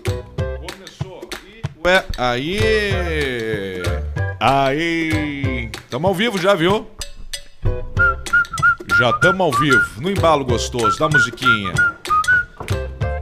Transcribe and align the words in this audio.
Começou. 0.00 1.28
E... 1.46 1.62
Ué, 1.86 2.04
aí. 2.16 3.82
Aí. 4.40 5.70
Tamo 5.90 6.08
ao 6.08 6.14
vivo 6.14 6.38
já, 6.38 6.54
viu? 6.54 6.86
Já 8.98 9.12
tamo 9.12 9.42
ao 9.44 9.52
vivo. 9.52 10.00
No 10.00 10.10
embalo 10.10 10.44
gostoso 10.44 10.98
da 10.98 11.08
musiquinha. 11.08 11.72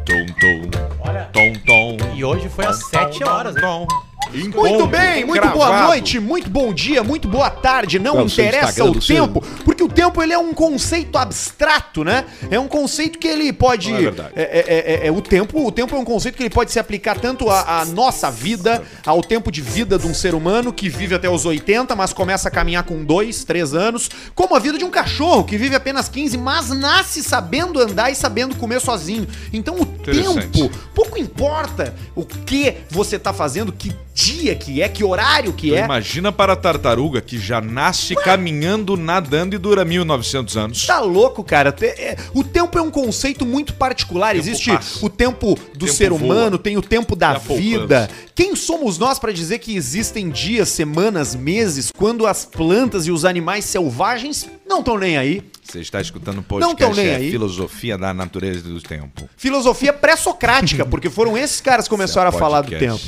Tom, 0.05 0.27
tom. 0.41 0.71
Olha. 1.01 1.29
Tom, 1.33 1.53
tom. 1.67 1.97
E 2.15 2.25
hoje 2.25 2.49
foi 2.49 2.65
às 2.65 2.89
7 2.89 3.25
horas? 3.25 3.55
Tom. 3.55 3.87
Muito 4.31 4.49
Encontro 4.49 4.87
bem, 4.89 5.25
muito 5.25 5.49
boa 5.49 5.67
cravado. 5.69 5.87
noite, 5.87 6.19
muito 6.19 6.51
bom 6.51 6.73
dia, 6.73 7.03
muito 7.03 7.29
boa 7.29 7.49
tarde. 7.49 7.99
Não 7.99 8.13
Qual 8.13 8.25
é 8.25 8.27
interessa 8.27 8.85
o 8.85 8.99
tempo, 8.99 9.41
porque 9.65 9.76
tempo 9.97 10.23
ele 10.23 10.33
é 10.33 10.39
um 10.39 10.53
conceito 10.53 11.17
abstrato, 11.17 12.05
né? 12.05 12.25
É 12.51 12.61
um 12.61 12.69
conceito 12.69 13.19
que 13.19 13.27
ele 13.27 13.53
pode. 13.53 13.93
É 13.93 13.99
verdade. 13.99 14.31
é, 14.37 14.43
é- 14.43 14.65
é- 15.05 15.07
é- 15.07 15.11
o 15.11 15.21
tempo, 15.23 15.67
o 15.67 15.73
tempo 15.73 15.97
é 15.97 15.99
um 15.99 16.05
conceito 16.05 16.37
que 16.37 16.43
ele 16.43 16.51
pode 16.51 16.71
se 16.71 16.79
aplicar 16.79 17.19
tanto 17.19 17.49
à, 17.51 17.81
à 17.81 17.85
nossa 17.87 18.31
vida, 18.31 18.83
ao 19.05 19.23
tempo 19.23 19.51
de 19.51 19.61
vida 19.63 19.99
de 19.99 20.07
um 20.07 20.13
ser 20.15 20.35
humano 20.35 20.73
que 20.73 20.89
vive 20.89 21.15
até 21.15 21.29
os 21.29 21.45
80, 21.47 21.97
mas 21.97 22.13
começa 22.13 22.49
a 22.49 22.51
caminhar 22.51 22.85
com 22.85 23.03
2, 23.05 23.45
3 23.45 23.75
anos, 23.75 24.11
como 24.35 24.55
a 24.55 24.59
vida 24.59 24.77
de 24.79 24.85
um 24.85 24.91
cachorro 24.91 25.45
que 25.45 25.57
vive 25.57 25.75
apenas 25.75 26.09
15, 26.09 26.37
mas 26.37 26.69
nasce 26.71 27.23
sabendo 27.23 27.81
andar 27.81 28.11
e 28.11 28.15
sabendo 28.15 28.55
comer 28.57 28.81
sozinho. 28.81 29.27
Então 29.53 29.75
o 29.81 29.87
tempo 29.87 30.71
pouco 30.95 31.19
importa 31.19 31.95
o 32.15 32.25
que 32.25 32.75
você 32.91 33.19
tá 33.19 33.33
fazendo, 33.33 33.73
que 33.73 33.93
dia 34.15 34.55
que 34.55 34.81
é, 34.81 34.89
que 34.89 35.05
horário 35.05 35.53
que 35.53 35.69
Tu 35.69 35.77
é. 35.77 35.85
Imagina 35.85 36.33
para 36.33 36.55
a 36.55 36.57
tartaruga 36.57 37.21
que 37.21 37.39
já 37.39 37.61
nasce 37.61 38.15
caminhando, 38.17 38.97
nadando 38.97 39.55
e 39.55 39.59
dura 39.59 39.85
1900 39.87 40.57
anos. 40.57 40.87
Tá 40.87 41.01
louco, 41.01 41.43
cara. 41.43 41.75
É- 41.81 42.17
o 42.35 42.45
tempo 42.45 42.79
é 42.79 42.83
um 42.83 42.91
conceito 42.91 43.47
muito 43.47 43.75
particular. 43.75 44.35
Tempo 44.35 44.45
Existe 44.47 44.71
passa. 44.71 45.05
o 45.05 45.09
tempo 45.09 45.59
do 45.75 45.87
Tempo 45.87 45.93
ser 45.97 46.11
voa. 46.11 46.21
humano, 46.23 46.59
tem 46.59 46.77
o 46.77 46.83
tempo 46.83 47.17
da 47.17 47.41
E 47.51 47.55
vida. 47.57 48.11
Quem 48.35 48.55
somos 48.55 48.99
nós 48.99 49.19
pra 49.19 49.33
dizer 49.33 49.59
que 49.61 49.75
existem 49.77 50.29
dias, 50.29 50.69
semanas, 50.69 51.35
meses, 51.35 51.91
quando 51.97 52.27
as 52.27 52.45
plantas 52.45 53.07
e 53.07 53.11
os 53.11 53.25
animais 53.25 53.65
selvagens 53.65 54.47
não 54.69 54.81
estão 54.81 54.99
nem 54.99 55.17
aí? 55.17 55.43
Você 55.63 55.81
está 55.81 56.01
escutando 56.01 56.37
Não 56.37 56.43
tão 56.43 56.59
podcast 56.77 56.97
nem 57.01 57.09
é 57.11 57.17
aí. 57.17 57.31
Filosofia 57.31 57.99
da 57.99 58.15
Natureza 58.15 58.61
e 58.61 58.73
do 58.73 58.81
Tempo. 58.81 59.29
Filosofia 59.37 59.93
pré-socrática, 59.93 60.85
porque 60.87 61.11
foram 61.11 61.37
esses 61.37 61.61
caras 61.61 61.87
que 61.87 61.91
começaram 61.91 62.31
é 62.31 62.35
a 62.35 62.39
falar 62.39 62.61
do 62.63 62.71
tempo. 62.71 63.01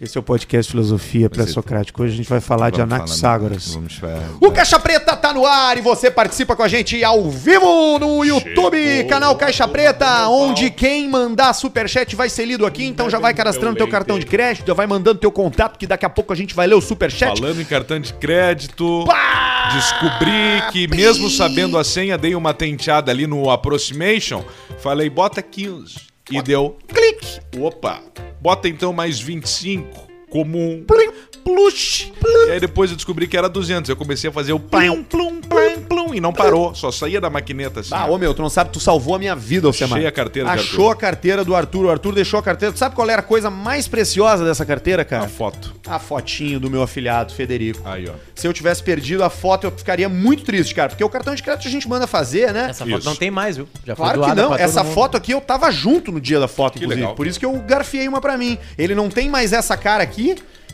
Esse 0.00 0.18
é 0.18 0.20
o 0.20 0.24
podcast 0.24 0.70
Filosofia 0.70 1.30
pré-socrática. 1.30 2.02
Hoje 2.02 2.14
a 2.14 2.16
gente 2.16 2.28
vai 2.28 2.40
falar 2.40 2.70
de 2.70 2.80
Anaxágoras. 2.80 3.74
Vamos 3.74 3.94
falar. 3.94 4.28
O 4.40 4.50
Caixa 4.50 4.78
Preta 4.78 5.16
tá 5.16 5.32
no 5.32 5.46
ar 5.46 5.78
e 5.78 5.80
você 5.80 6.10
participa 6.10 6.56
com 6.56 6.62
a 6.62 6.68
gente 6.68 7.02
ao 7.04 7.30
vivo 7.30 7.98
no 7.98 8.24
YouTube, 8.24 8.76
Chegou 8.76 9.08
canal 9.08 9.36
Caixa 9.36 9.68
Preta, 9.68 10.28
onde 10.28 10.70
quem 10.70 11.08
mandar 11.08 11.52
superchat 11.52 12.16
vai 12.16 12.28
ser 12.28 12.44
lido 12.44 12.66
aqui. 12.66 12.84
Então 12.84 13.08
já 13.08 13.20
vai 13.20 13.32
cadastrando 13.32 13.76
teu 13.76 13.88
cartão 13.88 14.18
de 14.18 14.26
crédito, 14.26 14.66
já 14.66 14.74
vai 14.74 14.86
mandando 14.86 15.20
teu 15.20 15.30
contato, 15.30 15.78
que 15.78 15.86
daqui 15.86 16.04
a 16.04 16.10
pouco 16.10 16.32
a 16.32 16.36
gente 16.36 16.54
vai 16.54 16.66
ler 16.66 16.74
o 16.74 16.80
superchat. 16.80 17.38
Falando 17.38 17.60
em 17.60 17.64
cartão 17.64 18.00
de 18.00 18.12
crédito, 18.14 19.04
Pá! 19.06 19.70
descobri 19.74 20.62
que 20.72 20.88
mesmo 20.88 21.30
sabendo 21.30 21.78
a 21.78 21.84
senha, 21.84 22.18
dei 22.18 22.34
uma 22.34 22.52
tenteada 22.52 23.12
ali 23.12 23.26
no 23.26 23.48
approximation, 23.48 24.44
falei, 24.78 25.08
bota 25.08 25.40
15. 25.40 26.13
E 26.30 26.40
deu 26.40 26.78
clique. 26.88 27.40
Opa, 27.60 28.02
bota 28.40 28.68
então 28.68 28.92
mais 28.92 29.20
25, 29.20 30.03
comum. 30.34 30.82
Plim. 30.84 31.12
Plush. 31.44 32.10
E 32.48 32.50
aí 32.52 32.58
depois 32.58 32.90
eu 32.90 32.96
descobri 32.96 33.28
que 33.28 33.36
era 33.36 33.48
200. 33.48 33.88
Eu 33.88 33.96
comecei 33.96 34.30
a 34.30 34.32
fazer 34.32 34.52
o 34.54 34.58
plum, 34.58 35.04
plum, 35.04 35.40
plum, 35.42 35.82
plum, 35.82 36.14
e 36.14 36.20
não 36.20 36.32
parou. 36.32 36.74
Só 36.74 36.90
saía 36.90 37.20
da 37.20 37.28
maquineta 37.28 37.80
assim. 37.80 37.90
Ah, 37.92 38.06
ó. 38.08 38.14
ô 38.14 38.18
meu, 38.18 38.32
tu 38.32 38.40
não 38.40 38.48
sabe, 38.48 38.70
tu 38.70 38.80
salvou 38.80 39.14
a 39.14 39.18
minha 39.18 39.36
vida, 39.36 39.66
Alcemar. 39.66 39.98
Achei 39.98 40.08
a 40.08 40.12
carteira 40.12 40.50
Achou 40.50 40.90
a 40.90 40.96
carteira 40.96 41.44
do 41.44 41.54
Arthur, 41.54 41.84
o 41.84 41.90
Arthur 41.90 42.14
deixou 42.14 42.40
a 42.40 42.42
carteira. 42.42 42.72
Tu 42.72 42.78
sabe 42.78 42.94
qual 42.94 43.08
era 43.08 43.20
a 43.20 43.22
coisa 43.22 43.50
mais 43.50 43.86
preciosa 43.86 44.44
dessa 44.44 44.64
carteira, 44.64 45.04
cara? 45.04 45.24
a 45.24 45.28
foto. 45.28 45.74
A 45.86 45.98
fotinho 45.98 46.58
do 46.58 46.70
meu 46.70 46.82
afilhado, 46.82 47.32
Federico. 47.34 47.82
Aí, 47.84 48.08
ó. 48.08 48.12
Se 48.34 48.48
eu 48.48 48.52
tivesse 48.52 48.82
perdido 48.82 49.22
a 49.22 49.28
foto, 49.28 49.66
eu 49.66 49.70
ficaria 49.70 50.08
muito 50.08 50.44
triste, 50.44 50.74
cara. 50.74 50.88
Porque 50.88 51.04
o 51.04 51.10
cartão 51.10 51.34
de 51.34 51.42
crédito 51.42 51.68
a 51.68 51.70
gente 51.70 51.86
manda 51.86 52.06
fazer, 52.06 52.52
né? 52.54 52.68
Essa 52.70 52.86
foto 52.86 52.98
Isso. 53.00 53.08
não 53.08 53.16
tem 53.16 53.30
mais, 53.30 53.56
viu? 53.56 53.68
Já 53.86 53.94
Claro 53.94 54.20
que 54.20 54.26
doada 54.26 54.42
não. 54.42 54.54
Essa 54.54 54.82
foto 54.82 55.16
aqui 55.16 55.32
eu 55.32 55.42
tava 55.42 55.70
junto 55.70 56.10
no 56.10 56.20
dia 56.20 56.40
da 56.40 56.48
foto, 56.48 56.78
Que 56.78 56.78
inclusive. 56.80 57.00
legal. 57.02 57.14
Por 57.14 57.26
isso 57.26 57.38
que 57.38 57.44
eu 57.44 57.52
garfiei 57.66 58.08
uma 58.08 58.20
pra 58.20 58.38
mim. 58.38 58.58
Ele 58.78 58.94
não 58.94 59.10
tem 59.10 59.28
mais 59.28 59.52
essa 59.52 59.76
cara 59.76 60.02
aqui 60.02 60.23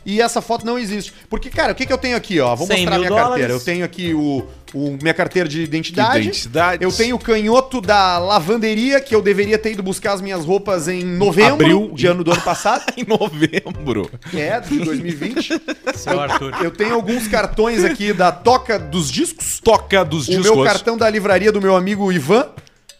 e 0.05 0.21
essa 0.21 0.41
foto 0.41 0.65
não 0.65 0.79
existe. 0.79 1.13
Porque, 1.29 1.51
cara, 1.51 1.73
o 1.73 1.75
que, 1.75 1.85
que 1.85 1.93
eu 1.93 1.99
tenho 1.99 2.17
aqui, 2.17 2.41
ó? 2.41 2.55
Vou 2.57 2.67
100 2.67 2.77
mostrar 2.79 2.99
mil 2.99 3.01
minha 3.01 3.11
carteira. 3.11 3.49
dólares. 3.49 3.51
Eu 3.51 3.61
tenho 3.73 3.85
aqui 3.85 4.15
o, 4.15 4.47
o- 4.73 4.99
minha 5.03 5.13
carteira 5.13 5.47
de 5.49 5.61
identidade. 5.63 6.21
Identidades. 6.29 6.81
Eu 6.81 6.91
tenho 6.91 7.17
o 7.17 7.19
canhoto 7.19 7.81
da 7.83 8.19
lavanderia, 8.19 8.99
que 9.01 9.15
eu 9.15 9.21
deveria 9.21 9.59
ter 9.59 9.73
ido 9.73 9.83
buscar 9.83 10.13
as 10.15 10.23
minhas 10.23 10.43
roupas 10.45 10.89
em 10.89 11.05
novembro 11.05 11.53
Abril. 11.67 11.91
de 11.95 12.07
ano 12.07 12.25
do 12.25 12.33
ano 12.33 12.41
passado. 12.43 12.83
Em 12.97 13.05
novembro. 13.05 14.11
É, 14.35 14.59
de 14.61 14.79
2020. 14.79 15.61
Seu 15.95 16.19
Arthur. 16.19 16.55
Eu 16.65 16.71
tenho 16.71 16.95
alguns 16.95 17.29
cartões 17.29 17.85
aqui 17.85 18.13
da 18.15 18.33
Toca 18.33 18.79
dos 18.79 19.11
Discos. 19.11 19.61
Toca 19.63 20.03
dos 20.05 20.29
O 20.29 20.31
discos. 20.31 20.47
meu 20.57 20.65
cartão 20.65 20.97
da 20.97 21.09
livraria 21.11 21.53
do 21.53 21.61
meu 21.61 21.77
amigo 21.77 22.11
Ivan, 22.11 22.47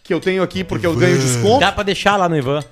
que 0.03 0.13
eu 0.13 0.19
tenho 0.19 0.43
aqui 0.43 0.63
porque 0.63 0.85
eu 0.85 0.95
ganho 0.95 1.17
desconto. 1.17 1.59
Dá 1.61 1.71
pra 1.71 1.83
deixar 1.83 2.15
lá 2.15 2.29
no 2.29 2.37
Ivan. 2.37 2.63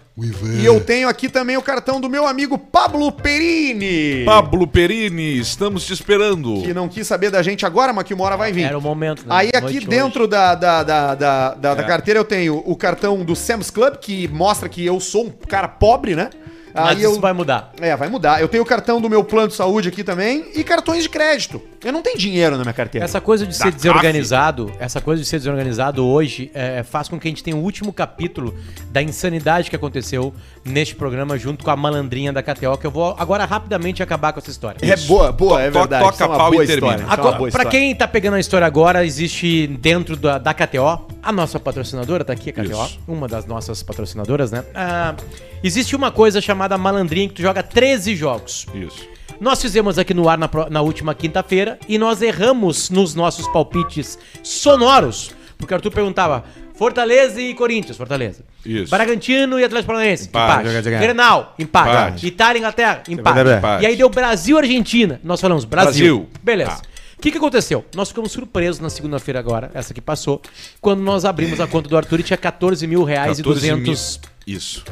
E 0.60 0.66
eu 0.66 0.80
tenho 0.82 1.08
aqui 1.08 1.30
também 1.30 1.56
o 1.58 1.62
cartão 1.62 2.02
do 2.02 2.10
meu 2.10 2.28
amigo 2.28 2.58
Pablo 2.58 3.12
Perini. 3.12 4.24
Pablo 4.26 4.68
Perini, 4.68 5.38
estamos 5.40 5.86
te 5.86 5.94
esperando. 5.94 6.62
Que 6.62 6.74
não 6.74 6.88
quis 6.90 7.08
saber 7.08 7.30
da 7.32 7.42
gente 7.42 7.66
agora, 7.66 7.94
mas 7.94 8.04
que 8.04 8.14
uma 8.14 8.24
hora 8.26 8.36
vai 8.38 8.52
vir. 8.52 8.64
Era 8.64 8.78
o 8.78 8.82
momento. 8.82 9.22
né? 9.22 9.28
Aí 9.30 9.50
aqui 9.50 9.62
Noite 9.76 9.88
dentro 9.88 10.28
da, 10.28 10.56
da, 10.56 10.84
da, 10.84 11.16
da, 11.16 11.54
da- 11.54 11.76
da 11.76 11.82
É. 11.84 11.86
carteira 11.86 12.20
eu 12.20 12.26
tenho 12.26 12.62
o 12.66 12.76
cartão 12.76 13.24
do 13.24 13.36
Sam's 13.36 13.70
Club, 13.72 13.96
que 13.98 14.28
mostra 14.28 14.68
que 14.68 14.86
eu 14.86 15.00
sou 15.00 15.26
um 15.28 15.30
cara 15.30 15.68
pobre, 15.68 16.16
né? 16.16 16.30
Mas 16.74 16.88
Aí 16.90 16.98
isso 17.04 17.16
eu... 17.16 17.20
vai 17.20 17.34
mudar. 17.34 17.72
É, 17.82 17.96
vai 17.96 18.10
mudar. 18.10 18.42
Eu 18.42 18.48
tenho 18.48 18.64
o 18.64 18.66
cartão 18.66 19.02
do 19.02 19.10
meu 19.10 19.24
plano 19.24 19.48
de 19.48 19.56
saúde 19.56 19.90
aqui 19.90 20.04
também 20.04 20.46
e 20.56 20.64
cartões 20.64 21.04
de 21.04 21.10
crédito. 21.10 21.62
Eu 21.84 21.94
não 21.94 22.02
tenho 22.02 22.18
dinheiro 22.18 22.58
na 22.58 22.64
minha 22.64 22.74
carteira. 22.74 23.06
Essa 23.06 23.22
coisa 23.22 23.46
de 23.46 23.58
Da 23.58 23.66
ser 23.66 23.72
desorganizado, 23.72 24.72
essa 24.80 25.00
coisa 25.00 25.22
de 25.24 25.28
ser 25.28 25.38
desorganizado 25.38 26.06
hoje 26.06 26.52
é, 26.54 26.84
faz 26.84 27.08
com 27.08 27.18
que 27.20 27.28
a 27.28 27.32
gente 27.32 27.44
tenha 27.44 27.56
o 27.56 27.62
último 27.62 27.94
capítulo 27.94 28.54
da 28.92 29.02
insanidade 29.02 29.70
que 29.70 29.76
aconteceu 29.76 30.34
neste 30.66 30.96
programa 30.96 31.38
junto 31.38 31.64
com 31.64 31.72
a 31.72 31.76
malandrinha 31.76 32.34
da 32.34 32.44
KTO, 32.44 32.78
que 32.78 32.86
eu 32.86 32.92
vou 32.92 33.16
agora 33.18 33.46
rapidamente 33.46 34.04
acabar 34.04 34.34
com 34.34 34.40
essa 34.40 34.50
história. 34.52 34.78
É 34.82 34.96
boa, 35.08 35.32
boa, 35.32 35.62
é 35.62 35.72
To- 35.72 35.80
verdade. 35.80 36.04
toca 36.04 36.24
é 36.24 36.28
uma 36.28 36.38
pau 36.38 36.52
boa 36.52 36.64
e 36.64 36.68
termina. 36.68 36.96
é 36.96 37.06
Agora, 37.08 37.52
pra 37.52 37.66
quem 37.66 37.96
tá 37.96 38.08
pegando 38.08 38.36
a 38.36 38.40
história 38.40 38.68
agora, 38.68 39.06
existe 39.06 39.66
dentro 39.68 40.16
da, 40.18 40.38
da 40.38 40.54
KTO, 40.54 41.08
a 41.24 41.32
nossa 41.32 41.60
patrocinadora, 41.60 42.24
tá 42.26 42.34
aqui 42.34 42.50
a 42.50 42.54
KTO, 42.54 42.84
Isso. 42.86 43.00
uma 43.08 43.28
das 43.28 43.46
nossas 43.46 43.82
patrocinadoras, 43.82 44.52
né? 44.52 44.64
Ah, 44.76 45.16
existe 45.64 45.96
uma 45.96 46.12
coisa 46.12 46.42
chamada 46.42 46.59
malandrinha 46.78 47.28
que 47.28 47.36
tu 47.36 47.42
joga 47.42 47.64
13 47.64 48.16
jogos. 48.16 48.66
Isso. 48.74 49.08
Nós 49.40 49.62
fizemos 49.62 49.98
aqui 49.98 50.14
no 50.14 50.28
ar 50.28 50.38
na, 50.38 50.50
na 50.70 50.82
última 50.82 51.16
quinta-feira 51.16 51.80
e 51.88 51.98
nós 51.98 52.22
erramos 52.22 52.90
nos 52.90 53.16
nossos 53.16 53.48
palpites 53.48 54.20
sonoros. 54.44 55.32
Porque 55.58 55.74
o 55.74 55.76
Arthur 55.76 55.92
perguntava: 55.92 56.44
Fortaleza 56.74 57.42
e 57.42 57.54
Corinthians, 57.54 57.98
Fortaleza. 57.98 58.44
Isso. 58.66 58.90
Bragantino 58.90 59.60
e 59.60 59.64
Atlético 59.64 59.88
Paranaense, 59.88 60.28
Empate. 60.28 60.68
empate. 60.68 60.90
Grenal, 60.90 61.56
empate. 61.58 61.90
Empate. 61.90 62.28
Itália 62.28 62.58
e 62.58 62.60
Inglaterra, 62.60 63.04
empate. 63.08 63.40
empate. 63.40 63.84
E 63.84 63.88
aí 63.88 63.96
deu 63.96 64.10
Brasil 64.10 64.58
e 64.58 64.60
Argentina. 64.60 65.20
Nós 65.24 65.40
falamos 65.40 65.66
Brasil. 65.66 66.20
Brasil. 66.20 66.30
Beleza. 66.44 66.72
Tá. 66.72 66.82
O 67.18 67.22
que, 67.22 67.32
que 67.32 67.38
aconteceu? 67.38 67.84
Nós 67.94 68.08
ficamos 68.08 68.32
surpresos 68.32 68.80
na 68.80 68.90
segunda-feira 68.90 69.40
agora, 69.40 69.70
essa 69.74 69.94
que 69.94 70.00
passou, 70.00 70.42
quando 70.80 71.02
nós 71.02 71.26
abrimos 71.26 71.60
a 71.60 71.68
conta 71.68 71.90
do 71.90 71.98
Arthur 71.98 72.22
e 72.22 72.24
tinha 72.24 72.38
14 72.38 72.88
mil 72.88 73.04
reais 73.04 73.38
14 73.38 73.68
e 73.68 73.72
mil. 73.74 73.84
200 73.84 74.22
Isso. 74.48 74.86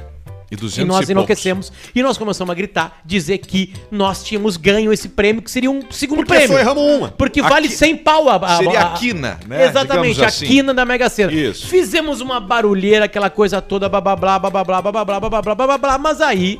E 0.49 0.55
200 0.55 0.77
e 0.77 0.85
nós 0.85 0.95
poucos. 0.97 1.09
enlouquecemos. 1.09 1.73
E 1.93 2.01
nós 2.01 2.17
começamos 2.17 2.49
a 2.51 2.55
gritar, 2.55 3.01
dizer 3.03 3.37
que 3.39 3.73
nós 3.91 4.23
tínhamos 4.23 4.55
ganho 4.55 4.93
esse 4.93 5.09
prêmio, 5.09 5.41
que 5.41 5.51
seria 5.51 5.69
um 5.69 5.81
segundo 5.91 6.19
Porque 6.19 6.33
prêmio. 6.33 6.47
só 6.55 6.59
erramos 6.59 6.83
uma. 6.83 7.07
Porque 7.09 7.41
A 7.41 7.49
vale 7.49 7.67
qui- 7.67 7.75
100 7.75 7.97
pau 7.97 8.29
a, 8.29 8.35
a, 8.37 8.57
Seria 8.57 8.79
a- 8.79 8.93
a 8.93 8.97
quina, 8.97 9.39
né? 9.45 9.65
Exatamente, 9.65 10.13
Digamos 10.15 10.21
a 10.21 10.25
assim. 10.27 10.45
quina 10.47 10.73
da 10.73 10.85
Mega 10.85 11.09
Sena. 11.09 11.33
Isso. 11.33 11.67
Fizemos 11.67 12.21
uma 12.21 12.39
barulheira, 12.39 13.05
aquela 13.05 13.29
coisa 13.29 13.61
toda, 13.61 13.89
blá 13.89 13.99
blá 13.99 14.15
blá 14.15 14.39
blá 14.39 14.49
blá 14.49 14.63
blá 14.63 14.81
blá 14.81 14.91
blá 14.91 15.03
blá 15.05 15.29
blá 15.29 15.41
blá 15.41 15.55
blá 15.67 15.77
blá, 15.77 15.97
mas 15.97 16.21
aí 16.21 16.59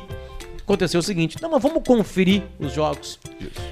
aconteceu 0.68 1.00
o 1.00 1.02
seguinte, 1.02 1.38
não, 1.40 1.50
mas 1.50 1.62
vamos 1.62 1.82
conferir 1.82 2.42
os 2.60 2.74
jogos. 2.74 3.18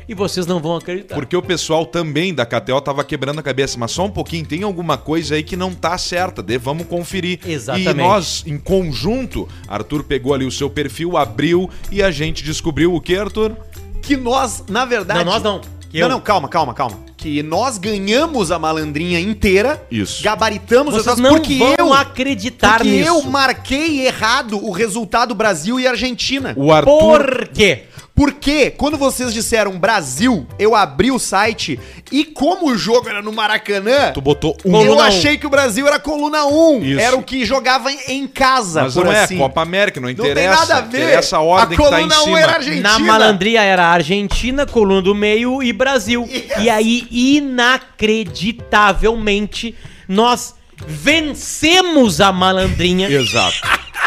E 0.08 0.14
vocês 0.14 0.46
não 0.46 0.60
vão 0.60 0.76
acreditar. 0.76 1.14
Porque 1.14 1.36
o 1.36 1.42
pessoal 1.42 1.84
também 1.84 2.34
da 2.34 2.46
KTO 2.46 2.80
tava 2.80 3.04
quebrando 3.04 3.38
a 3.38 3.42
cabeça, 3.42 3.78
mas 3.78 3.90
só 3.90 4.06
um 4.06 4.10
pouquinho, 4.10 4.46
tem 4.46 4.62
alguma 4.62 4.96
coisa 4.96 5.34
aí 5.34 5.42
que 5.42 5.56
não 5.56 5.74
tá 5.74 5.98
certa, 5.98 6.42
de, 6.42 6.56
vamos 6.56 6.86
conferir. 6.86 7.40
Exatamente. 7.46 7.90
E 7.90 7.94
nós, 7.94 8.42
em 8.46 8.58
conjunto, 8.58 9.46
Arthur 9.68 10.04
pegou 10.04 10.32
ali 10.32 10.46
o 10.46 10.50
seu 10.50 10.70
perfil, 10.70 11.16
abriu 11.16 11.68
e 11.92 12.02
a 12.02 12.10
gente 12.10 12.42
descobriu 12.42 12.94
o 12.94 13.00
que, 13.00 13.14
Arthur? 13.14 13.54
Que 14.00 14.16
nós, 14.16 14.64
na 14.68 14.84
verdade. 14.84 15.24
Não, 15.24 15.32
nós 15.32 15.42
não. 15.42 15.75
Que 15.90 16.00
não, 16.00 16.06
eu. 16.06 16.10
não, 16.10 16.20
calma, 16.20 16.48
calma, 16.48 16.74
calma. 16.74 16.98
Que 17.16 17.42
nós 17.42 17.78
ganhamos 17.78 18.50
a 18.52 18.58
malandrinha 18.58 19.18
inteira. 19.20 19.82
Isso. 19.90 20.22
Gabaritamos 20.22 20.94
Vocês 20.94 21.08
as 21.08 21.18
não 21.18 21.30
porque 21.30 21.56
vão 21.58 21.74
eu. 21.78 21.92
acreditar 21.92 22.76
porque 22.78 22.90
nisso. 22.90 23.08
eu 23.08 23.22
marquei 23.22 24.06
errado 24.06 24.62
o 24.64 24.70
resultado 24.70 25.34
Brasil 25.34 25.80
e 25.80 25.86
Argentina. 25.86 26.52
O 26.56 26.72
Arthur. 26.72 26.90
Por 26.98 27.48
quê? 27.48 27.84
Porque 28.16 28.70
quando 28.70 28.96
vocês 28.96 29.34
disseram 29.34 29.78
Brasil, 29.78 30.46
eu 30.58 30.74
abri 30.74 31.10
o 31.10 31.18
site 31.18 31.78
e 32.10 32.24
como 32.24 32.70
o 32.70 32.78
jogo 32.78 33.06
era 33.10 33.20
no 33.20 33.30
Maracanã, 33.30 34.10
Tu 34.14 34.22
botou 34.22 34.56
um. 34.64 34.70
eu 34.70 34.72
Coluna 34.86 35.02
um. 35.02 35.04
achei 35.04 35.36
que 35.36 35.46
o 35.46 35.50
Brasil 35.50 35.86
era 35.86 35.98
coluna 36.00 36.46
1. 36.46 36.82
Isso. 36.82 36.98
Era 37.00 37.14
o 37.14 37.22
que 37.22 37.44
jogava 37.44 37.92
em 37.92 38.26
casa, 38.26 38.84
Mas 38.84 38.94
por 38.94 39.04
não 39.04 39.10
assim. 39.12 39.34
é 39.34 39.38
Copa 39.38 39.60
América, 39.60 40.00
não 40.00 40.06
Não 40.06 40.12
interessa. 40.12 40.34
tem 40.34 40.48
nada 40.48 40.76
a 40.76 40.80
ver. 40.80 41.02
Interessa 41.02 41.36
a 41.36 41.40
ordem 41.42 41.78
a 41.78 41.82
que 41.82 41.90
tá 41.90 42.00
em 42.00 42.08
coluna 42.08 42.20
1 42.20 42.24
cima. 42.24 42.40
era 42.40 42.52
Argentina. 42.54 42.90
Na 42.92 42.98
malandria 42.98 43.62
era 43.62 43.84
Argentina, 43.86 44.64
coluna 44.64 45.02
do 45.02 45.14
meio 45.14 45.62
e 45.62 45.70
Brasil. 45.74 46.26
E 46.58 46.70
aí, 46.70 47.06
inacreditavelmente, 47.10 49.74
nós 50.08 50.54
vencemos 50.86 52.20
a 52.20 52.32
malandrinha. 52.32 53.08
Exato. 53.08 53.56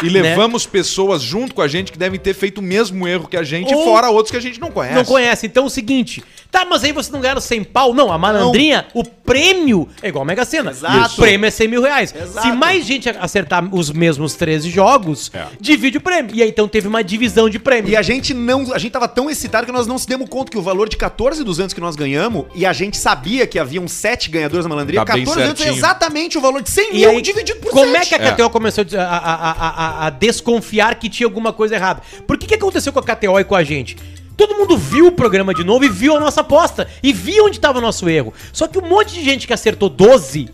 E 0.04 0.10
levamos 0.10 0.66
pessoas 0.66 1.22
junto 1.22 1.56
com 1.56 1.62
a 1.62 1.68
gente 1.68 1.92
que 1.92 1.98
devem 1.98 2.20
ter 2.20 2.34
feito 2.34 2.60
o 2.60 2.62
mesmo 2.62 3.08
erro 3.08 3.28
que 3.28 3.38
a 3.38 3.44
gente, 3.44 3.74
Ou- 3.74 3.84
fora 3.86 4.10
outros 4.10 4.32
que 4.32 4.38
a 4.38 4.42
gente 4.42 4.60
não 4.60 4.72
conhece. 4.72 4.96
Não 4.96 5.06
conhece. 5.06 5.46
Então 5.46 5.64
é 5.64 5.68
o 5.68 5.70
seguinte. 5.70 6.24
Tá, 6.52 6.66
mas 6.66 6.84
aí 6.84 6.92
você 6.92 7.12
não 7.12 7.22
ganharam 7.22 7.40
100 7.40 7.64
pau? 7.66 7.94
Não, 7.94 8.12
a 8.12 8.18
malandrinha, 8.18 8.88
o 8.96 9.04
prêmio 9.04 9.88
é 10.02 10.08
igual 10.10 10.24
a 10.24 10.26
Mega 10.26 10.44
Sena. 10.44 10.72
Exato. 10.72 11.14
O 11.14 11.16
prêmio 11.18 11.46
é 11.46 11.52
100 11.52 11.68
mil 11.68 11.82
reais. 11.82 12.14
Exato. 12.16 12.48
Se 12.48 12.54
mais 12.54 12.84
gente 12.86 13.08
acertar 13.08 13.64
os 13.72 13.92
mesmos 13.92 14.34
13 14.34 14.68
jogos, 14.72 15.30
É. 15.32 15.46
divide 15.62 16.00
o 16.00 16.02
prêmio. 16.02 16.36
E 16.36 16.42
aí 16.42 16.50
então 16.50 16.68
teve 16.68 16.88
uma 16.88 17.04
divisão 17.04 17.48
de 17.48 17.60
prêmio. 17.60 17.92
E 17.92 17.96
a 17.96 18.02
gente 18.02 18.34
não, 18.34 18.74
a 18.74 18.80
gente 18.80 18.92
tava 18.92 19.08
tão 19.08 19.30
excitado 19.30 19.68
que 19.68 19.72
nós 19.72 19.86
não 19.86 20.00
se 20.00 20.08
demos 20.08 20.28
conta 20.28 20.50
que 20.52 20.58
o 20.58 20.62
valor 20.62 20.90
de 20.90 20.98
14,200 20.98 21.72
que 21.74 21.80
nós 21.80 21.96
ganhamos 21.96 22.46
e 22.56 22.66
a 22.66 22.74
gente 22.74 22.98
sabia 22.98 23.46
que 23.46 23.60
haviam 23.60 23.88
7 23.88 24.30
ganhadores 24.32 24.66
na 24.66 24.70
malandria, 24.70 25.06
Tá 25.06 25.14
bem 25.14 25.24
14,200 25.26 25.66
é 25.66 25.78
exatamente 25.78 26.38
o 26.38 26.42
valor 26.42 26.64
de 26.64 26.70
100 26.72 26.90
E 26.90 26.94
mil 26.94 27.10
aí, 27.12 27.22
dividido 27.22 27.60
por 27.60 27.70
como 27.72 27.96
é 27.96 28.00
que 28.04 28.16
a 28.16 28.32
KTO 28.34 28.50
começou 28.50 28.84
a, 28.98 29.02
a- 29.04 29.52
a- 29.52 29.52
a- 29.52 30.08
a 30.08 30.10
desconfiar 30.10 30.96
que 30.96 31.10
tinha 31.10 31.28
alguma 31.28 31.54
coisa 31.54 31.76
errada? 31.76 32.02
Por 32.26 32.40
que, 32.40 32.48
que 32.48 32.56
aconteceu 32.56 32.92
com 32.92 33.00
a 33.00 33.04
KTO 33.04 33.40
e 33.40 33.44
com 33.44 33.56
a 33.56 33.64
gente? 33.64 33.96
Todo 34.40 34.56
mundo 34.56 34.78
viu 34.78 35.08
o 35.08 35.12
programa 35.12 35.54
de 35.54 35.66
novo 35.66 35.84
e 35.84 35.90
viu 35.90 36.16
a 36.16 36.20
nossa 36.22 36.40
aposta. 36.40 36.88
E 37.04 37.12
viu 37.12 37.44
onde 37.44 37.58
estava 37.58 37.80
o 37.80 37.82
nosso 37.82 38.08
erro. 38.08 38.34
Só 38.54 38.70
que 38.70 38.80
um 38.80 38.88
monte 38.88 39.14
de 39.14 39.22
gente 39.22 39.46
que 39.46 39.52
acertou 39.52 39.90
12 39.90 40.48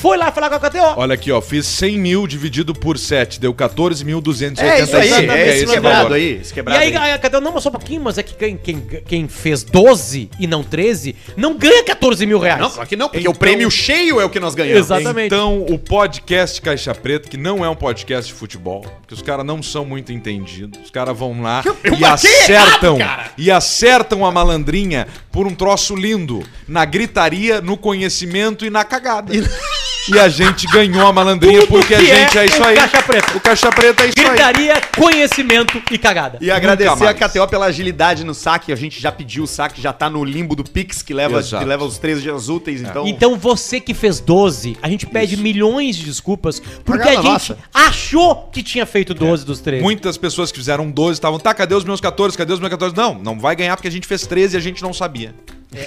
foi 0.00 0.16
lá 0.16 0.30
falar 0.30 0.48
com 0.50 0.56
a 0.56 0.60
KTO. 0.70 0.94
Olha 1.00 1.14
aqui, 1.14 1.30
ó. 1.32 1.40
Fiz 1.40 1.66
100 1.66 1.98
mil 1.98 2.26
dividido 2.26 2.74
por 2.74 2.98
7. 2.98 3.40
Deu 3.40 3.52
14.285. 3.54 4.60
É 4.62 4.82
isso 4.82 4.96
aí, 4.96 5.06
Exatamente, 5.08 5.32
é 5.32 5.48
esse 5.48 5.64
esse 5.64 5.72
quebrado 5.74 5.96
valor. 6.02 6.12
aí, 6.14 6.38
esse 6.40 6.50
E 6.50 6.54
quebrado 6.54 6.80
aí 6.80 6.96
aí. 6.96 7.12
a 7.12 7.18
KTO, 7.18 7.40
não, 7.40 7.52
mas 7.52 7.62
só 7.62 7.68
um 7.68 7.72
pouquinho, 7.72 8.02
mas 8.02 8.18
é 8.18 8.22
que 8.22 8.34
quem, 8.34 8.56
quem, 8.56 8.80
quem 9.06 9.28
fez 9.28 9.62
12 9.62 10.30
e 10.38 10.46
não 10.46 10.62
13, 10.62 11.16
não 11.36 11.56
ganha 11.56 11.82
14 11.84 12.26
mil 12.26 12.38
reais. 12.38 12.60
Não, 12.60 12.70
claro 12.70 12.88
que 12.88 12.96
não, 12.96 13.08
porque 13.08 13.20
Então- 13.20 13.32
o 13.32 13.36
prêmio 13.36 13.70
cheio 13.70 14.20
é 14.20 14.24
o 14.24 14.30
que 14.30 14.38
nós 14.40 14.54
ganhamos. 14.54 14.78
Exatamente. 14.78 15.26
Então, 15.26 15.62
o 15.68 15.78
podcast 15.78 16.60
Caixa 16.60 16.94
Preta, 16.94 17.28
que 17.28 17.36
não 17.36 17.64
é 17.64 17.68
um 17.68 17.76
podcast 17.76 18.32
de 18.32 18.38
futebol, 18.38 18.82
porque 19.00 19.14
os 19.14 19.22
caras 19.22 19.44
não 19.44 19.62
são 19.62 19.84
muito 19.84 20.12
entendidos, 20.12 20.78
os 20.84 20.90
caras 20.90 21.16
vão 21.16 21.40
lá 21.42 21.62
Eu 21.82 21.94
e 21.94 22.04
acertam, 22.04 22.98
errado, 22.98 23.30
e 23.38 23.50
acertam 23.50 24.24
a 24.26 24.30
malandrinha 24.30 25.06
por 25.32 25.46
um 25.46 25.54
troço 25.54 25.94
lindo, 25.94 26.42
na 26.68 26.84
gritaria, 26.84 27.60
no 27.60 27.76
conhecimento 27.76 28.64
e 28.64 28.70
na 28.70 28.84
cagada. 28.84 29.34
E 29.34 29.40
a 30.18 30.28
gente 30.28 30.66
ganhou 30.66 31.06
a 31.06 31.12
malandrinha 31.12 31.60
Tudo 31.60 31.68
porque 31.68 31.94
a 31.94 31.98
que 31.98 32.06
gente 32.06 32.38
é 32.38 32.42
é, 32.42 32.46
isso 32.46 32.60
o 32.60 32.64
aí. 32.64 32.76
Caixa 32.76 33.02
Preta. 33.02 33.36
O 33.36 33.40
Caixa 33.40 33.70
Preta 33.70 34.04
é 34.04 34.08
isso 34.08 34.18
aí. 34.18 34.24
Gritaria, 34.26 34.80
conhecimento 34.96 35.82
e 35.90 35.98
cagada. 35.98 36.38
E 36.40 36.50
agradecer 36.50 37.06
a. 37.06 37.14
KTO 37.14 37.46
pela 37.48 37.66
agilidade 37.66 38.24
no 38.24 38.34
saque. 38.34 38.72
A 38.72 38.76
gente 38.76 39.00
já 39.00 39.10
pediu 39.10 39.44
o 39.44 39.46
saque, 39.46 39.80
já 39.80 39.92
tá 39.92 40.08
no 40.08 40.24
limbo 40.24 40.54
do 40.54 40.64
Pix, 40.64 41.02
que 41.02 41.14
leva, 41.14 41.38
Exato. 41.38 41.62
que 41.62 41.68
leva 41.68 41.84
os 41.84 41.98
13 41.98 42.22
dias 42.22 42.48
úteis. 42.48 42.80
Então, 42.82 43.06
Então 43.06 43.36
você 43.36 43.80
que 43.80 43.94
fez 43.94 44.20
12, 44.20 44.76
a 44.82 44.88
gente 44.88 45.06
pede 45.06 45.36
milhões 45.36 45.96
de 45.96 46.04
desculpas 46.04 46.60
porque 46.84 47.04
Cagada 47.04 47.18
a 47.18 47.22
gente 47.22 47.50
nossa. 47.50 47.58
achou 47.72 48.48
que 48.52 48.62
tinha 48.62 48.86
feito 48.86 49.14
12 49.14 49.44
dos 49.44 49.60
13. 49.60 49.82
Muitas 49.82 50.16
pessoas 50.16 50.52
que 50.52 50.58
fizeram 50.58 50.90
12 50.90 51.14
estavam, 51.14 51.38
tá, 51.38 51.52
cadê 51.54 51.74
os 51.74 51.84
meus 51.84 52.00
14? 52.00 52.36
Cadê 52.36 52.52
os 52.52 52.60
meus 52.60 52.70
14? 52.70 52.94
Não, 52.96 53.14
não 53.14 53.38
vai 53.38 53.56
ganhar 53.56 53.76
porque 53.76 53.88
a 53.88 53.92
gente 53.92 54.06
fez 54.06 54.26
13 54.26 54.56
e 54.56 54.58
a 54.58 54.60
gente 54.60 54.82
não 54.82 54.92
sabia. 54.92 55.34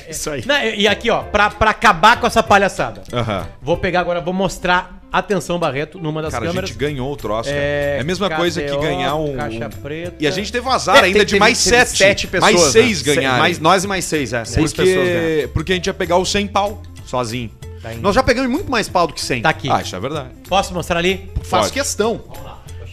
Isso 0.10 0.30
aí. 0.30 0.44
Não, 0.46 0.64
e 0.64 0.88
aqui, 0.88 1.10
ó, 1.10 1.24
pra, 1.24 1.50
pra 1.50 1.72
acabar 1.72 2.20
com 2.20 2.28
essa 2.28 2.42
palhaçada. 2.44 3.02
Aham. 3.14 3.48
Vou 3.62 3.78
pegar 3.78 4.02
agora, 4.02 4.22
vou 4.22 4.34
mostrar. 4.34 4.98
Atenção, 5.12 5.58
Barreto, 5.58 5.98
numa 6.00 6.22
das 6.22 6.32
Cara, 6.32 6.46
a 6.46 6.48
câmeras. 6.50 6.70
gente 6.70 6.78
ganhou 6.78 7.12
o 7.12 7.16
troço. 7.18 7.50
cara. 7.50 7.60
É, 7.60 7.98
a 8.00 8.04
mesma 8.04 8.30
coisa 8.30 8.62
que 8.62 8.68
KTO, 8.68 8.80
ganhar 8.80 9.16
um. 9.16 9.36
Caixa 9.36 9.68
preta. 9.82 10.16
E 10.20 10.28
a 10.28 10.32
gente 10.32 10.52
teve 10.52 10.70
azar 10.70 10.98
É, 10.98 11.06
ainda 11.06 11.26
de 11.26 11.40
mais 11.40 11.64
teve 11.64 11.78
sete. 11.78 11.98
sete 11.98 12.28
pessoas. 12.28 12.54
mais 12.54 12.72
seis 12.72 13.04
né? 13.04 13.16
ganharem. 13.16 13.40
Mais 13.40 13.58
nós 13.60 13.84
e 13.84 13.88
mais 13.88 14.06
seis, 14.06 14.34
é. 14.34 14.46
Seis 14.46 14.72
pessoas 14.72 14.96
ganharam. 15.08 15.20
porque, 15.22 15.50
porque 15.52 15.72
a 15.72 15.76
gente 15.76 15.88
ia 15.88 15.94
pegar 15.96 16.18
o 16.18 16.26
100 16.26 16.48
pau. 16.50 16.80
Sozinho. 17.08 17.50
Tá 17.82 17.92
indo. 17.92 18.04
Nós 18.04 18.14
já 18.14 18.22
pegamos 18.22 18.52
muito 18.52 18.70
mais 18.70 18.88
pau 18.88 19.08
do 19.08 19.14
que 19.14 19.22
100. 19.22 19.42
Tá 19.42 19.50
aqui. 19.50 19.68
Ah, 19.72 19.82
isso 19.82 19.96
é 19.96 20.00
verdade. 20.00 20.30
Posso 20.48 20.74
mostrar 20.76 21.00
ali? 21.00 21.32
Faço 21.42 21.70
Pode. 21.70 21.74
questão. 21.74 22.22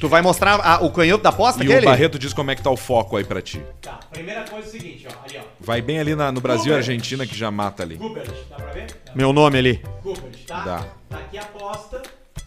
Tu 0.00 0.08
vai 0.08 0.20
mostrar 0.22 0.60
a- 0.60 0.84
o 0.84 0.90
canhoto 0.90 1.22
da 1.22 1.30
aposta, 1.30 1.62
E 1.62 1.66
aquele? 1.66 1.86
o 1.86 1.90
Barreto 1.90 2.18
diz 2.18 2.32
como 2.32 2.50
é 2.50 2.54
que 2.54 2.62
tá 2.62 2.70
o 2.70 2.76
foco 2.76 3.16
aí 3.16 3.24
pra 3.24 3.40
ti. 3.40 3.62
Tá, 3.80 3.98
primeira 4.10 4.42
coisa 4.44 4.66
é 4.66 4.68
o 4.68 4.70
seguinte, 4.72 5.06
ó. 5.10 5.24
Ali, 5.24 5.38
ó. 5.38 5.42
Vai 5.58 5.80
bem 5.80 5.98
ali 5.98 6.14
na- 6.14 6.30
no 6.30 6.40
Brasil 6.40 6.72
e. 6.72 6.76
Argentina 6.76 7.26
que 7.26 7.34
já 7.36 7.50
mata 7.50 7.82
ali. 7.82 7.96
Gubert, 7.96 8.30
dá 8.50 8.56
pra 8.56 8.72
ver? 8.72 8.86
Meu 9.14 9.32
nome 9.32 9.58
ali. 9.58 9.82
Gubert, 10.02 10.36
tá? 10.46 10.60
Dá. 10.60 10.84
Tá 11.08 11.16
aqui 11.18 11.38
a 11.38 11.42
aposta, 11.42 12.02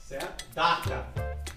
certo? 0.08 0.46
Data, 0.54 1.06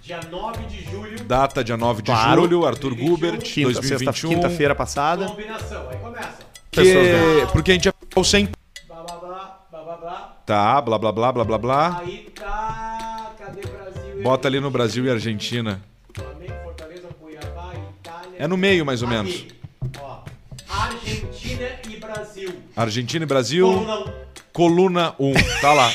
dia 0.01 0.19
9 0.31 0.63
de 0.65 0.83
julho. 0.83 1.23
Data 1.25 1.63
dia 1.63 1.77
9 1.77 2.01
de 2.01 2.11
Claro. 2.11 2.41
julho, 2.41 2.65
Arthur 2.65 2.95
2021, 2.95 3.09
Gubert, 3.15 3.41
Quinta, 3.43 3.81
sexta, 3.81 4.05
2021. 4.05 4.29
quinta-feira 4.29 4.73
passada. 4.75 5.25
Combinação, 5.27 5.89
aí 5.89 5.97
começa. 5.97 6.37
Pessoas 6.71 7.07
que, 7.45 7.51
porque 7.53 7.71
a 7.71 7.73
gente 7.75 7.85
ia 7.85 7.93
pegar 7.93 8.19
o 8.19 8.23
100 8.23 8.49
Blá, 8.87 9.03
blá, 9.03 9.15
blá, 9.17 9.59
blá, 9.71 9.83
blá, 9.83 9.97
blá. 9.97 10.33
Tá, 10.45 10.81
blá 10.81 10.97
blá 10.97 11.11
blá 11.11 11.31
blá 11.31 11.43
blá 11.45 11.57
blá. 11.57 11.97
Aí 11.99 12.31
tá. 12.35 12.92
E 14.23 14.25
Bota 14.25 14.47
ali 14.47 14.61
no 14.61 14.71
Brasil 14.71 15.03
e 15.05 15.09
Argentina. 15.09 15.81
Flamengo, 16.15 16.53
Fortaleza, 16.63 17.09
Cuiabá, 17.19 17.73
Itália. 17.99 18.29
É 18.39 18.47
no 18.47 18.55
meio, 18.55 18.85
mais 18.85 19.01
ou 19.01 19.09
menos. 19.09 19.45
Argentina 20.69 21.67
e 21.89 21.97
Brasil. 21.97 22.49
Argentina 22.73 23.23
e 23.25 23.27
Brasil. 23.27 23.67
Coluna 23.67 23.99
um. 23.99 24.23
Coluna 24.53 25.15
1, 25.19 25.33
tá 25.59 25.73
lá. 25.73 25.91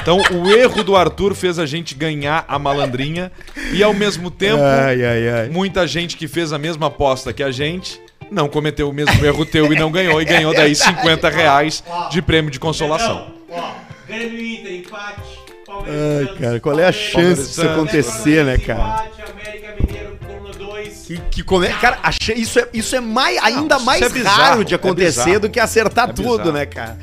Então 0.00 0.20
o 0.30 0.48
erro 0.52 0.84
do 0.84 0.94
Arthur 0.94 1.34
fez 1.34 1.58
a 1.58 1.66
gente 1.66 1.92
ganhar 1.96 2.44
a 2.46 2.56
malandrinha 2.56 3.32
e 3.72 3.82
ao 3.82 3.92
mesmo 3.92 4.30
tempo 4.30 4.62
Ai, 4.62 5.04
ai, 5.04 5.28
ai. 5.28 5.48
muita 5.48 5.88
gente 5.88 6.16
que 6.16 6.28
fez 6.28 6.52
a 6.52 6.58
mesma 6.58 6.86
aposta 6.86 7.32
que 7.32 7.42
a 7.42 7.50
gente 7.50 8.00
não 8.30 8.48
cometeu 8.48 8.88
o 8.88 8.92
mesmo 8.92 9.24
erro 9.24 9.44
teu 9.44 9.72
e 9.72 9.76
não 9.76 9.90
ganhou 9.90 10.22
e 10.22 10.24
ganhou 10.24 10.54
daí 10.54 10.76
50 10.76 11.28
reais 11.28 11.82
de 12.12 12.22
prêmio 12.22 12.52
de 12.52 12.60
consolação. 12.60 13.32
Ó. 13.50 13.72
Grêmio 14.06 14.40
Inter, 14.40 14.72
empate. 14.76 15.35
Ai, 15.86 16.38
cara, 16.38 16.60
qual 16.60 16.78
é 16.78 16.84
a 16.86 16.92
chance 16.92 17.42
disso 17.48 17.62
acontecer, 17.62 18.44
né, 18.44 18.58
cara? 18.58 18.80
Empate, 19.08 19.30
América 19.32 19.74
Mineiro, 19.80 20.18
coluna 20.26 20.54
2. 20.54 21.04
Que, 21.06 21.18
que 21.30 21.42
come... 21.42 21.68
Cara, 21.68 21.98
achei, 22.02 22.34
isso 22.34 22.58
é, 22.58 22.68
isso 22.74 22.96
é 22.96 23.00
mais, 23.00 23.38
ainda 23.42 23.78
mais 23.78 24.02
é 24.02 24.08
bizarro, 24.08 24.36
raro 24.42 24.64
de 24.64 24.74
é 24.74 24.76
acontecer 24.76 25.24
bizarro. 25.24 25.40
do 25.40 25.50
que 25.50 25.60
acertar 25.60 26.10
É 26.10 26.12
tudo, 26.12 26.52
né, 26.52 26.66
cara? 26.66 26.98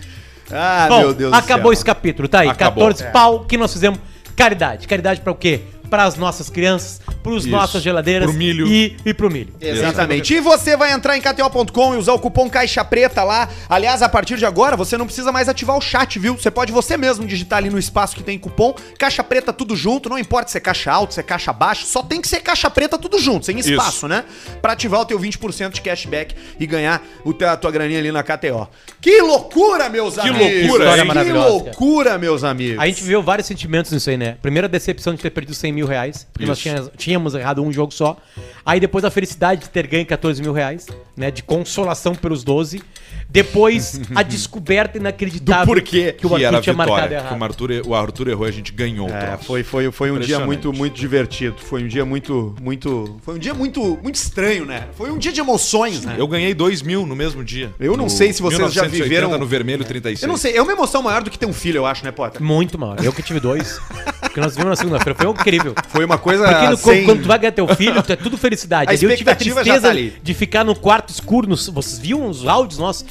Ah, 0.52 0.86
Bom, 0.90 1.00
meu 1.00 1.14
Deus 1.14 1.34
acabou 1.34 1.72
do 1.72 1.74
esse 1.74 1.82
céu. 1.84 1.96
capítulo, 1.96 2.28
tá 2.28 2.42
aí. 2.42 2.50
Acabou. 2.50 2.88
14 2.88 3.12
pau 3.12 3.46
que 3.46 3.58
nós 3.58 3.72
fizemos 3.72 4.00
caridade. 4.36 4.88
Caridade 4.88 5.22
pra 5.22 5.32
o 5.32 5.36
quê? 5.36 5.62
Para 5.94 6.06
as 6.06 6.16
nossas 6.18 6.50
crianças, 6.50 7.00
para 7.22 7.32
os 7.32 7.44
Isso. 7.46 7.52
nossas 7.56 7.84
geladeiras 7.84 8.28
Pro 8.28 8.36
milho. 8.36 8.66
e, 8.66 8.98
e 9.06 9.14
pro 9.14 9.30
milho. 9.30 9.54
Exatamente. 9.62 10.34
E 10.34 10.40
você 10.40 10.76
vai 10.76 10.92
entrar 10.92 11.16
em 11.16 11.22
KTO.com 11.22 11.94
e 11.94 11.98
usar 11.98 12.14
o 12.14 12.20
cupom 12.20 12.50
Caixa 12.50 12.84
Preta 12.84 13.24
lá. 13.24 13.48
Aliás, 13.70 14.02
a 14.02 14.10
partir 14.10 14.36
de 14.40 14.44
agora, 14.46 14.76
você 14.76 14.98
não 14.98 15.06
precisa 15.06 15.32
mais 15.32 15.48
ativar 15.48 15.78
o 15.78 15.82
chat, 15.82 16.18
viu? 16.18 16.36
Você 16.36 16.50
pode 16.50 16.72
você 16.72 16.98
mesmo 16.98 17.28
digitar 17.28 17.60
ali 17.60 17.70
no 17.70 17.78
espaço 17.78 18.16
que 18.16 18.24
tem 18.24 18.40
cupom 18.40 18.74
Caixa 18.98 19.24
Preta 19.24 19.54
tudo 19.54 19.76
junto. 19.76 20.10
Não 20.10 20.18
importa 20.18 20.50
se 20.50 20.58
é 20.58 20.62
caixa 20.62 20.92
alto, 20.92 21.14
se 21.14 21.20
é 21.20 21.24
caixa 21.24 21.54
baixa, 21.54 21.86
só 21.86 22.02
tem 22.02 22.20
que 22.20 22.28
ser 22.28 22.40
Caixa 22.40 22.72
Preta 22.72 22.98
tudo 22.98 23.20
junto, 23.20 23.46
sem 23.46 23.60
espaço, 23.60 24.08
né? 24.08 24.24
Pra 24.60 24.74
ativar 24.74 25.02
o 25.02 25.06
teu 25.06 25.20
20% 25.20 25.74
de 25.74 25.82
cashback 25.82 26.34
e 26.60 26.66
ganhar 26.66 27.04
o 27.24 27.34
teu- 27.36 27.50
a 27.50 27.56
tua 27.56 27.70
graninha 27.70 28.00
ali 28.00 28.12
na 28.12 28.24
KTO. 28.24 28.68
Que 29.00 29.22
loucura, 29.22 29.90
meus 29.90 30.18
amigos! 30.18 30.40
loucura? 30.70 30.98
Que 30.98 31.04
Maravilhosa, 31.04 31.48
loucura, 31.50 32.18
meus 32.18 32.44
amigos! 32.44 32.80
A 32.80 32.88
gente 32.88 33.04
viveu 33.04 33.22
vários 33.22 33.46
sentimentos 33.48 33.92
nisso 33.92 34.10
aí, 34.10 34.18
né? 34.18 34.38
Primeiro 34.42 34.66
a 34.66 34.70
decepção 34.70 35.14
de 35.14 35.22
ter 35.22 35.30
perdido 35.30 35.54
100 35.54 35.72
mil 35.72 35.83
reais, 35.86 36.28
porque 36.32 36.46
nós 36.46 36.60
tínhamos, 36.60 36.92
tínhamos 36.98 37.36
errado 37.36 37.64
um 37.64 37.72
jogo 37.72 37.94
só. 37.94 38.18
Aí 38.66 38.80
depois 38.80 39.04
a 39.04 39.12
felicidade 39.12 39.62
de 39.62 39.70
ter 39.70 39.88
ganho 39.88 40.06
14 40.06 40.42
mil 40.42 40.54
reais, 40.54 40.88
né? 41.16 41.32
De 41.32 41.44
consolação 41.44 42.16
pelos 42.16 42.44
12. 42.44 42.82
Depois 43.30 44.00
a 44.14 44.22
descoberta 44.24 44.98
inacreditável 44.98 45.66
Do 45.66 45.82
porquê 45.82 46.14
que 46.14 46.26
o 46.28 46.34
Arthur 46.34 46.46
era 46.48 46.58
a 46.58 46.62
tinha 46.62 46.74
marcado 46.76 46.98
vitória. 47.02 47.18
Que 47.20 47.26
errado. 47.28 47.40
o 47.40 47.44
Arthur, 47.44 47.72
o 47.88 47.96
Arthur 47.96 48.28
errou 48.28 48.46
e 48.46 48.50
a 48.50 48.54
gente 48.54 48.72
ganhou 48.72 49.10
o 49.10 49.14
É, 49.14 49.26
troço. 49.28 49.46
foi, 49.46 49.64
foi, 49.64 49.92
foi 49.92 50.10
um 50.12 50.14
dia 50.16 50.36
Impressionante. 50.36 50.48
muito, 50.48 50.74
muito 50.74 50.96
divertido. 51.00 51.56
Foi 51.58 51.84
um 51.84 51.88
dia 51.88 52.06
muito, 52.06 52.56
muito. 52.62 53.18
Foi 53.24 53.36
um 53.36 53.40
dia 53.40 53.54
muito, 53.54 53.98
muito 54.04 54.16
estranho, 54.16 54.66
né? 54.66 54.88
Foi 54.96 55.12
um 55.12 55.18
dia 55.18 55.32
de 55.32 55.40
emoções, 55.40 56.04
né? 56.06 56.16
Eu 56.18 56.28
ganhei 56.28 56.54
2 56.54 56.82
mil 56.82 57.06
no 57.06 57.16
mesmo 57.16 57.44
dia. 57.44 57.72
Eu 57.80 57.98
não 57.98 58.06
No 58.06 58.10
sei 58.10 58.32
se 58.34 58.42
vocês 58.42 58.60
já 58.74 58.84
1980 58.84 59.04
viveram- 59.04 59.38
no 59.40 59.46
vermelho 59.48 59.84
36. 59.84 60.22
Eu 60.24 60.28
não 60.30 60.38
sei, 60.38 60.56
é 60.56 60.62
uma 60.62 60.72
emoção 60.72 61.02
maior 61.02 61.24
do 61.24 61.32
que 61.32 61.38
ter 61.40 61.46
um 61.46 61.54
filho, 61.54 61.78
eu 61.78 61.86
acho, 61.86 62.04
né, 62.06 62.12
Potter? 62.12 62.42
Muito 62.42 62.78
maior. 62.78 63.04
Eu 63.04 63.12
que 63.12 63.24
tive 63.24 63.40
dois. 63.40 63.80
Porque 64.22 64.40
nós 64.40 64.56
vimos 64.56 64.70
na 64.70 64.76
segunda-feira. 64.76 65.18
Foi 65.18 65.30
incrível. 65.32 65.74
Foi 65.90 66.06
uma 66.06 66.18
coisa 66.18 66.44
Porque 66.48 66.68
no- 66.68 66.78
sem- 66.78 67.04
quando 67.06 67.22
tu 67.24 67.28
vai 67.28 67.40
ganhar 67.40 67.52
teu 67.52 67.68
filho, 67.76 68.02
tu 68.02 68.12
é 68.12 68.16
tudo 68.16 68.38
felicidade. 68.38 68.90
A 68.90 68.94
Ali 68.94 68.96
eu 68.96 69.00
tive 69.00 69.12
a 69.12 69.34
expectativa 69.34 69.56
já 69.64 69.74
tristeza 69.74 69.82
tá 69.82 69.90
ali. 69.90 70.14
de 70.22 70.34
ficar 70.34 70.64
no 70.64 70.76
quarto 70.76 71.10
escuro. 71.10 71.48
no- 71.48 71.56
vocês 71.58 71.98
viram 72.00 72.28
os 72.30 72.46
áudios 72.48 72.80
nossos? 72.80 73.03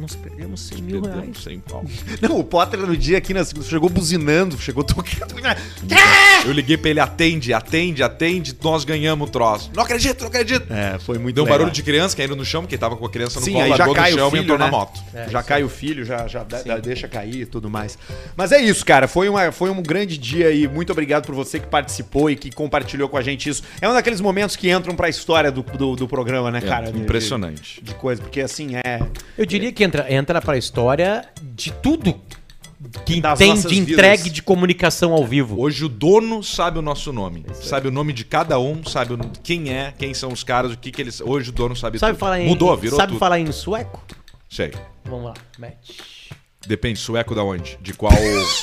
Cara, 0.00 0.08
nós 0.08 0.14
perdemos 0.40 0.60
100 0.60 0.82
mil 0.82 1.00
reais. 1.02 1.14
Perdemos 1.16 1.42
100 1.44 1.60
pau. 1.60 1.84
Não, 2.20 2.38
o 2.38 2.44
Potter 2.44 2.80
no 2.80 2.96
dia 2.96 3.18
aqui 3.18 3.34
na 3.34 3.44
segunda 3.44 3.66
chegou 3.66 3.88
buzinando, 3.90 4.58
chegou 4.58 4.82
tocando. 4.82 5.34
Eu 6.46 6.52
liguei 6.52 6.76
pra 6.76 6.90
ele, 6.90 7.00
atende, 7.00 7.52
atende, 7.52 8.02
atende, 8.02 8.56
nós 8.62 8.84
ganhamos 8.84 9.28
o 9.28 9.30
troço. 9.30 9.70
Não 9.74 9.82
acredito, 9.82 10.20
não 10.20 10.28
acredito. 10.28 10.72
É, 10.72 10.98
foi 10.98 11.18
muito 11.18 11.34
Deu 11.34 11.44
um 11.44 11.46
legal. 11.46 11.58
barulho 11.58 11.74
de 11.74 11.82
criança 11.82 12.16
caindo 12.16 12.34
no 12.34 12.44
chão, 12.44 12.62
porque 12.62 12.78
tava 12.78 12.96
com 12.96 13.04
a 13.04 13.10
criança 13.10 13.38
no 13.40 13.44
Sim, 13.44 13.52
colo, 13.52 13.64
aí 13.64 13.76
já 13.76 13.92
cai 13.92 14.10
no 14.10 14.16
o 14.16 14.18
chão 14.20 14.30
filho, 14.30 14.40
e 14.40 14.44
entrou 14.44 14.58
né? 14.58 14.64
na 14.64 14.70
moto. 14.70 15.00
já 15.28 15.42
cai 15.42 15.62
o 15.62 15.68
filho, 15.68 16.04
já, 16.04 16.26
já 16.26 16.44
deixa 16.82 17.06
cair 17.08 17.42
e 17.42 17.46
tudo 17.46 17.68
mais. 17.68 17.98
Mas 18.36 18.52
é 18.52 18.60
isso, 18.60 18.84
cara. 18.84 19.06
Foi, 19.06 19.28
uma, 19.28 19.52
foi 19.52 19.70
um 19.70 19.82
grande 19.82 20.16
dia 20.16 20.48
aí. 20.48 20.66
Muito 20.66 20.90
obrigado 20.92 21.26
por 21.26 21.34
você 21.34 21.58
que 21.58 21.66
participou 21.66 22.30
e 22.30 22.36
que 22.36 22.50
compartilhou 22.50 23.08
com 23.08 23.16
a 23.16 23.22
gente 23.22 23.48
isso. 23.48 23.62
É 23.80 23.88
um 23.88 23.92
daqueles 23.92 24.20
momentos 24.20 24.56
que 24.56 24.70
entram 24.70 24.94
pra 24.96 25.08
história 25.08 25.50
do, 25.50 25.62
do, 25.62 25.96
do 25.96 26.08
programa, 26.08 26.50
né, 26.50 26.58
É, 26.58 26.66
cara? 26.66 26.92
De- 26.92 26.98
impressionante. 26.98 27.80
De, 27.82 27.90
de 27.92 27.94
coisa, 27.94 28.22
porque 28.22 28.40
assim, 28.40 28.76
é. 28.76 29.00
Eu 29.36 29.44
diria 29.44 29.72
que 29.72 29.82
entra, 29.84 30.12
entra 30.12 30.29
pra 30.38 30.58
história 30.58 31.26
de 31.42 31.72
tudo 31.72 32.20
que 33.06 33.20
Das 33.22 33.38
tem 33.38 33.54
de 33.54 33.78
entregue 33.78 34.24
vidas. 34.24 34.32
de 34.34 34.42
comunicação 34.42 35.12
ao 35.14 35.24
vivo. 35.26 35.58
Hoje 35.58 35.84
o 35.84 35.88
dono 35.88 36.42
sabe 36.42 36.78
o 36.78 36.82
nosso 36.82 37.10
nome. 37.10 37.44
Sabe 37.54 37.88
o 37.88 37.90
nome 37.90 38.12
de 38.12 38.24
cada 38.26 38.58
um, 38.58 38.84
sabe 38.84 39.16
quem 39.42 39.72
é, 39.72 39.94
quem 39.98 40.12
são 40.12 40.30
os 40.30 40.44
caras, 40.44 40.72
o 40.72 40.76
que 40.78 40.90
que 40.90 41.00
eles... 41.00 41.20
Hoje 41.22 41.48
o 41.48 41.52
dono 41.52 41.74
sabe, 41.74 41.98
Sabe 41.98 42.12
tudo. 42.12 42.20
falar 42.20 42.40
em 42.40 42.46
Mudou, 42.48 42.76
virou 42.76 42.98
Sabe 42.98 43.12
tudo. 43.12 43.18
falar 43.18 43.38
em 43.40 43.50
sueco? 43.50 44.02
Sei. 44.48 44.72
Vamos 45.04 45.24
lá, 45.26 45.34
match. 45.58 45.90
Depende, 46.66 46.98
sueco 46.98 47.34
da 47.34 47.42
onde? 47.42 47.78
De 47.80 47.94
qual, 47.94 48.12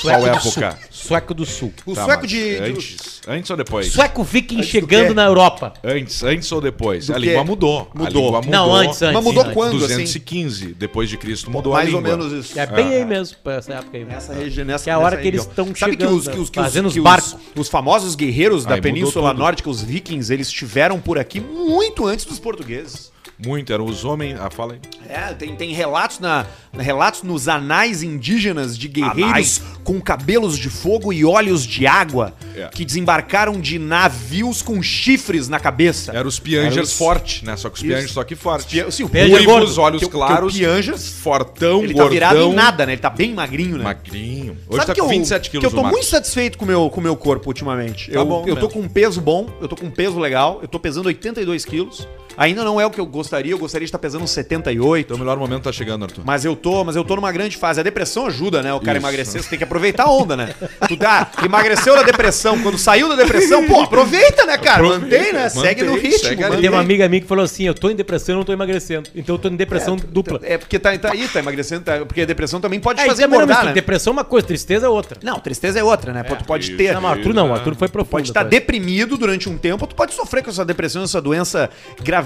qual 0.03 0.21
do 0.21 0.27
época? 0.27 0.71
Sul. 0.71 0.87
Sueco 0.91 1.33
do 1.33 1.45
Sul. 1.47 1.73
O 1.83 1.95
Tá, 1.95 2.05
sueco 2.05 2.27
de. 2.27 2.55
Antes, 2.57 3.21
antes 3.27 3.49
ou 3.49 3.57
depois? 3.57 3.87
Sueco 3.91 4.23
viking 4.23 4.57
Antes 4.57 4.67
do 4.67 4.71
chegando 4.71 5.15
na 5.15 5.25
Europa. 5.25 5.73
Antes, 5.83 6.21
antes 6.21 6.51
ou 6.51 6.61
depois? 6.61 7.07
Do 7.07 7.15
a 7.15 7.17
língua 7.17 7.43
mudou. 7.43 7.89
A 7.95 7.97
Mudou. 8.03 8.25
língua 8.25 8.41
Não, 8.51 8.71
antes, 8.71 9.01
antes. 9.01 9.15
Mas 9.15 9.23
mudou 9.23 9.41
antes. 9.41 9.53
quando, 9.55 9.77
assim? 9.77 9.87
215 9.87 10.65
depois 10.75 11.09
de 11.09 11.17
Cristo 11.17 11.49
mudou 11.49 11.73
Mais 11.73 11.91
a 11.91 11.95
ou 11.97 12.01
língua. 12.03 12.17
menos 12.17 12.45
isso. 12.45 12.59
É 12.59 12.67
bem 12.67 12.85
Ah. 12.85 12.97
aí 12.97 13.05
mesmo, 13.05 13.35
essa 13.45 13.73
época 13.73 13.97
aí. 13.97 14.05
Nessa 14.05 14.33
região, 14.33 14.65
nessa 14.65 14.83
Que 14.83 14.89
é 14.91 14.93
a 14.93 14.99
hora 14.99 15.17
que 15.17 15.27
eles 15.27 15.41
estão 15.41 15.65
Sabe 15.75 15.93
chegando, 15.93 16.09
que 16.09 16.15
os, 16.15 16.27
que 16.27 16.39
os, 16.39 16.49
que 16.51 16.59
fazendo 16.59 16.85
os, 16.85 16.95
os 16.95 17.03
barcos. 17.03 17.35
Os, 17.55 17.67
famosos 17.67 18.13
guerreiros 18.13 18.63
da 18.63 18.75
Aí 18.75 18.77
mudou 18.79 18.93
Península. 18.93 19.33
Nórdica, 19.33 19.69
os 19.71 19.81
vikings, 19.81 20.31
eles 20.31 20.47
estiveram 20.47 20.99
por 20.99 21.17
aqui 21.17 21.39
muito 21.41 22.05
antes 22.05 22.25
dos 22.25 22.37
portugueses. 22.37 23.11
Muito, 23.45 23.71
eram 23.71 23.85
os 23.85 24.03
homens... 24.03 24.35
Ah, 24.39 24.49
fala 24.49 24.73
aí. 24.73 24.79
É, 25.07 25.33
tem, 25.33 25.55
tem 25.55 25.71
relatos, 25.71 26.19
na, 26.19 26.45
relatos 26.77 27.21
nos 27.21 27.47
anais 27.47 28.01
indígenas 28.01 28.75
de 28.77 28.87
guerreiros 28.87 29.23
Anais. 29.29 29.61
com 29.83 30.01
cabelos 30.01 30.57
de 30.57 30.69
fogo 30.71 31.13
e 31.13 31.23
olhos 31.23 31.63
de 31.65 31.85
água 31.85 32.33
É. 32.55 32.67
que 32.69 32.83
desembarcaram 32.83 33.61
de 33.61 33.77
navios 33.77 34.63
com 34.63 34.81
chifres 34.81 35.47
na 35.47 35.59
cabeça. 35.59 36.11
Eram 36.13 36.27
os 36.27 36.39
piangers 36.39 36.89
os- 36.89 36.97
forte, 36.97 37.45
né? 37.45 37.55
Só 37.55 37.69
que 37.69 37.75
os 37.75 37.81
Isso. 37.81 37.87
piangers 37.91 38.11
só 38.11 38.23
que 38.23 38.35
forte. 38.35 38.67
Pia- 38.71 38.89
sim, 38.89 39.03
o 39.03 39.09
Pianger 39.09 39.35
Ruivos, 39.35 39.75
gordo. 39.75 39.81
olhos 39.81 39.99
Que 39.99 40.05
o- 40.05 40.09
que 40.09 40.15
o 40.15 40.19
claros, 40.19 40.57
Piangers, 40.57 41.07
fortão, 41.09 41.83
ele 41.83 41.89
tá 41.93 41.99
gordão. 42.01 42.09
virado 42.13 42.39
em 42.41 42.53
nada, 42.55 42.85
né? 42.87 42.93
Ele 42.93 43.01
tá 43.01 43.09
bem 43.11 43.33
magrinho, 43.35 43.77
né? 43.77 43.83
Magrinho. 43.83 44.57
Hoje 44.67 44.77
Sabe 44.77 44.85
tá 44.87 44.93
que 44.95 44.99
com 44.99 45.05
eu, 45.05 45.09
27 45.11 45.49
quilos 45.51 45.67
que 45.67 45.75
eu 45.75 45.83
tô 45.83 45.87
muito 45.87 46.05
satisfeito 46.05 46.57
com 46.57 46.65
o 46.65 46.67
meu, 46.67 46.89
com 46.89 46.99
o 46.99 47.03
meu 47.03 47.15
corpo 47.15 47.47
ultimamente. 47.49 48.09
Tá 48.09 48.17
eu, 48.17 48.25
bom 48.25 48.39
eu 48.47 48.55
tô 48.55 48.65
mesmo. 48.67 48.69
com 48.69 48.79
um 48.81 48.89
peso 48.89 49.21
bom, 49.21 49.47
eu 49.61 49.67
tô 49.67 49.75
com 49.75 49.85
um 49.85 49.91
peso 49.91 50.17
legal, 50.19 50.57
eu 50.63 50.67
tô 50.67 50.79
pesando 50.79 51.05
82 51.05 51.63
quilos. 51.65 52.07
Ainda 52.37 52.63
não 52.63 52.79
é 52.79 52.85
o 52.85 52.91
que 52.91 52.99
eu 52.99 53.05
gostaria, 53.05 53.51
eu 53.51 53.57
gostaria 53.57 53.85
de 53.85 53.89
estar 53.89 53.97
pesando 53.97 54.27
78. 54.27 55.05
Então 55.05 55.17
o 55.17 55.19
melhor 55.19 55.37
momento 55.37 55.63
tá 55.63 55.71
chegando, 55.71 56.03
Arthur. 56.05 56.21
Mas 56.23 56.45
eu 56.45 56.55
tô, 56.55 56.83
mas 56.83 56.95
eu 56.95 57.03
tô 57.03 57.15
numa 57.15 57.31
grande 57.31 57.57
fase. 57.57 57.79
A 57.79 57.83
depressão 57.83 58.27
ajuda, 58.27 58.61
né? 58.61 58.71
O 58.73 58.79
cara 58.79 58.97
Isso. 58.99 59.07
emagrecer, 59.07 59.41
você 59.41 59.49
tem 59.49 59.57
que 59.57 59.63
aproveitar 59.63 60.03
a 60.03 60.11
onda, 60.11 60.37
né? 60.37 60.53
Tu 60.87 60.95
dá, 60.95 61.31
emagreceu 61.43 61.95
da 61.95 62.03
depressão, 62.03 62.61
quando 62.61 62.77
saiu 62.77 63.09
da 63.09 63.15
depressão, 63.15 63.65
pô, 63.65 63.81
aproveita, 63.81 64.45
né, 64.45 64.57
cara? 64.57 64.85
Aproveita, 64.85 65.17
mantém, 65.17 65.33
né? 65.33 65.49
Segue 65.49 65.83
no 65.83 65.93
mantém, 65.93 66.11
ritmo. 66.11 66.27
segue 66.29 66.43
mantém. 66.43 66.61
Tem 66.61 66.69
uma 66.69 66.79
amiga 66.79 67.09
minha 67.09 67.21
que 67.21 67.27
falou 67.27 67.43
assim: 67.43 67.63
Eu 67.63 67.73
tô 67.73 67.89
em 67.89 67.95
depressão 67.95 68.35
e 68.35 68.37
não 68.37 68.43
tô 68.43 68.53
emagrecendo. 68.53 69.09
Então 69.15 69.35
eu 69.35 69.39
tô 69.39 69.47
em 69.47 69.55
depressão 69.55 69.95
dupla. 69.95 70.39
É 70.43 70.57
porque 70.57 70.77
tá, 70.77 70.95
tá 70.97 71.11
aí, 71.13 71.27
tá 71.27 71.39
emagrecendo, 71.39 71.81
tá- 71.85 72.05
porque 72.05 72.21
a 72.21 72.25
depressão 72.25 72.61
também 72.61 72.79
pode 72.79 72.99
te 72.99 73.05
É, 73.05 73.07
fazer 73.07 73.23
é 73.23 73.25
engordar, 73.25 73.47
mesmo, 73.47 73.65
né? 73.69 73.73
Depressão 73.73 74.11
é 74.11 74.15
uma 74.15 74.23
coisa, 74.23 74.45
tristeza 74.45 74.85
é 74.85 74.89
outra. 74.89 75.17
Não, 75.23 75.39
tristeza 75.39 75.79
é 75.79 75.83
outra, 75.83 76.13
né? 76.13 76.23
Pô, 76.23 76.35
tu 76.35 76.45
pode 76.45 76.67
isso. 76.69 76.77
ter. 76.77 76.93
Não, 76.93 77.07
Arthur 77.07 77.33
não, 77.33 77.53
Arthur 77.53 77.75
foi 77.75 77.87
profundo. 77.87 78.11
Pode 78.11 78.29
estar 78.29 78.43
tá? 78.43 78.49
deprimido 78.49 79.17
durante 79.17 79.49
um 79.49 79.57
tempo, 79.57 79.87
tu 79.87 79.95
pode 79.95 80.13
sofrer 80.13 80.43
com 80.43 80.49
essa 80.49 80.63
depressão, 80.63 81.03
essa 81.03 81.21
doença 81.21 81.69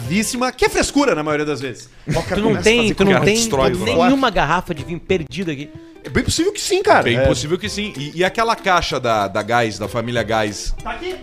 gravíssima, 0.01 0.51
que 0.51 0.65
é 0.65 0.70
frescura 0.70 1.15
na 1.15 1.24
maioria 1.24 1.46
das 1.46 1.62
vezes. 1.62 1.89
Tu 2.34 2.41
não 2.41 2.55
tem, 2.62 2.93
tu 2.93 3.05
não 3.05 3.13
cara 3.13 3.25
tem 3.25 3.36
destrói, 3.36 3.72
nenhuma 3.72 4.29
garrafa 4.29 4.74
de 4.74 4.84
vinho 4.84 5.00
perdida 5.00 5.51
aqui. 5.51 5.70
É 6.03 6.10
bem 6.10 6.24
possível 6.24 6.51
que 6.51 6.60
sim, 6.60 6.81
cara. 6.81 7.03
Bem 7.03 7.17
É. 7.17 7.25
possível 7.27 7.58
que 7.58 7.70
sim. 7.70 7.93
E, 7.96 8.12
e 8.20 8.24
aquela 8.24 8.55
caixa 8.55 9.00
da, 9.00 9.27
da 9.27 9.41
Gás, 9.43 9.77
da 9.77 9.88
família 9.88 10.24
Gás? 10.24 10.74
Tá 10.84 10.91
aqui. 10.91 11.15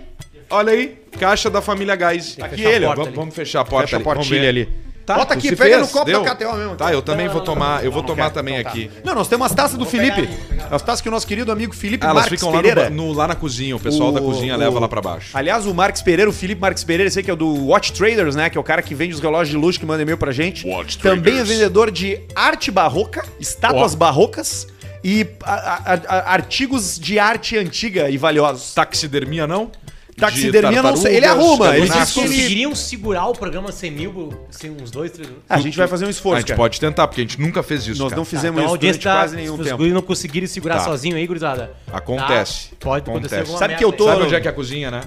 Olha 0.51 0.73
aí, 0.73 0.97
caixa 1.19 1.51
da 1.51 1.61
família 1.61 1.97
Gás. 1.97 2.37
Aqui 2.41 2.65
a 2.65 2.71
ele, 2.71 2.87
Vamos, 3.15 3.35
fechar 3.35 3.61
a 3.61 3.65
porta 3.65 3.87
Fecha 3.89 3.97
a 3.97 3.99
ali. 3.99 4.05
Portilha 4.05 4.41
ver. 4.41 4.49
ali. 4.49 4.69
Tá, 5.09 5.15
Bota 5.17 5.33
aqui, 5.35 5.57
pega 5.57 5.77
fez? 5.77 5.81
no 5.81 5.89
copo 5.89 6.05
Deu? 6.05 6.23
da 6.23 6.35
KTO 6.35 6.53
mesmo. 6.55 6.77
Tá, 6.77 6.93
eu 6.93 7.01
também 7.01 7.29
vou 7.29 7.41
tomar, 7.41 7.83
eu 7.83 7.91
vou 7.91 8.03
não 8.03 8.07
tomar 8.09 8.25
quero, 8.25 8.35
também 8.35 8.55
então 8.61 8.65
tá. 8.65 8.79
aqui. 8.79 8.91
Não, 9.03 9.15
nós 9.15 9.27
temos 9.27 9.47
as 9.47 9.55
taças 9.55 9.79
do 9.79 9.87
Felipe. 9.87 10.27
pegar 10.51 10.69
As 10.71 10.83
taças 10.83 11.01
que 11.01 11.09
o 11.09 11.11
nosso 11.11 11.27
querido 11.27 11.51
amigo 11.51 11.75
Felipe 11.75 12.05
Ah, 12.05 12.11
elas 12.11 12.25
Marques 12.25 12.39
ficam 12.41 12.55
lá, 12.55 12.61
Pereira. 12.61 12.91
no, 12.91 13.07
no- 13.07 13.13
lá 13.15 13.27
na 13.27 13.35
cozinha, 13.35 13.75
o 13.75 13.81
pessoal 13.81 14.13
da 14.13 14.21
O- 14.21 14.25
cozinha 14.25 14.55
o- 14.55 14.59
leva 14.59 14.79
lá 14.79 14.87
pra 14.87 15.01
baixo. 15.01 15.31
Aliás, 15.33 15.65
o 15.65 15.73
Marques 15.73 16.03
Pereira, 16.03 16.29
o 16.31 16.33
Felipe 16.33 16.61
Marques 16.61 16.85
Pereira, 16.85 17.09
esse 17.09 17.19
aí 17.21 17.25
que 17.25 17.31
é 17.31 17.33
o 17.33 17.37
do 17.37 17.69
Watch 17.69 17.93
Traders, 17.95 18.37
né? 18.37 18.51
Que 18.51 18.59
é 18.59 18.61
o 18.61 18.65
cara 18.65 18.83
que 18.83 18.95
vende 18.95 19.15
os 19.15 19.21
relógios 19.21 19.49
de 19.49 19.57
luxo 19.57 19.81
que 19.81 19.87
manda 19.87 20.03
e-mail 20.03 20.19
pra 20.19 20.31
gente. 20.31 20.67
Watch 20.67 20.99
Também 20.99 21.19
é 21.19 21.37
Traders. 21.37 21.49
vendedor 21.49 21.91
de 21.91 22.21
arte 22.37 22.71
barroca, 22.71 23.25
estátuas 23.41 23.95
Ó. 23.95 23.97
barrocas 23.97 24.67
e 25.03 25.27
a- 25.43 25.53
a- 25.95 26.01
a- 26.19 26.33
artigos 26.35 26.99
de 26.99 27.19
arte 27.19 27.57
antiga 27.57 28.11
e 28.11 28.19
valiosos. 28.19 28.75
Taxidermia 28.75 29.47
não? 29.47 29.71
Taxidermia 30.19 30.83
De 30.83 30.89
não 30.89 30.97
sei, 30.97 31.17
ele 31.17 31.27
arruma, 31.27 31.77
ele 31.77 31.87
galinhas. 31.89 32.09
disse 32.09 32.15
que 32.15 32.21
ele- 32.21 32.29
Conseguiriam 32.29 32.75
segurar 32.75 33.27
o 33.27 33.33
programa 33.33 33.73
100 33.73 33.91
mil, 33.91 34.47
assim, 34.49 34.71
uns 34.71 34.91
dois, 34.91 35.11
três 35.13 35.27
minutos? 35.29 35.47
A 35.49 35.59
gente 35.61 35.77
vai 35.77 35.87
fazer 35.89 36.05
um 36.05 36.09
A 36.09 36.11
esforço, 36.11 36.39
gente 36.41 36.49
cara. 36.49 36.57
pode 36.57 36.81
tentar, 36.81 37.07
porque 37.09 37.21
a 37.21 37.25
gente 37.25 37.41
nunca 37.41 37.63
fez 37.63 37.87
isso, 37.87 38.01
Nós 38.01 38.11
cara. 38.11 38.17
não 38.19 38.25
fizemos 38.25 38.59
Então 38.61 38.73
a 38.73 38.77
isso 38.77 38.81
durante 38.81 39.03
tá, 39.03 39.13
quase 39.15 39.37
nenhum 39.37 39.55
se 39.55 39.61
os 39.61 39.67
tempo. 39.67 39.79
guris 39.79 39.93
não 39.93 40.03
conseguirem 40.03 40.47
segurar 40.49 40.77
Tá. 40.79 40.85
sozinho 40.85 41.17
aí, 41.17 41.27
gurizada. 41.27 41.73
Acontece. 41.93 42.71
Tá? 42.71 42.77
Pode 42.81 43.09
acontecer 43.11 43.35
Acontece. 43.37 43.37
alguma 43.41 43.59
Sabe 43.59 43.77
que 43.77 43.85
eu 43.85 43.93
tô- 43.93 44.05
aí. 44.09 44.11
Sabe 44.15 44.23
onde 44.25 44.35
é 44.35 44.41
que 44.41 44.49
é 44.49 44.51
a 44.51 44.55
cozinha, 44.55 44.91
né? 44.91 45.01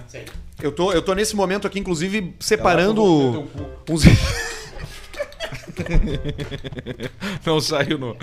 Eu 0.62 0.72
tô, 0.72 0.94
eu 0.94 1.02
tô 1.02 1.14
nesse 1.16 1.36
momento 1.36 1.66
aqui, 1.68 1.80
inclusive, 1.80 2.34
separando 2.40 3.04
uns... 3.90 4.04
Não 7.46 7.60
saiu 7.60 7.98
no... 7.98 8.16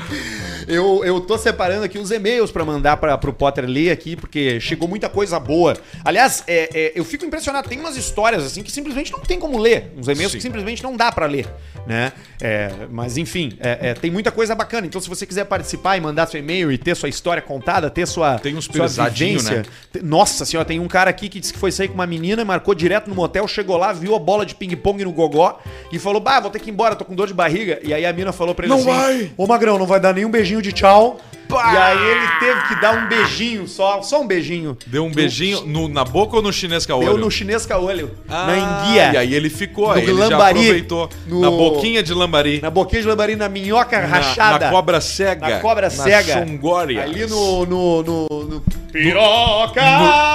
eu, 0.67 1.03
eu 1.05 1.21
tô 1.21 1.37
separando 1.39 1.85
aqui 1.85 1.99
os 1.99 2.11
e-mails 2.11 2.51
pra 2.51 2.65
mandar 2.65 2.97
pra, 2.97 3.17
pro 3.19 3.33
Potter 3.33 3.65
ler 3.67 3.91
aqui, 3.91 4.17
porque 4.17 4.61
chegou 4.61 4.89
muita 4.89 5.09
coisa 5.09 5.39
boa. 5.39 5.77
Aliás, 6.05 6.45
é, 6.47 6.69
é, 6.73 6.93
eu 6.95 7.05
fico 7.05 7.25
impressionado. 7.25 7.69
Tem 7.69 7.79
umas 7.79 7.97
histórias 7.97 8.45
assim 8.45 8.63
que 8.63 8.71
simplesmente 8.71 9.13
não 9.13 9.21
tem 9.21 9.39
como 9.39 9.59
ler. 9.59 9.93
Uns 9.97 10.09
e-mails 10.09 10.33
Sim. 10.33 10.39
que 10.39 10.43
simplesmente 10.43 10.83
não 10.83 10.97
dá 10.97 11.11
pra 11.11 11.27
ler, 11.27 11.47
né? 11.87 12.13
É, 12.41 12.71
mas 12.91 13.17
enfim, 13.17 13.57
é, 13.61 13.91
é, 13.91 13.95
tem 13.95 14.11
muita 14.11 14.31
coisa 14.31 14.55
bacana. 14.55 14.87
Então, 14.87 15.01
se 15.01 15.09
você 15.09 15.27
quiser 15.27 15.45
participar 15.45 15.97
e 15.97 16.01
mandar 16.01 16.27
seu 16.27 16.41
e-mail 16.41 16.71
e 16.71 16.79
ter 16.79 16.95
sua 16.95 17.09
história 17.09 17.43
contada, 17.43 17.91
ter 17.91 18.07
sua, 18.07 18.39
Tem 18.39 18.55
uns 18.57 18.67
sua 18.67 18.89
né? 19.57 19.63
te- 19.93 20.03
Nossa 20.03 20.45
senhora, 20.45 20.67
tem 20.67 20.79
um 20.81 20.89
cara 20.89 21.11
aqui 21.11 21.29
que 21.29 21.41
disse 21.41 21.53
que 21.53 21.59
foi 21.59 21.73
sair 21.73 21.89
com 21.89 21.95
uma 21.95 22.07
menina, 22.07 22.45
marcou 22.45 22.75
direto 22.75 23.09
no 23.09 23.15
motel, 23.15 23.47
chegou 23.49 23.77
lá, 23.77 23.93
viu 23.93 24.15
a 24.15 24.19
bola 24.19 24.47
de 24.47 24.55
ping-pong 24.55 25.05
no 25.05 25.13
gogó 25.13 25.61
e 25.93 25.99
falou: 25.99 26.21
Bah, 26.21 26.41
vou 26.41 26.51
ter 26.51 26.61
que 26.61 26.71
ir 26.71 26.73
embora, 26.73 26.95
tô 26.95 27.05
com 27.05 27.15
dor 27.15 27.27
de 27.27 27.35
barriga. 27.35 27.48
E 27.83 27.93
aí 27.95 28.05
a 28.07 28.13
mina 28.13 28.33
falou 28.33 28.55
pra 28.55 28.65
ele 28.67 28.73
Não 28.75 28.81
assim: 28.81 28.89
vai! 28.91 29.31
Ô 29.37 29.47
Magrão, 29.47 29.79
não 29.79 29.87
vai 29.87 30.01
dar 30.01 30.13
nenhum 30.15 30.31
beijinho 30.31 30.61
de 30.63 30.73
tchau. 30.73 31.19
E 31.51 31.55
aí 31.79 32.09
ele 32.11 32.29
teve 32.41 32.61
que 32.69 32.75
dar 32.79 32.93
um 32.93 33.09
beijinho 33.09 33.67
só, 33.67 34.03
só 34.03 34.21
um 34.21 34.27
beijinho. 34.27 34.77
Deu 34.87 35.03
um 35.07 35.11
beijinho 35.11 35.63
no- 35.65 35.89
na 35.89 36.05
boca 36.05 36.37
ou 36.37 36.43
no 36.43 36.53
chinês 36.53 36.85
caolho? 36.85 37.07
Deu 37.07 37.17
no 37.17 37.31
chinês 37.31 37.65
caolho, 37.65 38.11
Ah, 38.29 38.47
na 38.47 38.57
enguia. 38.59 39.13
E 39.15 39.17
aí 39.17 39.35
ele 39.35 39.49
ficou, 39.49 39.91
aí 39.91 40.03
ele 40.03 40.13
já 40.15 40.29
lambari, 40.29 40.59
aproveitou. 40.61 41.09
no- 41.27 41.41
Na 41.41 41.51
boquinha 41.51 42.03
de 42.03 42.13
lambari. 42.13 42.61
Na 42.61 42.69
boquinha 42.71 43.01
de 43.01 43.09
lambari, 43.09 43.35
na 43.35 43.49
minhoca 43.49 43.99
na, 43.99 44.07
rachada. 44.07 44.67
na 44.67 44.71
cobra 44.71 45.01
cega. 45.01 45.49
Na 45.49 45.59
cobra 45.61 45.89
cega. 45.89 46.35
Xongória. 46.35 47.03
Ali 47.03 47.27
no. 47.27 47.65
no, 47.65 48.03
no, 48.03 48.27
no 48.29 48.63
piroca! 48.93 49.81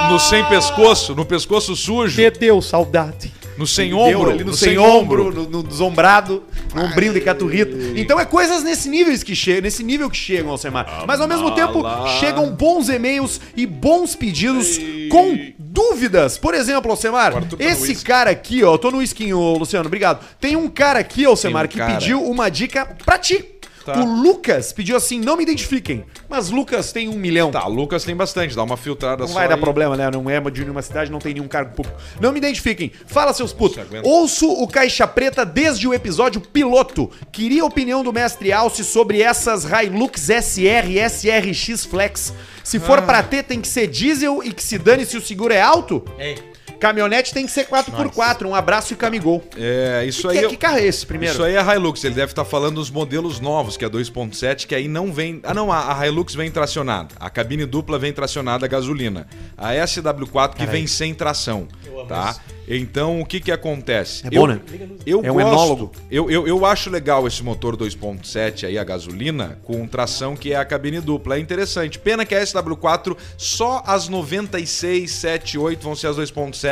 No, 0.08 0.12
no 0.14 0.18
sem 0.18 0.44
pescoço, 0.46 1.14
no 1.14 1.24
pescoço 1.24 1.76
sujo, 1.76 2.20
Meteu 2.20 2.60
saudade. 2.60 3.32
No 3.56 3.66
sem 3.66 3.94
ombro, 3.94 4.30
ali 4.30 4.44
no, 4.44 4.54
sem 4.54 4.78
ombro, 4.78 5.32
no, 5.32 5.48
no 5.48 5.62
desombrado, 5.62 6.42
no 6.74 6.84
ombrinho 6.84 7.12
de 7.12 7.20
caturrito. 7.20 7.76
Então 7.96 8.18
é 8.18 8.24
coisas 8.24 8.62
nesse 8.62 8.88
nível 8.88 9.16
que 9.18 9.34
chegam, 9.34 9.62
nesse 9.62 9.82
nível 9.82 10.10
que 10.10 10.16
chegam, 10.16 10.50
Alcemar. 10.50 11.04
Mas 11.06 11.20
ao 11.20 11.28
mesmo 11.28 11.50
tempo 11.52 11.80
Amala. 11.80 12.08
chegam 12.18 12.50
bons 12.50 12.88
e-mails 12.88 13.40
e 13.56 13.66
bons 13.66 14.14
pedidos 14.16 14.78
com 15.10 15.52
dúvidas. 15.58 16.36
Por 16.38 16.54
exemplo, 16.54 16.90
Alcemar, 16.90 17.32
tá 17.32 17.40
no 17.40 17.62
esse 17.62 17.94
cara 18.04 18.30
aqui, 18.30 18.62
ó, 18.64 18.74
eu 18.74 18.78
tô 18.78 18.90
no 18.90 19.02
skin, 19.02 19.32
Luciano, 19.32 19.86
obrigado. 19.86 20.24
Tem 20.40 20.56
um 20.56 20.68
cara 20.68 20.98
aqui, 20.98 21.24
Alcemar, 21.24 21.66
um 21.66 21.68
que 21.68 21.78
cara. 21.78 21.94
pediu 21.94 22.22
uma 22.22 22.48
dica 22.48 22.96
pra 23.04 23.18
ti. 23.18 23.44
Tá. 23.84 24.00
O 24.00 24.22
Lucas 24.22 24.72
pediu 24.72 24.96
assim, 24.96 25.20
não 25.20 25.36
me 25.36 25.42
identifiquem, 25.42 26.04
mas 26.28 26.48
Lucas 26.50 26.90
tem 26.92 27.08
um 27.08 27.12
milhão. 27.18 27.50
Tá, 27.50 27.66
Lucas 27.66 28.02
tem 28.04 28.16
bastante, 28.16 28.56
dá 28.56 28.62
uma 28.62 28.76
filtrada 28.76 29.22
Não 29.22 29.28
só 29.28 29.34
vai 29.34 29.48
dar 29.48 29.56
aí. 29.56 29.60
problema, 29.60 29.96
né? 29.96 30.10
Não 30.10 30.28
é 30.30 30.40
de 30.50 30.60
nenhuma 30.62 30.80
cidade, 30.82 31.10
não 31.10 31.18
tem 31.18 31.34
nenhum 31.34 31.48
cargo 31.48 31.74
público. 31.74 31.98
Não 32.20 32.32
me 32.32 32.38
identifiquem. 32.38 32.90
Fala, 33.06 33.32
seus 33.34 33.52
putos. 33.52 33.84
Ouço 34.02 34.50
o 34.50 34.66
Caixa 34.66 35.06
Preta 35.06 35.44
desde 35.44 35.86
o 35.86 35.92
episódio 35.92 36.40
piloto. 36.40 37.10
Queria 37.30 37.62
a 37.62 37.66
opinião 37.66 38.02
do 38.02 38.12
mestre 38.12 38.52
Alce 38.52 38.82
sobre 38.84 39.20
essas 39.20 39.64
Hilux 39.64 40.28
SR 40.30 40.88
e 40.90 40.98
SRX 40.98 41.84
Flex. 41.84 42.32
Se 42.62 42.78
for 42.78 42.98
Ah. 42.98 43.02
pra 43.02 43.22
ter, 43.22 43.42
tem 43.42 43.60
que 43.60 43.68
ser 43.68 43.86
diesel 43.86 44.42
e 44.42 44.52
que 44.52 44.62
se 44.62 44.78
dane 44.78 45.04
se 45.04 45.16
o 45.16 45.20
seguro 45.20 45.52
é 45.52 45.60
alto? 45.60 46.02
Ei, 46.18 46.38
Caminhonete 46.78 47.32
tem 47.32 47.46
que 47.46 47.52
ser 47.52 47.66
4x4. 47.66 48.46
Um 48.46 48.54
abraço 48.54 48.92
e 48.92 48.96
camigol. 48.96 49.42
É, 49.56 50.04
isso 50.06 50.28
que, 50.28 50.38
aí. 50.38 50.48
que 50.48 50.56
carro 50.56 50.78
é 50.78 50.86
esse 50.86 51.06
primeiro? 51.06 51.34
Isso 51.34 51.42
aí 51.42 51.56
é 51.56 51.74
Hilux, 51.74 52.04
ele 52.04 52.14
deve 52.14 52.32
estar 52.32 52.44
falando 52.44 52.76
dos 52.76 52.90
modelos 52.90 53.40
novos, 53.40 53.76
que 53.76 53.84
é 53.84 53.88
2.7, 53.88 54.66
que 54.66 54.74
aí 54.74 54.88
não 54.88 55.12
vem. 55.12 55.40
Ah, 55.42 55.54
não, 55.54 55.72
a, 55.72 55.98
a 55.98 56.06
Hilux 56.06 56.34
vem 56.34 56.50
tracionada. 56.50 57.14
A 57.18 57.30
cabine 57.30 57.64
dupla 57.66 57.98
vem 57.98 58.12
tracionada 58.12 58.66
a 58.66 58.68
gasolina. 58.68 59.26
A 59.56 59.72
SW4 59.72 60.54
que 60.54 60.66
vem 60.66 60.86
sem 60.86 61.14
tração. 61.14 61.66
Tá? 62.08 62.36
Então, 62.66 63.20
o 63.20 63.26
que 63.26 63.40
que 63.40 63.52
acontece? 63.52 64.26
É 64.26 64.30
bom, 64.30 64.42
eu, 64.42 64.46
né? 64.46 64.60
Eu 65.06 65.24
É 65.24 65.30
um 65.30 65.34
gosto, 65.34 65.48
enólogo. 65.48 65.92
Eu, 66.10 66.30
eu, 66.30 66.46
eu 66.46 66.64
acho 66.64 66.90
legal 66.90 67.26
esse 67.26 67.42
motor 67.42 67.76
2.7 67.76 68.66
aí, 68.66 68.78
a 68.78 68.84
gasolina, 68.84 69.58
com 69.64 69.86
tração 69.86 70.34
que 70.34 70.52
é 70.52 70.56
a 70.56 70.64
cabine 70.64 71.00
dupla. 71.00 71.36
É 71.36 71.38
interessante. 71.38 71.98
Pena 71.98 72.24
que 72.24 72.34
a 72.34 72.42
SW4, 72.42 73.16
só 73.36 73.82
as 73.86 74.08
96, 74.08 75.10
7, 75.10 75.58
8 75.58 75.82
vão 75.82 75.94
ser 75.94 76.08
as 76.08 76.16
2.7 76.16 76.63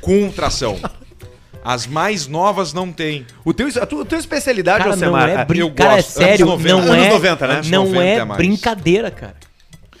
com 0.00 0.30
tração. 0.30 0.78
As 1.64 1.86
mais 1.86 2.26
novas 2.26 2.72
não 2.72 2.90
tem. 2.92 3.26
O 3.44 3.52
teu, 3.52 3.68
a 3.68 3.86
tua, 3.86 4.02
a 4.02 4.04
tua 4.04 4.18
especialidade, 4.18 4.78
Cara, 4.84 4.96
não 4.96 5.08
Alcemar, 5.16 5.28
é 5.28 5.34
é- 5.34 5.44
brin... 5.44 5.60
eu 5.60 5.70
cara, 5.72 5.92
é 5.92 5.96
gosto. 5.96 6.10
sério, 6.12 6.50
Anos 6.50 6.64
não 6.64 6.78
90. 6.78 6.96
é, 6.96 7.00
Anos 7.00 7.14
90, 7.14 7.46
né? 7.46 7.60
Não 7.66 7.84
90 7.86 8.02
é 8.02 8.16
é 8.16 8.24
brincadeira, 8.24 9.10
cara. 9.10 9.36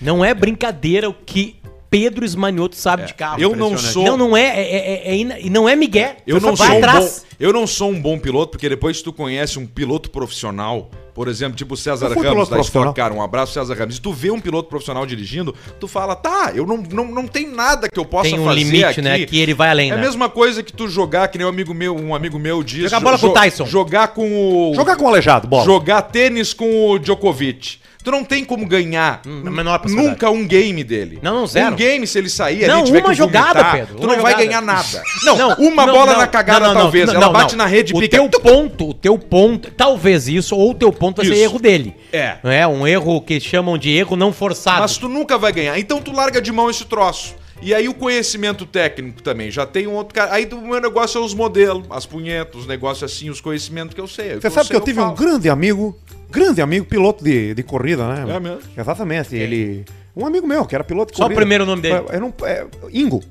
Não 0.00 0.24
é 0.24 0.32
brincadeira 0.32 1.08
o 1.08 1.12
que 1.12 1.58
Pedro 1.90 2.24
Esmanioto 2.24 2.76
sabe 2.76 3.04
de 3.04 3.14
carro. 3.14 3.40
Eu 3.40 3.56
não 3.56 3.76
sou. 3.76 4.04
Não, 4.04 4.16
não 4.16 4.36
é, 4.36 4.46
é, 4.46 4.76
é, 4.76 5.10
é 5.10 5.40
e 5.40 5.50
não 5.50 5.68
é 5.68 5.74
Miguel. 5.74 6.16
Eu 6.26 6.40
não, 6.40 6.54
sou 6.54 6.66
um 6.66 6.80
bom, 6.80 7.08
eu 7.40 7.52
não 7.52 7.66
sou 7.66 7.90
um 7.90 8.00
bom 8.00 8.18
piloto, 8.18 8.52
porque 8.52 8.68
depois 8.68 8.98
que 8.98 9.04
tu 9.04 9.12
conhece 9.12 9.58
um 9.58 9.66
piloto 9.66 10.10
profissional, 10.10 10.90
por 11.18 11.26
exemplo, 11.26 11.56
tipo 11.56 11.74
o 11.74 11.76
César 11.76 12.16
Ramos 12.16 12.48
da. 12.48 12.60
Stock 12.60 12.94
Car, 12.94 13.12
um 13.12 13.20
abraço 13.20 13.52
César 13.52 13.74
Ramos. 13.74 13.96
E 13.96 14.00
tu 14.00 14.12
vê 14.12 14.30
um 14.30 14.38
piloto 14.38 14.68
profissional 14.68 15.04
dirigindo, 15.04 15.52
tu 15.80 15.88
fala, 15.88 16.14
tá, 16.14 16.52
eu 16.54 16.64
não, 16.64 16.76
não, 16.76 17.06
não 17.06 17.26
tem 17.26 17.44
nada 17.44 17.88
que 17.88 17.98
eu 17.98 18.04
possa 18.04 18.30
Tem 18.30 18.38
um 18.38 18.44
fazer 18.44 18.60
limite, 18.60 18.84
aqui. 18.84 19.02
né? 19.02 19.26
Que 19.26 19.40
ele 19.40 19.52
vai 19.52 19.68
além, 19.68 19.90
É 19.90 19.94
a 19.94 19.96
né? 19.96 20.02
mesma 20.02 20.28
coisa 20.28 20.62
que 20.62 20.72
tu 20.72 20.88
jogar, 20.88 21.26
que 21.26 21.36
nem 21.36 21.44
um 21.44 21.50
amigo 21.50 21.74
meu, 21.74 21.96
um 21.96 22.14
amigo 22.14 22.38
meu 22.38 22.62
diz. 22.62 22.84
Jogar 22.84 23.00
bola 23.00 23.18
com 23.18 23.26
o 23.26 23.32
Tyson. 23.32 23.66
Jogar 23.66 24.08
com 24.14 24.70
o. 24.70 24.74
Jogar 24.76 24.94
com 24.94 25.06
o 25.06 25.08
aleijado, 25.08 25.48
bola. 25.48 25.64
Jogar 25.64 26.02
tênis 26.02 26.54
com 26.54 26.88
o 26.88 27.00
Djokovic. 27.00 27.80
Tu 28.08 28.12
não 28.12 28.24
tem 28.24 28.42
como 28.42 28.64
ganhar 28.66 29.20
menor 29.26 29.78
possibilidade. 29.80 30.14
nunca 30.14 30.30
um 30.30 30.46
game 30.46 30.82
dele. 30.82 31.18
Não, 31.20 31.40
não, 31.40 31.46
zero. 31.46 31.74
Um 31.74 31.76
game, 31.76 32.06
se 32.06 32.16
ele 32.16 32.30
sair 32.30 32.66
Não, 32.66 32.76
ali, 32.78 32.84
tiver 32.86 33.00
uma 33.00 33.08
que 33.10 33.14
jogada, 33.16 33.48
vomitar, 33.60 33.72
Pedro, 33.72 33.94
Tu 33.96 34.06
uma 34.06 34.16
não 34.16 34.22
vai 34.22 34.32
jogada. 34.32 34.46
ganhar 34.46 34.62
nada. 34.62 35.02
Não, 35.24 35.54
uma 35.58 35.84
não, 35.86 35.92
bola 35.92 36.12
não, 36.12 36.18
na 36.20 36.26
cagada 36.26 36.60
não, 36.68 36.74
não, 36.74 36.80
talvez. 36.80 37.06
não, 37.06 37.14
Ela 37.16 37.26
não, 37.26 37.32
bate 37.34 37.54
não. 37.54 37.64
na 37.64 37.66
rede 37.70 37.92
O 37.94 37.98
pica. 38.00 38.16
teu 38.16 38.40
ponto, 38.40 38.88
o 38.88 38.94
teu 38.94 39.18
ponto, 39.18 39.70
talvez 39.72 40.26
isso, 40.26 40.56
ou 40.56 40.70
o 40.70 40.74
teu 40.74 40.90
ponto 40.90 41.18
vai 41.18 41.26
ser 41.26 41.36
erro 41.42 41.58
dele. 41.58 41.94
É. 42.10 42.38
Não 42.42 42.50
é? 42.50 42.66
Um 42.66 42.86
erro 42.86 43.20
que 43.20 43.38
chamam 43.40 43.76
de 43.76 43.90
erro 43.90 44.16
não 44.16 44.32
forçado. 44.32 44.80
Mas 44.80 44.96
tu 44.96 45.06
nunca 45.06 45.36
vai 45.36 45.52
ganhar. 45.52 45.78
Então 45.78 46.00
tu 46.00 46.10
larga 46.10 46.40
de 46.40 46.50
mão 46.50 46.70
esse 46.70 46.86
troço. 46.86 47.34
E 47.60 47.74
aí 47.74 47.88
o 47.88 47.94
conhecimento 47.94 48.64
técnico 48.64 49.20
também. 49.22 49.50
Já 49.50 49.66
tem 49.66 49.86
um 49.86 49.92
outro 49.94 50.14
cara. 50.14 50.32
Aí 50.32 50.48
o 50.50 50.60
meu 50.62 50.80
negócio 50.80 51.20
é 51.20 51.24
os 51.24 51.34
modelos, 51.34 51.84
as 51.90 52.06
punhetas, 52.06 52.62
os 52.62 52.66
negócios 52.66 53.12
assim, 53.12 53.28
os 53.28 53.40
conhecimentos 53.40 53.94
que 53.94 54.00
eu 54.00 54.06
sei. 54.08 54.36
Você 54.36 54.48
sabe 54.48 54.68
que 54.70 54.76
eu 54.76 54.80
tive 54.80 55.00
um 55.00 55.04
falo. 55.04 55.16
grande 55.16 55.50
amigo, 55.50 55.98
grande 56.30 56.60
amigo, 56.60 56.86
piloto 56.86 57.24
de, 57.24 57.54
de 57.54 57.62
corrida, 57.62 58.06
né? 58.06 58.34
É 58.36 58.40
mesmo? 58.40 58.60
Exatamente. 58.76 59.34
Ele. 59.36 59.84
Um 60.16 60.26
amigo 60.26 60.46
meu, 60.46 60.64
que 60.64 60.74
era 60.74 60.82
piloto 60.82 61.12
de 61.12 61.16
Só 61.16 61.24
o 61.24 61.26
corrida. 61.26 61.40
primeiro 61.40 61.64
nome 61.64 61.82
dele. 61.82 62.04
Eu 62.10 62.20
não, 62.20 62.34
é, 62.42 62.66
Ingo. 62.92 63.22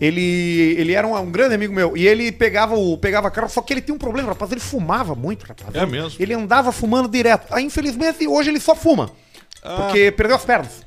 Ele, 0.00 0.74
ele 0.78 0.92
era 0.94 1.06
um, 1.06 1.16
um 1.16 1.30
grande 1.30 1.54
amigo 1.54 1.72
meu. 1.72 1.96
E 1.96 2.06
ele 2.06 2.32
pegava 2.32 2.74
o 2.74 2.98
pegava 2.98 3.30
carro, 3.30 3.48
só 3.48 3.62
que 3.62 3.72
ele 3.72 3.80
tinha 3.80 3.94
um 3.94 3.98
problema, 3.98 4.30
rapaz. 4.30 4.50
Ele 4.50 4.60
fumava 4.60 5.14
muito, 5.14 5.44
rapaz. 5.44 5.74
É 5.74 5.86
mesmo? 5.86 6.20
Ele 6.20 6.34
andava 6.34 6.72
fumando 6.72 7.08
direto. 7.08 7.46
Aí, 7.54 7.64
infelizmente, 7.64 8.26
hoje 8.26 8.50
ele 8.50 8.58
só 8.58 8.74
fuma. 8.74 9.10
Porque 9.62 10.10
perdeu 10.10 10.34
as 10.34 10.44
pernas. 10.44 10.82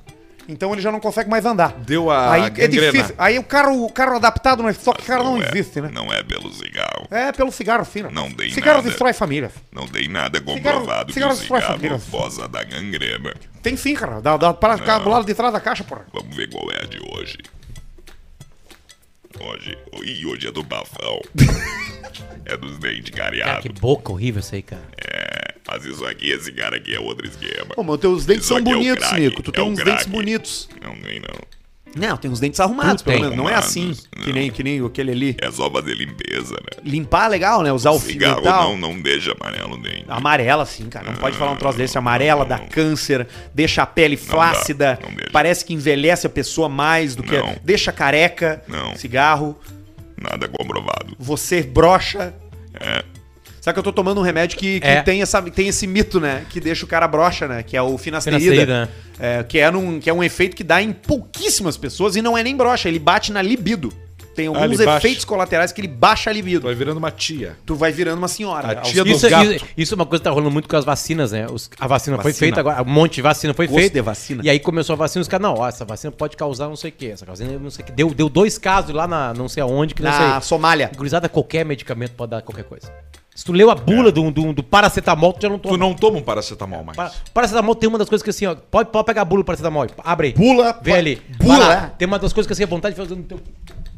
Então 0.47 0.71
ele 0.73 0.81
já 0.81 0.91
não 0.91 0.99
consegue 0.99 1.29
mais 1.29 1.43
andar. 1.45 1.73
Deu 1.79 2.11
a 2.11 2.31
Aí 2.33 2.43
é 2.43 2.49
gangrena. 2.51 2.91
difícil. 2.91 3.15
Aí 3.17 3.39
o 3.39 3.43
carro, 3.43 3.83
o 3.85 3.91
carro 3.91 4.15
adaptado, 4.15 4.61
mas 4.63 4.77
só 4.77 4.93
que 4.93 5.01
o 5.01 5.05
carro 5.05 5.23
não, 5.23 5.41
é, 5.43 5.47
existe, 5.49 5.81
né? 5.81 5.89
Não 5.91 6.13
é 6.13 6.21
pelo 6.23 6.53
cigarro. 6.53 7.07
É 7.09 7.31
pelo 7.31 7.51
cigarro, 7.51 7.83
sim. 7.85 8.03
né? 8.03 8.09
Não 8.11 8.29
tem 8.31 8.51
Cigarro 8.51 8.77
nada. 8.77 8.89
destrói 8.89 9.13
famílias. 9.13 9.51
Não 9.71 9.87
tem 9.87 10.07
nada 10.07 10.37
Cigarro- 10.37 10.57
comprovado 10.61 11.11
cigarro 11.13 11.31
que 11.31 11.37
o 11.37 11.39
destrói 11.39 11.61
cigarro 11.61 11.77
famílias. 11.79 12.03
possa 12.05 12.47
dar 12.47 12.63
gangrena. 12.63 13.33
Tem 13.63 13.75
sim, 13.75 13.95
cara. 13.95 14.21
Dá, 14.21 14.37
dá 14.37 14.53
para 14.53 14.77
ficar 14.77 14.99
do 14.99 15.09
lado 15.09 15.25
de 15.25 15.33
trás 15.33 15.51
da 15.51 15.59
caixa, 15.59 15.83
porra. 15.83 16.05
Vamos 16.13 16.35
ver 16.35 16.47
qual 16.51 16.71
é 16.71 16.83
a 16.83 16.85
de 16.85 16.99
hoje. 16.99 17.37
Hoje. 19.39 19.77
Ih, 20.03 20.25
hoje 20.27 20.47
é 20.47 20.51
do 20.51 20.63
bafão. 20.63 21.19
é 22.45 22.55
dos 22.55 22.77
dentes 22.77 23.09
Cara, 23.09 23.31
cariados. 23.31 23.61
que 23.63 23.69
boca 23.69 24.11
horrível 24.11 24.39
isso 24.39 24.55
aí, 24.55 24.61
cara. 24.61 24.83
É, 24.97 25.44
mas 25.67 25.85
isso 25.85 26.05
aqui, 26.05 26.29
esse 26.31 26.51
cara 26.51 26.77
aqui 26.77 26.93
é 26.93 26.99
outro 26.99 27.27
esquema. 27.27 27.73
Pô, 27.75 27.83
mas 27.83 27.99
teus 27.99 28.25
dentes 28.25 28.43
Isso 28.45 28.49
são 28.49 28.57
é 28.57 28.61
o 28.61 28.63
bonitos, 28.63 29.07
craque, 29.07 29.21
Nico. 29.21 29.41
Tu 29.43 29.51
é 29.51 29.53
tem 29.53 29.63
o 29.63 29.67
uns 29.67 29.83
dentes 29.83 30.05
bonitos. 30.05 30.69
Não 30.83 30.95
tem 30.95 31.19
não. 31.19 31.55
Não, 31.97 32.17
tem 32.17 32.29
uns 32.29 32.41
dentes 32.41 32.59
arrumados, 32.59 33.01
Tu 33.01 33.05
pelo 33.05 33.21
menos. 33.21 33.37
Não 33.37 33.49
é 33.49 33.53
assim. 33.55 33.83
Arrumados, 33.83 34.07
Que 34.21 34.27
não. 34.27 34.33
nem, 34.33 34.51
que 34.51 34.63
nem 34.63 34.85
aquele 34.85 35.11
ali. 35.11 35.37
É 35.41 35.49
só 35.49 35.71
fazer 35.71 35.95
limpeza, 35.95 36.53
né? 36.55 36.81
Limpar 36.83 37.27
é 37.27 37.29
legal, 37.29 37.61
né? 37.63 37.71
Usar 37.71 37.91
o 37.91 37.99
fio 38.01 38.09
e 38.09 38.13
Cigarro 38.13 38.41
tal. 38.41 38.75
não, 38.75 38.89
não 38.93 39.01
deixa 39.01 39.31
amarelo 39.31 39.77
nem. 39.77 40.03
Amarela, 40.09 40.65
sim, 40.65 40.89
cara. 40.89 41.09
Não 41.09 41.15
pode 41.17 41.37
falar 41.37 41.51
um 41.51 41.55
troço 41.55 41.77
desse. 41.77 41.97
Amarela, 41.97 42.43
dá 42.43 42.57
não. 42.57 42.67
câncer, 42.67 43.25
deixa 43.53 43.83
a 43.83 43.85
pele 43.85 44.17
flácida, 44.17 44.99
não 45.01 45.13
deixa. 45.15 45.29
parece 45.31 45.63
que 45.63 45.73
envelhece 45.73 46.27
a 46.27 46.29
pessoa 46.29 46.67
mais 46.67 47.15
do 47.15 47.23
que. 47.23 47.37
Não. 47.37 47.55
Deixa 47.63 47.93
careca, 47.93 48.61
Não. 48.67 48.93
cigarro, 48.97 49.57
Nada 50.21 50.49
comprovado. 50.49 51.15
você 51.17 51.63
brocha. 51.63 52.33
É. 52.77 53.05
Sabe 53.65 53.73
que 53.73 53.79
eu 53.79 53.83
tô 53.83 53.91
tomando 53.91 54.19
um 54.19 54.23
remédio 54.23 54.59
que, 54.59 54.79
que 54.79 54.85
É. 54.87 55.01
tem, 55.01 55.23
essa, 55.23 55.41
tem 55.41 55.67
esse 55.67 55.87
mito, 55.87 56.19
né? 56.19 56.45
Que 56.51 56.59
deixa 56.59 56.85
o 56.85 56.87
cara 56.87 57.07
broxa, 57.07 57.47
né? 57.47 57.63
Que 57.63 57.75
é 57.75 57.81
o 57.81 57.97
finasterida. 57.97 58.39
Finasterida, 58.43 58.85
né? 58.85 58.89
É, 59.19 59.43
que, 59.43 59.57
é 59.57 59.71
num, 59.71 59.99
que 59.99 60.07
é 60.07 60.13
um 60.13 60.23
efeito 60.23 60.55
que 60.55 60.63
dá 60.63 60.83
em 60.83 60.93
pouquíssimas 60.93 61.75
pessoas 61.75 62.15
e 62.15 62.21
não 62.21 62.37
é 62.37 62.43
nem 62.43 62.55
broxa, 62.55 62.87
ele 62.87 62.99
bate 62.99 63.31
na 63.31 63.41
libido. 63.41 63.91
Tem 64.35 64.45
alguns 64.45 64.63
ele 64.79 64.85
baixa. 64.85 64.97
efeitos 65.07 65.25
colaterais 65.25 65.71
que 65.71 65.81
ele 65.81 65.87
baixa 65.87 66.29
a 66.29 66.33
libido. 66.33 66.65
Vai 66.67 66.75
virando 66.75 66.97
uma 66.97 67.09
tia. 67.09 67.57
Tu 67.65 67.73
vai 67.73 67.91
virando 67.91 68.19
uma 68.19 68.27
senhora. 68.27 68.67
A 68.73 68.75
tia 68.81 69.03
do 69.03 69.09
Isso, 69.09 69.27
gato. 69.27 69.51
isso, 69.51 69.65
isso 69.75 69.93
é 69.93 69.95
uma 69.95 70.05
coisa 70.05 70.19
que 70.21 70.25
tá 70.25 70.29
rolando 70.29 70.51
muito 70.51 70.69
com 70.69 70.75
as 70.77 70.85
vacinas, 70.85 71.31
né? 71.31 71.47
Os- 71.51 71.67
a 71.79 71.87
vacina, 71.87 72.17
foi 72.17 72.33
Vacina. 72.33 72.39
feita 72.45 72.59
agora, 72.59 72.83
um 72.83 72.85
monte 72.85 73.15
de 73.15 73.23
vacina 73.23 73.51
foi 73.55 73.65
Gosto 73.65 73.79
feita. 73.79 73.95
de 73.95 74.01
vacina. 74.01 74.41
E 74.45 74.49
aí 74.51 74.59
começou 74.59 74.93
a 74.93 74.97
vacina, 74.97 75.23
os 75.23 75.27
caras, 75.27 75.41
não, 75.41 75.55
ó, 75.55 75.67
essa 75.67 75.83
vacina 75.85 76.11
pode 76.11 76.37
causar 76.37 76.67
não 76.67 76.75
sei 76.75 76.91
o 76.91 76.93
quê, 76.93 77.07
essa 77.13 77.25
vacina 77.25 77.57
não 77.57 77.71
sei 77.71 77.81
o 77.81 77.85
quê. 77.87 77.93
Deu, 77.95 78.13
deu 78.13 78.29
dois 78.29 78.59
casos 78.59 78.93
lá 78.93 79.07
na 79.07 79.33
não 79.33 79.47
sei 79.49 79.63
aonde, 79.63 79.95
que 79.95 80.03
não 80.03 80.11
Na 80.11 80.33
sei. 80.39 80.47
Somália. 80.47 80.91
Gurizada, 80.95 81.27
qualquer 81.27 81.65
medicamento 81.65 82.11
pode 82.11 82.29
dar 82.29 82.43
qualquer 82.43 82.65
coisa. 82.65 82.91
Se 83.35 83.43
tu 83.43 83.51
leu 83.51 83.69
a 83.69 83.75
bula 83.75 84.13
do, 84.13 84.31
do, 84.31 84.53
do 84.53 84.63
paracetamol, 84.63 85.33
tu 85.33 85.41
já 85.41 85.49
não 85.49 85.59
toma. 85.59 85.75
Tu 85.75 85.77
não 85.79 85.93
toma 85.93 86.17
um 86.19 86.21
paracetamol 86.21 86.85
mais. 86.85 86.95
Pa- 86.95 87.11
Paracetamol 87.33 87.75
tem 87.75 87.89
uma 87.89 87.97
das 87.99 88.07
coisas 88.07 88.23
que 88.23 88.29
assim, 88.29 88.45
ó, 88.45 88.55
pode, 88.55 88.89
pode 88.89 89.05
pegar 89.05 89.23
a 89.23 89.25
bula 89.25 89.43
do 89.43 89.45
paracetamol, 89.45 89.85
abre 90.03 90.27
aí. 90.27 90.33
Bula, 90.33 90.79
Vê 90.81 90.93
ali. 90.93 91.21
bula. 91.37 91.93
Tem 91.97 92.07
uma 92.07 92.17
das 92.17 92.31
coisas 92.31 92.47
que 92.47 92.53
assim, 92.53 92.63
a 92.63 92.67
vontade 92.67 92.95
de 92.95 93.01
fazer 93.01 93.13
no 93.13 93.23
teu... 93.23 93.37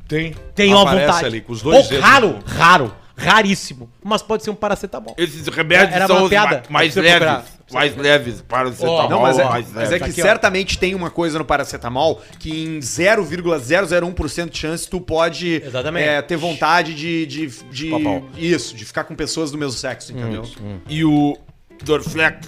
Tem. 0.07 0.33
Tem 0.55 0.73
uma 0.73 0.83
vontade. 0.89 1.25
ali 1.25 1.41
com 1.41 1.53
os 1.53 1.61
dois 1.61 1.75
Pouco 1.77 1.89
dedos. 1.91 2.03
raro, 2.05 2.39
raro, 2.47 2.93
raríssimo. 3.17 3.89
Mas 4.03 4.21
pode 4.21 4.43
ser 4.43 4.51
um 4.51 4.55
paracetamol. 4.55 5.15
Esses 5.17 5.47
remédios 5.47 5.95
Era 5.95 6.07
são 6.07 6.29
piada. 6.29 6.57
ma- 6.69 6.79
mais 6.79 6.95
leves. 6.95 7.57
Mais 7.73 7.95
leves 7.97 8.41
para 8.47 8.69
o 8.69 8.71
cetamol. 8.73 9.09
Não, 9.09 9.21
mas 9.21 9.37
é, 9.39 9.43
mais 9.43 9.65
mas 9.73 9.91
é 9.91 9.97
que 9.97 10.05
Aqui, 10.05 10.21
ó. 10.21 10.23
certamente 10.23 10.77
tem 10.77 10.95
uma 10.95 11.09
coisa 11.09 11.37
no 11.37 11.43
paracetamol 11.43 12.21
que 12.39 12.63
em 12.63 12.79
0,001% 12.79 14.49
de 14.49 14.57
chance 14.57 14.87
tu 14.89 15.01
pode 15.01 15.61
é, 15.95 16.21
ter 16.21 16.37
vontade 16.37 16.93
de, 16.93 17.25
de, 17.25 17.47
de- 17.71 17.89
Papau. 17.89 18.23
isso, 18.37 18.75
de 18.75 18.85
ficar 18.85 19.03
com 19.03 19.15
pessoas 19.15 19.51
do 19.51 19.57
mesmo 19.57 19.73
sexo, 19.73 20.13
entendeu? 20.13 20.43
E 20.87 21.03
o 21.03 21.37
Dorflex 21.83 22.47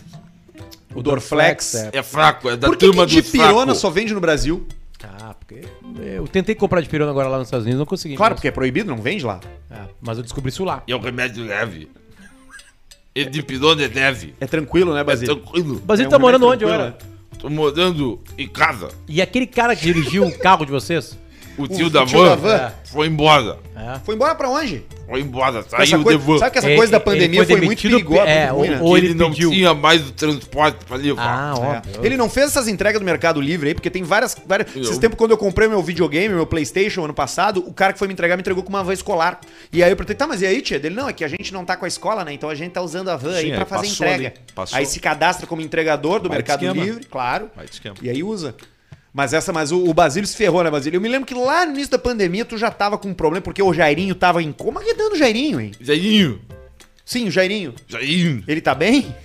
O 0.96 1.02
Dorflex. 1.04 1.76
é. 1.76 1.90
é 1.94 2.04
fraco, 2.04 2.50
é 2.50 2.56
da 2.58 2.68
Por 2.68 2.78
que, 2.78 2.86
turma 2.86 3.06
que 3.06 3.22
dipirona 3.22 3.76
só 3.76 3.90
vende 3.90 4.14
no 4.14 4.22
Brasil? 4.22 4.66
Porque 5.50 5.68
eu 6.06 6.28
tentei 6.28 6.54
comprar 6.54 6.80
de 6.82 6.88
pirona 6.88 7.10
agora 7.10 7.28
lá 7.28 7.40
nos 7.40 7.48
Estados 7.48 7.66
Unidos, 7.66 7.80
não 7.80 7.86
consegui. 7.86 8.16
Claro, 8.16 8.34
mas, 8.34 8.38
porque 8.40 8.48
é 8.48 8.52
proibido, 8.52 8.90
não 8.90 9.02
vende 9.02 9.26
lá. 9.26 9.40
É, 9.72 9.80
mas 10.00 10.18
eu 10.18 10.24
descobri 10.24 10.50
isso 10.50 10.64
lá. 10.64 10.84
E 10.88 10.92
é 10.92 10.96
um 10.96 11.00
remédio 11.00 11.44
leve. 11.44 11.90
Ele 13.16 13.30
de 13.32 13.42
pirona 13.42 13.84
é 13.84 13.88
leve. 13.88 14.36
É 14.40 14.46
tranquilo, 14.46 14.94
né, 14.94 15.02
É 15.02 15.04
Basílio? 15.04 15.36
tranquilo. 15.36 15.82
Mas 15.88 16.00
ele 16.00 16.06
É 16.06 16.08
um 16.08 16.12
tá 16.12 16.20
morando 16.20 16.46
onde 16.46 16.60
tranquilo, 16.66 16.84
agora? 16.84 16.98
Tô 17.40 17.50
morando 17.50 18.20
em 18.38 18.48
casa. 18.48 18.90
E 19.08 19.22
aquele 19.22 19.48
cara 19.48 19.76
que 19.76 19.82
dirigiu 19.82 20.26
o 20.28 20.38
carro 20.38 20.66
de 20.66 20.72
vocês? 20.72 21.18
O 21.64 21.68
tio, 21.68 21.88
o 21.88 21.90
da, 21.90 22.06
tio 22.06 22.20
van 22.20 22.30
da 22.30 22.36
van. 22.36 22.72
foi 22.86 23.08
embora. 23.08 23.58
É. 23.76 24.00
Foi 24.06 24.16
embora 24.16 24.36
pra 24.36 24.50
onde? 24.50 24.84
Foi 25.08 25.22
embora, 25.22 25.64
saiu 25.68 26.04
de 26.04 26.18
van. 26.18 26.38
sabe 26.38 26.52
que 26.52 26.58
essa 26.60 26.76
coisa 26.76 26.92
da 26.92 27.00
pandemia 27.00 27.44
foi 27.46 27.58
foi, 27.58 27.66
muito 27.66 27.82
perigosa, 27.82 28.22
é, 28.30 28.52
muito 28.52 28.58
ruim, 28.58 28.68
ou- 28.70 28.76
né? 28.76 28.82
ou 28.84 28.98
ele, 28.98 29.08
ele 29.08 29.14
não 29.16 29.32
pediu. 29.32 29.50
tinha 29.50 29.74
mais 29.74 30.08
o 30.08 30.12
transporte 30.12 30.86
pra 30.86 30.98
levar. 30.98 31.24
Ah, 31.56 31.82
É. 32.02 32.06
Ele 32.06 32.16
não 32.16 32.30
fez 32.30 32.48
essas 32.48 32.68
entregas 32.68 33.02
do 33.02 33.06
Mercado 33.06 33.42
Livre 33.42 33.70
aí, 33.70 33.74
porque 33.74 33.90
tem 33.90 34.04
várias. 34.04 34.38
várias... 34.46 34.76
Eu- 34.76 34.84
Esses 34.84 34.98
tempos, 35.00 35.18
quando 35.18 35.32
eu 35.32 35.38
comprei 35.38 35.68
meu 35.68 35.82
videogame, 35.82 36.36
meu 36.36 36.46
PlayStation 36.46 37.04
ano 37.06 37.14
passado, 37.14 37.64
o 37.68 37.74
cara 37.74 37.92
que 37.94 37.98
foi 38.00 38.08
me 38.08 38.14
entregar 38.14 38.36
me 38.38 38.42
entregou 38.42 38.62
com 38.64 38.70
uma 38.70 38.84
van 38.84 38.94
escolar. 38.94 39.40
E 39.74 39.82
aí 39.84 39.90
eu 39.90 39.96
perguntei, 39.96 40.16
tá, 40.16 40.28
mas 40.28 40.42
e 40.42 40.46
aí, 40.46 40.62
tia? 40.62 40.80
Dele, 40.80 40.94
não, 40.96 41.10
é 41.10 41.14
que 41.14 41.24
a 41.24 41.28
gente 41.28 41.52
não 41.54 41.66
tá 41.66 41.76
com 41.76 41.86
a 41.86 41.88
escola, 41.88 42.24
né? 42.24 42.32
Então 42.34 42.50
a 42.50 42.56
gente 42.56 42.72
tá 42.72 42.82
usando 42.82 43.10
a 43.10 43.16
van 43.18 43.34
aí 43.34 43.46
Sim, 43.46 43.50
pra 43.54 43.60
aí 43.64 43.66
fazer 43.66 43.88
passou 43.88 44.08
entrega. 44.08 44.34
ali. 44.56 44.68
Aí 44.74 44.86
se 44.86 45.00
cadastra 45.00 45.48
como 45.48 45.62
entregador 45.62 46.20
do 46.20 46.30
Vai 46.30 46.38
Mercado. 46.38 46.72
Livre, 46.72 47.04
claro. 47.06 47.50
E 48.02 48.10
aí 48.10 48.22
usa. 48.24 48.54
Mas 49.14 49.34
essa, 49.34 49.52
mas 49.52 49.72
o, 49.72 49.84
o 49.86 49.94
Basílio 49.94 50.28
se 50.28 50.38
ferrou, 50.38 50.64
né, 50.64 50.70
Basílio? 50.70 50.98
Eu 50.98 51.02
me 51.02 51.10
lembro 51.10 51.26
que 51.28 51.34
lá 51.34 51.66
no 51.66 51.72
início 51.74 51.90
da 51.92 51.98
pandemia 52.00 52.46
tu 52.46 52.58
já 52.58 52.70
tava 52.70 52.98
com 52.98 53.10
um 53.10 53.14
problema, 53.14 53.42
porque 53.42 53.62
o 53.62 53.74
Jairinho 53.74 54.14
tava 54.16 54.42
em 54.44 54.52
coma. 54.52 54.82
que 54.82 54.94
dando 54.94 55.14
o 55.14 55.18
Jairinho, 55.18 55.60
hein? 55.60 55.72
Jairinho, 55.82 56.40
Sim, 57.04 57.28
o 57.28 57.32
Jairinho. 57.32 57.74
Jairinho, 57.88 58.44
Ele 58.48 58.62
tá 58.62 58.76
bem? 58.76 59.16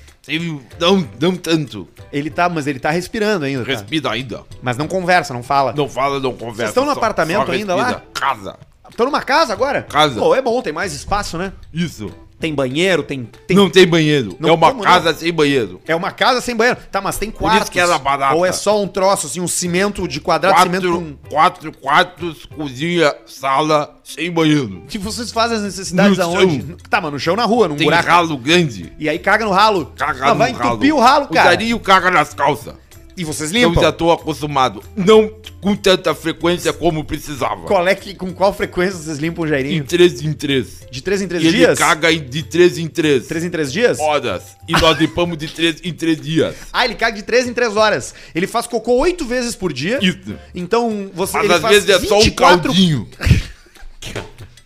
não, 0.80 1.06
não 1.20 1.36
tanto. 1.36 1.86
Ele 2.10 2.30
tá, 2.30 2.48
mas 2.48 2.66
ele 2.66 2.78
tá 2.78 2.90
respirando 2.90 3.44
ainda. 3.44 3.62
tá? 3.62 3.70
Respira 3.70 4.10
ainda. 4.10 4.42
Mas 4.62 4.76
não 4.78 4.88
conversa, 4.88 5.34
não 5.34 5.42
fala. 5.42 5.74
Não 5.76 5.86
fala, 5.88 6.18
não 6.18 6.32
conversa. 6.32 6.56
Vocês 6.56 6.68
estão 6.70 6.84
no 6.86 6.92
só- 6.92 6.96
apartamento 6.98 7.44
só 7.46 7.52
ainda 7.52 7.74
lá? 7.74 8.02
Casa. 8.14 8.58
Tô 8.96 9.04
numa 9.04 9.20
casa 9.22 9.52
agora? 9.52 9.82
Casa. 9.82 10.18
Pô, 10.18 10.34
é 10.34 10.40
bom, 10.40 10.62
tem 10.62 10.72
mais 10.72 10.92
espaço, 10.94 11.36
né? 11.36 11.52
Isso. 11.72 12.10
Tem 12.40 12.54
banheiro, 12.54 13.02
tem. 13.02 13.28
tem- 13.46 13.56
Não 13.56 13.70
tem 13.70 13.86
banheiro. 13.86 14.36
Não, 14.38 14.50
é 14.50 14.52
uma 14.52 14.74
casa 14.74 15.14
sem 15.14 15.32
banheiro. 15.32 15.80
É 15.86 15.94
uma 15.96 16.10
casa 16.10 16.40
sem 16.42 16.54
banheiro. 16.54 16.78
Tá, 16.90 17.00
mas 17.00 17.16
tem 17.16 17.30
isso 17.30 17.38
quartos. 17.38 17.70
que 17.70 17.80
era 17.80 17.96
barata. 17.98 18.34
Ou 18.34 18.44
é 18.44 18.52
só 18.52 18.82
um 18.82 18.86
troço, 18.88 19.26
assim, 19.28 19.40
um 19.40 19.48
cimento 19.48 20.06
de 20.06 20.20
quadrado, 20.20 20.60
cimento 20.62 20.92
com. 20.92 21.14
Quatro, 21.30 21.72
quatro 21.72 21.72
quartos, 21.80 22.44
cozinha, 22.44 23.14
sala, 23.24 23.96
sem 24.02 24.30
banheiro. 24.30 24.82
Que 24.88 24.98
vocês 24.98 25.30
fazem 25.30 25.56
as 25.56 25.62
necessidades 25.62 26.18
No 26.18 26.24
aonde? 26.24 26.58
chão. 26.66 26.76
Tá, 26.90 27.00
mano, 27.00 27.12
no 27.14 27.20
chão 27.20 27.34
na 27.36 27.44
rua, 27.44 27.68
num 27.68 27.76
Tem 27.76 27.86
buraco. 27.86 28.08
ralo 28.08 28.36
grande. 28.36 28.92
E 28.98 29.08
aí 29.08 29.18
caga 29.18 29.44
no 29.44 29.50
ralo. 29.52 29.92
Caga 29.96 30.26
Ah, 30.26 30.28
no 30.30 30.34
vai 30.36 30.50
entupir 30.50 30.94
o 30.94 30.98
ralo, 31.00 31.26
O 31.26 31.28
cara. 31.28 31.50
Darinho 31.50 31.78
caga 31.80 32.10
nas 32.10 32.34
calças. 32.34 32.74
E 33.16 33.22
vocês 33.24 33.52
Eu 33.52 33.68
limpam. 33.68 33.82
já 33.82 33.92
tô 33.92 34.10
acostumado. 34.10 34.82
Não 34.96 35.30
com 35.60 35.76
tanta 35.76 36.14
frequência 36.14 36.72
como 36.72 37.04
precisava. 37.04 37.62
Qual 37.62 37.86
é 37.86 37.94
que, 37.94 38.14
com 38.14 38.32
qual 38.34 38.52
frequência 38.52 38.98
vocês 38.98 39.18
limpam 39.18 39.42
o 39.42 39.46
De 39.46 39.50
jairinho? 39.52 39.84
três 39.84 40.20
em 40.22 40.32
três. 40.32 40.80
De 40.90 41.00
três 41.00 41.22
em 41.22 41.28
três 41.28 41.42
E 41.44 41.46
ele 41.46 41.56
dias? 41.58 41.78
caga 41.78 42.12
de 42.14 42.42
três 42.42 42.76
em 42.76 42.88
três. 42.88 43.26
Três 43.28 43.44
em 43.44 43.50
três 43.50 43.72
dias? 43.72 43.98
horas. 44.00 44.42
E 44.68 44.72
nós 44.72 44.98
limpamos 44.98 45.38
de 45.38 45.46
três 45.48 45.76
em 45.84 45.92
três 45.92 46.20
dias. 46.20 46.54
Ah, 46.72 46.84
ele 46.84 46.96
caga 46.96 47.16
de 47.16 47.22
três 47.22 47.46
em 47.46 47.54
três 47.54 47.76
horas. 47.76 48.14
Ele 48.34 48.46
faz 48.48 48.66
cocô 48.66 48.96
oito 48.98 49.24
vezes 49.24 49.54
por 49.54 49.72
dia. 49.72 50.00
Isso. 50.02 50.34
Então 50.54 51.08
você 51.14 51.38
Mas 51.38 51.50
às 51.64 51.70
vezes 51.70 51.88
é 51.88 51.98
só 52.00 52.18
um 52.18 52.22
24 52.22 52.62
caldinho. 52.72 53.08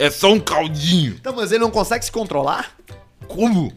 É 0.01 0.11
só 0.11 0.33
um 0.33 0.39
caldinho. 0.39 1.17
Então, 1.21 1.35
mas 1.35 1.51
ele 1.51 1.59
não 1.61 1.71
consegue 1.73 2.05
se 2.05 2.13
controlar? 2.13 2.73
Como? 3.27 3.73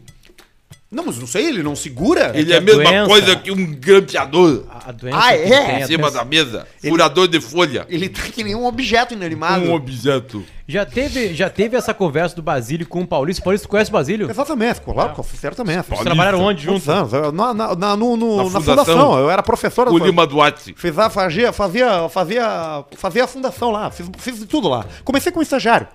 Não, 0.92 1.06
mas 1.06 1.18
não 1.18 1.26
sei, 1.26 1.46
ele 1.46 1.62
não 1.62 1.74
segura? 1.74 2.32
Ele 2.34 2.44
que 2.44 2.52
é 2.52 2.56
a 2.56 2.58
a 2.58 2.60
mesma 2.60 2.82
doença- 2.84 3.06
coisa 3.08 3.36
que 3.36 3.50
um 3.50 3.74
grampeador 3.74 4.64
A, 4.68 4.90
a 4.90 4.92
doença 4.92 5.18
Ah, 5.18 5.32
que 5.32 5.52
é? 5.54 5.64
tem, 5.66 5.80
em 5.82 5.86
cima 5.86 6.02
doença- 6.02 6.18
da 6.18 6.24
mesa. 6.26 6.68
Furador 6.86 7.28
de 7.28 7.40
folha. 7.40 7.86
Ele 7.88 8.10
tá 8.10 8.20
que 8.22 8.44
nem 8.44 8.54
um 8.54 8.66
objeto 8.66 9.14
inanimado. 9.14 9.64
Um 9.64 9.72
objeto. 9.72 10.44
Já 10.66 10.86
teve, 10.86 11.34
já 11.34 11.50
teve 11.50 11.76
essa 11.76 11.92
conversa 11.92 12.36
do 12.36 12.42
Basílio 12.42 12.86
com 12.86 13.00
o 13.02 13.06
Paulista. 13.06 13.42
Paulista, 13.42 13.66
tu 13.66 13.70
conhece 13.70 13.90
o 13.90 13.92
Basílio? 13.92 14.30
Exatamente, 14.30 14.80
claro, 14.80 15.22
certamente. 15.24 15.88
Vocês 15.88 16.00
trabalharam 16.00 16.40
onde 16.40 16.62
juntos? 16.62 16.88
anos, 16.88 17.12
eu- 17.12 17.32
Na, 17.32 17.52
na, 17.52 17.74
na- 17.74 17.96
no- 17.96 18.16
no- 18.16 18.36
Na 18.36 18.44
na 18.44 18.50
fundação. 18.50 18.84
fundação. 18.84 19.18
eu 19.18 19.30
era 19.30 19.42
professor 19.42 19.88
O 19.88 19.98
Lima 19.98 20.26
Duarte. 20.26 20.74
Fiz 20.76 20.96
a, 20.98 21.10
fazia, 21.10 21.52
fazia, 21.52 22.08
fazia, 22.08 22.84
fazia 22.96 23.24
a 23.24 23.26
fundação 23.26 23.70
lá, 23.70 23.90
fiz, 23.90 24.08
fiz 24.18 24.38
de 24.38 24.46
tudo 24.46 24.68
lá. 24.68 24.84
Comecei 25.04 25.32
como 25.32 25.42
estagiário. 25.42 25.88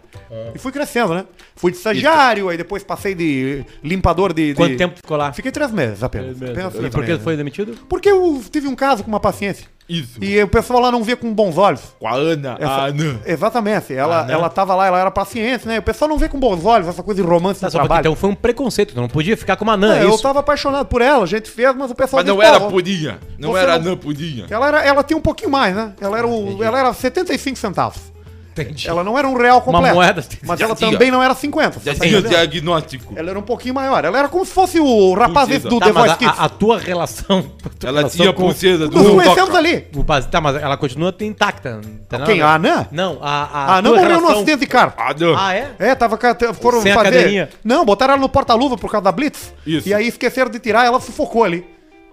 E 0.54 0.60
fui 0.60 0.72
crescendo, 0.72 1.14
né? 1.14 1.26
Fui 1.56 1.72
de 1.72 1.78
estagiário, 1.78 2.50
aí 2.50 2.58
depois 2.58 2.84
passei 2.84 3.16
de 3.16 3.64
limpador 3.84 4.34
de. 4.34 4.50
de- 4.50 4.54
Quanto 4.56 4.76
tempo 4.78 4.96
tu 4.96 4.98
ficou 4.98 5.16
lá? 5.18 5.32
Fiquei 5.32 5.52
três 5.52 5.72
meses 5.72 6.04
apenas. 6.04 6.36
apenas 6.42 6.74
E 6.74 6.78
três 6.78 6.94
por 6.94 7.04
que 7.04 7.12
meses. 7.12 7.24
foi 7.24 7.38
demitido? 7.38 7.78
Porque 7.88 8.10
eu 8.10 8.44
tive 8.52 8.68
um 8.68 8.76
caso 8.76 9.04
com 9.04 9.10
uma 9.10 9.20
paciência. 9.20 9.66
Isso. 9.90 10.22
E 10.22 10.42
o 10.44 10.48
pessoal 10.48 10.82
lá 10.82 10.92
não 10.92 11.02
via 11.04 11.16
com 11.16 11.34
bons 11.34 11.58
olhos. 11.58 11.82
Com 12.00 12.08
a 12.08 12.14
Ana. 12.16 12.58
Essa- 12.60 12.72
A 12.72 12.86
Ana. 12.88 13.20
Exatamente. 13.26 13.94
Ela, 13.94 14.26
né? 14.26 14.34
ela 14.34 14.50
tava 14.50 14.76
lá, 14.76 14.86
ela 14.88 15.00
era 15.00 15.10
paciente, 15.12 15.68
né? 15.68 15.80
O 15.80 15.82
pessoal 15.82 16.10
não 16.10 16.18
vê 16.18 16.28
com 16.28 16.38
bons 16.40 16.66
olhos 16.66 16.88
essa 16.88 17.02
coisa 17.02 17.22
de 17.22 17.28
romance 17.28 17.62
Tá, 17.62 17.68
no 17.68 17.72
trabalho. 17.72 18.00
então 18.02 18.16
foi 18.16 18.30
um 18.30 18.36
preconceito, 18.36 18.94
não 18.96 19.08
podia 19.08 19.38
ficar 19.38 19.56
com 19.56 19.64
uma 19.64 19.74
anã, 19.74 19.98
É, 19.98 20.04
eu 20.04 20.18
tava 20.18 20.40
apaixonado 20.42 20.88
por 20.88 21.02
ela, 21.02 21.24
a 21.24 21.28
gente 21.28 21.50
fez, 21.50 21.74
mas 21.76 21.90
o 21.92 21.96
pessoal 21.96 22.22
Mas 22.22 22.28
não 22.28 22.36
disse, 22.38 22.48
era 22.50 22.60
"Pô, 22.60 22.68
purinha. 22.70 23.18
Não 23.40 23.58
era 23.58 23.78
não- 23.80 23.92
Anã 23.92 23.98
purinha. 23.98 24.46
Ela, 24.50 24.68
era, 24.68 24.84
ela 24.86 25.04
tinha 25.04 25.18
um 25.18 25.22
pouquinho 25.22 25.50
mais, 25.52 25.76
né? 25.76 25.94
Ela 26.02 26.18
era, 26.18 26.28
o, 26.28 26.62
ela 26.64 26.80
era 26.80 26.94
75 26.94 27.58
centavos. 27.58 28.02
Entendi. 28.62 28.88
Ela 28.90 29.04
não 29.04 29.18
era 29.18 29.28
um 29.28 29.36
real 29.38 29.62
completo. 29.62 29.94
moeda. 29.96 30.26
Mas 30.46 30.60
ela 30.62 30.76
tinha. 30.76 30.92
também 30.92 31.12
não 31.12 31.22
era 31.22 31.34
50. 31.36 31.80
Já 31.84 31.94
tinha 31.96 32.22
diagnóstico. 32.22 33.14
Ela 33.16 33.30
era 33.32 33.40
um 33.40 33.44
pouquinho 33.44 33.74
maior. 33.74 34.04
Ela 34.06 34.18
era 34.20 34.28
como 34.30 34.46
se 34.46 34.52
fosse 34.52 34.80
o 34.80 35.14
rapaz 35.14 35.50
esse 35.50 35.68
do 35.68 35.80
Tá, 35.80 35.86
The 35.88 35.92
mas 35.94 36.04
Voice 36.08 36.14
a, 36.14 36.18
Kids. 36.18 36.40
a- 36.40 36.46
a 36.46 36.50
tua 36.50 36.78
relação... 36.80 37.40
a 37.64 37.70
tua 37.70 37.90
Ela 37.90 38.00
relação 38.00 38.18
tinha 38.22 38.34
com- 38.34 38.44
pulseira 38.44 38.88
do 38.88 38.98
Nós 39.04 39.08
conhecemos 39.24 39.56
ali. 39.56 39.88
Tá, 40.32 40.42
mas 40.42 40.56
ela 40.56 40.78
continua 40.78 41.14
intacta. 41.22 41.82
Tá 42.10 42.20
Quem? 42.22 42.42
A 42.42 42.54
Anã? 42.56 42.88
Não, 42.92 43.18
a. 43.22 43.44
A, 43.44 43.76
Ah, 43.78 43.82
não 43.82 43.92
tua 43.94 44.02
morreu 44.02 44.22
no 44.22 44.30
acidente 44.30 44.60
de 44.60 44.68
carro. 44.68 44.94
Ah, 44.98 45.14
não. 45.20 45.38
Ah, 45.38 45.54
é? 45.54 45.72
É, 45.80 45.96
tava. 45.96 46.18
Foram 46.62 46.82
Sem 46.82 46.94
fazer. 46.94 47.06
cadeirinha. 47.12 47.50
Não, 47.64 47.86
botaram 47.86 48.14
ela 48.14 48.22
no 48.22 48.30
porta-luva 48.30 48.78
por 48.78 48.90
causa 48.92 49.04
da 49.04 49.12
Blitz. 49.12 49.54
Isso. 49.66 49.88
E 49.88 49.94
aí 49.94 50.08
esqueceram 50.08 50.50
de 50.50 50.60
tirar, 50.60 50.86
ela 50.86 51.00
sufocou 51.00 51.44
ali. 51.44 51.66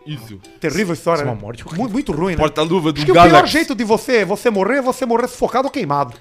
Isso. 0.06 0.38
Terrível 0.60 0.92
história, 0.92 1.20
Isso 1.20 1.22
é 1.22 1.26
né? 1.26 1.32
uma 1.32 1.40
morte 1.40 1.62
horrível. 1.62 1.78
muito, 1.80 1.92
muito 1.94 2.12
ruim, 2.12 2.32
né? 2.32 2.38
Porta-luva 2.38 2.92
do 2.92 3.02
que 3.02 3.10
o 3.10 3.14
pior 3.14 3.26
Galaxy. 3.26 3.52
jeito 3.54 3.74
de 3.74 3.84
você, 3.84 4.22
você 4.24 4.50
morrer 4.50 4.76
é 4.78 4.82
você 4.82 5.06
morrer 5.06 5.26
sufocado 5.28 5.66
ou 5.66 5.70
queimado. 5.72 6.12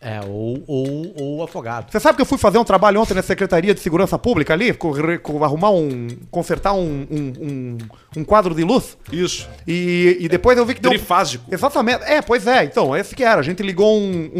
É, 0.00 0.20
ou, 0.28 0.62
ou, 0.68 1.12
ou 1.20 1.42
afogado. 1.42 1.90
Você 1.90 1.98
sabe 1.98 2.14
que 2.14 2.22
eu 2.22 2.26
fui 2.26 2.38
fazer 2.38 2.56
um 2.56 2.62
trabalho 2.64 3.00
ontem 3.00 3.14
na 3.14 3.22
Secretaria 3.22 3.74
de 3.74 3.80
Segurança 3.80 4.16
Pública 4.16 4.52
ali, 4.52 4.70
arrumar 5.42 5.70
um. 5.70 6.06
consertar 6.30 6.72
um, 6.72 7.04
um, 7.10 7.32
um, 7.40 7.78
um 8.18 8.24
quadro 8.24 8.54
de 8.54 8.62
luz. 8.62 8.96
Isso. 9.12 9.48
E, 9.66 10.16
e 10.20 10.28
depois 10.28 10.56
eu 10.56 10.64
vi 10.64 10.74
que 10.76 10.80
deu. 10.80 10.92
Trifásico. 10.92 11.52
Exatamente. 11.52 12.04
É, 12.04 12.22
pois 12.22 12.46
é. 12.46 12.62
Então, 12.62 12.94
esse 12.96 13.12
que 13.16 13.24
era. 13.24 13.40
A 13.40 13.42
gente 13.42 13.60
ligou 13.60 13.98
um, 13.98 14.30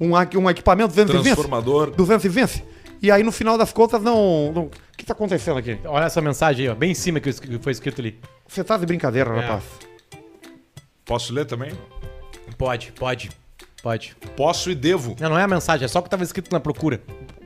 um, 0.00 0.08
um, 0.10 0.16
aqui- 0.16 0.38
um 0.38 0.48
equipamento 0.48 0.90
220. 0.90 1.24
Transformador. 1.34 1.90
220. 1.90 2.64
E 3.02 3.10
aí, 3.10 3.24
no 3.24 3.32
final 3.32 3.58
das 3.58 3.72
contas, 3.72 4.00
não. 4.00 4.52
não- 4.52 4.62
O 4.66 4.70
que 4.96 5.04
tá 5.04 5.12
acontecendo 5.12 5.58
aqui? 5.58 5.76
Olha 5.86 6.04
essa 6.04 6.20
mensagem 6.20 6.66
aí, 6.66 6.72
ó, 6.72 6.74
bem 6.76 6.92
em 6.92 6.94
cima 6.94 7.18
que 7.18 7.32
foi 7.60 7.72
escrito 7.72 8.00
ali. 8.00 8.16
Você 8.46 8.62
tá 8.62 8.76
de 8.76 8.86
brincadeira, 8.86 9.30
É. 9.36 9.40
rapaz. 9.40 9.64
Posso 11.04 11.32
ler 11.32 11.44
também? 11.46 11.72
Pode, 12.56 12.92
pode, 12.92 13.30
pode. 13.84 14.16
Posso 14.34 14.70
e 14.70 14.74
devo. 14.74 15.14
Não, 15.20 15.28
não 15.28 15.38
é 15.38 15.42
a 15.42 15.48
mensagem, 15.48 15.84
é 15.84 15.88
só 15.88 15.98
o 15.98 16.02
que 16.02 16.08
tava 16.08 16.24
escrito 16.24 16.50
na 16.50 16.58
procura. 16.58 17.02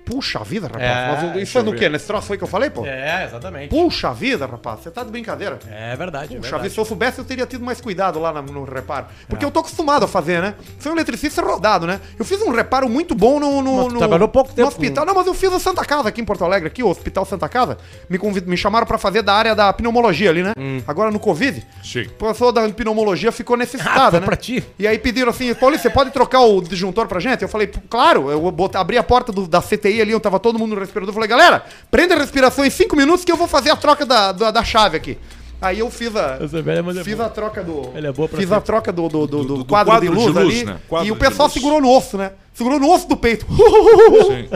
Puxa 0.08 0.38
vida, 0.40 0.66
rapaz. 0.66 0.82
É, 0.82 1.06
Mas 1.06 1.54
o- 1.54 1.58
é 1.58 1.62
no 1.62 1.70
ver. 1.72 1.78
quê? 1.78 1.88
Nesse 1.88 2.06
troço 2.06 2.32
aí 2.32 2.38
que 2.38 2.44
eu 2.44 2.48
falei, 2.48 2.70
pô? 2.70 2.84
É, 2.86 3.24
exatamente. 3.24 3.68
Puxa 3.68 4.12
vida, 4.12 4.46
rapaz. 4.46 4.80
Você 4.80 4.90
tá 4.90 5.04
de 5.04 5.10
brincadeira. 5.10 5.58
É 5.70 5.94
verdade, 5.96 6.34
é 6.34 6.36
Puxa 6.36 6.40
verdade. 6.42 6.62
vida, 6.62 6.74
se 6.74 6.80
eu 6.80 6.84
soubesse, 6.84 7.18
eu 7.18 7.24
teria 7.24 7.46
tido 7.46 7.64
mais 7.64 7.80
cuidado 7.80 8.18
lá 8.18 8.32
no, 8.40 8.64
reparo. 8.64 9.06
Porque 9.28 9.44
eu 9.44 9.50
tô 9.50 9.60
acostumado 9.60 10.04
a 10.04 10.08
fazer, 10.08 10.40
né? 10.40 10.54
Sou 10.78 10.92
um 10.92 10.94
eletricista 10.94 11.42
rodado, 11.42 11.86
né? 11.86 12.00
Eu 12.18 12.24
fiz 12.24 12.40
um 12.42 12.50
reparo 12.50 12.88
muito 12.88 13.14
bom 13.14 13.38
no. 13.38 13.60
no, 13.62 13.88
no- 13.88 13.98
trabalhou 13.98 14.28
pouco 14.28 14.50
no 14.50 14.54
tempo 14.56 14.68
hospital. 14.68 15.04
Não, 15.04 15.14
mas 15.14 15.26
eu 15.26 15.34
fiz 15.34 15.52
a 15.52 15.58
Santa 15.58 15.84
Casa 15.84 16.08
aqui 16.08 16.20
em 16.20 16.24
Porto 16.24 16.44
Alegre, 16.44 16.68
aqui, 16.68 16.82
o 16.82 16.88
Hospital 16.88 17.24
Santa 17.24 17.48
Casa. 17.48 17.76
Me, 18.08 18.18
me 18.46 18.56
chamaram 18.56 18.86
pra 18.86 18.98
fazer 18.98 19.22
da 19.22 19.34
área 19.34 19.54
da 19.54 19.72
pneumologia 19.72 20.30
ali, 20.30 20.42
né? 20.42 20.52
Hum. 20.58 20.80
Agora 20.86 21.10
no 21.10 21.18
Covid. 21.18 21.64
Sim. 21.82 22.02
O 22.20 22.26
pessoal 22.28 22.52
da 22.52 22.68
pneumologia 22.68 23.30
ficou 23.32 23.54
Ah, 23.54 23.58
necessitada, 23.58 24.10
foi 24.12 24.20
né? 24.20 24.26
pra 24.26 24.36
ti. 24.36 24.64
E 24.78 24.86
aí 24.86 24.98
pediram 24.98 25.30
assim, 25.30 25.52
Paulo, 25.54 25.78
você 25.78 25.90
pode 25.90 26.10
trocar 26.10 26.40
o 26.40 26.60
disjuntor 26.62 27.06
pra 27.06 27.20
gente? 27.20 27.42
Eu 27.42 27.48
falei, 27.48 27.66
claro, 27.90 28.30
eu 28.30 28.54
abri 28.74 28.96
a 28.98 29.02
porta 29.02 29.32
do- 29.32 29.46
da 29.46 29.60
CTI 29.60 29.97
ali, 30.00 30.14
onde 30.14 30.22
tava 30.22 30.38
todo 30.38 30.58
mundo 30.58 30.74
no 30.74 30.80
respirador. 30.80 31.10
Eu 31.10 31.14
falei, 31.14 31.28
galera, 31.28 31.64
prenda 31.90 32.14
a 32.14 32.18
respiração 32.18 32.64
em 32.64 32.70
cinco 32.70 32.96
minutos 32.96 33.24
que 33.24 33.32
eu 33.32 33.36
vou 33.36 33.46
fazer 33.48 33.70
a 33.70 33.76
troca 33.76 34.04
da, 34.06 34.32
da, 34.32 34.50
da 34.50 34.64
chave 34.64 34.96
aqui. 34.96 35.18
Aí 35.60 35.80
eu 35.80 35.90
fiz 35.90 36.14
a. 36.14 36.36
Velha, 36.46 36.84
mas 36.84 36.96
é 36.96 37.02
Fiz 37.02 37.16
boa. 37.16 37.26
a 37.26 37.30
troca 37.30 37.64
do. 37.64 37.90
Ele 37.96 38.06
é 38.06 38.12
boa 38.12 38.28
pra 38.28 38.38
fiz 38.38 38.48
si. 38.48 38.54
a 38.54 38.60
troca 38.60 38.92
do, 38.92 39.08
do, 39.08 39.26
do, 39.26 39.42
do 39.44 39.56
do 39.58 39.64
quadro, 39.64 39.90
quadro 39.92 40.08
de 40.08 40.16
de 40.16 40.22
luz, 40.22 40.34
luz, 40.36 40.54
ali. 40.54 40.64
né? 40.64 40.76
Quadro 40.88 41.08
e 41.08 41.10
o 41.10 41.16
pessoal 41.16 41.46
luz. 41.48 41.52
segurou 41.54 41.80
no 41.80 41.90
osso, 41.90 42.16
né? 42.16 42.30
Segurou 42.54 42.78
no 42.78 42.88
osso 42.92 43.08
do 43.08 43.16
peito. 43.16 43.44
Sim. 43.50 44.48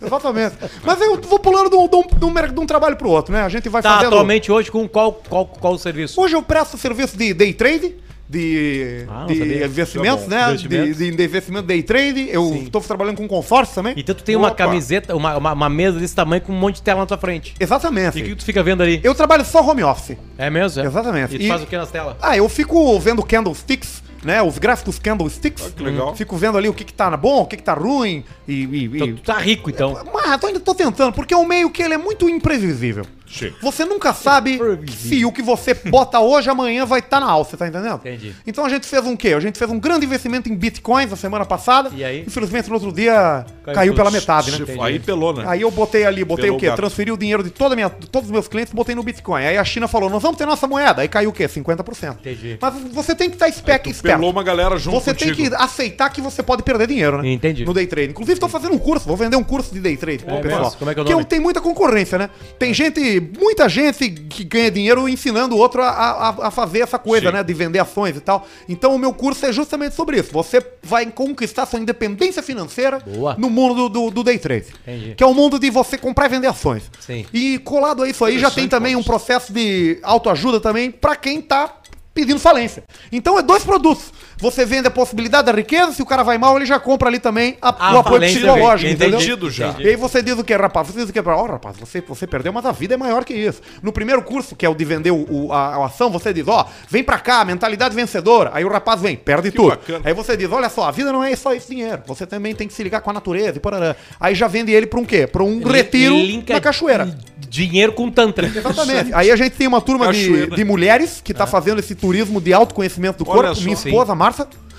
Exatamente. 0.00 0.54
Mas 0.84 1.00
eu 1.00 1.20
vou 1.22 1.38
pulando 1.40 1.70
de 1.70 1.76
um, 1.76 1.88
de, 1.88 1.96
um, 1.96 2.02
de, 2.02 2.24
um, 2.60 2.62
um 2.62 2.66
trabalho 2.66 2.96
pro 2.96 3.08
outro, 3.08 3.32
né? 3.32 3.42
A 3.42 3.48
gente 3.48 3.68
vai 3.68 3.82
Tá 3.82 3.94
fazendo. 3.96 4.08
atualmente 4.12 4.52
hoje 4.52 4.70
com 4.70 4.88
qual, 4.88 5.12
qual, 5.28 5.46
qual 5.46 5.72
o 5.74 5.78
serviço? 5.78 6.20
Hoje 6.20 6.36
eu 6.36 6.42
presto 6.42 6.78
serviço 6.78 7.16
de 7.16 7.34
day 7.34 7.52
trade, 7.52 7.96
de, 8.28 9.04
Ah, 9.08 9.26
de 9.26 9.64
investimentos, 9.64 10.24
é 10.24 10.28
né? 10.28 10.48
Investimentos. 10.48 10.96
De, 10.98 11.08
investimento 11.24 11.66
day 11.66 11.82
trade. 11.82 12.28
Eu 12.30 12.54
estou 12.64 12.80
trabalhando 12.80 13.16
com 13.18 13.28
consórcio 13.28 13.74
também. 13.74 13.94
Então 13.96 14.14
tu 14.14 14.24
tem 14.24 14.36
uma 14.36 14.48
Opa. 14.48 14.56
camiseta, 14.56 15.14
uma, 15.14 15.36
uma, 15.36 15.52
uma 15.52 15.68
mesa 15.68 15.98
desse 15.98 16.14
tamanho 16.14 16.42
com 16.42 16.52
um 16.52 16.58
monte 16.58 16.76
de 16.76 16.82
tela 16.82 17.00
na 17.00 17.06
tua 17.06 17.18
frente. 17.18 17.54
Exatamente. 17.60 18.18
E 18.18 18.22
o 18.22 18.24
que 18.26 18.34
tu 18.36 18.44
fica 18.44 18.62
vendo 18.62 18.82
ali? 18.82 19.00
Eu 19.02 19.14
trabalho 19.14 19.44
só 19.44 19.60
home 19.62 19.82
office. 19.82 20.16
É 20.38 20.48
mesmo? 20.50 20.82
É? 20.82 20.86
Exatamente. 20.86 21.34
E 21.34 21.38
tu 21.38 21.44
E- 21.44 21.48
faz 21.48 21.62
o 21.62 21.66
que 21.66 21.76
nas 21.76 21.90
telas? 21.90 22.16
Ah, 22.20 22.36
eu 22.36 22.48
fico 22.48 22.98
vendo 22.98 23.22
candlesticks, 23.22 24.02
né? 24.24 24.42
Os 24.42 24.58
gráficos 24.58 24.98
candlesticks. 24.98 25.72
que 25.76 25.82
legal. 25.82 26.16
Fico 26.16 26.36
vendo 26.36 26.56
ali 26.58 26.68
o 26.68 26.74
que 26.74 26.84
que 26.84 26.92
tá 26.94 27.14
bom, 27.16 27.42
o 27.42 27.46
que 27.46 27.56
que 27.56 27.62
tá 27.62 27.74
ruim 27.74 28.24
e... 28.48 28.52
e, 28.64 28.64
e- 28.64 28.84
Então, 28.96 29.14
tu 29.16 29.22
tá 29.22 29.38
rico, 29.38 29.68
então. 29.70 29.98
Mas 30.12 30.42
eu 30.42 30.48
ainda 30.48 30.60
tô 30.60 30.74
tentando, 30.74 31.12
porque 31.12 31.34
é 31.34 31.36
um 31.36 31.46
meio 31.46 31.70
que 31.70 31.82
ele 31.82 31.94
é 31.94 31.98
muito 31.98 32.28
imprevisível. 32.28 33.04
Sim. 33.38 33.52
Você 33.60 33.84
nunca 33.84 34.12
sabe 34.14 34.58
se 34.96 35.24
o 35.24 35.32
que 35.32 35.42
você 35.42 35.74
bota 35.74 36.20
hoje, 36.20 36.48
amanhã 36.48 36.84
vai 36.86 37.00
estar 37.00 37.18
na 37.20 37.26
alça, 37.30 37.56
tá 37.56 37.66
entendendo? 37.66 37.96
Entendi. 37.96 38.34
Então 38.46 38.64
a 38.64 38.68
gente 38.68 38.86
fez 38.86 39.04
um 39.04 39.16
quê? 39.16 39.28
A 39.34 39.40
gente 39.40 39.58
fez 39.58 39.70
um 39.70 39.78
grande 39.78 40.06
investimento 40.06 40.48
em 40.48 40.54
bitcoins 40.54 41.12
a 41.12 41.16
semana 41.16 41.44
passada. 41.44 41.90
E 41.94 42.04
aí? 42.04 42.20
Infelizmente, 42.26 42.68
no 42.68 42.74
outro 42.74 42.92
dia 42.92 43.44
Caiu 43.64 43.74
caiu, 43.74 43.94
pela 43.94 44.10
metade, 44.10 44.50
né? 44.50 44.64
Se- 44.66 44.80
Aí 44.80 44.98
pelou, 44.98 45.32
né? 45.34 45.44
Aí 45.46 45.62
eu 45.62 45.70
botei 45.70 46.04
ali, 46.04 46.24
botei 46.24 46.44
Pelo 46.46 46.56
o 46.56 46.60
quê? 46.60 46.66
gato. 46.66 46.76
Transferi 46.76 47.10
o 47.10 47.16
dinheiro 47.16 47.42
de, 47.42 47.50
toda 47.50 47.74
minha, 47.74 47.88
de 47.88 48.08
todos 48.08 48.28
os 48.28 48.32
meus 48.32 48.46
clientes, 48.46 48.72
botei 48.72 48.94
no 48.94 49.02
Bitcoin. 49.02 49.44
Aí 49.44 49.56
a 49.56 49.64
China 49.64 49.88
falou, 49.88 50.08
nós 50.10 50.22
vamos 50.22 50.36
ter 50.38 50.46
nossa 50.46 50.66
moeda. 50.66 51.02
Aí 51.02 51.08
caiu 51.08 51.30
o 51.30 51.32
quê? 51.32 51.48
50%. 51.48 52.12
Entendi. 52.20 52.58
Mas 52.60 52.74
você 52.92 53.14
tem 53.14 53.28
que 53.28 53.36
estar 53.36 53.48
espe- 53.48 53.78
Tu 53.78 53.90
esperto. 53.90 54.16
pelou 54.18 54.30
uma 54.30 54.42
galera 54.42 54.76
junto 54.78 55.00
Você 55.00 55.12
tem 55.14 55.28
contigo. 55.30 55.50
que 55.50 55.54
aceitar 55.56 56.10
que 56.10 56.20
você 56.20 56.42
pode 56.42 56.62
perder 56.62 56.86
dinheiro, 56.86 57.20
né? 57.20 57.28
Entendi. 57.32 57.64
No 57.64 57.74
day 57.74 57.86
trade. 57.86 58.10
Inclusive, 58.10 58.38
tô 58.38 58.48
fazendo 58.48 58.74
um 58.74 58.78
curso, 58.78 59.06
vou 59.06 59.16
vender 59.16 59.36
um 59.36 59.42
curso 59.44 59.72
de 59.74 59.80
day 59.80 59.96
trade 59.96 60.24
pro 60.24 60.34
É 60.36 60.40
pessoal. 60.40 60.72
Como 60.78 60.90
é 60.90 60.94
que 60.94 61.00
é 61.00 61.02
o 61.02 61.06
Porque 61.06 61.24
tem 61.24 61.40
muita 61.40 61.60
concorrência, 61.60 62.18
né? 62.18 62.30
Tem 62.58 62.72
gente, 62.74 63.20
muita 63.38 63.68
gente 63.68 64.10
que 64.10 64.44
ganha 64.44 64.70
dinheiro 64.70 65.08
ensinando 65.08 65.54
o 65.54 65.58
outro 65.58 65.82
a, 65.82 65.88
a, 65.88 66.28
a 66.48 66.50
fazer 66.50 66.80
essa 66.80 66.98
coisa, 66.98 67.28
Sim. 67.28 67.32
né? 67.32 67.42
De 67.42 67.54
vender 67.54 67.78
ações 67.78 68.16
e 68.16 68.20
tal. 68.20 68.46
Então, 68.68 68.94
o 68.94 68.98
meu 68.98 69.12
curso 69.12 69.44
é 69.46 69.52
justamente 69.52 69.94
sobre 69.94 70.18
isso. 70.18 70.32
Você 70.32 70.64
vai 70.82 71.06
conquistar 71.06 71.66
sua 71.66 71.78
independência 71.78 72.42
financeira 72.42 73.00
Boa. 73.00 73.34
no 73.38 73.50
mundo 73.50 73.74
do, 73.74 73.88
do, 73.88 74.10
do 74.10 74.24
day 74.24 74.38
trade. 74.38 74.66
Entendi. 74.82 75.14
Que 75.14 75.22
é 75.22 75.26
o 75.26 75.34
mundo 75.34 75.58
de 75.58 75.70
você 75.70 75.96
comprar 75.96 76.26
e 76.26 76.28
vender 76.28 76.46
ações. 76.46 76.90
Sim. 77.00 77.26
E 77.32 77.58
colado 77.58 78.02
a 78.02 78.08
isso 78.08 78.24
aí, 78.24 78.38
já 78.38 78.50
tem 78.50 78.68
também 78.68 78.96
um 78.96 79.02
processo 79.02 79.52
de 79.52 79.98
autoajuda 80.02 80.60
também 80.60 80.90
pra 80.90 81.16
quem 81.16 81.40
tá 81.40 81.80
pedindo 82.14 82.38
falência. 82.38 82.84
Então 83.10 83.38
é 83.38 83.42
dois 83.42 83.64
produtos. 83.64 84.12
Você 84.44 84.66
vende 84.66 84.86
a 84.88 84.90
possibilidade 84.90 85.46
da 85.46 85.52
riqueza, 85.52 85.92
se 85.92 86.02
o 86.02 86.04
cara 86.06 86.22
vai 86.22 86.36
mal, 86.36 86.54
ele 86.56 86.66
já 86.66 86.78
compra 86.78 87.08
ali 87.08 87.18
também 87.18 87.56
a- 87.62 87.88
A 87.88 87.94
o 87.94 87.98
apoio 88.00 88.20
psicológico, 88.20 88.68
também. 88.76 88.92
entendeu? 88.92 89.18
Entendido 89.18 89.50
já. 89.50 89.74
E 89.78 89.88
aí 89.88 89.96
você 89.96 90.22
diz 90.22 90.38
o 90.38 90.44
que, 90.44 90.54
rapaz? 90.54 90.88
Você 90.88 90.98
diz 91.00 91.08
o 91.08 91.12
que. 91.14 91.18
Ó, 91.20 91.46
rapaz, 91.46 91.76
você, 91.78 92.02
você 92.06 92.26
perdeu, 92.26 92.52
mas 92.52 92.66
a 92.66 92.70
vida 92.72 92.92
é 92.92 92.96
maior 92.98 93.24
que 93.24 93.32
isso. 93.32 93.62
No 93.82 93.90
primeiro 93.90 94.20
curso, 94.22 94.54
que 94.54 94.66
é 94.66 94.68
o 94.68 94.74
de 94.74 94.84
vender 94.84 95.10
o, 95.12 95.50
a, 95.50 95.76
a 95.76 95.86
ação, 95.86 96.10
você 96.10 96.30
diz, 96.30 96.46
ó, 96.46 96.66
vem 96.90 97.02
pra 97.02 97.18
cá, 97.18 97.42
mentalidade 97.42 97.94
vencedora. 97.96 98.50
Aí 98.52 98.66
o 98.66 98.68
rapaz 98.68 99.00
vem, 99.00 99.16
perde 99.16 99.50
tudo. 99.50 99.70
bacana. 99.70 100.00
Aí 100.04 100.12
você 100.12 100.36
diz, 100.36 100.52
olha 100.52 100.68
só, 100.68 100.84
a 100.88 100.90
vida 100.90 101.10
não 101.10 101.24
é 101.24 101.34
só 101.34 101.54
esse 101.54 101.70
dinheiro. 101.70 102.02
Você 102.06 102.26
também 102.26 102.54
tem 102.54 102.68
que 102.68 102.74
se 102.74 102.82
ligar 102.82 103.00
com 103.00 103.08
a 103.08 103.14
natureza 103.14 103.56
e 103.56 103.60
porará. 103.60 103.96
Aí 104.20 104.34
já 104.34 104.46
vende 104.46 104.70
ele 104.72 104.86
pra 104.86 105.00
um 105.00 105.06
quê? 105.06 105.26
Pra 105.26 105.42
um 105.42 105.62
retiro 105.66 106.16
Linka 106.16 106.52
na 106.52 106.60
cachoeira. 106.60 107.16
Dinheiro 107.48 107.92
com 107.92 108.10
tantra. 108.10 108.46
Exatamente. 108.46 109.12
Aí 109.14 109.30
a 109.30 109.36
gente 109.36 109.52
tem 109.56 109.66
uma 109.66 109.80
turma 109.80 110.12
de, 110.12 110.46
de 110.48 110.64
mulheres 110.64 111.20
que 111.22 111.32
tá 111.32 111.46
fazendo 111.46 111.78
esse 111.78 111.94
turismo 111.94 112.40
de 112.40 112.52
autoconhecimento 112.52 113.18
do 113.18 113.24
corpo. 113.24 113.40
Minha 113.62 113.74
esposa, 113.90 114.12
a 114.12 114.14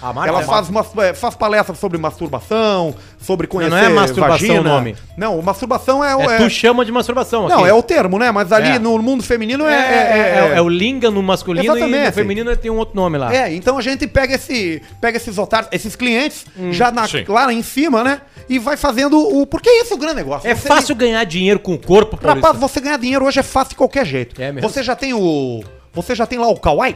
A 0.02 0.12
Marcia 0.12 0.30
ela 0.30 0.42
é 0.42 0.46
faz, 0.46 0.68
uma, 0.70 0.86
é, 1.04 1.14
faz 1.14 1.36
palestras 1.36 1.80
sobre 1.80 1.98
masturbação, 1.98 2.94
sobre 3.18 3.48
conhecer 3.48 3.72
não 3.72 3.78
é 3.78 3.90
masturbação 3.90 4.60
o 4.60 4.62
nome. 4.64 4.96
Não, 5.18 5.42
masturbação 5.42 6.04
é 6.04 6.14
o... 6.14 6.30
É, 6.30 6.36
é- 6.36 6.38
tu 6.38 6.50
chama 6.50 6.84
de 6.84 6.92
masturbação 6.92 7.48
Não, 7.48 7.60
aqui. 7.62 7.70
é 7.70 7.74
o 7.74 7.82
termo, 7.82 8.20
né? 8.20 8.30
Mas 8.30 8.52
ali 8.52 8.72
É. 8.72 8.80
no 8.80 8.98
mundo 9.02 9.24
feminino 9.24 9.66
É, 9.66 9.74
é... 9.74 10.54
é, 10.58 10.62
o 10.62 10.68
linga 10.68 11.10
no 11.10 11.24
masculino 11.24 11.64
e 11.66 11.68
no 11.70 11.76
Exatamente. 11.78 12.12
feminino 12.14 12.56
tem 12.58 12.70
um 12.70 12.78
outro 12.78 12.94
nome 12.96 13.18
lá. 13.18 13.34
É, 13.34 13.54
então 13.56 13.78
a 13.78 13.82
gente 13.82 14.06
pega 14.06 14.36
esse, 14.36 14.82
pega 15.00 15.16
esses 15.18 15.38
otários, 15.38 15.70
esses 15.72 15.96
clientes 15.96 16.46
Hum. 16.60 16.74
já 16.74 16.92
na- 16.92 17.06
lá 17.30 17.52
em 17.54 17.64
cima, 17.64 18.04
né? 18.04 18.22
E 18.50 18.60
vai 18.60 18.76
fazendo 18.78 19.18
o. 19.18 19.48
Porque 19.48 19.70
esse 19.70 19.94
é 19.94 19.96
o 19.96 19.98
grande 19.98 20.18
negócio. 20.18 20.48
É 20.48 20.54
Você- 20.54 20.68
fácil 20.68 20.94
ganhar 20.94 21.24
dinheiro 21.24 21.60
com 21.60 21.74
o 21.74 21.80
corpo, 21.80 22.18
Paulista. 22.18 22.48
Rapaz, 22.48 22.60
você 22.62 22.80
ganhar 22.82 22.98
dinheiro 22.98 23.26
hoje 23.26 23.40
é 23.40 23.44
fácil 23.44 23.70
de 23.70 23.76
qualquer 23.78 24.06
jeito. 24.06 24.40
É 24.42 24.52
mesmo. 24.52 24.70
Você 24.70 24.84
já 24.84 24.96
tem 24.96 25.14
o. 25.14 25.64
Você 25.94 26.14
já 26.14 26.26
tem 26.28 26.38
lá 26.38 26.48
o 26.50 26.60
Kawaii? 26.60 26.96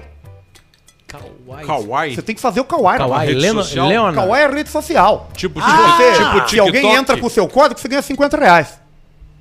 Kawaii. 1.10 1.66
Kawaii. 1.68 2.16
Você 2.16 2.22
tem 2.22 2.36
que 2.36 2.42
fazer 2.42 2.60
o 2.60 2.66
Kawaii. 2.66 2.98
Kawaii. 3.00 3.28
rede 3.30 3.40
Leno, 3.42 3.64
social. 3.64 3.88
Leonard. 3.88 4.16
Kawaii 4.16 4.44
é 4.44 4.48
rede 4.48 4.70
social. 4.70 5.28
Tipo, 5.34 5.60
Se 5.62 5.66
tipo, 5.68 5.82
você, 5.82 6.12
tipo 6.36 6.50
se 6.50 6.60
alguém 6.60 6.82
TikTok. 6.82 6.98
entra 7.00 7.18
com 7.18 7.28
o 7.28 7.30
seu 7.30 7.48
código, 7.48 7.80
você 7.80 7.88
ganha 7.88 8.02
50 8.02 8.38
reais. 8.38 8.80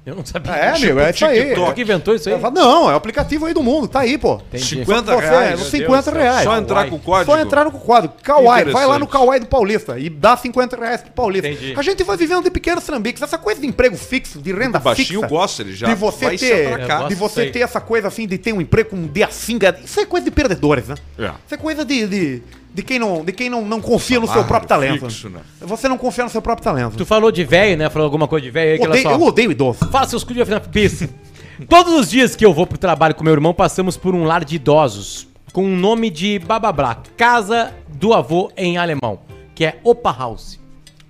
Eu 0.08 0.14
não 0.14 0.24
sabia. 0.24 0.52
É, 0.52 0.72
Tipo 0.72 0.86
amigo, 0.86 1.00
é 1.00 1.10
isso 1.10 1.26
aí. 1.26 1.42
TikTok. 1.42 1.74
que 1.74 1.82
inventou 1.82 2.14
isso 2.14 2.28
aí? 2.28 2.34
É, 2.34 2.50
Não, 2.50 2.90
é 2.90 2.94
o 2.94 2.96
aplicativo 2.96 3.44
aí 3.44 3.52
do 3.52 3.62
mundo, 3.62 3.86
tá 3.86 4.00
aí, 4.00 4.16
pô. 4.16 4.40
Entendi. 4.48 4.64
50 4.64 5.14
Você, 5.14 5.20
reais. 5.20 5.60
50 5.60 6.10
Deus, 6.10 6.22
reais. 6.22 6.44
Só 6.44 6.56
entrar 6.56 6.88
com 6.88 6.96
o 6.96 6.98
código. 6.98 7.30
Só 7.30 7.38
entrar 7.38 7.64
no 7.64 7.72
código. 7.72 8.14
Kawaii. 8.22 8.64
Vai 8.72 8.86
lá 8.86 8.98
no 8.98 9.06
Kawaii 9.06 9.40
do 9.40 9.46
Paulista 9.46 9.98
e 9.98 10.08
dá 10.08 10.36
50 10.36 10.76
reais 10.76 11.02
pro 11.02 11.10
Paulista. 11.12 11.48
Entendi. 11.48 11.74
A 11.76 11.82
gente 11.82 12.02
vai 12.04 12.16
vivendo 12.16 12.42
de 12.42 12.50
pequenos 12.50 12.84
trambiques. 12.84 13.20
Essa 13.20 13.36
coisa 13.36 13.60
de 13.60 13.66
emprego 13.66 13.96
fixo, 13.96 14.40
de 14.40 14.52
renda 14.52 14.78
baixinho 14.78 15.20
fixa. 15.20 15.26
gosta, 15.26 15.62
ele 15.62 15.74
já 15.74 15.88
de 15.88 15.94
você 15.94 16.24
vai 16.24 16.38
se 16.38 16.48
ter, 16.48 17.08
de 17.08 17.14
você 17.14 17.46
ter 17.50 17.60
essa 17.60 17.80
coisa 17.80 18.08
assim 18.08 18.26
de 18.26 18.38
ter 18.38 18.52
um 18.52 18.60
emprego 18.60 18.90
com 18.90 18.96
um 18.96 19.06
dia 19.06 19.28
finga. 19.28 19.78
Isso 19.84 20.00
é 20.00 20.06
coisa 20.06 20.24
de 20.24 20.30
perdedores, 20.30 20.88
né? 20.88 20.94
É. 21.18 21.24
Isso 21.24 21.54
é 21.54 21.56
coisa 21.56 21.84
de, 21.84 22.06
de, 22.06 22.42
de 22.72 22.82
quem, 22.82 22.98
não, 22.98 23.24
de 23.24 23.32
quem 23.32 23.48
não, 23.50 23.64
não 23.64 23.80
confia 23.80 24.20
no 24.20 24.26
seu 24.28 24.44
próprio 24.44 24.68
talento. 24.68 25.06
fixo, 25.08 25.28
né? 25.28 25.40
Você 25.60 25.88
não 25.88 25.98
confia 25.98 26.24
no 26.24 26.30
seu 26.30 26.40
próprio 26.42 26.64
talento. 26.64 26.96
Tu 26.96 27.04
falou 27.06 27.32
de 27.32 27.44
velho, 27.44 27.76
né? 27.76 27.90
Falou 27.90 28.04
alguma 28.06 28.28
coisa 28.28 28.44
de 28.44 28.50
velho 28.50 28.72
aí 28.72 28.78
que 28.78 28.86
Odeio- 28.86 29.06
olha 29.06 29.14
eu 29.14 29.20
só. 29.20 29.26
odeio 29.26 29.50
idoso. 29.50 29.78
Faça 29.90 30.10
seus 30.10 30.24
cu 30.24 30.32
de 30.34 30.42
afinal 30.42 30.60
pista. 30.60 31.08
Todos 31.68 31.92
os 31.92 32.08
dias 32.10 32.36
que 32.36 32.46
eu 32.46 32.52
vou 32.54 32.66
pro 32.66 32.78
trabalho 32.78 33.14
com 33.14 33.24
meu 33.24 33.32
irmão, 33.32 33.52
passamos 33.52 33.96
por 33.96 34.14
um 34.14 34.24
lar 34.24 34.44
de 34.44 34.56
idosos 34.56 35.26
com 35.52 35.64
o 35.64 35.68
nome 35.76 36.08
de 36.10 36.38
Babablá, 36.38 37.02
Casa 37.16 37.74
do 37.88 38.14
Avô 38.14 38.52
em 38.56 38.76
alemão, 38.78 39.18
que 39.56 39.64
é 39.64 39.80
Opa 39.82 40.14
House. 40.16 40.60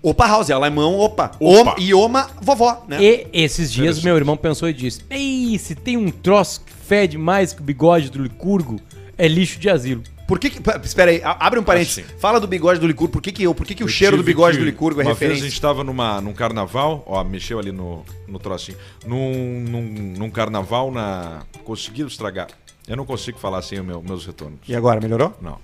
Opa 0.01 0.27
House, 0.27 0.49
alemão, 0.51 0.97
opa. 0.99 1.33
Opa. 1.41 1.61
Oma- 1.73 1.75
e 1.77 1.93
Oma, 1.93 2.31
vovó, 2.41 2.85
né? 2.89 3.03
E 3.03 3.27
esses 3.33 3.71
dias 3.71 4.01
meu 4.03 4.17
irmão 4.17 4.37
pensou 4.39 4.69
e 4.69 4.73
disse: 4.73 5.03
Ei, 5.11 5.59
se 5.59 5.75
tem 5.75 5.97
um 5.99 6.09
troço 6.11 6.63
que 6.65 6.73
fede 6.73 7.19
mais 7.19 7.53
que 7.53 7.61
o 7.61 7.65
bigode 7.65 8.09
do 8.09 8.23
Licurgo, 8.23 8.81
é 9.19 9.27
lixo 9.29 9.59
de 9.59 9.69
asilo. 9.69 10.03
Por 10.29 10.39
que 10.39 10.51
que... 10.51 10.61
Espera 10.85 11.11
aí, 11.11 11.21
abre 11.25 11.59
um 11.59 11.63
parênteses. 11.65 12.05
Assim. 12.05 12.19
Fala 12.19 12.39
do 12.39 12.47
bigode 12.47 12.79
do 12.79 12.87
Licurgo. 12.87 13.11
Por 13.11 13.23
que 13.23 13.33
que 13.33 13.43
eu... 13.43 13.55
Por 13.55 13.67
que 13.67 13.75
que 13.75 13.83
o 13.83 13.87
Eu 13.87 13.89
cheiro 13.89 14.17
do 14.19 14.23
bigode 14.23 14.59
que- 14.59 14.63
do 14.63 14.67
Licurgo 14.67 15.01
é 15.01 15.05
uma 15.05 15.15
vez 15.15 15.17
a 15.17 15.25
referência? 15.25 15.49
gente 15.51 15.61
tava 15.61 15.83
numa, 15.83 16.21
num 16.21 16.35
carnaval, 16.35 17.03
ó, 17.07 17.25
mexeu 17.25 17.59
ali 17.59 17.73
no, 17.73 18.05
no 18.29 18.39
trocinho. 18.39 18.77
Num, 19.07 19.61
num, 19.67 19.83
num 20.19 20.31
carnaval 20.31 20.93
na. 20.93 21.43
Conseguiram 21.65 22.09
estragar. 22.09 22.49
Eu 22.87 22.97
não 22.97 23.05
consigo 23.07 23.39
falar 23.39 23.61
sem 23.63 23.81
os 23.81 23.87
meu, 23.87 24.03
meus 24.03 24.25
retornos. 24.27 24.61
E 24.69 24.75
agora, 24.77 25.01
melhorou? 25.01 25.35
Não. 25.43 25.59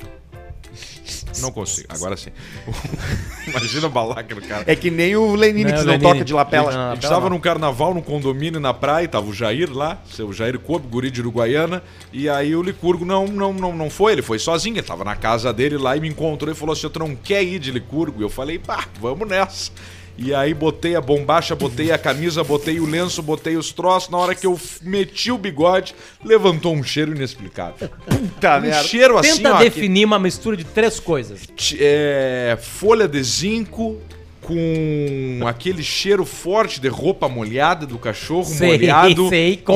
Não 1.40 1.50
consigo, 1.50 1.88
agora 1.90 2.16
sim. 2.16 2.30
Imagina 3.48 3.86
o 3.86 3.90
balaca 3.90 4.34
do 4.34 4.40
cara. 4.42 4.64
É 4.66 4.76
que 4.76 4.90
nem 4.90 5.16
o 5.16 5.34
Lenine 5.34 5.70
Não, 5.70 5.76
que 5.78 5.82
o 5.82 5.84
não 5.84 5.92
Lenine. 5.92 6.12
toca 6.12 6.24
de 6.24 6.32
lapela. 6.32 6.72
Não, 6.72 6.80
A 6.80 6.90
gente 6.94 7.00
pera 7.02 7.12
tava 7.14 7.24
lá. 7.24 7.30
num 7.30 7.40
carnaval, 7.40 7.92
num 7.92 8.00
condomínio 8.00 8.60
na 8.60 8.72
praia, 8.72 9.06
tava 9.08 9.26
o 9.26 9.32
Jair 9.34 9.70
lá, 9.72 9.98
seu 10.10 10.32
Jair 10.32 10.58
Kobe, 10.58 10.86
guri 10.88 11.10
de 11.10 11.20
Uruguaiana, 11.20 11.82
e 12.12 12.28
aí 12.28 12.54
o 12.54 12.62
Licurgo 12.62 13.04
não, 13.04 13.26
não, 13.26 13.52
não, 13.52 13.74
não 13.76 13.90
foi, 13.90 14.12
ele 14.12 14.22
foi 14.22 14.38
sozinho, 14.38 14.76
ele 14.76 14.82
tava 14.86 15.04
na 15.04 15.16
casa 15.16 15.52
dele 15.52 15.76
lá 15.76 15.96
e 15.96 16.00
me 16.00 16.08
encontrou 16.08 16.50
e 16.52 16.54
falou 16.54 16.72
assim, 16.72 16.88
tu 16.88 16.98
não 17.00 17.14
quer 17.16 17.42
ir 17.42 17.58
de 17.58 17.70
Licurgo? 17.70 18.20
E 18.20 18.24
eu 18.24 18.30
falei, 18.30 18.58
pá, 18.58 18.84
vamos 19.00 19.28
nessa. 19.28 19.72
E 20.16 20.32
aí 20.32 20.54
botei 20.54 20.94
a 20.94 21.00
bombacha, 21.00 21.56
botei 21.56 21.90
a 21.90 21.98
camisa, 21.98 22.44
botei 22.44 22.78
o 22.78 22.86
lenço, 22.86 23.20
botei 23.20 23.56
os 23.56 23.72
troços, 23.72 24.10
na 24.10 24.16
hora 24.18 24.34
que 24.34 24.46
eu 24.46 24.58
meti 24.82 25.32
o 25.32 25.36
bigode, 25.38 25.92
levantou 26.24 26.72
um 26.72 26.84
cheiro 26.84 27.14
inexplicável. 27.14 27.88
Puta 28.06 28.58
Um 28.60 28.72
cheiro 28.84 29.18
assim, 29.18 29.36
Tenta 29.38 29.54
ó, 29.54 29.58
que- 29.58 29.64
definir 29.64 30.04
uma 30.04 30.18
mistura 30.18 30.56
de 30.56 30.62
três 30.64 31.00
coisas. 31.00 31.40
É, 31.80 32.56
folha 32.60 33.08
de 33.08 33.20
zinco 33.24 33.98
com 34.40 35.40
aquele 35.46 35.82
cheiro 35.82 36.24
forte 36.24 36.78
de 36.80 36.86
roupa 36.88 37.28
molhada 37.28 37.86
do 37.86 37.98
cachorro 37.98 38.44
Sei, 38.44 38.68
molhado 38.78 39.28
sei, 39.30 39.56
com- 39.56 39.74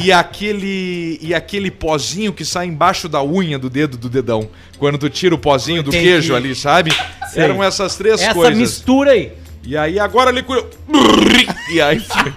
e, 0.00 0.06
e 0.06 0.12
aquele 0.12 1.18
e 1.20 1.34
aquele 1.34 1.70
pozinho 1.70 2.32
que 2.32 2.44
sai 2.44 2.66
embaixo 2.66 3.08
da 3.10 3.22
unha 3.22 3.58
do 3.58 3.68
dedo 3.68 3.98
do 3.98 4.08
dedão 4.08 4.48
quando 4.78 4.96
tu 4.96 5.10
tira 5.10 5.34
o 5.34 5.38
pozinho 5.38 5.82
do 5.82 5.90
Entendi. 5.90 6.04
queijo 6.06 6.34
ali, 6.34 6.54
sabe? 6.54 6.90
Sei. 7.30 7.42
Eram 7.42 7.62
essas 7.62 7.94
três 7.96 8.20
Essa 8.22 8.32
coisas. 8.34 8.56
mistura 8.56 9.10
aí. 9.12 9.32
E 9.62 9.76
aí 9.76 9.98
agora 9.98 10.30
ele 10.30 10.42
curou. 10.42 10.68
E 11.72 11.80
aí 11.80 12.00
foi. 12.00 12.32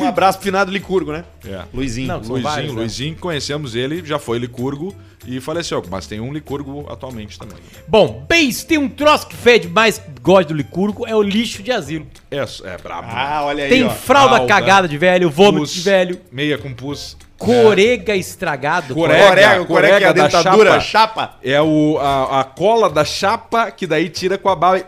Um 0.00 0.06
abraço 0.06 0.38
pro 0.38 0.44
finado 0.44 0.70
Licurgo, 0.70 1.10
né? 1.12 1.24
É. 1.44 1.62
Luizinho. 1.74 2.06
Não, 2.08 2.22
são 2.22 2.32
Luizinho, 2.34 2.42
vários, 2.52 2.72
né? 2.72 2.80
Luizinho, 2.80 3.16
conhecemos 3.16 3.74
ele, 3.74 4.04
já 4.04 4.18
foi 4.18 4.38
licurgo 4.38 4.94
e 5.26 5.40
faleceu, 5.40 5.82
mas 5.90 6.06
tem 6.06 6.20
um 6.20 6.32
licurgo 6.32 6.86
atualmente 6.88 7.38
também. 7.38 7.58
Bom, 7.88 8.24
bem, 8.28 8.50
se 8.52 8.64
tem 8.64 8.78
um 8.78 8.88
troço 8.88 9.26
que 9.26 9.34
fede 9.36 9.66
mais 9.68 9.98
que 9.98 10.08
bigode 10.10 10.48
do 10.48 10.54
Licurgo, 10.54 11.06
é 11.06 11.14
o 11.14 11.22
lixo 11.22 11.62
de 11.62 11.72
asilo. 11.72 12.06
É, 12.30 12.36
é 12.38 12.76
brabo. 12.78 13.08
né? 13.08 13.14
Ah, 13.16 13.42
olha 13.44 13.64
aí, 13.64 13.70
Tem 13.70 13.84
ó. 13.84 13.90
fralda 13.90 14.36
fralda, 14.36 14.46
cagada 14.54 14.88
de 14.88 14.96
velho, 14.96 15.28
vômito 15.28 15.62
Pus, 15.64 15.74
de 15.74 15.80
velho, 15.80 16.20
Meia 16.30 16.56
com 16.58 16.72
pus. 16.72 17.16
corega 17.36 18.14
estragado. 18.14 18.94
Corega. 18.94 19.28
Corega, 19.28 19.48
corega, 19.48 19.66
corega 19.66 20.08
a 20.10 20.12
da 20.12 20.26
dentadura, 20.26 20.80
chapa. 20.80 21.22
chapa. 21.22 21.38
É 21.42 21.60
o, 21.60 21.98
a, 22.00 22.40
a 22.40 22.44
cola 22.44 22.88
da 22.88 23.04
chapa 23.04 23.70
que 23.70 23.86
daí 23.86 24.08
tira 24.08 24.38
com 24.38 24.48
a 24.48 24.54
bala 24.56 24.82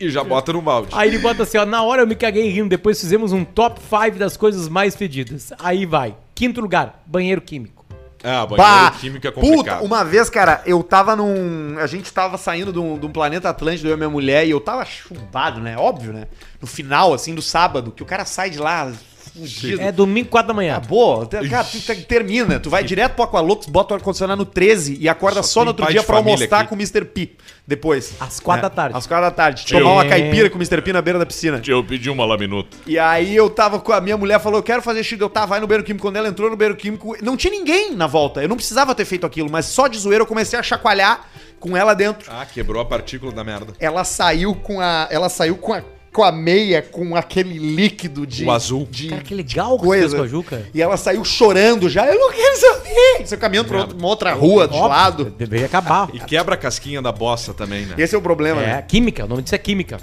e, 0.00 0.10
já 0.10 0.22
bota 0.24 0.52
no 0.52 0.62
balde. 0.62 0.90
Aí 0.92 1.08
ele 1.08 1.18
bota 1.18 1.42
assim, 1.42 1.58
ó, 1.58 1.64
na 1.64 1.82
hora 1.82 2.02
eu 2.02 2.06
me 2.06 2.14
caguei 2.14 2.48
rindo, 2.48 2.68
depois 2.68 3.00
fizemos 3.00 3.32
um 3.32 3.44
top 3.44 3.80
5 3.80 4.18
das 4.18 4.36
coisas 4.36 4.68
mais 4.68 4.94
fedidas. 4.96 5.52
Aí 5.58 5.84
vai. 5.86 6.14
Quinto 6.34 6.60
lugar, 6.60 7.02
banheiro 7.06 7.40
químico. 7.40 7.82
Ah, 8.24 8.46
banheiro 8.46 8.56
Bah, 8.56 8.90
químico 9.00 9.26
é 9.26 9.30
puta, 9.32 9.46
complicado. 9.46 9.84
uma 9.84 10.04
vez, 10.04 10.30
cara, 10.30 10.62
eu 10.64 10.80
tava 10.82 11.16
num. 11.16 11.76
A 11.78 11.88
gente 11.88 12.12
tava 12.12 12.38
saindo 12.38 12.72
de 12.72 12.78
um, 12.78 12.96
de 12.96 13.04
um 13.04 13.10
planeta 13.10 13.48
Atlântico, 13.48 13.88
eu 13.88 13.94
e 13.94 13.96
minha 13.96 14.08
mulher, 14.08 14.46
e 14.46 14.50
eu 14.50 14.60
tava 14.60 14.84
chumbado, 14.84 15.60
né? 15.60 15.76
Óbvio, 15.76 16.12
né? 16.12 16.26
No 16.60 16.66
final, 16.68 17.12
assim, 17.12 17.34
do 17.34 17.42
sábado, 17.42 17.90
que 17.90 18.02
o 18.02 18.06
cara 18.06 18.24
sai 18.24 18.48
de 18.48 18.58
lá 18.58 18.92
fugido. 19.34 19.80
É 19.80 19.90
domingo, 19.92 20.28
4 20.28 20.48
da 20.48 20.54
manhã. 20.54 20.76
Acabou. 20.76 21.26
Cara, 21.26 21.64
tu 21.64 21.80
te- 21.80 22.02
termina. 22.02 22.60
Tu 22.60 22.68
vai 22.70 22.82
direto 22.84 23.14
pro 23.14 23.24
Aqualux, 23.24 23.66
bota 23.66 23.94
o 23.94 23.96
ar-condicionado 23.96 24.38
no 24.38 24.44
13 24.46 24.96
e 25.00 25.08
acorda 25.08 25.42
Só 25.42 25.48
só, 25.60 25.60
no 25.64 25.68
outro 25.68 25.86
dia 25.86 26.02
pra 26.02 26.16
almoçar 26.16 26.60
aqui. 26.60 26.68
com 26.68 26.74
o 26.74 26.78
Mr. 26.78 27.04
P. 27.04 27.30
Depois. 27.66 28.14
Às 28.20 28.40
quatro 28.40 28.66
É, 28.66 28.68
da 28.68 28.70
tarde. 28.70 28.96
Às 28.98 29.06
quatro 29.06 29.24
da 29.24 29.30
tarde. 29.30 29.64
Tio. 29.64 29.78
Tomar 29.78 29.92
uma 29.92 30.04
caipira 30.04 30.50
com 30.50 30.56
o 30.56 30.58
Mr. 30.60 30.82
P 30.82 30.92
na 30.92 31.00
beira 31.00 31.18
da 31.18 31.24
piscina. 31.26 31.62
Eu 31.66 31.82
pedi 31.84 32.10
uma 32.10 32.24
lá 32.24 32.36
minuto. 32.36 32.76
E 32.86 32.98
aí 32.98 33.34
eu 33.34 33.48
tava 33.48 33.78
com 33.80 33.92
a 33.92 34.00
minha 34.00 34.16
mulher, 34.16 34.40
falou, 34.40 34.58
eu 34.58 34.62
quero 34.62 34.82
fazer 34.82 35.02
xixi, 35.04 35.20
eu 35.20 35.30
tava, 35.30 35.46
vai 35.46 35.60
no 35.60 35.66
banheiro 35.66 35.84
químico. 35.84 36.04
Quando 36.06 36.16
ela 36.16 36.28
entrou 36.28 36.50
no 36.50 36.56
banheiro 36.56 36.76
químico, 36.76 37.16
não 37.22 37.36
tinha 37.36 37.50
ninguém 37.52 37.94
na 37.94 38.06
volta. 38.06 38.42
Eu 38.42 38.48
não 38.48 38.56
precisava 38.56 38.94
ter 38.94 39.04
feito 39.04 39.24
aquilo, 39.24 39.48
mas 39.50 39.66
só 39.66 39.86
de 39.86 39.96
zoeira 39.98 40.22
eu 40.22 40.26
comecei 40.26 40.58
a 40.58 40.62
chacoalhar 40.62 41.26
com 41.60 41.76
ela 41.76 41.94
dentro. 41.94 42.28
Ah, 42.32 42.44
quebrou 42.44 42.82
a 42.82 42.84
partícula 42.84 43.30
da 43.30 43.44
merda. 43.44 43.72
Ela 43.78 44.02
saiu 44.02 44.54
com 44.56 44.80
a, 44.80 45.06
ela 45.10 45.28
saiu 45.28 45.56
com 45.56 45.72
a, 45.72 45.82
com 46.12 46.22
a 46.22 46.30
meia, 46.30 46.82
com 46.82 47.16
aquele 47.16 47.56
líquido 47.58 48.26
de... 48.26 48.44
O 48.44 48.50
azul. 48.50 48.86
De, 48.90 49.08
Cara, 49.08 49.22
que 49.22 49.34
legal 49.34 49.78
que 49.78 49.84
coisa. 49.86 50.08
fez 50.08 50.14
com 50.20 50.22
a 50.22 50.26
Juca. 50.28 50.66
E 50.74 50.82
ela 50.82 50.96
saiu 50.96 51.24
chorando 51.24 51.88
já. 51.88 52.06
Eu 52.06 52.18
não 52.20 52.30
quero 52.30 52.56
saber. 52.58 53.26
Você 53.26 53.36
caminhando 53.36 53.68
pra 53.68 53.78
outra- 53.80 53.96
uma 53.96 54.08
outra 54.08 54.32
rua 54.34 54.68
do 54.68 54.74
Óbvio, 54.74 54.88
lado. 54.88 55.24
Deveria 55.38 55.66
acabar. 55.66 56.10
E 56.12 56.20
quebra 56.20 56.54
a 56.54 56.58
casquinha 56.58 57.00
da 57.00 57.10
bosta 57.10 57.54
também, 57.54 57.86
né? 57.86 57.94
Esse 57.96 58.14
é 58.14 58.18
o 58.18 58.22
problema, 58.22 58.60
É, 58.62 58.66
né? 58.66 58.82
química, 58.82 59.24
o 59.24 59.28
nome 59.28 59.42
disso 59.42 59.54
é 59.54 59.58
química. 59.58 59.98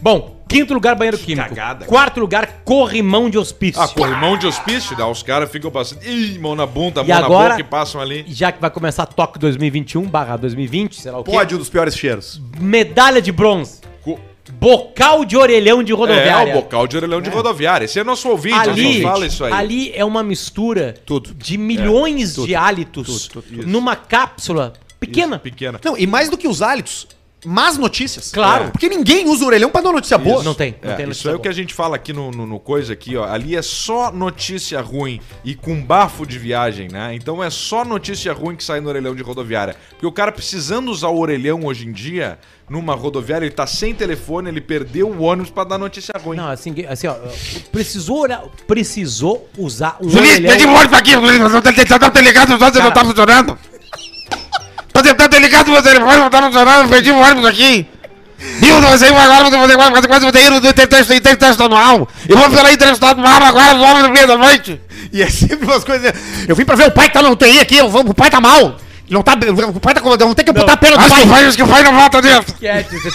Bom, 0.00 0.42
quinto 0.48 0.74
lugar, 0.74 0.94
banheiro 0.96 1.16
químico. 1.18 1.48
cagada. 1.48 1.86
Quarto 1.86 2.20
lugar, 2.20 2.62
corrimão 2.64 3.30
de 3.30 3.38
hospício. 3.38 3.80
Ah, 3.80 3.88
corrimão 3.88 4.36
de 4.36 4.46
hospício, 4.46 4.96
dá, 4.96 5.06
os 5.08 5.22
caras 5.22 5.50
ficam 5.50 5.70
passando. 5.70 6.02
Ih, 6.04 6.38
mão 6.38 6.54
na 6.54 6.66
bunda, 6.66 7.02
E 7.02 7.08
mão 7.08 7.20
na 7.20 7.26
agora- 7.26 7.48
boca 7.50 7.60
e 7.60 7.64
passam 7.64 8.00
ali. 8.00 8.24
Já 8.28 8.50
que 8.52 8.60
vai 8.60 8.70
começar 8.70 9.06
Tóquio 9.06 9.40
2021 9.40 10.02
barra 10.02 10.36
2020, 10.36 11.00
sei 11.00 11.10
lá 11.12 11.18
o 11.18 11.24
quê. 11.24 11.30
Pódio 11.30 11.56
dos 11.58 11.68
piores 11.70 11.94
cheiros. 11.96 12.40
Medalha 12.60 13.22
de 13.22 13.30
bronze. 13.32 13.80
Bocal 14.52 15.24
de 15.24 15.36
orelhão 15.36 15.82
de 15.82 15.92
É, 15.92 15.94
rodoviária. 15.94 16.52
o 16.52 16.62
bocal 16.62 16.86
de 16.86 16.96
orelhão 16.96 17.20
de 17.20 17.30
rodoviária. 17.30 17.84
Esse 17.86 17.98
é 17.98 18.04
nosso 18.04 18.28
ouvinte, 18.28 18.54
a 18.56 18.62
ali, 18.62 18.82
gente 18.92 19.02
fala 19.02 19.26
isso 19.26 19.44
aí. 19.44 19.52
ali 19.52 19.92
é 19.94 20.04
uma 20.04 20.22
mistura 20.22 20.94
Tudo. 21.06 21.34
de 21.34 21.56
milhões 21.56 22.34
de 22.34 22.54
hálitos 22.54 23.30
numa 23.66 23.96
cápsula 23.96 24.72
pequena. 25.00 25.36
Isso, 25.36 25.42
pequena. 25.42 25.80
Não, 25.84 25.96
e 25.96 26.06
mais 26.06 26.28
do 26.28 26.36
que 26.36 26.46
os 26.48 26.60
hálitos, 26.62 27.06
más 27.44 27.76
notícias. 27.78 28.30
Claro. 28.32 28.70
Porque 28.70 28.88
ninguém 28.88 29.26
usa 29.28 29.44
o 29.44 29.46
orelhão 29.46 29.70
pra 29.70 29.80
dar 29.80 29.92
notícia 29.92 30.16
boa. 30.18 30.42
Não 30.42 30.54
tem, 30.54 30.74
não 30.82 30.92
É, 30.92 30.94
tem 30.96 31.04
isso 31.04 31.08
notícia 31.10 31.28
é 31.28 31.30
o 31.30 31.34
boa. 31.34 31.42
que 31.42 31.48
a 31.48 31.52
gente 31.52 31.74
fala 31.74 31.96
aqui 31.96 32.12
no, 32.12 32.30
no, 32.30 32.46
no 32.46 32.58
coisa 32.60 32.92
aqui, 32.92 33.16
ó. 33.16 33.24
Ali 33.24 33.54
é 33.56 33.62
só 33.62 34.10
notícia 34.12 34.80
ruim 34.80 35.20
e 35.44 35.54
com 35.54 35.82
bafo 35.82 36.26
de 36.26 36.38
viagem, 36.38 36.88
né? 36.90 37.14
Então 37.14 37.42
é 37.42 37.50
só 37.50 37.84
notícia 37.84 38.32
ruim 38.32 38.56
que 38.56 38.64
sai 38.64 38.80
no 38.80 38.88
orelhão 38.88 39.14
de 39.14 39.22
rodoviária. 39.22 39.76
Porque 39.90 40.06
o 40.06 40.12
cara 40.12 40.32
precisando 40.32 40.90
usar 40.90 41.08
o 41.08 41.18
orelhão 41.18 41.64
hoje 41.64 41.86
em 41.86 41.92
dia, 41.92 42.38
numa 42.68 42.94
rodoviária, 42.94 43.44
ele 43.44 43.54
tá 43.54 43.66
sem 43.66 43.94
telefone, 43.94 44.48
ele 44.48 44.60
perdeu 44.60 45.08
o 45.08 45.22
ônibus 45.22 45.50
pra 45.50 45.64
dar 45.64 45.76
notícia 45.78 46.14
ruim. 46.18 46.36
Não, 46.36 46.48
assim, 46.48 46.74
assim, 46.88 47.06
ó, 47.06 47.14
precisou, 47.70 48.20
olhar- 48.20 48.42
precisou 48.66 49.48
usar 49.58 49.98
um 50.00 50.08
orelhão. 50.08 50.50
pede 50.50 50.66
um 50.66 50.74
ônibus 50.74 50.98
aqui, 50.98 51.10
Julinho. 51.12 51.48
Você 51.48 51.60
tá 51.84 52.10
tá 52.10 52.20
ligado, 52.20 52.58
você 52.58 52.78
não 52.80 52.90
tá 52.90 53.04
funcionando. 53.04 53.58
Tá 55.12 55.38
ligado, 55.38 55.70
meu 55.70 55.82
telefone 55.82 56.16
não 56.16 56.30
tá 56.30 56.42
funcionando. 56.42 56.88
Perdi 56.88 57.10
o 57.10 57.18
ônibus 57.18 57.44
aqui. 57.46 57.86
Viu, 58.60 58.80
não 58.80 58.96
sei 58.98 59.08
agora, 59.08 59.44
você 59.50 59.76
vai 59.76 59.90
fazer 59.92 60.08
quase 60.08 60.26
no 60.26 60.32
tem 61.20 61.36
teste 61.36 61.62
anual. 61.62 62.08
Eu 62.28 62.36
vou 62.36 62.50
pela 62.50 62.72
entrevista 62.72 63.08
anual 63.08 63.42
agora, 63.42 63.74
nove 63.74 64.02
no 64.02 64.10
meio 64.10 64.26
da 64.26 64.36
noite. 64.36 64.80
E 65.12 65.22
é 65.22 65.28
sempre 65.30 65.66
umas 65.66 65.84
coisas. 65.84 66.12
Eu 66.46 66.54
vim 66.56 66.64
pra 66.64 66.76
ver 66.76 66.88
o 66.88 66.90
pai 66.90 67.08
que 67.08 67.14
tá 67.14 67.22
no 67.22 67.30
UTI 67.30 67.60
aqui, 67.60 67.76
eu 67.76 67.88
vou- 67.88 68.02
o 68.06 68.14
pai 68.14 68.30
tá 68.30 68.40
mal. 68.40 68.76
Não 69.08 69.22
tá, 69.22 69.34
o 69.74 69.80
pai 69.80 69.94
tá 69.94 70.00
com. 70.00 70.16
Vamos 70.16 70.34
ter 70.34 70.44
que 70.44 70.50
amputar 70.50 70.74
a 70.74 70.76
perna 70.76 70.96
do 70.96 71.02
que 71.04 71.10
pai. 71.10 71.22
o 71.24 71.28
pai, 71.28 71.44
acho 71.46 71.56
que 71.56 71.62
o 71.62 71.68
pai 71.68 71.82
não 71.82 71.94
volta 71.94 72.22
dentro. 72.22 72.54
Que 72.54 72.66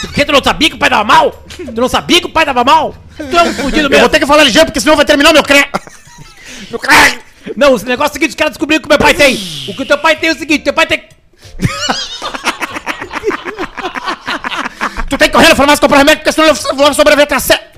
Porque 0.01 0.25
tu 0.25 0.31
não 0.31 0.43
sabia 0.43 0.69
que 0.69 0.75
o 0.75 0.79
pai 0.79 0.89
dava 0.89 1.03
mal? 1.03 1.43
Tu 1.57 1.81
não 1.81 1.89
sabia 1.89 2.19
que 2.21 2.27
o 2.27 2.29
pai 2.29 2.45
dava 2.45 2.63
mal? 2.63 2.95
Tu 3.17 3.37
é 3.37 3.43
um 3.43 3.53
fudido 3.53 3.87
Eu 3.87 3.89
mesmo. 3.89 3.99
vou 4.01 4.09
ter 4.09 4.19
que 4.19 4.25
falar 4.27 4.43
ligeiro, 4.43 4.67
porque 4.67 4.79
senão 4.79 4.95
vai 4.95 5.03
terminar 5.05 5.31
o 5.31 5.33
meu 5.33 5.43
cré. 5.43 5.67
Meu 6.69 6.79
cara, 6.79 7.11
Não, 7.55 7.75
esse 7.75 7.85
negócio 7.85 8.09
é 8.09 8.11
o 8.11 8.13
seguinte, 8.13 8.29
os 8.29 8.35
caras 8.35 8.51
descobriram 8.53 8.81
que 8.81 8.87
o 8.87 8.89
meu 8.89 8.99
pai 8.99 9.13
tem. 9.15 9.35
O 9.67 9.73
que 9.73 9.81
o 9.81 9.85
teu 9.85 9.97
pai 9.97 10.15
tem 10.15 10.29
é 10.29 10.33
o 10.33 10.37
seguinte, 10.37 10.63
teu 10.63 10.73
pai 10.73 10.85
tem... 10.85 11.01
Tu 15.09 15.17
tem 15.17 15.27
que 15.27 15.33
correr 15.33 15.49
na 15.49 15.55
farmácia 15.55 15.81
comprar 15.81 15.97
remédio, 15.99 16.19
porque 16.23 16.31
senão 16.31 16.47
eu 16.49 16.75
vou 16.75 16.93
sobreviver 16.93 17.23
até 17.25 17.35
a 17.35 17.39
sé. 17.39 17.59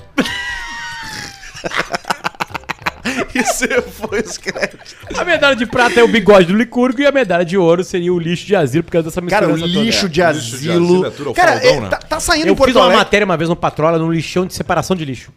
Isso 3.33 3.65
foi 3.93 4.21
os 4.21 4.37
créditos. 4.37 4.95
A 5.17 5.23
medalha 5.23 5.55
de 5.55 5.65
prata 5.65 5.99
é 5.99 6.03
o 6.03 6.07
bigode 6.07 6.47
do 6.47 6.55
licúrgico 6.55 7.01
e 7.01 7.05
a 7.05 7.11
medalha 7.11 7.43
de 7.45 7.57
ouro 7.57 7.83
seria 7.83 8.13
o 8.13 8.19
lixo 8.19 8.45
de 8.45 8.55
asilo 8.55 8.83
por 8.83 8.91
causa 8.91 9.07
dessa 9.09 9.21
mistura. 9.21 9.41
Cara, 9.47 9.53
o 9.53 9.55
lixo 9.57 9.69
de 9.69 9.83
Lixo 9.85 10.09
de 10.09 10.21
asilo. 10.21 11.05
é 11.05 11.09
tudo 11.09 11.33
Cara, 11.33 11.53
é, 11.65 11.79
né? 11.79 11.87
tá, 11.89 11.97
tá 11.97 12.19
saindo 12.19 12.47
Eu 12.47 12.53
em 12.53 12.55
Porto 12.55 12.67
fiz 12.69 12.75
uma 12.75 12.83
Alegre. 12.85 12.99
matéria 13.03 13.25
uma 13.25 13.37
vez 13.37 13.49
no 13.49 13.55
Patrola, 13.55 13.97
num 13.97 14.11
lixão 14.11 14.45
de 14.45 14.53
separação 14.53 14.95
de 14.95 15.05
lixo. 15.05 15.31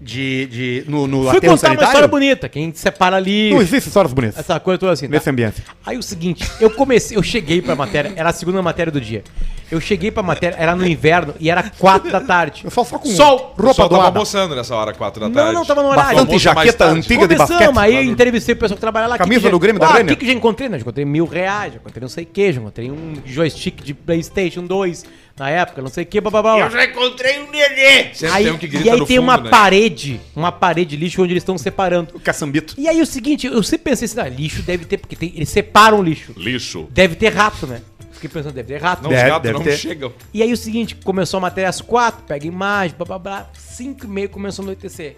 De, 0.00 0.46
de, 0.46 0.84
no, 0.88 1.06
no 1.06 1.24
Fui 1.24 1.34
contar 1.34 1.48
uma 1.48 1.56
sanitário? 1.58 1.88
história 1.88 2.08
bonita, 2.08 2.48
quem 2.48 2.72
separa 2.72 3.16
ali... 3.16 3.50
Não 3.52 3.60
existe 3.60 3.88
histórias 3.88 4.14
bonitas. 4.14 4.38
Essa 4.38 4.58
coisa 4.58 4.78
toda 4.78 4.92
assim, 4.92 5.06
tá? 5.06 5.12
Nesse 5.12 5.28
ambiente. 5.28 5.62
Aí 5.84 5.98
o 5.98 6.02
seguinte, 6.02 6.50
eu 6.58 6.70
comecei, 6.70 7.18
eu 7.18 7.22
cheguei 7.22 7.60
pra 7.60 7.76
matéria, 7.76 8.12
era 8.16 8.30
a 8.30 8.32
segunda 8.32 8.62
matéria 8.62 8.90
do 8.90 8.98
dia. 9.00 9.22
Eu 9.70 9.80
cheguei 9.80 10.10
pra 10.10 10.22
matéria, 10.22 10.56
era 10.58 10.74
no 10.74 10.86
inverno 10.86 11.34
e 11.38 11.48
era 11.48 11.62
quatro 11.78 12.10
da 12.10 12.20
tarde. 12.20 12.62
Eu 12.64 12.70
só, 12.70 12.82
só 12.84 12.98
com 12.98 13.08
Sol! 13.08 13.36
O 13.36 13.62
roupa 13.62 13.68
pessoal 13.68 13.88
tava 13.88 13.88
doada. 14.02 14.06
almoçando 14.18 14.56
nessa 14.56 14.74
hora, 14.74 14.92
quatro 14.92 15.20
da 15.20 15.28
Não, 15.28 15.34
tarde. 15.34 15.54
não, 15.54 15.64
tava 15.64 15.82
no 15.82 15.88
horário. 15.90 16.04
Bastante 16.16 16.26
Almoço 16.28 16.44
mais 16.54 16.66
jaqueta 16.66 16.84
tarde. 16.86 16.98
antiga 16.98 17.28
de 17.28 17.34
basquete. 17.36 17.56
Começamos, 17.58 17.78
aí 17.82 17.94
eu 17.94 18.02
entrevistei 18.02 18.54
o 18.54 18.58
pessoal 18.58 18.76
que 18.76 18.80
trabalha 18.80 19.06
lá. 19.06 19.16
Camisa 19.18 19.40
que 19.40 19.46
que 19.46 19.50
do 19.50 19.56
já- 19.56 19.60
Grêmio 19.60 19.80
da 19.80 19.86
ah, 19.86 19.92
Renner? 19.92 20.04
O 20.06 20.08
que, 20.08 20.16
que 20.16 20.26
já 20.26 20.32
encontrei? 20.32 20.68
Né? 20.68 20.78
Já 20.78 20.82
encontrei 20.82 21.04
mil 21.04 21.24
reais, 21.24 21.72
já 21.74 21.78
encontrei 21.78 22.00
não 22.00 22.08
sei 22.08 22.24
o 22.24 22.26
que, 22.26 22.52
já 22.52 22.60
encontrei 22.60 22.90
um 22.90 23.14
joystick 23.24 23.82
de 23.84 23.94
Playstation 23.94 24.64
2 24.64 25.04
na 25.38 25.48
época, 25.48 25.80
não 25.80 25.88
sei 25.88 26.04
o 26.04 26.06
que, 26.06 26.20
bababá. 26.20 26.58
eu 26.58 26.70
já 26.70 26.84
encontrei 26.84 27.38
um 27.40 27.50
nenê. 27.50 28.12
Sempre 28.12 28.36
Aí, 28.36 28.44
tem 28.44 28.52
um 28.52 28.58
que 28.58 28.66
grita 28.66 28.86
e 28.86 28.90
aí 28.90 28.98
no 28.98 29.06
tem 29.06 29.16
fundo, 29.16 29.24
uma 29.26 29.36
né? 29.38 29.48
parede, 29.50 30.20
uma 30.36 30.52
parede 30.52 30.90
de 30.90 31.02
lixo 31.02 31.22
onde 31.22 31.32
eles 31.32 31.42
estão 31.42 31.56
separando. 31.56 32.08
O 32.14 32.20
caçambito. 32.20 32.74
E 32.76 32.88
aí 32.88 33.00
o 33.00 33.06
seguinte, 33.06 33.46
eu 33.46 33.62
sempre 33.62 33.90
pensei 33.90 34.04
assim, 34.06 34.20
ah, 34.20 34.28
lixo 34.28 34.62
deve 34.62 34.84
ter, 34.84 34.98
porque 34.98 35.16
tem, 35.16 35.32
eles 35.34 35.48
separam 35.48 36.00
o 36.00 36.02
lixo. 36.02 36.32
Lixo. 36.36 36.88
Deve 36.90 37.14
ter 37.14 37.32
rato, 37.32 37.66
né? 37.66 37.80
Fiquei 38.20 38.28
pensando, 38.30 38.52
deve 38.52 38.68
ter 38.74 38.82
rato. 38.82 39.02
Não, 39.02 39.08
Deve- 39.08 39.22
os 39.22 39.28
gatos 39.30 39.52
não 39.52 39.62
ter. 39.62 39.76
chegam. 39.78 40.12
E 40.34 40.42
aí 40.42 40.52
o 40.52 40.56
seguinte, 40.56 40.94
começou 40.96 41.38
a 41.38 41.40
matéria 41.40 41.70
às 41.70 41.80
quatro, 41.80 42.22
pega 42.24 42.46
imagem, 42.46 42.94
blá 42.96 43.06
blá 43.06 43.18
blá, 43.18 43.50
cinco 43.54 44.04
e 44.04 44.08
meia 44.08 44.28
começou 44.28 44.62
a 44.62 44.66
anoitecer. 44.66 45.16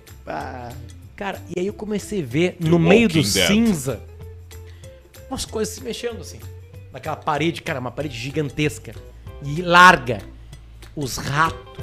Cara, 1.17 1.43
e 1.55 1.59
aí 1.61 1.67
eu 1.67 1.73
comecei 1.75 2.23
a 2.23 2.25
ver 2.25 2.57
no 2.61 2.79
meio 2.79 3.09
do 3.09 3.15
Dead. 3.23 3.47
cinza 3.49 4.01
umas 5.29 5.45
coisas 5.45 5.75
se 5.75 5.83
mexendo 5.83 6.21
assim. 6.21 6.38
Naquela 6.93 7.17
parede, 7.17 7.62
cara, 7.62 7.81
uma 7.81 7.91
parede 7.91 8.17
gigantesca 8.17 8.95
e 9.45 9.62
larga. 9.62 10.21
Os 10.95 11.17
ratos 11.17 11.83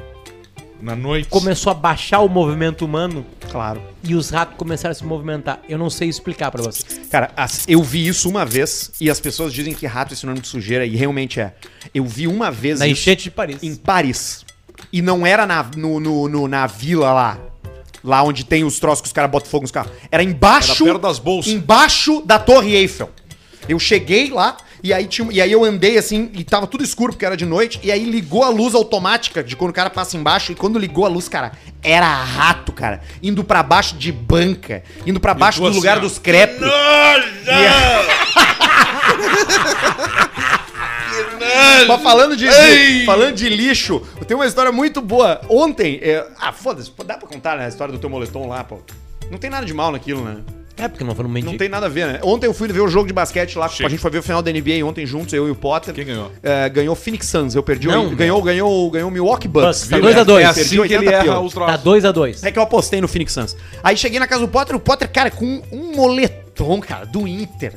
Na 0.82 0.96
noite. 0.96 1.28
começou 1.30 1.72
a 1.72 1.74
baixar 1.74 2.20
o 2.22 2.30
movimento 2.30 2.86
humano 2.86 3.26
Claro. 3.52 3.82
e 4.04 4.16
os 4.16 4.30
ratos 4.30 4.56
começaram 4.58 4.92
a 4.92 4.96
se 4.96 5.04
movimentar. 5.06 5.60
Eu 5.68 5.78
não 5.78 5.90
sei 5.90 6.08
explicar 6.08 6.50
pra 6.52 6.62
vocês. 6.62 7.02
Cara, 7.12 7.32
as- 7.36 7.66
eu 7.68 7.84
vi 7.84 8.08
isso 8.08 8.30
uma 8.30 8.46
vez 8.46 8.92
e 9.00 9.10
as 9.10 9.20
pessoas 9.20 9.54
dizem 9.54 9.74
que 9.74 9.86
rato 9.86 10.14
é 10.14 10.16
sinônimo 10.16 10.42
de 10.42 10.48
sujeira 10.48 10.86
e 10.86 10.96
realmente 10.96 11.40
é. 11.40 11.54
Eu 11.94 12.06
vi 12.06 12.28
uma 12.28 12.50
vez 12.50 12.80
Na 12.80 12.88
isso 12.88 13.02
enchente 13.02 13.24
de 13.26 13.32
Paris. 13.32 13.58
em 13.62 13.76
Paris. 13.76 14.46
E 14.94 15.02
não 15.02 15.26
era 15.28 15.46
na, 15.46 15.64
no, 15.76 16.00
no- 16.00 16.30
no- 16.30 16.48
na 16.48 16.66
vila 16.66 17.12
lá. 17.14 17.38
Lá 18.02 18.24
onde 18.24 18.46
tem 18.46 18.64
os 18.64 18.80
troços 18.80 19.02
que 19.02 19.08
os 19.08 19.14
caras 19.14 19.30
botam 19.30 19.50
fogo 19.50 19.64
nos 19.64 19.72
carros. 19.72 19.92
Era 20.10 20.24
embaixo. 20.24 20.72
Era 20.84 20.94
perto 20.94 21.02
das 21.02 21.20
bolsas. 21.20 21.52
Embaixo 21.52 22.22
da 22.26 22.40
Torre 22.40 22.74
Eiffel. 22.76 23.10
Eu 23.68 23.78
cheguei 23.78 24.30
lá 24.30 24.56
e 24.82 24.94
aí, 24.94 25.06
tinha, 25.08 25.28
e 25.32 25.42
aí 25.42 25.52
eu 25.52 25.64
andei 25.64 25.98
assim 25.98 26.30
e 26.34 26.44
tava 26.44 26.66
tudo 26.68 26.84
escuro 26.84 27.12
porque 27.14 27.26
era 27.26 27.36
de 27.36 27.46
noite. 27.46 27.80
E 27.84 27.92
aí 27.92 28.04
ligou 28.06 28.44
a 28.44 28.50
luz 28.50 28.74
automática 28.74 29.44
de 29.44 29.56
quando 29.56 29.72
o 29.72 29.74
cara 29.74 29.90
passa 29.90 30.16
embaixo. 30.18 30.52
E 30.52 30.56
quando 30.56 30.80
ligou 30.80 31.06
a 31.06 31.10
luz, 31.10 31.28
cara, 31.28 31.52
era 31.84 32.08
rato, 32.08 32.72
cara. 32.72 33.02
Indo 33.22 33.44
pra 33.44 33.62
baixo 33.62 33.96
de 33.98 34.12
banca. 34.12 34.84
Indo 35.06 35.20
pra 35.20 35.34
baixo 35.34 35.60
do 35.62 35.68
assim, 35.68 35.76
lugar 35.76 35.98
ó. 35.98 36.02
dos 36.02 36.18
crepes. 36.18 36.60
Mas 41.88 42.02
falando 42.02 42.36
de, 42.36 42.48
de- 42.48 43.06
falando 43.06 43.34
de 43.36 43.50
lixo, 43.50 44.02
tem 44.28 44.36
uma 44.36 44.46
história 44.46 44.72
muito 44.72 45.02
boa. 45.02 45.42
Ontem, 45.50 46.00
é, 46.02 46.26
ah, 46.40 46.52
foda-se, 46.52 46.92
dá 47.06 47.18
pra 47.18 47.28
contar 47.28 47.58
né, 47.58 47.66
a 47.66 47.70
história 47.70 47.92
do 47.92 48.00
teu 48.00 48.10
moletom 48.10 48.48
lá, 48.48 48.64
pô. 48.64 48.80
Não 49.32 49.38
tem 49.38 49.50
nada 49.50 49.66
de 49.66 49.74
mal 49.74 49.92
naquilo, 49.92 50.24
né? 50.24 50.38
É, 50.80 50.88
porque 50.88 51.04
não 51.04 51.14
foi 51.14 51.24
no 51.24 51.30
mendigo. 51.30 51.52
Não 51.52 51.58
tem 51.58 51.70
nada 51.70 51.86
a 51.86 51.90
ver, 51.90 52.08
né? 52.08 52.20
Ontem 52.24 52.48
eu 52.48 52.54
fui 52.54 52.68
ver 52.70 52.80
o 52.82 52.88
jogo 52.88 53.08
de 53.08 53.14
basquete 53.14 53.58
lá, 53.58 53.68
Chique. 53.68 53.86
a 53.86 53.90
gente 53.90 54.00
foi 54.00 54.10
ver 54.12 54.20
o 54.20 54.24
final 54.24 54.42
da 54.42 54.52
NBA 54.52 54.84
ontem 54.86 55.06
juntos, 55.06 55.34
eu 55.34 55.48
e 55.48 55.52
o 55.52 55.56
Potter. 55.56 55.94
Quem 55.94 56.06
ganhou? 56.06 56.32
É, 56.42 56.70
ganhou 56.70 56.94
o 56.94 56.96
Phoenix 56.96 57.28
Suns, 57.28 57.54
eu 57.56 57.62
perdi. 57.64 57.88
Não, 57.88 58.08
o, 58.08 58.16
ganhou, 58.16 58.42
ganhou, 58.42 58.90
ganhou 58.92 59.10
o 59.10 59.12
Milwaukee 59.12 59.48
Bucks. 59.48 59.66
Bucks, 59.80 59.90
tá 59.90 59.96
viu? 59.98 60.04
dois 60.06 60.18
a 60.18 60.24
dois. 60.24 60.46
É 60.46 60.54
Perdi 60.54 60.62
assim 60.62 60.88
que 60.88 60.94
ele 60.94 61.08
80 61.08 61.12
erra 61.30 61.40
os 61.42 61.54
Tá 61.54 61.78
troços. 61.78 62.04
2x2. 62.14 62.40
É 62.48 62.52
que 62.52 62.60
eu 62.60 62.64
apostei 62.64 63.02
no 63.02 63.08
Phoenix 63.08 63.34
Suns. 63.34 63.58
Aí 63.84 63.98
cheguei 63.98 64.20
na 64.20 64.28
casa 64.28 64.42
do 64.42 64.48
Potter, 64.48 64.76
o 64.76 64.80
Potter, 64.80 65.10
cara, 65.12 65.30
com 65.30 65.62
um 65.72 65.96
moletom, 65.96 66.80
cara, 66.80 67.06
do 67.06 67.28
Inter, 67.28 67.74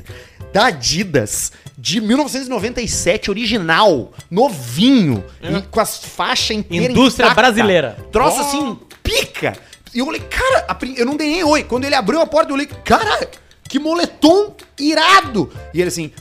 da 0.53 0.67
Adidas, 0.67 1.51
de 1.77 1.99
1997, 1.99 3.29
original, 3.29 4.11
novinho, 4.29 5.23
e 5.41 5.61
com 5.63 5.79
as 5.79 5.97
faixas 5.97 6.57
inteiras 6.57 6.89
Indústria 6.91 7.25
intacta. 7.25 7.41
brasileira. 7.41 7.97
Troço 8.11 8.41
assim, 8.41 8.77
pica. 9.01 9.53
E 9.93 9.99
eu 9.99 10.05
falei, 10.05 10.21
cara, 10.21 10.65
eu 10.97 11.05
não 11.05 11.15
dei 11.15 11.27
nem 11.29 11.43
oi. 11.43 11.63
Quando 11.63 11.85
ele 11.85 11.95
abriu 11.95 12.19
a 12.21 12.25
porta, 12.27 12.51
eu 12.51 12.57
falei, 12.57 12.67
cara, 12.83 13.29
que 13.67 13.79
moletom 13.79 14.55
irado. 14.79 15.51
E 15.73 15.79
ele 15.81 15.87
assim, 15.89 16.11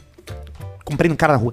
comprei 0.85 1.11
um 1.11 1.17
cara 1.17 1.33
na 1.35 1.39
rua. 1.39 1.53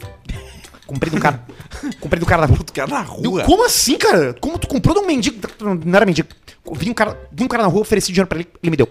Comprei 0.86 1.14
um 1.14 1.20
cara. 1.20 1.44
comprei 2.00 2.22
um 2.22 2.26
cara 2.26 2.42
na 2.48 2.48
rua. 2.48 2.66
Cara 2.74 2.88
na 2.88 3.02
Eu, 3.24 3.32
rua. 3.32 3.44
como 3.44 3.66
assim, 3.66 3.98
cara? 3.98 4.34
Como 4.34 4.58
tu 4.58 4.68
comprou 4.68 4.96
de 4.96 5.02
um 5.02 5.06
mendigo? 5.08 5.40
Não 5.62 5.96
era 5.96 6.06
mendigo. 6.06 6.28
Vi 6.74 6.90
um 6.90 6.94
cara, 6.94 7.18
vi 7.32 7.44
um 7.44 7.48
cara 7.48 7.64
na 7.64 7.70
rua, 7.70 7.82
ofereci 7.82 8.12
dinheiro 8.12 8.28
pra 8.28 8.40
ele, 8.40 8.48
ele 8.62 8.70
me 8.72 8.78
deu. 8.78 8.88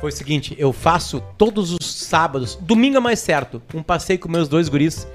Foi 0.00 0.10
o 0.10 0.12
seguinte, 0.12 0.54
eu 0.58 0.72
faço 0.72 1.20
todos 1.36 1.72
os 1.72 1.84
sábados, 1.84 2.54
domingo 2.54 2.96
é 2.96 3.00
mais 3.00 3.18
certo, 3.18 3.60
um 3.74 3.82
passeio 3.82 4.18
com 4.18 4.28
meus 4.28 4.48
dois 4.48 4.68
guris, 4.68 5.06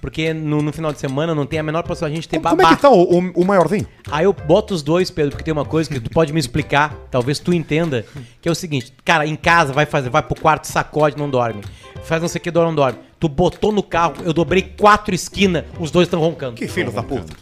porque 0.00 0.32
no, 0.32 0.60
no 0.62 0.72
final 0.72 0.92
de 0.92 0.98
semana 0.98 1.34
não 1.34 1.46
tem 1.46 1.58
a 1.58 1.62
menor 1.62 1.82
possibilidade 1.82 2.12
de 2.14 2.18
a 2.18 2.22
gente 2.22 2.28
ter 2.28 2.36
Como, 2.36 2.56
babá. 2.56 2.62
como 2.62 2.72
é 2.72 2.76
que 2.76 2.82
tá 2.82 2.90
o, 2.90 3.18
o, 3.18 3.42
o 3.42 3.44
maiorzinho? 3.44 3.86
Aí 4.10 4.24
eu 4.24 4.32
boto 4.32 4.74
os 4.74 4.82
dois, 4.82 5.10
Pedro, 5.10 5.30
porque 5.32 5.44
tem 5.44 5.52
uma 5.52 5.64
coisa 5.64 5.88
que 5.90 6.00
tu 6.00 6.10
pode 6.10 6.32
me 6.32 6.40
explicar, 6.40 6.94
talvez 7.10 7.38
tu 7.38 7.52
entenda, 7.52 8.04
que 8.40 8.48
é 8.48 8.52
o 8.52 8.54
seguinte, 8.54 8.92
cara, 9.04 9.26
em 9.26 9.36
casa 9.36 9.72
vai 9.72 9.86
fazer, 9.86 10.10
vai 10.10 10.22
pro 10.22 10.40
quarto, 10.40 10.66
sacode, 10.66 11.16
não 11.16 11.28
dorme. 11.30 11.62
Faz 12.04 12.20
não 12.20 12.28
sei 12.28 12.38
o 12.38 12.42
que, 12.42 12.50
não 12.50 12.74
dorme. 12.74 12.98
Tu 13.18 13.28
botou 13.28 13.72
no 13.72 13.82
carro, 13.82 14.14
eu 14.24 14.32
dobrei 14.32 14.62
quatro 14.62 15.14
esquinas, 15.14 15.64
os 15.78 15.90
dois 15.90 16.06
estão 16.06 16.20
roncando. 16.20 16.54
Que 16.56 16.68
filho 16.68 16.92
da 16.92 17.02
puta. 17.02 17.32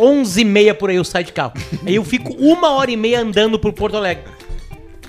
11 0.00 0.40
e 0.40 0.44
meia 0.44 0.74
por 0.74 0.90
aí 0.90 0.96
eu 0.96 1.04
saio 1.04 1.24
de 1.24 1.32
carro. 1.32 1.52
aí 1.84 1.96
eu 1.96 2.04
fico 2.04 2.32
uma 2.34 2.70
hora 2.70 2.90
e 2.90 2.96
meia 2.96 3.20
andando 3.20 3.58
por 3.58 3.72
Porto 3.72 3.96
Alegre. 3.96 4.24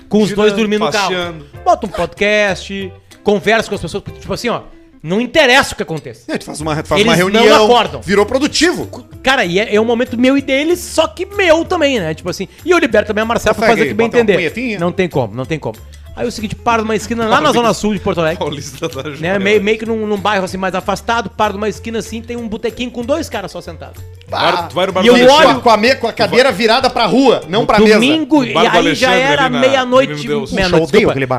Com 0.08 0.22
os 0.22 0.32
dois 0.32 0.52
dormindo 0.52 0.84
no 0.84 0.90
carro. 0.90 1.04
passeando. 1.08 1.46
Bota 1.64 1.86
um 1.86 1.88
podcast, 1.88 2.92
conversa 3.22 3.68
com 3.68 3.76
as 3.76 3.80
pessoas, 3.80 4.02
tipo 4.18 4.32
assim, 4.32 4.48
ó, 4.48 4.62
não 5.02 5.20
interessa 5.20 5.72
o 5.72 5.76
que 5.76 5.82
aconteça. 5.82 6.30
É, 6.32 6.36
tu 6.38 6.44
faz 6.44 6.60
uma, 6.60 6.74
faz 6.82 7.00
Eles 7.00 7.04
uma 7.12 7.30
não 7.30 7.40
reunião. 7.40 7.64
acordam. 7.64 8.00
Virou 8.02 8.26
produtivo. 8.26 8.86
Cara, 9.22 9.44
e 9.44 9.58
é, 9.58 9.74
é 9.74 9.80
um 9.80 9.84
momento 9.84 10.18
meu 10.18 10.36
e 10.36 10.42
deles, 10.42 10.78
só 10.78 11.06
que 11.06 11.24
meu 11.26 11.64
também, 11.64 11.98
né? 11.98 12.14
Tipo 12.14 12.30
assim. 12.30 12.48
E 12.64 12.70
eu 12.70 12.78
libero 12.78 13.06
também 13.06 13.22
a 13.22 13.24
Marcela 13.24 13.54
pra 13.54 13.68
fazer 13.68 13.82
o 13.82 13.86
que 13.86 13.94
bem 13.94 14.08
botar 14.08 14.18
uma 14.18 14.42
entender. 14.42 14.78
Não 14.78 14.92
tem 14.92 15.08
como, 15.08 15.34
não 15.34 15.44
tem 15.44 15.58
como. 15.58 15.78
Aí 16.14 16.26
o 16.26 16.30
seguinte, 16.32 16.54
paro 16.54 16.82
numa 16.82 16.96
esquina 16.96 17.26
lá 17.26 17.40
na 17.40 17.52
zona 17.52 17.72
sul 17.72 17.94
de 17.94 18.00
Porto 18.00 18.18
Alegre. 18.20 18.38
Paulista 18.38 18.88
da 18.88 19.02
Né, 19.10 19.38
meio, 19.38 19.62
meio 19.62 19.78
que 19.78 19.86
num, 19.86 20.06
num 20.06 20.18
bairro 20.18 20.44
assim 20.44 20.56
mais 20.58 20.74
afastado, 20.74 21.30
paro 21.30 21.54
numa 21.54 21.68
esquina 21.68 22.00
assim, 22.00 22.20
tem 22.20 22.36
um 22.36 22.48
botequinho 22.48 22.90
com 22.90 23.02
dois 23.02 23.28
caras 23.28 23.50
só 23.52 23.60
sentados. 23.60 24.02
Vai- 24.30 24.68
tu 24.68 24.74
vai 24.74 24.86
no 24.86 24.92
bar 24.92 25.04
E 25.04 25.08
eu 25.08 25.14
olho- 25.30 25.60
Com 25.60 25.70
a, 25.70 25.76
me- 25.76 25.94
com 25.96 26.06
a 26.06 26.12
cadeira 26.12 26.52
virada 26.52 26.88
pra 26.88 27.06
rua, 27.06 27.42
não 27.48 27.66
pra 27.66 27.78
mesa. 27.80 27.94
Domingo, 27.94 28.44
e 28.44 28.52
aí 28.56 28.94
já 28.94 29.12
era 29.14 29.48
meia-noite. 29.60 30.26
Meia-noite. 30.54 30.92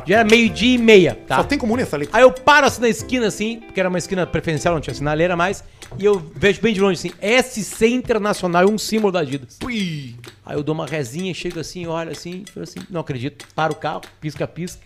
Já 0.08 0.16
era 0.20 0.30
meio-dia 0.30 0.76
e 0.76 0.78
meia, 0.78 1.18
tá? 1.28 1.38
Só 1.38 1.44
tem 1.44 1.58
comunista 1.58 1.96
ali. 1.96 2.10
Aí 2.12 2.22
eu 2.22 2.32
paro 2.32 2.68
assim 2.68 2.82
na 2.82 2.90
esquina, 2.90 3.28
assim, 3.28 3.60
porque 3.60 3.80
era 3.80 3.90
uma 3.90 3.98
esquina 3.98 4.26
preferencial, 4.28 4.74
não 4.74 4.82
tinha 4.82 4.94
sinaleira 4.94 5.36
mais, 5.36 5.64
e 5.98 6.06
eu 6.06 6.22
vejo 6.36 6.62
bem 6.62 6.74
de 6.74 6.82
longe 6.82 7.00
assim, 7.00 7.42
SC 7.42 7.88
Internacional, 7.88 8.70
um 8.70 8.78
símbolo 8.78 9.12
da 9.12 9.22
Adidas. 9.22 9.58
Ui. 9.64 10.16
Aí 10.46 10.56
eu 10.58 10.64
dou 10.64 10.76
uma 10.76 10.86
rezinha, 10.86 11.34
chego 11.34 11.60
assim, 11.60 11.88
olho 11.88 12.12
assim, 12.12 12.44
falo 12.54 12.64
assim, 12.64 12.80
não 12.90 13.02
acredito, 13.02 13.46
paro 13.56 13.74
o 13.74 13.76
carro, 13.76 14.02
pisca, 14.20 14.46
pisca. 14.48 14.82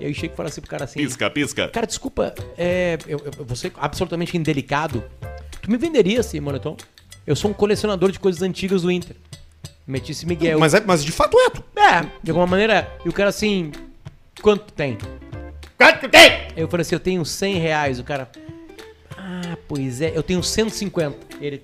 E 0.00 0.06
aí 0.06 0.12
chego 0.14 0.34
e 0.34 0.36
falo 0.36 0.48
assim 0.48 0.60
pro 0.60 0.68
cara 0.70 0.82
assim, 0.84 0.98
Pisca, 0.98 1.30
pisca. 1.30 1.68
cara, 1.68 1.86
desculpa, 1.86 2.34
é, 2.58 2.98
eu, 3.06 3.18
eu, 3.24 3.32
eu 3.38 3.44
vou 3.44 3.54
ser 3.56 3.72
absolutamente 3.78 4.36
indelicado. 4.36 5.04
Tu 5.62 5.70
me 5.70 5.76
venderia 5.76 6.20
esse 6.20 6.38
moletom? 6.40 6.76
Eu 7.26 7.34
sou 7.34 7.50
um 7.50 7.54
colecionador 7.54 8.12
de 8.12 8.20
coisas 8.20 8.40
antigas 8.42 8.82
do 8.82 8.90
Inter. 8.90 9.16
Meti 9.86 10.12
esse 10.12 10.26
Miguel. 10.26 10.58
Mas, 10.58 10.74
é- 10.74 10.80
mas 10.80 11.04
de 11.04 11.12
fato 11.12 11.38
é. 11.38 11.50
tu. 11.50 11.64
É, 11.76 12.02
de 12.22 12.30
alguma 12.30 12.46
maneira, 12.46 12.88
e 13.04 13.08
o 13.08 13.12
cara 13.12 13.30
assim, 13.30 13.72
quanto 14.42 14.72
tem? 14.72 14.96
Quanto 15.76 16.08
tem? 16.08 16.30
Aí 16.30 16.52
eu 16.56 16.68
falei 16.68 16.82
assim, 16.82 16.94
eu 16.94 17.00
tenho 17.00 17.24
100 17.24 17.54
reais. 17.58 17.98
O 17.98 18.04
cara, 18.04 18.30
ah, 19.16 19.56
pois 19.68 20.00
é, 20.00 20.12
eu 20.16 20.22
tenho 20.22 20.42
150. 20.42 21.16
Ele, 21.40 21.62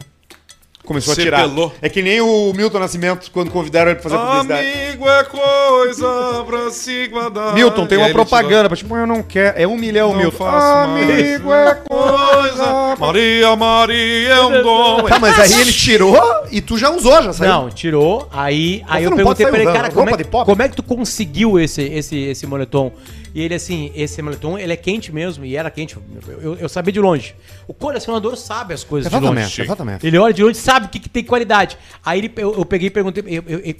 Começou 0.84 1.12
a 1.12 1.14
Você 1.14 1.22
tirar. 1.22 1.42
pelou. 1.48 1.72
É 1.80 1.88
que 1.88 2.02
nem 2.02 2.20
o 2.20 2.52
Milton 2.54 2.80
Nascimento, 2.80 3.30
quando 3.30 3.50
convidaram 3.52 3.92
ele 3.92 4.00
pra 4.00 4.10
fazer 4.10 4.20
publicidade. 4.22 4.68
Amigo 4.88 5.08
é 5.08 5.24
coisa 5.24 6.44
pra 6.44 6.70
se 6.70 7.06
guardar. 7.06 7.54
Milton, 7.54 7.86
tem 7.86 7.98
uma 7.98 8.10
propaganda, 8.10 8.68
pra, 8.68 8.76
tipo, 8.76 8.96
eu 8.96 9.06
não 9.06 9.22
quero. 9.22 9.58
É 9.60 9.66
um 9.66 9.76
milhão, 9.76 10.10
Não 10.12 10.18
Milton. 10.18 10.38
faço 10.44 10.88
mais. 10.90 11.10
Amigo 11.10 11.52
é 11.54 11.74
coisa. 11.88 12.96
Maria, 12.98 13.56
Maria 13.56 14.28
é 14.34 14.40
um 14.40 14.50
dom. 14.62 15.02
Tá, 15.04 15.18
mas 15.20 15.38
aí 15.38 15.60
ele 15.60 15.72
tirou 15.72 16.16
e 16.52 16.60
tu 16.60 16.76
já 16.76 16.90
usou, 16.90 17.22
já 17.22 17.32
saiu. 17.32 17.50
não, 17.50 17.70
tirou. 17.70 18.28
Aí, 18.30 18.84
aí 18.86 19.04
eu 19.04 19.16
perguntei 19.16 19.46
pra 19.46 19.58
ele, 19.58 19.72
cara, 19.72 19.90
como 19.90 20.10
é, 20.10 20.24
como 20.24 20.62
é 20.62 20.68
que 20.68 20.76
tu 20.76 20.82
conseguiu 20.82 21.58
esse, 21.58 21.82
esse, 21.82 22.16
esse 22.16 22.46
moletom? 22.46 22.92
E 23.34 23.40
ele 23.40 23.54
assim, 23.54 23.90
esse 23.94 24.20
moletom, 24.20 24.58
ele 24.58 24.72
é 24.72 24.76
quente 24.76 25.10
mesmo, 25.10 25.44
e 25.44 25.56
era 25.56 25.70
quente. 25.70 25.96
Eu, 26.28 26.42
eu, 26.42 26.54
eu 26.56 26.68
sabia 26.68 26.92
de 26.92 27.00
longe. 27.00 27.34
O 27.66 27.72
colecionador 27.72 28.36
sabe 28.36 28.74
as 28.74 28.84
coisas 28.84 29.10
de 29.10 29.18
longe. 29.18 29.26
Exatamente, 29.26 29.62
exatamente. 29.62 30.06
Ele 30.06 30.18
olha 30.18 30.34
de 30.34 30.42
longe, 30.42 30.58
sabe 30.58 30.86
o 30.86 30.88
que, 30.90 31.00
que 31.00 31.08
tem 31.08 31.24
qualidade. 31.24 31.78
Aí 32.04 32.18
ele, 32.18 32.32
eu, 32.36 32.54
eu 32.54 32.64
peguei 32.66 32.88
e 32.88 32.90
perguntei, 32.90 33.24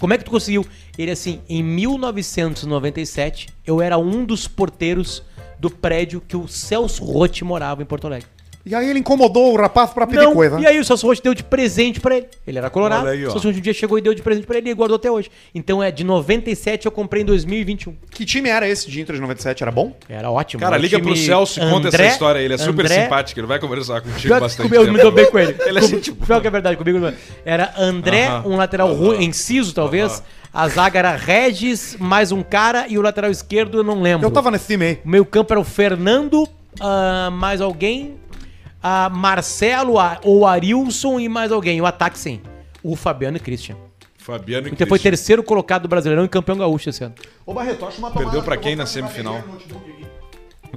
como 0.01 0.15
é 0.15 0.19
que 0.19 0.25
tu 0.25 0.31
conseguiu? 0.31 0.65
Ele 0.97 1.11
assim, 1.11 1.41
em 1.49 1.63
1997, 1.63 3.49
eu 3.67 3.83
era 3.83 3.99
um 3.99 4.25
dos 4.25 4.49
porteiros 4.49 5.23
do 5.59 5.69
prédio 5.69 6.23
que 6.27 6.37
o 6.37 6.49
Celso 6.49 7.05
Rotti 7.05 7.45
morava 7.45 7.83
em 7.83 7.85
Porto 7.85 8.07
Alegre. 8.07 8.27
E 8.65 8.75
aí 8.75 8.89
ele 8.89 9.01
incomodou 9.01 9.53
o 9.53 9.57
rapaz 9.57 9.91
pra 9.91 10.07
pedir 10.07 10.23
Não, 10.23 10.35
coisa. 10.35 10.61
e 10.61 10.67
aí 10.67 10.79
o 10.79 10.85
Celso 10.85 11.05
Rotti 11.07 11.21
deu 11.23 11.35
de 11.35 11.43
presente 11.43 11.99
pra 12.01 12.17
ele. 12.17 12.29
Ele 12.47 12.59
era 12.59 12.71
colorado. 12.71 13.09
Aí, 13.09 13.25
o 13.27 13.31
Celso 13.33 13.49
Rotti 13.49 13.59
um 13.59 13.63
dia 13.63 13.73
chegou 13.75 13.99
e 13.99 14.01
deu 14.01 14.15
de 14.15 14.23
presente 14.23 14.47
pra 14.47 14.59
ele 14.59 14.71
e 14.71 14.75
guardou 14.75 14.97
até 14.97 15.11
hoje. 15.11 15.31
Então 15.53 15.83
é 15.83 15.91
de 15.91 16.05
97 16.05 16.87
eu 16.87 16.93
comprei 16.93 17.23
em 17.23 17.27
2021. 17.27 17.95
Que 18.11 18.25
time 18.25 18.49
era 18.49 18.69
esse 18.69 18.89
de 18.89 19.01
Inter 19.01 19.17
de 19.17 19.21
97? 19.21 19.63
Era 19.65 19.73
bom? 19.73 19.97
Era 20.09 20.31
ótimo. 20.31 20.61
Cara, 20.61 20.77
O 20.77 20.79
liga 20.81 21.01
pro 21.01 21.17
Celso 21.17 21.59
e 21.61 21.69
conta 21.71 21.89
essa 21.89 22.05
história 22.07 22.39
aí. 22.39 22.45
Ele 22.45 22.55
é 22.55 22.59
super 22.59 22.85
André- 22.85 23.03
simpático, 23.03 23.41
ele 23.41 23.47
vai 23.49 23.59
conversar 23.59 24.01
contigo 24.01 24.39
bastante. 24.39 24.73
eu 24.75 24.93
me 24.93 25.01
dou 25.01 25.11
bem 25.11 25.27
com 25.31 25.39
ele. 25.39 25.57
Ele 25.67 25.79
é 25.79 25.83
gente 25.83 26.13
boa. 26.13 26.41
Que 26.41 26.47
é 26.47 26.51
verdade, 26.51 26.77
comigo 26.77 26.99
não 27.01 27.09
é. 27.09 27.15
Era 27.45 27.73
André, 27.77 28.27
Aham. 28.27 28.49
um 28.49 28.57
lateral 28.57 28.93
ruim, 28.95 29.25
inciso 29.25 29.75
talvez. 29.75 30.23
A 30.55 30.69
zaga 30.69 30.99
era 30.99 31.17
Regis, 31.17 31.97
mais 31.99 32.31
um 32.31 32.43
cara, 32.43 32.87
e 32.89 32.99
o 32.99 33.03
lateral 33.03 33.31
esquerdo 33.31 33.79
eu 33.79 33.83
não 33.83 34.01
lembro. 34.03 34.27
Eu 34.27 34.31
tava 34.31 34.51
nesse 34.51 34.67
time 34.67 34.85
aí. 34.85 35.01
O 35.05 35.09
meio 35.09 35.25
campo 35.25 35.53
era 35.53 35.59
o 35.61 35.65
Fernando, 35.65 36.47
ah, 36.81 37.31
mais 37.33 37.61
alguém, 37.61 38.17
a 38.83 39.09
Marcelo 39.09 39.99
a- 39.99 40.19
ou 40.25 40.47
Arilson 40.47 41.21
e 41.21 41.29
mais 41.29 41.53
alguém. 41.53 41.81
O 41.81 41.87
ataque 41.87 42.19
sim. 42.19 42.41
O 42.83 42.97
Fabiano 42.97 43.37
e 43.37 43.41
Christian. 43.41 43.77
Fabiano 44.19 44.69
e 44.69 44.71
O 44.71 44.73
Inter 44.73 44.87
foi 44.87 44.99
terceiro 44.99 45.43
colocado 45.43 45.83
do 45.83 45.89
Brasileirão 45.89 46.25
e 46.25 46.29
campeão 46.29 46.57
gaúcho 46.57 46.91
esse 46.91 47.03
ano. 47.05 47.15
Ô 47.45 47.53
Barreto, 47.53 47.85
acho 47.87 47.99
uma 47.99 48.11
Perdeu 48.11 48.43
pra 48.43 48.57
quem 48.57 48.77
na 48.77 48.87
semifinal? 48.87 49.43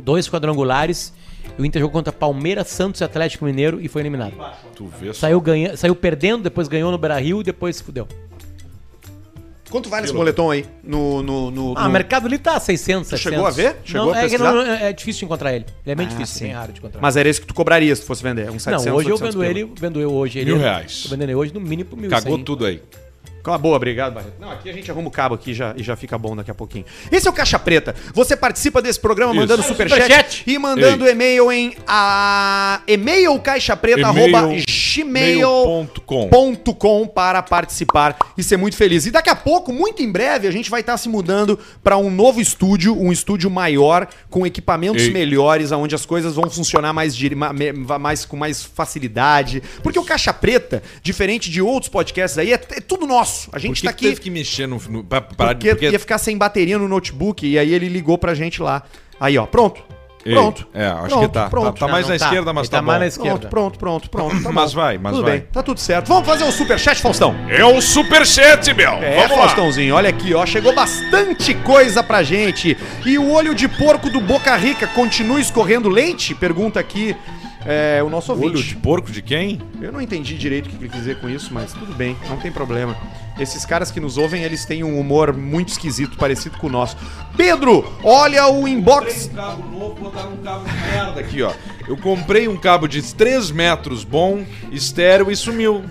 Dois 0.01 0.27
quadrangulares. 0.29 1.13
O 1.57 1.63
Inter 1.63 1.79
jogou 1.79 1.93
contra 1.93 2.11
Palmeiras, 2.11 2.67
Santos 2.67 3.01
e 3.01 3.03
Atlético 3.03 3.45
Mineiro 3.45 3.79
e 3.79 3.87
foi 3.87 4.01
eliminado. 4.01 4.33
Tu 4.75 4.85
vê 4.87 5.07
só. 5.07 5.21
Saiu, 5.21 5.39
ganha, 5.39 5.77
saiu 5.77 5.95
perdendo, 5.95 6.43
depois 6.43 6.67
ganhou 6.67 6.91
no 6.91 6.97
Beira-Rio 6.97 7.39
e 7.41 7.43
depois 7.43 7.77
se 7.77 7.83
fudeu. 7.83 8.07
Quanto 9.75 9.89
vale 9.89 10.05
esse 10.05 10.13
moletom 10.13 10.49
aí? 10.51 10.65
No. 10.83 11.21
no, 11.21 11.51
no 11.51 11.73
Ah, 11.75 11.83
no- 11.83 11.89
o 11.89 11.91
mercado 11.91 12.27
ali 12.27 12.37
tá 12.37 12.57
600, 12.59 13.07
Tu 13.07 13.17
700. 13.17 13.19
chegou 13.33 13.45
a 13.45 13.51
ver? 13.51 13.75
Chegou 13.83 14.05
não, 14.07 14.13
a 14.13 14.17
é, 14.17 14.21
pesquisar? 14.21 14.51
não, 14.53 14.61
é 14.61 14.93
difícil 14.93 15.19
de 15.19 15.25
encontrar 15.25 15.53
ele. 15.53 15.65
Ele 15.85 15.91
é 15.91 15.95
bem 15.95 16.05
Ah, 16.05 16.09
difícil, 16.09 16.37
sim. 16.37 16.43
bem 16.45 16.53
raro 16.53 16.71
de 16.71 16.79
encontrar. 16.79 17.01
Mas 17.01 17.17
era 17.17 17.27
esse 17.27 17.41
que 17.41 17.47
tu 17.47 17.53
cobraria 17.53 17.93
se 17.93 18.01
tu 18.01 18.07
fosse 18.07 18.23
vender. 18.23 18.49
Uns 18.49 18.63
700, 18.63 18.85
não, 18.85 18.95
hoje 18.95 19.09
eu 19.09 19.13
800 19.15 19.35
vendo 19.35 19.41
pila. 19.47 19.59
ele, 19.59 19.71
vendo 19.77 19.99
eu 20.01 20.13
hoje 20.13 20.39
ele. 20.39 20.51
Mil 20.51 20.61
reais. 20.61 21.03
Tô 21.03 21.09
vendendo 21.09 21.29
ele 21.29 21.35
hoje 21.35 21.53
no 21.53 21.59
mínimo 21.59 21.89
por 21.89 21.99
mil. 21.99 22.09
Cagou 22.09 22.37
tudo 22.39 22.65
aí. 22.65 22.81
Uma 23.51 23.57
boa, 23.57 23.75
obrigado, 23.75 24.13
Barreto. 24.13 24.33
Não, 24.39 24.51
aqui 24.51 24.69
a 24.69 24.73
gente 24.73 24.89
arruma 24.89 25.07
o 25.07 25.11
cabo 25.11 25.35
aqui 25.35 25.53
já, 25.53 25.73
e 25.77 25.83
já 25.83 25.95
fica 25.95 26.17
bom 26.17 26.35
daqui 26.35 26.51
a 26.51 26.55
pouquinho. 26.55 26.85
Esse 27.11 27.27
é 27.27 27.29
o 27.29 27.33
Caixa 27.33 27.59
Preta. 27.59 27.95
Você 28.13 28.35
participa 28.35 28.81
desse 28.81 28.99
programa 28.99 29.31
Isso. 29.31 29.41
mandando 29.41 29.61
Ah, 29.61 29.65
superchat, 29.65 30.01
superchat. 30.01 30.43
e 30.47 30.57
mandando 30.57 31.07
e-mail 31.07 31.51
em 31.51 31.75
a 31.87 32.81
e-mail 32.87 33.39
caixapreta 33.39 34.07
arroba 34.07 34.49
gmail.com 34.95 36.29
Mail.com. 36.29 37.07
para 37.07 37.41
participar 37.41 38.17
e 38.37 38.43
ser 38.43 38.57
muito 38.57 38.75
feliz. 38.75 39.05
E 39.05 39.11
daqui 39.11 39.29
a 39.29 39.35
pouco, 39.35 39.71
muito 39.73 40.01
em 40.01 40.11
breve, 40.11 40.47
a 40.47 40.51
gente 40.51 40.69
vai 40.69 40.81
estar 40.81 40.97
se 40.97 41.09
mudando 41.09 41.59
para 41.83 41.97
um 41.97 42.09
novo 42.09 42.39
estúdio, 42.41 42.97
um 42.99 43.11
estúdio 43.11 43.49
maior, 43.49 44.07
com 44.29 44.45
equipamentos 44.45 45.03
Ei. 45.03 45.11
melhores, 45.11 45.71
onde 45.71 45.95
as 45.95 46.05
coisas 46.05 46.35
vão 46.35 46.49
funcionar 46.49 46.93
mais, 46.93 47.15
mais 47.99 48.25
com 48.25 48.37
mais 48.37 48.63
facilidade. 48.63 49.61
Porque 49.83 49.99
o 49.99 50.03
Caixa 50.03 50.33
Preta, 50.33 50.81
diferente 51.01 51.49
de 51.49 51.61
outros 51.61 51.89
podcasts 51.89 52.37
aí, 52.37 52.53
é, 52.53 52.55
é 52.55 52.81
tudo 52.81 53.05
nosso. 53.05 53.34
A 53.51 53.59
gente 53.59 53.75
Por 53.75 53.75
que 53.81 53.87
tá 53.87 53.93
que 53.93 54.05
aqui 54.05 54.07
teve 54.15 54.21
que 54.21 54.29
mexer 54.29 54.67
no... 54.67 54.81
no 54.89 55.03
pra, 55.03 55.21
parar 55.21 55.53
de- 55.53 55.69
porque, 55.69 55.89
ia 55.89 55.99
ficar 55.99 56.17
sem 56.17 56.37
bateria 56.37 56.77
no 56.77 56.87
notebook 56.87 57.45
e 57.45 57.57
aí 57.59 57.73
ele 57.73 57.87
ligou 57.89 58.17
pra 58.17 58.33
gente 58.33 58.61
lá. 58.61 58.83
Aí, 59.19 59.37
ó, 59.37 59.45
pronto. 59.45 59.81
Ei, 60.25 60.33
Pronto. 60.33 60.67
É, 60.73 60.87
acho 60.87 61.07
Pronto, 61.09 61.27
que 61.27 61.33
tá. 61.35 61.49
pronto. 61.51 61.73
Tá, 61.79 61.85
tá 61.85 61.91
mais 61.91 62.07
Não, 62.07 62.09
na 62.09 62.13
não 62.15 62.19
tá. 62.19 62.25
esquerda, 62.25 62.51
mas 62.53 62.63
Ele 62.63 62.71
tá, 62.71 62.77
tá 62.77 62.81
mais 62.81 62.95
bom. 62.97 62.99
na 62.99 63.07
esquerda. 63.07 63.47
Pronto, 63.47 63.77
pronto, 63.77 64.09
pronto, 64.09 64.29
pronto. 64.31 64.43
Tá 64.43 64.51
Mas 64.53 64.73
vai, 64.73 64.97
mas 64.97 65.13
tudo 65.13 65.23
vai. 65.23 65.37
bem, 65.37 65.47
tá 65.51 65.61
tudo 65.61 65.79
certo. 65.79 66.07
Vamos 66.07 66.25
fazer 66.25 66.43
o 66.45 66.51
superchat, 66.51 66.99
Faustão. 66.99 67.35
É 67.47 67.63
o 67.63 67.79
superchat, 67.79 68.73
meu. 68.73 68.89
É, 68.93 69.17
Vamos 69.17 69.31
lá. 69.37 69.37
Faustãozinho, 69.43 69.93
olha 69.93 70.09
aqui, 70.09 70.33
ó, 70.33 70.43
chegou 70.43 70.73
bastante 70.73 71.53
coisa 71.53 72.01
pra 72.01 72.23
gente. 72.23 72.75
E 73.05 73.19
o 73.19 73.29
olho 73.31 73.53
de 73.53 73.67
porco 73.67 74.09
do 74.09 74.19
Boca 74.19 74.55
Rica 74.55 74.87
continua 74.87 75.39
escorrendo 75.39 75.89
leite? 75.89 76.33
Pergunta 76.33 76.79
aqui 76.79 77.15
é, 77.63 78.01
o 78.03 78.09
nosso 78.09 78.31
ouvinte. 78.31 78.49
Olho 78.55 78.63
de 78.63 78.75
porco 78.77 79.11
de 79.11 79.21
quem? 79.21 79.61
Eu 79.79 79.91
não 79.91 80.01
entendi 80.01 80.35
direito 80.39 80.65
o 80.65 80.69
que 80.71 80.77
ele 80.77 80.89
quis 80.89 80.99
dizer 81.01 81.19
com 81.19 81.29
isso, 81.29 81.53
mas 81.53 81.71
tudo 81.71 81.93
bem, 81.93 82.17
não 82.27 82.37
tem 82.37 82.51
problema. 82.51 82.97
Esses 83.37 83.65
caras 83.65 83.91
que 83.91 83.99
nos 83.99 84.17
ouvem, 84.17 84.43
eles 84.43 84.63
têm 84.65 84.83
um 84.83 84.99
humor 84.99 85.33
muito 85.33 85.69
esquisito, 85.69 86.17
parecido 86.17 86.57
com 86.57 86.67
o 86.67 86.69
nosso. 86.69 86.95
Pedro, 87.35 87.85
olha 88.03 88.47
o 88.47 88.67
inbox. 88.67 89.29
um 89.31 89.35
cabo 89.35 89.69
novo, 89.69 89.95
botaram 89.95 90.33
um 90.33 90.37
cabo 90.37 90.65
de 90.65 90.73
merda 90.73 91.19
aqui, 91.19 91.41
ó. 91.43 91.51
Eu 91.87 91.97
comprei 91.97 92.47
um 92.47 92.57
cabo 92.57 92.87
de 92.87 93.01
3 93.01 93.51
metros 93.51 94.03
bom, 94.03 94.45
estéreo 94.71 95.29
e 95.29 95.35
sumiu. 95.35 95.83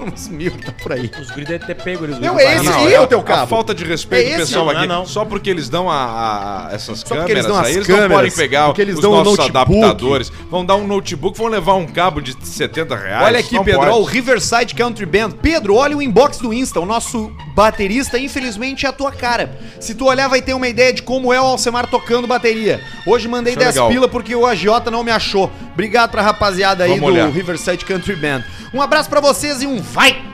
Uns 0.00 0.28
mil, 0.28 0.52
tá 0.64 0.72
por 0.82 0.92
aí. 0.92 1.10
Os 1.20 1.30
guris 1.30 1.48
devem 1.48 1.66
ter 1.66 1.74
pego 1.74 2.04
eles. 2.04 2.18
Não, 2.18 2.34
guris 2.34 2.46
é 2.46 2.56
esse 2.56 2.68
aí, 2.68 2.94
é 2.94 3.00
o 3.00 3.06
teu 3.06 3.20
A 3.20 3.22
cabo. 3.24 3.46
falta 3.48 3.74
de 3.74 3.84
respeito 3.84 4.26
É 4.26 4.36
do 4.36 4.42
esse? 4.42 4.52
pessoal 4.52 4.66
Não, 4.66 4.72
aqui. 4.72 4.86
não, 4.86 4.98
não. 5.00 5.06
Só 5.06 5.24
porque 5.24 5.50
eles 5.50 5.68
dão 5.68 5.90
a, 5.90 6.68
a- 6.68 6.74
essas 6.74 7.00
Só 7.00 7.06
porque 7.06 7.20
câmeras 7.20 7.30
eles 7.30 7.46
dão 7.46 7.58
as 7.58 7.66
aí, 7.66 7.74
eles 7.74 7.88
não 7.88 8.08
podem 8.08 8.30
pegar 8.30 8.66
porque 8.66 8.82
eles 8.82 8.94
os 8.96 9.00
dão 9.00 9.10
nossos 9.12 9.36
notebook. 9.38 9.58
adaptadores. 9.84 10.32
Vão 10.50 10.64
dar 10.64 10.76
um 10.76 10.86
notebook, 10.86 11.36
vão 11.36 11.48
levar 11.48 11.74
um 11.74 11.86
cabo 11.86 12.20
de 12.20 12.36
70 12.46 12.94
reais. 12.96 13.24
Olha 13.24 13.40
aqui, 13.40 13.54
não 13.54 13.64
Pedro, 13.64 13.80
pode. 13.80 13.92
ó, 13.92 13.98
o 14.00 14.04
Riverside 14.04 14.74
Country 14.74 15.06
Band. 15.06 15.30
Pedro, 15.42 15.74
olha 15.74 15.96
o 15.96 16.02
inbox 16.02 16.38
do 16.38 16.52
Insta. 16.54 16.80
O 16.80 16.86
nosso 16.86 17.32
baterista, 17.54 18.18
infelizmente, 18.18 18.86
é 18.86 18.88
a 18.88 18.92
tua 18.92 19.10
cara. 19.10 19.58
Se 19.80 19.94
tu 19.94 20.06
olhar, 20.06 20.28
vai 20.28 20.40
ter 20.40 20.54
uma 20.54 20.68
ideia 20.68 20.92
de 20.92 21.02
como 21.02 21.32
é 21.32 21.40
o 21.40 21.44
Alcemar 21.44 21.86
tocando 21.88 22.26
bateria. 22.26 22.80
Hoje 23.06 23.26
mandei 23.28 23.54
Isso 23.54 23.60
é 23.62 23.64
10 23.64 23.74
legal. 23.74 23.88
pila 23.90 24.08
porque 24.08 24.34
o 24.34 24.46
agiota 24.46 24.90
não 24.90 25.02
me 25.02 25.10
achou. 25.10 25.50
Obrigado 25.72 26.10
pra 26.10 26.22
rapaziada 26.22 26.84
aí 26.84 26.90
Vamos 26.90 27.06
do 27.06 27.12
olhar. 27.12 27.30
Riverside 27.30 27.84
Country 27.84 28.16
Band. 28.16 28.42
Um 28.72 28.82
abraço 28.82 29.08
pra 29.08 29.20
vocês 29.20 29.62
e 29.62 29.66
um 29.66 29.82
vai 29.92 30.24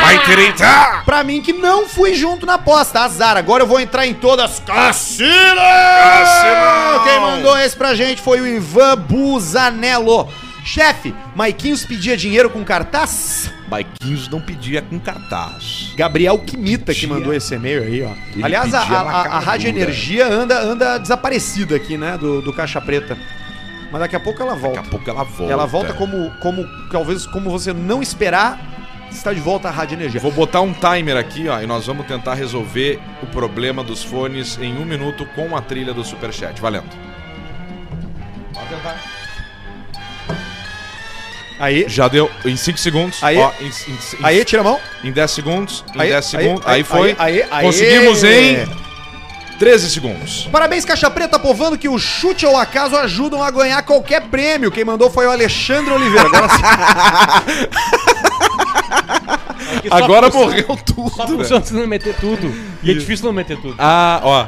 Vai 0.00 0.24
direitar! 0.24 1.04
pra 1.04 1.24
mim 1.24 1.42
que 1.42 1.52
não 1.52 1.88
fui 1.88 2.14
junto 2.14 2.46
na 2.46 2.54
aposta. 2.54 3.00
Azar, 3.00 3.36
agora 3.36 3.64
eu 3.64 3.66
vou 3.66 3.80
entrar 3.80 4.06
em 4.06 4.14
todas. 4.14 4.60
Cassino! 4.60 5.28
Cassinão! 5.32 7.04
Quem 7.04 7.20
mandou 7.20 7.58
esse 7.58 7.76
pra 7.76 7.94
gente 7.94 8.22
foi 8.22 8.40
o 8.40 8.46
Ivan 8.46 8.96
Busanello. 8.96 10.28
Chefe, 10.64 11.14
Maiquinhos 11.34 11.84
pedia 11.84 12.16
dinheiro 12.16 12.50
com 12.50 12.62
cartaz? 12.62 13.50
Baiquinhos 13.68 14.28
não 14.28 14.40
pedia 14.40 14.82
com 14.82 14.98
cartaz. 14.98 15.92
Gabriel 15.96 16.38
Quimita 16.38 16.92
que 16.94 17.06
mandou 17.06 17.32
esse 17.34 17.54
e-mail 17.54 17.82
aí, 17.82 18.02
ó. 18.02 18.10
Ele 18.34 18.44
Aliás, 18.44 18.72
a, 18.74 18.80
a- 18.80 19.26
a- 19.36 19.38
Rádio. 19.40 19.68
Energia 19.70 20.26
anda, 20.26 20.60
anda 20.60 20.98
desaparecida 20.98 21.76
aqui, 21.76 21.96
né? 21.96 22.16
Do, 22.18 22.42
do 22.42 22.52
Caixa 22.52 22.80
Preta. 22.80 23.16
Mas 23.90 24.00
daqui 24.00 24.16
a 24.16 24.20
pouco 24.20 24.42
ela 24.42 24.54
volta. 24.54 24.76
Daqui 24.76 24.88
a 24.88 24.90
pouco 24.90 25.10
ela 25.10 25.24
volta. 25.24 25.52
Ela 25.52 25.66
volta 25.66 25.94
como, 25.94 26.30
como, 26.40 26.66
talvez, 26.90 27.26
como 27.26 27.50
você 27.50 27.72
não 27.72 28.02
esperar, 28.02 28.60
está 29.10 29.32
de 29.32 29.40
volta 29.40 29.68
a 29.68 29.70
Rádio 29.70 29.94
Energia. 29.94 30.20
Vou 30.20 30.30
botar 30.32 30.60
um 30.60 30.72
timer 30.74 31.16
aqui, 31.16 31.48
ó, 31.48 31.60
e 31.60 31.66
nós 31.66 31.86
vamos 31.86 32.06
tentar 32.06 32.34
resolver 32.34 33.00
o 33.22 33.26
problema 33.26 33.82
dos 33.82 34.04
fones 34.04 34.58
em 34.60 34.76
um 34.76 34.84
minuto 34.84 35.26
com 35.34 35.56
a 35.56 35.62
trilha 35.62 35.94
do 35.94 36.04
Superchat. 36.04 36.60
Valendo. 36.60 36.88
Pode 38.52 38.68
tentar. 38.68 38.96
Aí, 41.60 41.86
Já 41.88 42.06
deu 42.06 42.30
em 42.44 42.56
5 42.56 42.78
segundos. 42.78 43.22
Aí. 43.22 43.36
Ó, 43.36 43.50
em, 43.60 43.64
em, 43.64 43.68
em, 43.68 43.98
aí, 44.22 44.44
tira 44.44 44.60
a 44.60 44.64
mão. 44.64 44.78
em 45.02 45.10
10 45.10 45.30
segundos. 45.30 45.84
Em 45.94 46.00
Aí, 46.00 46.10
10 46.10 46.24
segundos. 46.24 46.66
aí, 46.66 46.74
Aí, 46.76 46.84
foi. 46.84 47.16
aí, 47.18 47.42
aí, 47.50 47.64
Conseguimos 47.66 48.22
aí. 48.22 48.62
em 48.62 48.87
13 49.58 49.90
segundos. 49.90 50.48
Parabéns, 50.52 50.84
Caixa 50.84 51.10
Preta, 51.10 51.38
povando 51.38 51.76
que 51.76 51.88
o 51.88 51.98
chute 51.98 52.46
ou 52.46 52.56
acaso 52.56 52.96
ajudam 52.96 53.42
a 53.42 53.50
ganhar 53.50 53.82
qualquer 53.82 54.22
prêmio. 54.28 54.70
Quem 54.70 54.84
mandou 54.84 55.10
foi 55.10 55.26
o 55.26 55.30
Alexandre 55.30 55.92
Oliveira. 55.92 56.28
Agora 56.28 56.48
sim. 56.48 56.62
Só 59.88 59.94
Agora 59.96 60.30
funciona- 60.30 60.46
morreu 60.46 60.66
Só 60.68 60.76
tudo. 60.84 61.26
velho. 61.26 61.38
funciona 61.38 61.64
se 61.64 61.74
não 61.74 61.86
meter 61.86 62.14
tudo. 62.16 62.54
E 62.82 62.90
é 62.90 62.94
difícil 62.94 63.26
não 63.26 63.32
meter 63.32 63.56
tudo. 63.60 63.74
Ah, 63.78 64.20
ó. 64.22 64.46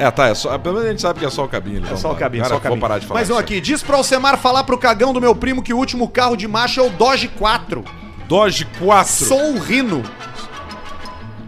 É, 0.00 0.08
tá, 0.12 0.28
é 0.28 0.34
só, 0.34 0.56
pelo 0.58 0.74
menos 0.74 0.88
a 0.88 0.90
gente 0.92 1.02
sabe 1.02 1.18
que 1.20 1.26
é 1.26 1.30
só 1.30 1.44
o 1.44 1.48
cabinho. 1.48 1.82
É 1.90 1.96
só 1.96 2.12
o 2.12 2.16
cabinho, 2.16 2.42
Cara, 2.44 2.54
só 2.54 2.58
o 2.58 2.60
cabinho. 2.62 2.80
Vou 2.80 2.88
parar 2.88 3.00
de 3.00 3.06
falar 3.06 3.18
Mais 3.18 3.30
um 3.30 3.36
aqui. 3.38 3.60
Diz 3.60 3.82
pro 3.82 3.96
Alcemar 3.96 4.36
falar 4.38 4.62
pro 4.64 4.78
cagão 4.78 5.12
do 5.12 5.20
meu 5.20 5.34
primo 5.34 5.62
que 5.62 5.74
o 5.74 5.76
último 5.76 6.08
carro 6.08 6.36
de 6.36 6.46
macho 6.46 6.78
é 6.80 6.82
o 6.84 6.90
Dodge 6.90 7.28
4. 7.28 7.84
aí. 7.86 8.24
Dodge 8.28 8.64
4. 8.78 9.12
Sou 9.26 9.54
o 9.54 9.58
Rino. 9.58 10.02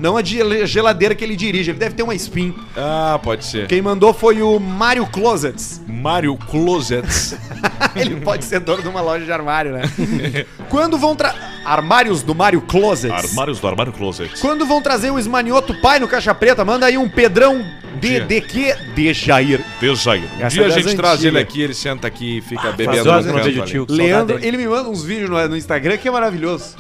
Não 0.00 0.16
a 0.16 0.22
de 0.22 0.66
geladeira 0.66 1.14
que 1.14 1.22
ele 1.22 1.36
dirige, 1.36 1.70
ele 1.70 1.78
deve 1.78 1.94
ter 1.94 2.02
uma 2.02 2.14
spin. 2.14 2.54
Ah, 2.74 3.20
pode 3.22 3.44
ser. 3.44 3.66
Quem 3.66 3.82
mandou 3.82 4.14
foi 4.14 4.40
o 4.40 4.58
Mário 4.58 5.06
Closets. 5.06 5.82
Mario 5.86 6.36
Closets. 6.36 7.36
Ele 7.94 8.16
pode 8.16 8.44
ser 8.44 8.60
dono 8.60 8.82
de 8.82 8.88
uma 8.88 9.00
loja 9.00 9.24
de 9.24 9.32
armário, 9.32 9.72
né? 9.72 9.82
Quando 10.70 10.96
vão 10.96 11.14
tra... 11.14 11.34
Armários 11.64 12.22
do 12.22 12.34
Mário 12.34 12.62
Closets. 12.62 13.30
Armários 13.30 13.60
do 13.60 13.66
armário 13.66 13.92
closet. 13.92 14.40
Quando 14.40 14.64
vão 14.64 14.80
trazer 14.80 15.10
o 15.10 15.18
Esmanioto 15.18 15.74
pai 15.80 15.98
no 15.98 16.08
Caixa 16.08 16.34
Preta, 16.34 16.64
manda 16.64 16.86
aí 16.86 16.96
um 16.96 17.08
Pedrão 17.08 17.62
de, 18.00 18.08
dia. 18.08 18.24
de 18.24 18.40
que? 18.40 18.74
De 18.94 19.12
Jair. 19.12 19.60
Desairo. 19.80 20.24
Um 20.38 20.44
Essa 20.44 20.48
dia 20.48 20.66
a 20.66 20.70
gente 20.70 20.96
traz 20.96 21.14
antigas. 21.14 21.24
ele 21.24 21.38
aqui, 21.38 21.60
ele 21.60 21.74
senta 21.74 22.06
aqui 22.06 22.38
e 22.38 22.40
fica 22.40 22.62
Faz 22.62 22.76
bebendo 22.76 23.10
horas 23.10 23.26
que 23.26 23.32
não 23.32 23.42
vejo 23.42 23.64
tio. 23.64 23.86
Leandro, 23.88 24.38
ele 24.42 24.56
me 24.56 24.66
manda 24.66 24.88
uns 24.88 25.04
vídeos 25.04 25.28
no, 25.28 25.48
no 25.48 25.56
Instagram 25.56 25.98
que 25.98 26.08
é 26.08 26.10
maravilhoso. 26.10 26.76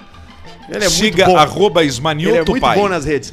Ele 0.70 0.84
é 0.84 0.88
Siga 0.88 1.24
muito 1.26 1.36
bom. 1.36 1.42
arroba 1.42 1.84
Ele 2.30 2.38
é 2.38 2.44
muito 2.52 2.60
Pai. 2.60 2.76
bom 2.78 2.88
nas 2.88 3.04
redes. 3.04 3.32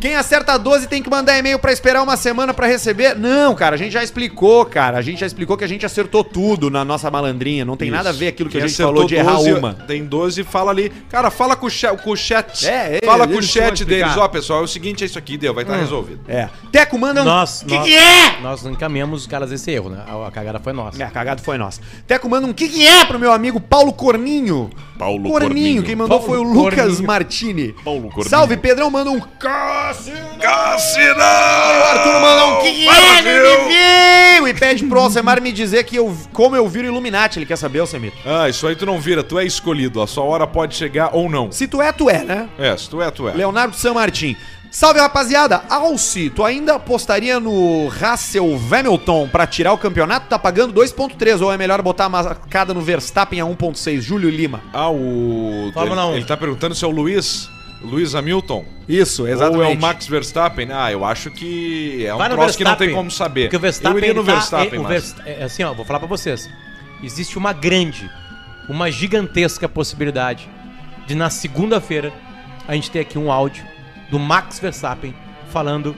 Quem 0.00 0.16
acerta 0.16 0.58
12 0.58 0.88
tem 0.88 1.02
que 1.02 1.10
mandar 1.10 1.36
e-mail 1.38 1.58
pra 1.58 1.70
esperar 1.70 2.02
uma 2.02 2.16
semana 2.16 2.54
pra 2.54 2.66
receber? 2.66 3.14
Não, 3.14 3.54
cara, 3.54 3.74
a 3.74 3.78
gente 3.78 3.92
já 3.92 4.02
explicou, 4.02 4.64
cara. 4.64 4.96
A 4.96 5.02
gente 5.02 5.20
já 5.20 5.26
explicou 5.26 5.58
que 5.58 5.64
a 5.64 5.68
gente 5.68 5.84
acertou 5.84 6.24
tudo 6.24 6.70
na 6.70 6.82
nossa 6.86 7.10
malandrinha. 7.10 7.66
Não 7.66 7.76
tem 7.76 7.88
Isso. 7.88 7.96
nada 7.98 8.08
a 8.08 8.12
ver 8.12 8.28
aquilo 8.28 8.48
que 8.48 8.56
Quem 8.56 8.64
a 8.64 8.66
gente 8.66 8.78
falou 8.78 9.04
de 9.04 9.14
errar 9.14 9.34
12, 9.34 9.52
uma. 9.52 9.74
Tem 9.74 10.02
12, 10.02 10.42
fala 10.42 10.70
ali. 10.70 10.90
Cara, 11.10 11.30
fala 11.30 11.54
com 11.54 11.66
o 11.66 11.70
chat. 11.70 12.02
Com 12.02 12.12
o 12.12 12.16
chat. 12.16 12.66
É, 12.66 12.96
é, 12.96 13.00
fala 13.04 13.28
com 13.28 13.34
o 13.34 13.42
chat 13.42 13.84
deles. 13.84 14.16
Ó, 14.16 14.26
pessoal, 14.28 14.60
é 14.60 14.64
o 14.64 14.66
seguinte, 14.66 15.04
é 15.04 15.06
isso 15.06 15.18
aqui, 15.18 15.36
deu, 15.36 15.52
vai 15.52 15.64
estar 15.64 15.76
resolvido. 15.76 16.20
É. 16.26 16.48
Teco, 16.72 16.98
manda 16.98 17.20
um. 17.20 17.24
Nós, 17.26 17.62
que 17.62 17.74
nós, 17.74 17.84
que 17.84 17.94
é? 17.94 18.40
nós 18.40 18.64
encaminhamos 18.64 19.20
os 19.20 19.26
caras 19.26 19.52
esse 19.52 19.70
erro, 19.70 19.90
né? 19.90 20.02
A, 20.08 20.28
a 20.28 20.30
cagada 20.30 20.58
foi 20.58 20.72
nossa. 20.72 21.02
É, 21.02 21.04
a 21.04 21.10
cagada 21.10 21.42
foi 21.42 21.58
nossa. 21.58 21.78
Teco, 22.06 22.26
manda 22.26 22.46
um 22.46 22.54
que 22.54 22.70
que 22.70 22.86
é 22.86 23.04
pro 23.04 23.18
meu 23.18 23.32
amigo 23.32 23.60
Paulo 23.60 23.92
Corninho. 23.92 24.70
Paulo 24.98 25.30
Corninho, 25.30 25.40
Corninho. 25.40 25.82
quem 25.82 25.96
mandou 25.96 26.20
Paulo 26.20 26.34
foi 26.34 26.38
o 26.38 26.42
Lucas 26.42 26.84
Corninho. 26.84 27.06
Martini. 27.06 27.74
Paulo 27.84 28.08
Corninho. 28.08 28.28
Salve, 28.28 28.56
Pedrão, 28.56 28.90
manda 28.90 29.10
um 29.10 29.20
Cassino. 29.90 30.38
Cassina! 30.40 31.24
O 31.24 31.84
Arthur 31.84 32.20
manda 32.20 32.46
um 32.46 32.62
que 32.62 32.88
é, 32.88 33.22
meu 33.22 33.68
viu? 33.68 34.48
E 34.48 34.54
pede 34.54 34.84
pro 34.84 35.00
Alcemar 35.00 35.42
me 35.42 35.50
dizer 35.50 35.82
que 35.84 35.96
eu, 35.96 36.16
como 36.32 36.54
eu 36.54 36.68
viro 36.68 36.86
Illuminati. 36.86 37.40
Ele 37.40 37.46
quer 37.46 37.56
saber, 37.56 37.80
Alcemir. 37.80 38.12
Ah, 38.24 38.48
isso 38.48 38.66
aí 38.68 38.76
tu 38.76 38.86
não 38.86 39.00
vira, 39.00 39.24
tu 39.24 39.36
é 39.36 39.44
escolhido. 39.44 40.00
A 40.00 40.06
sua 40.06 40.22
hora 40.22 40.46
pode 40.46 40.76
chegar 40.76 41.10
ou 41.12 41.28
não. 41.28 41.50
Se 41.50 41.66
tu 41.66 41.82
é, 41.82 41.90
tu 41.90 42.08
é, 42.08 42.22
né? 42.22 42.48
É, 42.56 42.76
se 42.76 42.88
tu 42.88 43.02
é, 43.02 43.10
tu 43.10 43.28
é. 43.28 43.32
Leonardo 43.34 43.74
San 43.74 43.94
Martin. 43.94 44.36
Salve, 44.70 45.00
rapaziada. 45.00 45.62
Alci, 45.68 46.30
tu 46.30 46.44
ainda 46.44 46.76
apostaria 46.76 47.40
no 47.40 47.88
Russell 47.88 48.60
Hamilton 48.70 49.28
pra 49.28 49.44
tirar 49.44 49.72
o 49.72 49.78
campeonato? 49.78 50.28
Tá 50.28 50.38
pagando 50.38 50.72
2.3 50.72 51.40
ou 51.40 51.52
é 51.52 51.58
melhor 51.58 51.82
botar 51.82 52.04
a 52.04 52.08
marcada 52.08 52.72
no 52.72 52.80
Verstappen 52.80 53.40
a 53.40 53.44
1.6? 53.44 54.00
Júlio 54.00 54.30
Lima. 54.30 54.60
Ah, 54.72 54.88
o. 54.88 55.72
Fórmula 55.74 56.02
ele, 56.02 56.12
1. 56.12 56.16
ele 56.18 56.24
tá 56.24 56.36
perguntando 56.36 56.76
se 56.76 56.84
é 56.84 56.88
o 56.88 56.92
Luiz. 56.92 57.50
Luiz 57.82 58.14
Hamilton. 58.14 58.64
Isso, 58.88 59.22
Ou 59.22 59.28
é 59.28 59.32
exatamente. 59.32 59.78
o 59.78 59.80
Max 59.80 60.06
Verstappen? 60.06 60.68
Ah, 60.72 60.92
eu 60.92 61.04
acho 61.04 61.30
que 61.30 62.04
é 62.04 62.14
um 62.14 62.18
troço 62.18 62.58
que 62.58 62.64
não 62.64 62.76
tem 62.76 62.92
como 62.92 63.10
saber. 63.10 63.44
Porque 63.44 63.56
o 63.56 63.60
Verstappen, 63.60 63.92
eu 63.92 63.98
iria 63.98 64.14
no 64.14 64.24
tá- 64.24 64.32
Verstappen, 64.32 64.74
é, 64.74 64.78
o 64.78 64.82
mas... 64.82 64.92
Verst- 65.12 65.16
é 65.26 65.44
assim, 65.44 65.62
ó, 65.64 65.72
vou 65.72 65.84
falar 65.84 65.98
pra 65.98 66.08
vocês. 66.08 66.48
Existe 67.02 67.38
uma 67.38 67.52
grande, 67.52 68.10
uma 68.68 68.90
gigantesca 68.90 69.68
possibilidade 69.68 70.48
de 71.06 71.14
na 71.14 71.30
segunda-feira 71.30 72.12
a 72.68 72.74
gente 72.74 72.90
ter 72.90 73.00
aqui 73.00 73.18
um 73.18 73.32
áudio 73.32 73.64
do 74.10 74.18
Max 74.18 74.58
Verstappen 74.58 75.14
falando. 75.50 75.96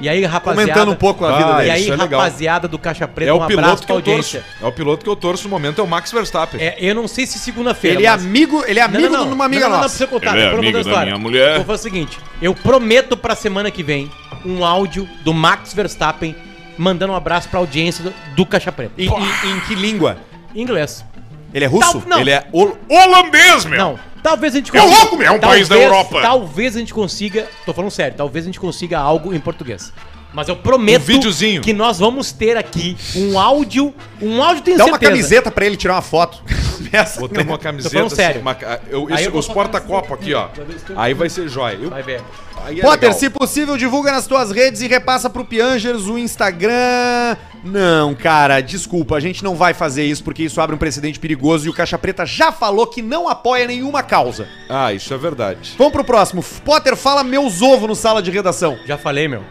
E 0.00 0.08
aí, 0.08 0.24
rapaziada. 0.24 0.60
Comentando 0.72 0.92
um 0.92 0.94
pouco 0.94 1.24
a 1.24 1.36
vida 1.36 1.48
Ah, 1.48 1.54
E 1.54 1.58
dele. 1.58 1.70
aí, 1.72 1.80
isso 1.82 1.92
é 1.92 1.96
legal. 1.96 2.20
rapaziada 2.20 2.68
do 2.68 2.78
Caixa 2.78 3.08
Preta, 3.08 3.30
É 3.30 3.34
um 3.34 3.38
o 3.38 3.42
abraço 3.42 3.60
piloto 3.62 3.80
que 3.80 3.86
pra 3.86 3.94
eu 3.96 4.02
torço. 4.02 4.36
audiência. 4.36 4.44
É 4.62 4.66
o 4.66 4.72
piloto 4.72 5.04
que 5.04 5.10
eu 5.10 5.16
torço 5.16 5.44
no 5.44 5.50
momento, 5.50 5.80
é 5.80 5.84
o 5.84 5.88
Max 5.88 6.12
Verstappen. 6.12 6.60
É, 6.60 6.76
eu 6.78 6.94
não 6.94 7.08
sei 7.08 7.26
se 7.26 7.38
segunda-feira. 7.38 7.96
Ele 7.98 8.06
é 8.06 8.10
mas- 8.10 8.24
amigo, 8.24 8.62
ele 8.66 8.78
é 8.78 8.82
amigo 8.82 9.08
de 9.08 9.32
uma 9.32 9.44
amiga 9.46 9.62
não, 9.62 9.70
não, 9.70 9.76
não, 9.76 9.82
nossa. 9.82 9.88
precisa 9.88 10.06
contar. 10.06 10.36
Ele 10.36 10.46
é 10.46 10.50
amigo 10.54 10.72
da 10.72 10.80
história. 10.80 11.04
minha 11.06 11.18
mulher. 11.18 11.56
Vou 11.56 11.64
fazer 11.64 11.80
o 11.80 11.82
seguinte: 11.92 12.18
eu 12.40 12.54
prometo 12.54 13.16
pra 13.16 13.34
semana 13.34 13.70
que 13.72 13.82
vem 13.82 14.10
um 14.46 14.64
áudio 14.64 15.08
do 15.24 15.34
Max 15.34 15.74
Verstappen 15.74 16.36
mandando 16.76 17.12
um 17.12 17.16
abraço 17.16 17.48
pra 17.48 17.58
audiência 17.58 18.04
do, 18.04 18.14
do 18.36 18.46
Caixa 18.46 18.70
Preta. 18.70 18.92
Em, 18.96 19.06
em- 19.08 19.50
em 19.56 19.60
que 19.66 19.74
língua? 19.74 20.18
Em 20.54 20.62
inglês. 20.62 21.04
Ele 21.52 21.64
é 21.64 21.68
russo? 21.68 21.92
Tal- 21.98 22.02
não, 22.08 22.20
Ele 22.20 22.30
é 22.30 22.44
hol- 22.52 22.78
Holandês, 22.88 23.64
meu! 23.64 23.78
não. 23.78 23.98
Talvez 24.22 24.54
a 24.54 24.58
gente 24.58 24.76
É 24.76 24.82
louco, 24.82 25.16
meu, 25.16 25.26
é 25.26 25.30
um 25.30 25.40
país 25.40 25.68
da 25.68 25.76
Europa. 25.76 26.20
Talvez 26.20 26.76
a 26.76 26.78
gente 26.78 26.94
consiga. 26.94 27.48
Tô 27.64 27.72
falando 27.72 27.90
sério, 27.90 28.16
talvez 28.16 28.44
a 28.44 28.48
gente 28.48 28.60
consiga 28.60 28.98
algo 28.98 29.34
em 29.34 29.40
português. 29.40 29.92
Mas 30.32 30.46
eu 30.48 30.56
prometo 30.56 31.02
Um 31.02 31.06
videozinho. 31.06 31.62
que 31.62 31.72
nós 31.72 31.98
vamos 31.98 32.32
ter 32.32 32.56
aqui 32.56 32.96
um 33.16 33.38
áudio. 33.38 33.94
Um 34.20 34.42
áudio 34.42 34.62
tenho 34.62 34.76
Dá 34.76 34.84
uma 34.84 34.92
certeza. 34.92 35.10
camiseta 35.12 35.50
pra 35.50 35.64
ele 35.64 35.76
tirar 35.76 35.94
uma 35.94 36.02
foto. 36.02 36.42
Essa, 36.92 37.20
Botamos 37.20 37.48
uma 37.48 37.58
camiseta. 37.58 37.94
falando 37.94 38.14
sério. 38.14 38.40
uma 38.40 38.56
eu- 38.88 39.10
esse- 39.10 39.24
eu 39.26 39.34
os 39.36 39.48
porta-copo 39.48 40.14
aqui, 40.14 40.32
ó. 40.34 40.48
Aí 40.96 41.12
vai 41.12 41.28
ser 41.28 41.48
jóia. 41.48 41.76
Eu- 41.80 41.90
Vai 41.90 42.02
ver. 42.02 42.20
aí 42.64 42.78
é 42.78 42.82
Potter, 42.82 43.08
legal. 43.08 43.18
se 43.18 43.28
possível, 43.30 43.76
divulga 43.76 44.12
nas 44.12 44.26
tuas 44.26 44.50
redes 44.50 44.80
e 44.80 44.86
repassa 44.86 45.28
pro 45.28 45.44
Piangers 45.44 46.04
o 46.04 46.16
Instagram. 46.18 47.36
Não, 47.64 48.14
cara, 48.14 48.60
desculpa, 48.60 49.16
a 49.16 49.20
gente 49.20 49.42
não 49.42 49.54
vai 49.56 49.74
fazer 49.74 50.04
isso 50.04 50.22
porque 50.22 50.44
isso 50.44 50.60
abre 50.60 50.74
um 50.74 50.78
precedente 50.78 51.18
perigoso 51.18 51.66
e 51.66 51.70
o 51.70 51.74
Caixa 51.74 51.98
Preta 51.98 52.24
já 52.24 52.52
falou 52.52 52.86
que 52.86 53.02
não 53.02 53.28
apoia 53.28 53.66
nenhuma 53.66 54.02
causa. 54.02 54.46
Ah, 54.68 54.92
isso 54.92 55.12
é 55.12 55.18
verdade. 55.18 55.74
Vamos 55.76 55.92
pro 55.92 56.04
próximo. 56.04 56.42
Potter, 56.64 56.96
fala 56.96 57.24
meus 57.24 57.60
ovos 57.60 57.88
no 57.88 57.94
sala 57.96 58.22
de 58.22 58.30
redação. 58.30 58.78
Já 58.86 58.96
falei, 58.96 59.26
meu. 59.26 59.42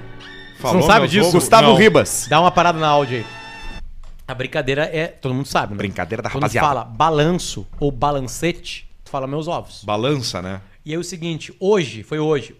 Falou, 0.60 0.78
não 0.82 0.88
sabe 0.88 1.08
disso? 1.08 1.32
Gustavo 1.32 1.68
Não. 1.70 1.76
Ribas. 1.76 2.28
Dá 2.30 2.40
uma 2.42 2.52
parada 2.52 2.80
na 2.80 2.88
áudio 2.88 3.18
aí. 3.20 3.26
A 4.28 4.34
brincadeira 4.34 4.84
é. 4.84 5.08
Todo 5.08 5.34
mundo 5.34 5.48
sabe, 5.48 5.74
né? 5.74 5.78
Brincadeira 5.78 6.22
da 6.22 6.30
Quando 6.30 6.44
rapaziada. 6.44 6.68
fala 6.68 6.84
balanço 6.84 7.66
ou 7.80 7.92
balancete, 7.92 8.90
tu 9.04 9.10
fala 9.12 9.26
meus 9.28 9.48
ovos. 9.48 9.84
Balança, 9.86 10.42
né? 10.42 10.62
E 10.86 10.92
aí 10.92 10.98
o 10.98 11.04
seguinte, 11.04 11.54
hoje, 11.60 12.04
foi 12.04 12.20
hoje. 12.20 12.56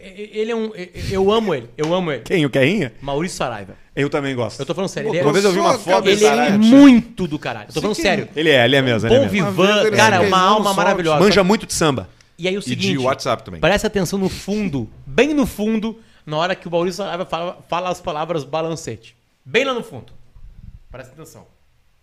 Ele 0.00 0.50
é 0.50 0.56
um. 0.56 0.70
Eu 1.10 1.30
amo 1.30 1.54
ele, 1.54 1.70
eu 1.76 1.94
amo 1.94 2.10
ele. 2.10 2.22
Quem, 2.22 2.44
o 2.44 2.50
Querrinha? 2.50 2.92
Maurício 3.00 3.36
Saraiva. 3.36 3.74
Eu 3.94 4.08
também 4.10 4.34
gosto. 4.34 4.58
Eu 4.60 4.66
tô 4.66 4.74
falando 4.74 4.88
sério. 4.90 5.10
Ele 5.10 5.18
é, 5.18 5.22
Uma 5.22 5.32
vez 5.32 5.44
eu 5.44 5.52
vi 5.52 5.58
uma 5.60 5.78
foto 5.78 6.08
ele 6.08 6.24
é 6.24 6.50
muito 6.50 7.26
do 7.28 7.38
caralho. 7.38 7.68
Eu 7.68 7.74
tô 7.74 7.80
falando 7.80 7.96
sério. 7.96 8.28
Ele 8.34 8.50
é, 8.50 8.64
ele 8.64 8.76
é 8.76 8.82
mesmo, 8.82 9.06
ele 9.08 9.14
é 9.14 9.18
Bom 9.18 9.30
mesmo. 9.30 9.50
vivan, 9.50 9.90
cara, 9.92 10.20
uma 10.22 10.40
alma 10.40 10.72
maravilhosa. 10.74 11.20
Manja 11.20 11.44
muito 11.44 11.66
de 11.66 11.74
samba. 11.74 12.08
E 12.38 12.48
aí 12.48 12.56
o 12.56 12.60
E 12.60 12.62
seguinte. 12.62 12.88
de 12.92 12.98
WhatsApp 12.98 13.44
também. 13.44 13.60
Presta 13.60 13.86
atenção 13.86 14.18
no 14.18 14.28
fundo, 14.28 14.88
bem 15.06 15.32
no 15.34 15.46
fundo, 15.46 15.98
na 16.24 16.36
hora 16.36 16.54
que 16.54 16.68
o 16.68 16.70
Maurício 16.70 16.98
Saraiva 16.98 17.24
fala, 17.24 17.64
fala 17.68 17.90
as 17.90 18.00
palavras 18.00 18.44
balancete. 18.44 19.16
Bem 19.44 19.64
lá 19.64 19.74
no 19.74 19.82
fundo. 19.82 20.12
Presta 20.90 21.12
atenção. 21.12 21.46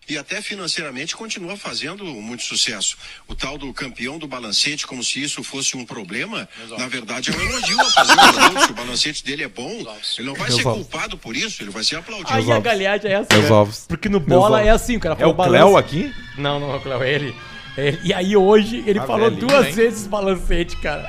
E 0.10 0.18
até 0.18 0.42
financeiramente 0.42 1.16
continua 1.16 1.56
fazendo 1.56 2.04
muito 2.04 2.42
sucesso. 2.42 2.98
O 3.28 3.36
tal 3.36 3.60
do 3.60 3.72
campeão 3.72 4.18
do 4.18 4.28
balancete, 4.28 4.88
como 4.88 5.04
se 5.04 5.22
isso 5.22 5.44
fosse 5.44 5.78
um 5.78 5.86
problema, 5.86 6.50
na 6.80 6.88
verdade 6.88 7.30
é 7.30 7.36
um 7.36 7.40
elogio 7.40 7.80
a 7.80 7.92
fazer 7.92 8.14
o 8.14 8.34
produto. 8.34 8.66
Se 8.66 8.72
o 8.72 8.74
balancete 8.74 9.24
dele 9.24 9.44
é 9.44 9.48
bom, 9.48 9.70
ele 10.18 10.28
não 10.28 10.34
vai 10.34 10.50
ser 10.50 10.64
culpado 10.64 11.16
por 11.16 11.38
isso, 11.38 11.62
ele 11.62 11.70
vai 11.70 11.84
ser 11.84 11.98
aplaudido. 11.98 12.34
Aí 12.34 12.52
a 12.52 12.60
galhagem 12.60 13.12
é 13.12 13.16
assim. 13.18 13.40
Né? 13.40 13.52
ovos. 13.52 13.86
Porque 13.88 14.10
no 14.10 14.20
bola 14.20 14.64
é 14.64 14.72
assim, 14.72 14.98
o 14.98 15.00
cara 15.00 15.16
É 15.20 15.28
o 15.28 15.36
Cléo 15.36 15.78
aqui? 15.78 16.12
Não, 16.40 16.60
não 16.60 16.74
é 16.74 16.78
o 16.78 16.82
Cléo, 16.82 17.04
é 17.04 17.14
ele. 17.14 17.36
É. 17.80 17.98
E 18.04 18.14
aí 18.14 18.36
hoje 18.36 18.84
ele 18.86 19.00
Ah, 19.00 19.04
falou 19.04 19.30
velhinho, 19.30 19.48
duas 19.48 19.68
hein? 19.68 19.74
vezes 19.74 20.08
balancete, 20.08 20.76
cara. 20.78 21.08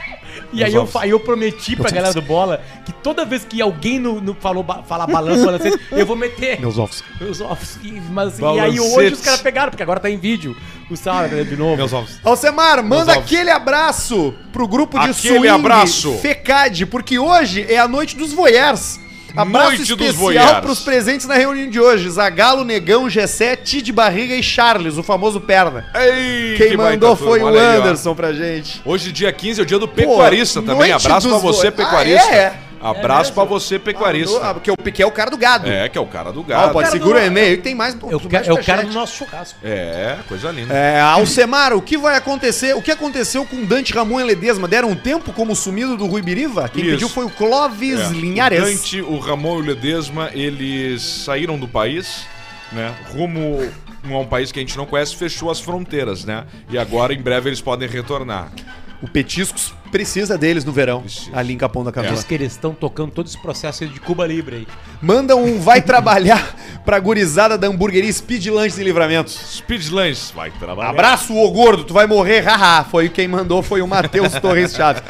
E 0.52 0.62
aí 0.64 0.72
eu, 0.74 0.86
fa- 0.86 1.06
eu 1.06 1.18
prometi 1.20 1.74
pra 1.76 1.90
galera 1.90 2.14
do 2.14 2.22
bola 2.22 2.60
que 2.84 2.92
toda 2.92 3.24
vez 3.24 3.44
que 3.44 3.60
alguém 3.60 3.98
no, 3.98 4.20
no 4.20 4.34
falou 4.34 4.62
ba- 4.62 4.82
falar 4.82 5.06
balanço, 5.06 5.44
balancete, 5.44 5.78
eu 5.92 6.06
vou 6.06 6.16
meter 6.16 6.60
Meus 6.60 6.78
ovos. 6.78 7.02
meus 7.20 7.40
ovos. 7.40 7.76
E, 7.82 7.92
mas, 8.10 8.28
assim, 8.34 8.56
e 8.56 8.60
aí 8.60 8.80
hoje 8.80 9.14
os 9.14 9.20
caras 9.20 9.40
pegaram, 9.42 9.70
porque 9.70 9.82
agora 9.82 10.00
tá 10.00 10.08
em 10.10 10.16
vídeo. 10.18 10.56
O 10.90 10.96
Saraiva 10.96 11.44
de 11.44 11.56
novo. 11.56 11.76
Meus 11.76 11.92
ovos. 11.92 12.18
Alcemar, 12.24 12.82
manda 12.82 13.12
ovos. 13.12 13.24
aquele 13.24 13.50
abraço 13.50 14.34
pro 14.52 14.66
grupo 14.66 14.98
de 14.98 15.10
Aquele 15.10 15.14
swing 15.38 15.48
abraço. 15.48 16.12
FECAD, 16.18 16.86
porque 16.86 17.18
hoje 17.18 17.64
é 17.68 17.78
a 17.78 17.86
noite 17.86 18.16
dos 18.16 18.32
voyeurs. 18.32 18.98
Abraço 19.36 19.66
Noite 19.68 19.78
dos 19.80 19.90
especial 19.90 20.14
voyeurs. 20.16 20.60
pros 20.60 20.80
presentes 20.80 21.26
na 21.26 21.34
reunião 21.34 21.68
de 21.68 21.80
hoje. 21.80 22.08
Zagalo, 22.10 22.64
Negão, 22.64 23.08
Gessé, 23.08 23.56
Tid 23.56 23.92
Barriga 23.92 24.34
e 24.34 24.42
Charles, 24.42 24.96
o 24.96 25.02
famoso 25.02 25.40
perna. 25.40 25.86
Ei, 25.94 26.54
Quem 26.56 26.70
que 26.70 26.76
mandou 26.76 27.14
foi 27.16 27.40
o 27.40 27.44
olha 27.46 27.60
aí. 27.72 27.76
Anderson 27.78 28.14
pra 28.14 28.32
gente. 28.32 28.80
Hoje, 28.84 29.12
dia 29.12 29.32
15, 29.32 29.60
é 29.60 29.62
o 29.62 29.66
dia 29.66 29.78
do 29.78 29.88
pecuarista 29.88 30.60
Pô, 30.60 30.66
também. 30.66 30.92
Abraço 30.92 31.28
pra 31.28 31.36
dos 31.38 31.42
você, 31.42 31.70
vo- 31.70 31.76
pecuarista. 31.76 32.28
Ah, 32.30 32.34
é, 32.34 32.52
é. 32.82 32.86
Abraço 32.86 33.32
pra 33.32 33.44
você, 33.44 33.76
Ah, 33.76 33.80
pecuarista. 33.80 34.54
que, 34.62 34.70
é 34.70 34.72
o, 34.72 34.76
que 34.76 35.02
é 35.02 35.06
o 35.06 35.10
cara 35.10 35.30
do 35.30 35.36
gado. 35.36 35.68
É, 35.70 35.88
que 35.88 35.98
é 35.98 36.00
o 36.00 36.06
cara 36.06 36.32
do 36.32 36.40
Ah, 36.40 36.44
gado. 36.44 36.72
pode 36.72 36.90
segura 36.90 37.20
o 37.20 37.24
e-mail 37.26 37.56
que 37.58 37.62
tem 37.62 37.74
mais. 37.74 37.94
Eu, 37.94 38.00
mais 38.18 38.22
quero- 38.22 38.24
eu 38.24 38.28
quero 38.28 38.56
superchat. 38.62 38.86
no 38.86 38.92
nosso 38.92 39.16
churrasco. 39.16 39.58
É, 39.62 40.18
coisa 40.28 40.50
linda. 40.50 40.72
É, 40.74 41.00
Alcemar, 41.00 41.72
o 41.74 41.82
que 41.82 41.98
vai 41.98 42.16
acontecer? 42.16 42.74
O 42.74 42.82
que 42.82 42.90
aconteceu 42.90 43.44
com 43.44 43.64
Dante 43.64 43.92
Ramon 43.92 44.20
e 44.20 44.24
Ledesma? 44.24 44.66
Deram 44.66 44.90
um 44.90 44.96
tempo 44.96 45.32
como 45.32 45.54
sumido 45.54 45.96
do 45.96 46.06
Rui 46.06 46.22
Biriva? 46.22 46.68
Quem 46.68 46.82
Isso. 46.82 46.92
pediu 46.92 47.08
foi 47.08 47.24
o 47.26 47.30
Clóvis 47.30 48.00
É. 48.00 48.08
Linhares. 48.12 48.60
O 48.60 48.64
Dante, 48.64 49.00
o 49.02 49.18
Ramon 49.18 49.58
e 49.58 49.62
o 49.62 49.64
Ledesma, 49.66 50.30
eles 50.32 51.02
saíram 51.02 51.58
do 51.58 51.68
país, 51.68 52.24
né? 52.72 52.94
Rumo 53.12 53.60
a 54.02 54.18
um 54.18 54.26
país 54.26 54.50
que 54.50 54.58
a 54.58 54.62
gente 54.62 54.78
não 54.78 54.86
conhece, 54.86 55.14
fechou 55.14 55.50
as 55.50 55.60
fronteiras, 55.60 56.24
né? 56.24 56.44
E 56.70 56.78
agora, 56.78 57.12
em 57.12 57.20
breve, 57.20 57.50
eles 57.50 57.60
podem 57.60 57.86
retornar. 57.86 58.50
O 59.02 59.08
Petiscos 59.08 59.72
precisa 59.90 60.36
deles 60.36 60.64
no 60.64 60.72
verão, 60.72 61.00
Precisa. 61.00 61.30
ali 61.34 61.54
em 61.54 61.56
Capão 61.56 61.82
da 61.82 61.90
Canoa. 61.90 62.12
Diz 62.12 62.22
que 62.22 62.34
eles 62.34 62.52
estão 62.52 62.74
tocando 62.74 63.10
todo 63.10 63.26
esse 63.26 63.40
processo 63.40 63.86
de 63.86 63.98
Cuba 63.98 64.26
Libre 64.26 64.56
aí. 64.56 64.66
Manda 65.00 65.34
um 65.36 65.58
vai 65.58 65.80
trabalhar 65.80 66.54
pra 66.84 66.98
gurizada 67.00 67.56
da 67.56 67.66
hamburgueria 67.66 68.12
Speed 68.12 68.46
Lanches 68.48 68.78
e 68.78 68.84
Livramentos. 68.84 69.34
Speed 69.56 69.88
Lanches, 69.90 70.30
vai 70.32 70.50
trabalhar. 70.50 70.90
Abraço, 70.90 71.34
ô 71.34 71.50
gordo, 71.50 71.84
tu 71.84 71.94
vai 71.94 72.06
morrer, 72.06 72.40
haha. 72.40 72.84
Foi 72.84 73.08
quem 73.08 73.26
mandou, 73.26 73.62
foi 73.62 73.80
o 73.80 73.88
Matheus 73.88 74.32
Torres 74.34 74.74
Chaves. 74.74 75.02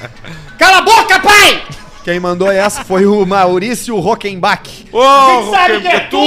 Cala 0.57 0.78
a 0.78 0.82
boca, 0.82 1.18
pai! 1.20 1.64
Quem 2.05 2.18
mandou 2.18 2.51
essa 2.51 2.84
foi 2.84 3.05
o 3.07 3.26
Maurício 3.26 3.99
Rockenbach. 3.99 4.86
Ô, 4.93 5.51
sabe 5.51 5.80
que 5.80 5.88
é 5.88 6.01
tu, 6.01 6.22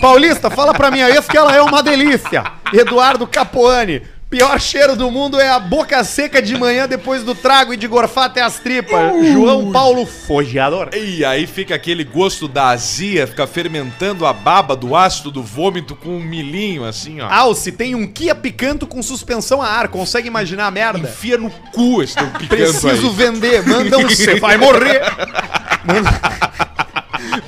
Paulista, 0.00 0.50
fala 0.50 0.74
pra 0.74 0.90
minha 0.90 1.08
ex 1.08 1.26
que 1.26 1.36
ela 1.36 1.54
é 1.54 1.62
uma 1.62 1.82
delícia. 1.82 2.44
Eduardo 2.72 3.26
Capoane. 3.26 4.02
Pior 4.28 4.60
cheiro 4.60 4.96
do 4.96 5.08
mundo 5.08 5.40
é 5.40 5.48
a 5.48 5.60
boca 5.60 6.02
seca 6.02 6.42
de 6.42 6.58
manhã 6.58 6.88
depois 6.88 7.22
do 7.22 7.32
trago 7.32 7.72
e 7.72 7.76
de 7.76 7.86
gorfar 7.86 8.24
até 8.24 8.42
as 8.42 8.58
tripas. 8.58 9.24
João 9.32 9.70
Paulo 9.70 10.04
Fogeador. 10.04 10.90
E 10.94 11.24
aí 11.24 11.46
fica 11.46 11.76
aquele 11.76 12.02
gosto 12.02 12.48
da 12.48 12.70
azia, 12.70 13.24
fica 13.24 13.46
fermentando 13.46 14.26
a 14.26 14.32
baba 14.32 14.74
do 14.74 14.96
ácido 14.96 15.30
do 15.30 15.44
vômito 15.44 15.94
com 15.94 16.16
um 16.16 16.20
milhinho, 16.20 16.84
assim, 16.84 17.20
ó. 17.20 17.28
Alce 17.30 17.70
tem 17.70 17.94
um 17.94 18.04
Kia 18.04 18.34
Picanto 18.34 18.84
com 18.84 19.00
suspensão 19.00 19.62
a 19.62 19.68
ar. 19.68 19.86
Consegue 19.88 20.26
imaginar 20.26 20.66
a 20.66 20.70
merda? 20.72 20.98
Enfia 20.98 21.38
no 21.38 21.48
cu 21.48 22.02
esse 22.02 22.16
teu 22.16 22.26
picanto 22.36 22.48
Preciso 22.48 23.08
aí. 23.08 23.14
vender. 23.14 23.64
Manda 23.64 23.96
um 23.96 24.02
você 24.10 24.40
vai 24.40 24.56
morrer. 24.56 25.02
Manda 25.86 26.65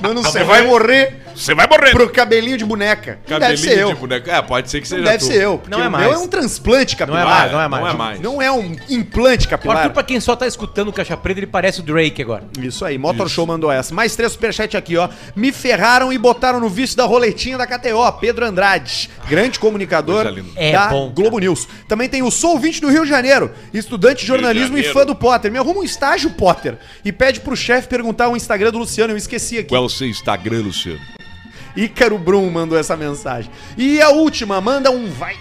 um 0.03 0.23
você 0.23 0.43
vai 0.43 0.61
morrer 0.65 1.21
Você 1.35 1.53
vai 1.53 1.67
morrer. 1.67 1.91
pro 1.91 2.09
cabelinho 2.09 2.57
de 2.57 2.65
boneca. 2.65 3.19
Não 3.27 3.39
deve 3.39 3.57
ser 3.57 3.63
Cabelinho 3.69 3.89
eu. 3.89 3.93
de 3.95 3.99
boneco. 3.99 4.29
É, 4.29 4.41
pode 4.41 4.69
ser 4.69 4.81
que 4.81 4.89
Não 4.89 4.97
seja 4.97 5.09
deve 5.11 5.17
tu. 5.19 5.25
ser 5.25 5.41
eu. 5.41 5.57
Porque 5.57 5.75
Não 5.75 5.83
é 5.83 5.87
o 5.87 5.91
mais. 5.91 6.05
meu 6.05 6.13
é 6.13 6.17
um 6.17 6.27
transplante 6.27 6.95
Não 6.99 7.05
é 7.05 7.07
capilar. 7.07 7.27
mais, 7.39 7.51
não 7.51 7.61
é 7.61 7.67
mais. 7.67 7.83
Não 7.83 7.89
é 7.89 7.93
mais. 7.93 8.19
Não 8.21 8.41
é 8.41 8.51
um 8.51 8.75
implante 8.89 9.47
capilar. 9.47 9.77
Arthur, 9.77 9.93
pra 9.93 10.03
quem 10.03 10.19
só 10.19 10.35
tá 10.35 10.45
escutando 10.47 10.89
o 10.89 10.93
Caixa 10.93 11.15
Preta, 11.15 11.39
ele 11.39 11.47
parece 11.47 11.79
o 11.79 11.83
Drake 11.83 12.21
agora. 12.21 12.43
Isso 12.59 12.83
aí, 12.83 12.97
Motor 12.97 13.29
Show 13.29 13.45
mandou 13.45 13.71
essa. 13.71 13.93
Mais 13.93 14.15
três 14.15 14.31
superchats 14.31 14.75
aqui, 14.75 14.97
ó. 14.97 15.07
Me 15.35 15.51
ferraram 15.51 16.11
e 16.11 16.17
botaram 16.17 16.59
no 16.59 16.69
vício 16.69 16.97
da 16.97 17.05
roletinha 17.05 17.57
da 17.57 17.65
KTO, 17.65 18.11
Pedro 18.19 18.45
Andrade, 18.45 19.09
grande 19.27 19.59
comunicador 19.59 20.23
Coisa 20.23 20.31
linda. 20.31 20.49
É 20.55 20.71
da 20.73 20.87
bom, 20.87 21.09
Globo 21.13 21.39
News. 21.39 21.67
Também 21.87 22.09
tem 22.09 22.21
o 22.23 22.31
Sou 22.31 22.59
20 22.59 22.81
do 22.81 22.89
Rio 22.89 23.03
de 23.03 23.09
Janeiro, 23.09 23.51
estudante 23.73 24.21
de 24.21 24.27
jornalismo 24.27 24.77
e 24.77 24.81
Janeiro. 24.83 24.93
fã 24.93 25.05
do 25.05 25.15
Potter. 25.15 25.51
Me 25.51 25.57
arruma 25.57 25.79
um 25.79 25.83
estágio, 25.83 26.29
Potter, 26.31 26.77
e 27.03 27.11
pede 27.11 27.39
pro 27.39 27.55
chefe 27.55 27.87
perguntar 27.87 28.27
o 28.29 28.35
Instagram 28.35 28.71
do 28.71 28.77
Luciano, 28.79 29.13
eu 29.13 29.17
esqueci 29.17 29.57
aqui. 29.59 29.69
É 29.79 29.81
o 29.81 29.87
seu 29.87 30.09
Instagram, 30.09 30.63
Luciano? 30.63 30.99
Ícaro 31.73 32.17
Brum 32.17 32.49
mandou 32.49 32.77
essa 32.77 32.97
mensagem. 32.97 33.49
E 33.77 34.01
a 34.01 34.09
última, 34.09 34.59
manda 34.59 34.91
um 34.91 35.09
vai 35.09 35.37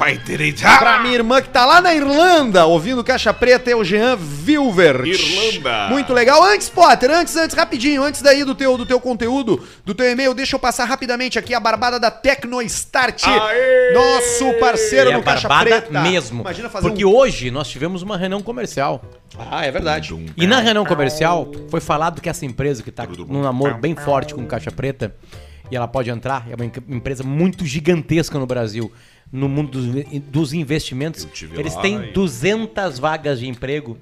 Vai 0.00 0.16
direita. 0.16 0.62
Pra 0.78 1.00
minha 1.00 1.14
irmã 1.14 1.42
que 1.42 1.50
tá 1.50 1.66
lá 1.66 1.78
na 1.78 1.94
Irlanda, 1.94 2.64
ouvindo 2.64 3.04
Caixa 3.04 3.34
Preta, 3.34 3.70
é 3.70 3.76
o 3.76 3.84
Jean 3.84 4.16
Vilvert. 4.16 5.04
Irlanda. 5.04 5.88
Muito 5.90 6.14
legal. 6.14 6.42
Antes, 6.42 6.70
Potter, 6.70 7.10
antes, 7.10 7.36
antes, 7.36 7.54
rapidinho, 7.54 8.02
antes 8.02 8.22
daí 8.22 8.42
do 8.42 8.54
teu, 8.54 8.78
do 8.78 8.86
teu 8.86 8.98
conteúdo, 8.98 9.62
do 9.84 9.94
teu 9.94 10.10
e-mail, 10.10 10.32
deixa 10.32 10.56
eu 10.56 10.58
passar 10.58 10.86
rapidamente 10.86 11.38
aqui 11.38 11.52
a 11.52 11.60
barbada 11.60 12.00
da 12.00 12.10
Tecnostart. 12.10 13.24
Aê! 13.26 13.92
Nosso 13.92 14.58
parceiro 14.58 15.10
é 15.10 15.12
no 15.18 15.22
Caixa 15.22 15.46
barbada 15.46 15.82
Preta. 15.82 16.00
mesmo. 16.00 16.40
Imagina 16.40 16.70
fazer 16.70 16.88
Porque 16.88 17.04
um... 17.04 17.14
hoje 17.14 17.50
nós 17.50 17.68
tivemos 17.68 18.00
uma 18.00 18.16
reunião 18.16 18.40
comercial. 18.40 19.02
Ah, 19.50 19.66
é 19.66 19.70
verdade. 19.70 20.16
E 20.34 20.46
na 20.46 20.60
reunião 20.60 20.86
comercial 20.86 21.52
foi 21.68 21.80
falado 21.82 22.22
que 22.22 22.28
essa 22.30 22.46
empresa 22.46 22.82
que 22.82 22.90
tá 22.90 23.06
num 23.28 23.42
namoro 23.42 23.76
bem 23.76 23.94
forte 23.94 24.34
com 24.34 24.46
Caixa 24.46 24.70
Preta, 24.70 25.14
e 25.70 25.76
ela 25.76 25.88
pode 25.88 26.10
entrar, 26.10 26.46
é 26.50 26.54
uma 26.54 26.64
em- 26.64 26.72
empresa 26.88 27.22
muito 27.22 27.64
gigantesca 27.64 28.38
no 28.38 28.46
Brasil, 28.46 28.90
no 29.32 29.48
mundo 29.48 29.70
dos, 29.80 30.04
dos 30.24 30.52
investimentos. 30.52 31.26
Eles 31.54 31.74
lá 31.74 31.82
têm 31.82 32.04
e- 32.04 32.12
200 32.12 32.98
vagas 32.98 33.38
de 33.40 33.48
emprego 33.48 33.96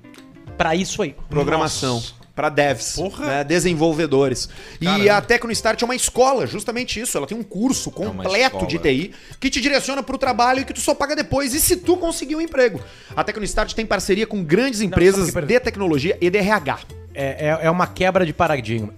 pra 0.56 0.74
isso 0.74 1.02
aí. 1.02 1.14
Programação. 1.28 1.94
Nossa. 1.96 2.18
Pra 2.38 2.48
devs, 2.48 2.96
né, 3.18 3.42
desenvolvedores. 3.42 4.48
E 4.80 4.84
Caramba. 4.84 5.12
a 5.16 5.20
Tecnostart 5.20 5.82
é 5.82 5.84
uma 5.84 5.96
escola, 5.96 6.46
justamente 6.46 7.00
isso. 7.00 7.18
Ela 7.18 7.26
tem 7.26 7.36
um 7.36 7.42
curso 7.42 7.90
É 7.90 7.92
completo 7.92 8.44
escola. 8.56 8.66
de 8.68 8.78
TI 8.78 9.10
que 9.40 9.50
te 9.50 9.60
direciona 9.60 10.04
pro 10.04 10.16
trabalho 10.16 10.60
e 10.60 10.64
que 10.64 10.72
tu 10.72 10.80
só 10.80 10.94
paga 10.94 11.16
depois. 11.16 11.52
E 11.52 11.58
se 11.58 11.78
tu 11.78 11.96
conseguir 11.96 12.36
um 12.36 12.40
emprego? 12.40 12.80
A 13.16 13.24
Tecnostart 13.24 13.74
tem 13.74 13.84
parceria 13.84 14.24
com 14.24 14.40
grandes 14.44 14.80
empresas 14.80 15.32
porque- 15.32 15.46
de 15.48 15.58
tecnologia 15.58 16.16
e 16.20 16.30
de 16.30 16.38
RH. 16.38 16.78
É, 17.12 17.48
é, 17.48 17.66
é 17.66 17.70
uma 17.72 17.88
quebra 17.88 18.24
de 18.24 18.32
paradigma. 18.32 18.94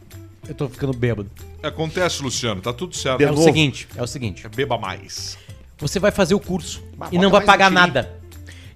Eu 0.46 0.54
tô 0.54 0.68
ficando 0.68 0.92
bêbado. 0.92 1.30
Acontece, 1.62 2.22
Luciano, 2.22 2.60
tá 2.60 2.72
tudo 2.72 2.96
certo. 2.96 3.20
É 3.20 3.30
o 3.30 3.36
seguinte, 3.36 3.86
é 3.94 4.02
o 4.02 4.06
seguinte. 4.06 4.48
Beba 4.48 4.78
mais. 4.78 5.36
Você 5.78 5.98
vai 5.98 6.10
fazer 6.10 6.34
o 6.34 6.40
curso 6.40 6.82
Bah, 6.96 7.08
e 7.08 7.10
bota 7.16 7.22
não 7.22 7.30
vai 7.30 7.40
mais 7.40 7.46
pagar 7.46 7.66
um 7.66 7.74
tirinho. 7.74 7.86
nada. 7.86 8.20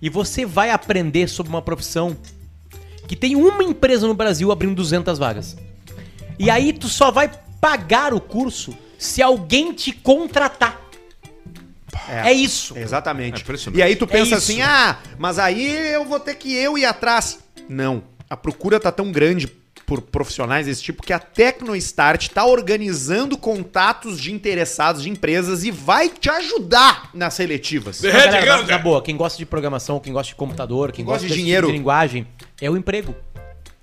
E 0.00 0.10
você 0.10 0.44
vai 0.44 0.70
aprender 0.70 1.28
sobre 1.28 1.50
uma 1.50 1.62
profissão 1.62 2.16
que 3.08 3.16
tem 3.16 3.36
uma 3.36 3.62
empresa 3.62 4.06
no 4.06 4.14
Brasil 4.14 4.50
abrindo 4.52 4.74
200 4.74 5.18
vagas. 5.18 5.56
E 6.38 6.50
aí 6.50 6.72
tu 6.72 6.88
só 6.88 7.10
vai 7.10 7.30
pagar 7.60 8.12
o 8.12 8.20
curso 8.20 8.76
se 8.98 9.22
alguém 9.22 9.72
te 9.72 9.92
contratar. 9.92 10.80
É, 12.08 12.32
isso. 12.32 12.76
Exatamente. 12.76 13.38
É 13.38 13.40
impressionante. 13.42 13.78
e 13.78 13.82
aí 13.82 13.96
tu 13.96 14.06
pensa 14.06 14.36
isso. 14.36 14.52
assim, 14.52 14.62
ah, 14.62 14.98
mas 15.18 15.38
aí 15.38 15.94
eu 15.94 16.04
vou 16.04 16.20
ter 16.20 16.34
que 16.34 16.54
eu 16.54 16.76
ir 16.76 16.84
atrás. 16.84 17.38
Não. 17.68 18.02
A 18.28 18.36
procura 18.36 18.80
tá 18.80 18.90
tão 18.90 19.12
grande 19.12 19.46
por 19.86 20.00
profissionais 20.00 20.66
desse 20.66 20.82
tipo 20.82 21.02
que 21.02 21.12
a 21.12 21.18
Tecnostart 21.18 22.28
tá 22.28 22.44
organizando 22.46 23.36
contatos 23.36 24.20
de 24.20 24.32
interessados 24.32 25.02
de 25.02 25.10
empresas 25.10 25.64
e 25.64 25.70
vai 25.70 26.08
te 26.08 26.28
ajudar 26.30 27.10
nas 27.14 27.34
seletivas. 27.34 28.00
De- 28.00 28.08
Não, 28.12 28.12
galera, 28.20 28.62
na, 28.62 28.62
na 28.62 28.78
boa, 28.78 29.02
quem 29.02 29.16
gosta 29.16 29.38
de 29.38 29.46
programação, 29.46 30.00
quem 30.00 30.12
gosta 30.12 30.28
de 30.30 30.36
computador, 30.36 30.90
quem 30.92 31.04
gosta 31.04 31.14
gosta, 31.20 31.26
de 31.26 31.32
desse 31.34 31.42
dinheiro. 31.42 31.66
tipo 31.66 31.72
de 31.72 31.78
linguagem, 31.78 32.26
é 32.60 32.70
o 32.70 32.76
emprego. 32.76 33.14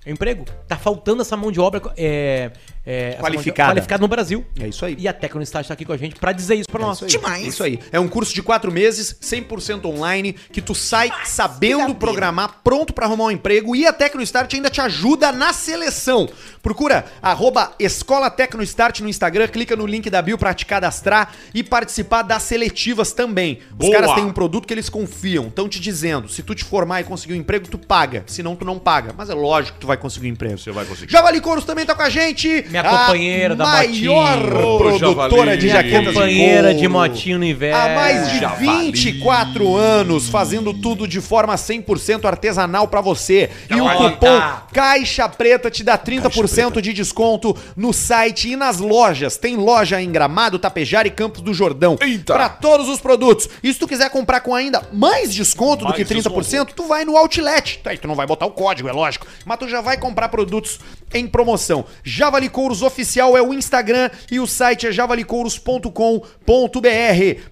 É 0.04 0.10
o 0.10 0.12
emprego. 0.12 0.44
Tá 0.66 0.76
faltando 0.76 1.22
essa 1.22 1.36
mão 1.36 1.52
de 1.52 1.60
obra 1.60 1.80
é, 1.96 2.50
é, 2.84 3.16
Qualificada. 3.20 3.72
qualificada 3.72 4.00
no 4.00 4.08
Brasil. 4.08 4.44
É 4.58 4.68
isso 4.68 4.84
aí. 4.84 4.96
E 4.98 5.06
a 5.06 5.12
Tecnostat 5.12 5.68
tá 5.68 5.74
aqui 5.74 5.84
com 5.84 5.92
a 5.92 5.96
gente 5.96 6.16
pra 6.16 6.32
dizer 6.32 6.56
isso 6.56 6.68
pra 6.68 6.80
nós. 6.80 7.00
Isso 7.02 7.20
aí. 7.24 7.46
Isso 7.46 7.62
aí. 7.62 7.78
É 7.92 8.00
um 8.00 8.08
curso 8.08 8.34
de 8.34 8.42
quatro 8.42 8.72
meses, 8.72 9.16
100% 9.20 9.84
online, 9.84 10.32
que 10.32 10.60
tu 10.60 10.74
sai 10.74 11.10
sabendo 11.24 11.94
programar, 11.94 12.60
pronto 12.64 12.92
pra 12.92 13.06
arrumar 13.06 13.24
um 13.24 13.30
emprego 13.30 13.76
e 13.76 13.86
a 13.86 13.92
Tecnostart 13.92 14.52
ainda 14.54 14.68
te 14.68 14.80
ajuda 14.80 15.30
na 15.30 15.52
seleção. 15.52 16.28
Procura 16.60 17.04
arroba 17.20 17.72
Escola 17.78 18.30
Tecnostart 18.30 19.00
no 19.00 19.08
Instagram, 19.08 19.48
clica 19.48 19.76
no 19.76 19.86
link 19.86 20.08
da 20.10 20.22
bio 20.22 20.38
pra 20.38 20.54
te 20.54 20.66
cadastrar 20.66 21.32
e 21.54 21.62
participar 21.62 22.22
das 22.22 22.42
seletivas 22.42 23.12
também. 23.12 23.60
Os 23.72 23.86
Boa. 23.86 23.92
caras 23.92 24.14
têm 24.14 24.24
um 24.24 24.32
produto 24.32 24.66
que 24.66 24.74
eles 24.74 24.88
confiam, 24.88 25.48
estão 25.48 25.68
te 25.68 25.80
dizendo, 25.80 26.28
se 26.28 26.42
tu 26.42 26.54
te 26.54 26.64
formar 26.64 27.00
e 27.00 27.04
conseguir 27.04 27.34
um 27.34 27.36
emprego, 27.36 27.68
tu 27.68 27.78
paga, 27.78 28.24
senão 28.26 28.56
tu 28.56 28.64
não 28.64 28.78
paga. 28.78 29.14
Mas 29.16 29.30
é 29.30 29.34
lógico 29.34 29.74
que 29.74 29.80
tu 29.80 29.86
vai 29.86 29.96
conseguir 29.96 30.28
um 30.28 30.30
emprego. 30.30 30.58
Você 30.58 30.70
vai 30.70 30.84
conseguir. 30.84 31.12
Javali 31.12 31.40
Couros 31.40 31.64
também 31.64 31.84
tá 31.84 31.94
com 31.94 32.02
a 32.02 32.10
gente. 32.10 32.64
Minha 32.72 32.82
a 32.82 32.98
companheira 32.98 33.54
da 33.54 33.64
maior 33.64 34.38
motinha. 34.40 34.66
Ô, 34.66 34.78
produtora 34.78 35.56
de 35.56 35.66
Minha 35.66 35.76
jaquetas 35.76 36.14
Companheira 36.14 36.74
de 36.74 36.88
motinho 36.88 37.38
no 37.38 37.44
inverno. 37.44 37.78
Há 37.78 37.94
mais 37.94 38.30
de 38.30 38.40
Javali. 38.40 38.92
24 38.92 39.76
anos 39.76 40.28
fazendo 40.28 40.72
tudo 40.72 41.06
de 41.06 41.20
forma 41.20 41.54
100% 41.54 42.24
artesanal 42.24 42.88
pra 42.88 43.00
você. 43.00 43.50
E 43.68 43.80
o 43.80 43.88
cupom. 43.88 44.42
Caixa 44.72 45.28
Preta 45.28 45.70
te 45.70 45.84
dá 45.84 45.98
30% 45.98 46.80
de 46.80 46.92
desconto 46.92 47.54
no 47.76 47.92
site 47.92 48.50
e 48.50 48.56
nas 48.56 48.78
lojas. 48.78 49.36
Tem 49.36 49.56
loja 49.56 50.00
em 50.00 50.10
Gramado, 50.10 50.58
Tapejara 50.58 51.06
e 51.06 51.10
Campos 51.10 51.42
do 51.42 51.52
Jordão. 51.52 51.98
Eita. 52.00 52.32
Pra 52.32 52.48
todos 52.48 52.88
os 52.88 53.00
produtos. 53.00 53.48
E 53.62 53.72
se 53.72 53.78
tu 53.78 53.86
quiser 53.86 54.08
comprar 54.10 54.40
com 54.40 54.54
ainda 54.54 54.82
mais 54.92 55.34
desconto 55.34 55.84
do 55.84 55.90
Mais 55.90 55.96
que 55.96 56.14
30%, 56.14 56.70
tu 56.74 56.86
vai 56.86 57.04
no 57.04 57.16
Outlet. 57.16 57.80
Tá, 57.82 57.90
Aí 57.90 57.98
tu 57.98 58.08
não 58.08 58.14
vai 58.14 58.26
botar 58.26 58.46
o 58.46 58.50
código, 58.50 58.88
é 58.88 58.92
lógico. 58.92 59.26
Mas 59.44 59.58
tu 59.58 59.68
já 59.68 59.80
vai 59.80 59.98
comprar 59.98 60.28
produtos 60.28 60.80
em 61.12 61.26
promoção. 61.26 61.84
Javali 62.02 62.48
Couros 62.62 62.80
Oficial 62.80 63.36
é 63.36 63.42
o 63.42 63.52
Instagram 63.52 64.08
e 64.30 64.38
o 64.38 64.46
site 64.46 64.86
é 64.86 64.92
javalicouros.com.br. 64.92 65.90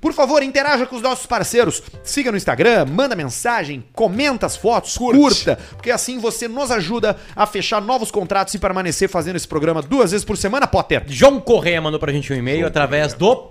Por 0.01 0.13
favor, 0.13 0.41
interaja 0.41 0.87
com 0.87 0.95
os 0.95 1.03
nossos 1.03 1.27
parceiros. 1.27 1.83
Siga 2.05 2.31
no 2.31 2.37
Instagram, 2.37 2.87
manda 2.87 3.17
mensagem, 3.17 3.85
comenta 3.93 4.47
as 4.47 4.57
fotos, 4.57 4.97
curta, 4.97 5.59
porque 5.73 5.91
assim 5.91 6.21
você 6.21 6.47
nos 6.47 6.71
ajuda 6.71 7.17
a 7.35 7.45
fechar 7.45 7.83
novos 7.83 8.13
contratos 8.13 8.55
e 8.55 8.59
permanecer 8.61 9.09
fazendo 9.09 9.35
esse 9.35 9.49
programa 9.49 9.83
duas 9.83 10.13
vezes 10.13 10.25
por 10.25 10.37
semana, 10.37 10.69
Potter. 10.69 11.03
João 11.09 11.41
Correia 11.41 11.83
mandou 11.83 11.99
pra 11.99 12.13
gente 12.13 12.33
um 12.33 12.37
e-mail 12.37 12.65
através 12.65 13.13
do. 13.13 13.51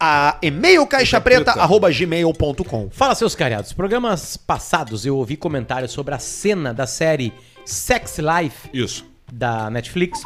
A 0.00 0.36
e-mail 0.42 0.84
caixapreta.gmail.com. 0.84 2.90
Fala, 2.90 3.14
seus 3.14 3.36
cariados. 3.36 3.72
Programas 3.72 4.36
passados 4.36 5.06
eu 5.06 5.16
ouvi 5.16 5.36
comentários 5.36 5.92
sobre 5.92 6.14
a 6.14 6.18
cena 6.18 6.74
da 6.74 6.88
série 6.88 7.32
Sex 7.64 8.18
Life 8.18 8.68
Isso. 8.72 9.06
da 9.32 9.70
Netflix 9.70 10.20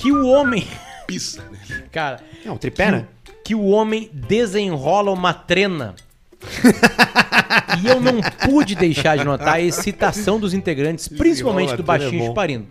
que 0.00 0.10
o 0.12 0.26
homem, 0.26 0.66
Pisa. 1.06 1.42
cara, 1.92 2.20
É, 2.44 2.50
o 2.50 2.58
tripé, 2.58 2.90
né? 2.90 3.06
que 3.44 3.54
o 3.54 3.66
homem 3.66 4.10
desenrola 4.12 5.10
uma 5.10 5.32
trena. 5.34 5.94
e 7.82 7.86
eu 7.86 8.00
não 8.00 8.20
pude 8.44 8.74
deixar 8.74 9.18
de 9.18 9.24
notar 9.24 9.54
a 9.54 9.60
excitação 9.60 10.38
dos 10.40 10.54
integrantes, 10.54 11.08
principalmente 11.08 11.74
do 11.76 11.82
é 11.82 11.84
baixinho 11.84 12.18
bom. 12.20 12.26
chuparino. 12.28 12.66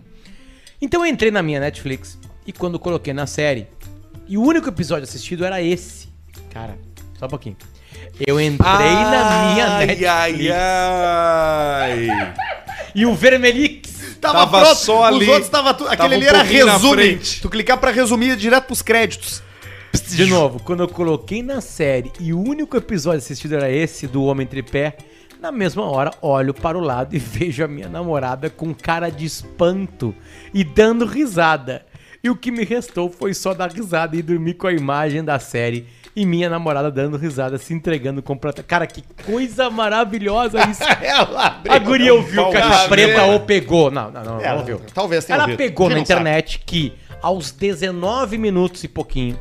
Então 0.82 1.06
eu 1.06 1.12
entrei 1.12 1.30
na 1.32 1.44
minha 1.44 1.60
Netflix 1.60 2.18
e 2.48 2.52
quando 2.54 2.80
coloquei 2.80 3.14
na 3.14 3.28
série, 3.28 3.68
e 4.28 4.38
o 4.38 4.42
único 4.44 4.70
episódio 4.70 5.04
assistido 5.04 5.44
era 5.46 5.62
esse. 5.62 6.08
Cara, 6.52 6.78
só 7.20 7.26
um 7.26 7.30
pouquinho. 7.30 7.58
Eu 8.26 8.40
entrei 8.40 8.68
na 8.68 9.54
minha 9.54 9.68
Ai, 9.68 9.86
Netflix 9.86 10.10
ai, 10.10 10.52
ai. 10.52 12.34
e 12.96 13.06
o 13.06 13.14
Vermelix 13.16 13.99
Tava 14.20 14.76
só 14.76 15.06
ali. 15.06 15.26
Os 15.26 15.30
outros 15.30 15.50
tava 15.50 15.74
tu... 15.74 15.86
Aquele 15.86 15.98
Tava 15.98 16.14
um 16.14 16.18
ali 16.18 16.28
era 16.28 16.40
pouquinho 16.40 16.66
na 16.66 16.74
resumo. 16.74 17.40
Tu 17.42 17.50
clicar 17.50 17.78
pra 17.78 17.92
resumir 17.92 18.36
direto 18.36 18.66
pros 18.66 18.82
créditos. 18.82 19.42
De 20.10 20.26
novo, 20.26 20.60
quando 20.64 20.82
eu 20.82 20.88
coloquei 20.88 21.42
na 21.42 21.62
série 21.62 22.12
e 22.20 22.34
o 22.34 22.40
único 22.40 22.76
episódio 22.78 23.20
assistido 23.20 23.56
era 23.56 23.72
esse 23.72 24.08
do 24.08 24.24
Homem 24.24 24.46
Tripé, 24.46 24.98
na 25.42 25.52
mesma 25.52 25.84
hora 25.84 26.12
olho 26.22 26.54
para 26.54 26.78
o 26.78 26.82
lado 26.82 27.16
e 27.16 27.20
vejo 27.20 27.64
a 27.64 27.68
minha 27.68 27.88
namorada 27.88 28.50
com 28.50 28.74
cara 28.74 29.10
de 29.10 29.26
espanto 29.26 30.14
e 30.54 30.64
dando 30.64 31.06
risada. 31.06 31.86
E 32.24 32.30
o 32.30 32.36
que 32.36 32.52
me 32.52 32.66
restou 32.66 33.10
foi 33.10 33.34
só 33.34 33.54
dar 33.54 33.72
risada 33.72 34.16
e 34.16 34.22
dormir 34.22 34.56
com 34.56 34.68
a 34.68 34.74
imagem 34.74 35.24
da 35.24 35.40
série 35.40 35.88
e 36.16 36.26
minha 36.26 36.50
namorada 36.50 36.90
dando 36.92 37.18
risada, 37.18 37.58
se 37.58 37.74
entregando 37.74 38.22
completa. 38.22 38.62
Cara, 38.64 38.86
que 38.88 39.04
coisa 39.26 39.70
maravilhosa 39.70 40.60
isso. 40.70 40.84
Ela 41.02 41.62
A 41.70 41.80
guria 41.80 42.14
ouviu 42.14 42.50
caixa 42.52 42.68
na 42.84 42.88
preta 42.88 43.24
ou 43.24 43.40
pegou. 43.42 43.90
Não, 43.92 44.12
não, 44.12 44.24
não, 44.24 44.34
não 44.36 44.42
Ela 44.42 44.60
ouviu. 44.60 44.82
talvez 44.94 45.26
tenha 45.26 45.36
Ela 45.36 45.44
ouvido. 45.44 45.58
pegou 45.58 45.88
A 45.88 45.90
na 45.92 45.96
não 45.98 46.06
sabe. 46.06 46.20
internet 46.22 46.62
que 46.66 46.94
aos 47.22 47.52
19 47.52 48.38
minutos 48.38 48.84
e 48.84 48.88
pouquinho 48.88 49.38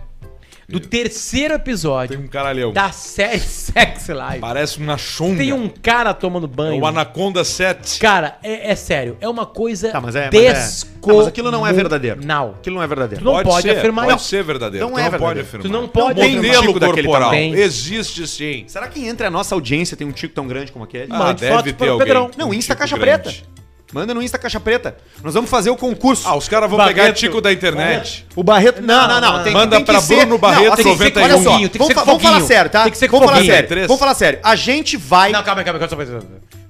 do 0.68 0.78
terceiro 0.78 1.54
episódio 1.54 2.16
Tem 2.18 2.26
um 2.26 2.28
caralhão. 2.28 2.72
da 2.74 2.92
série 2.92 3.38
Sex 3.38 4.08
Life, 4.08 4.38
Parece 4.40 4.78
uma 4.78 4.98
chunga. 4.98 5.38
tem 5.38 5.50
um 5.52 5.66
cara 5.68 6.12
tomando 6.12 6.44
É 6.44 6.48
banho. 6.48 6.82
o 6.82 6.86
Anaconda 6.86 7.42
7. 7.42 7.98
Cara, 7.98 8.36
é, 8.42 8.70
é 8.72 8.74
sério, 8.76 9.16
é 9.18 9.26
uma 9.28 9.46
coisa 9.46 9.90
Tá, 9.90 10.00
mas 10.00 10.14
é- 10.14 10.28
mas 10.30 10.34
é-. 10.34 10.88
Ah, 11.00 11.14
mas 11.14 11.26
aquilo 11.26 11.50
não 11.50 11.66
é 11.66 11.72
verdadeiro. 11.72 12.20
Não. 12.22 12.50
Aquilo 12.50 12.76
não 12.76 12.82
é 12.82 12.86
verdadeiro. 12.86 13.24
Tu 13.24 13.30
não 13.32 13.42
pode 13.42 13.62
ser, 13.62 13.78
afirmar 13.78 14.06
Pode 14.06 14.20
isso. 14.20 14.28
ser 14.28 14.44
verdadeiro. 14.44 14.84
Não 14.86 14.92
tu 14.92 14.98
é 14.98 15.02
não 15.04 15.10
verdadeiro. 15.10 15.34
pode 15.36 15.40
afirmar. 15.40 15.62
Tu 15.66 15.72
não 15.72 15.88
pode 15.88 16.20
tem 16.20 16.32
um 16.32 16.36
Modelo 16.42 16.62
tico 16.66 16.80
daquele 16.80 17.08
corporal. 17.08 17.34
Existe 17.34 18.26
sim. 18.28 18.64
Será 18.66 18.88
que 18.88 19.06
entre 19.06 19.26
a 19.26 19.30
nossa 19.30 19.54
audiência 19.54 19.96
tem 19.96 20.06
um 20.06 20.12
tico 20.12 20.34
tão 20.34 20.46
grande 20.46 20.70
como 20.70 20.84
aquele? 20.84 21.06
Ah, 21.10 21.18
Mande 21.18 21.40
deve 21.40 21.54
foto 21.54 21.64
ter 21.64 21.72
para 21.74 21.86
o 21.86 21.90
alguém. 21.92 22.06
Pedrão. 22.06 22.30
Não, 22.36 22.50
Um 22.50 22.54
Insta 22.54 22.76
Caixa 22.76 22.98
grande. 22.98 23.22
Preta. 23.22 23.58
Manda 23.92 24.12
no 24.12 24.22
Insta 24.22 24.36
Caixa 24.38 24.60
Preta. 24.60 24.96
Nós 25.24 25.32
vamos 25.32 25.48
fazer 25.48 25.70
o 25.70 25.76
concurso. 25.76 26.28
Ah, 26.28 26.36
os 26.36 26.46
caras 26.46 26.68
vão 26.68 26.76
Barreto. 26.78 26.94
pegar 26.96 27.12
tico 27.14 27.40
da 27.40 27.52
internet. 27.52 28.26
O 28.36 28.42
Barreto. 28.42 28.82
Não, 28.82 29.08
não, 29.08 29.20
não. 29.20 29.36
não. 29.38 29.44
Tem, 29.44 29.52
Manda 29.52 29.76
tem 29.76 29.84
que 29.84 29.90
pra 29.90 30.00
ser- 30.00 30.16
Bruno 30.16 30.36
Barreto, 30.38 30.72
assim, 30.74 30.84
91. 30.84 31.22
Olha 31.24 31.42
só, 31.42 31.58
Tem 31.58 31.68
que 31.68 31.78
vamos, 31.78 31.86
ser 31.94 31.94
com 32.00 32.04
vamos 32.06 32.22
falar 32.22 32.40
sério, 32.42 32.70
tá? 32.70 32.82
Tem 32.82 32.92
que 32.92 32.98
ser 32.98 33.08
com 33.08 33.18
vamos 33.18 33.32
falar 33.34 33.44
sério. 33.46 33.68
Vamos 33.86 33.98
falar 33.98 34.14
sério. 34.14 34.38
A 34.42 34.54
gente 34.56 34.96
vai. 34.96 35.32
Não, 35.32 35.42
calma 35.42 35.64
calma 35.64 35.78
calma. 35.80 36.22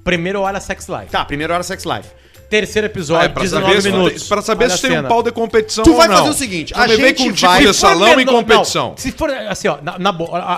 Primeiro 0.05 0.41
olha 0.41 0.61
Sex 0.61 0.87
Life. 0.89 1.07
Tá, 1.11 1.25
primeiro 1.25 1.53
hora 1.53 1.63
Sex 1.63 1.85
Life. 1.85 2.09
Terceiro 2.49 2.87
Ah, 2.87 2.91
episódio, 2.91 3.27
é 3.27 3.29
pra 3.29 3.43
19 3.43 3.83
saber, 3.83 3.93
minutos. 3.93 4.27
pra 4.27 4.41
saber 4.41 4.65
Olha 4.65 4.75
se 4.77 4.81
tem 4.81 4.91
cena. 4.93 5.07
um 5.07 5.09
pau 5.11 5.23
de 5.23 5.31
competição 5.31 5.85
Tu 5.85 5.91
ou 5.91 5.97
vai 5.99 6.09
não. 6.09 6.17
fazer 6.17 6.31
o 6.31 6.33
seguinte, 6.33 6.73
Tu 6.73 6.81
a 6.81 6.89
gente 6.89 7.15
com 7.15 7.35
vai- 7.47 7.63
for 7.63 7.75
salão 7.75 8.13
e 8.15 8.17
menor- 8.17 8.33
competição. 8.37 8.89
não, 8.91 8.97
se 8.97 9.13
for 9.13 9.31
assim, 9.31 9.69
ó, 9.69 9.77
na, 9.83 9.99
na 9.99 10.11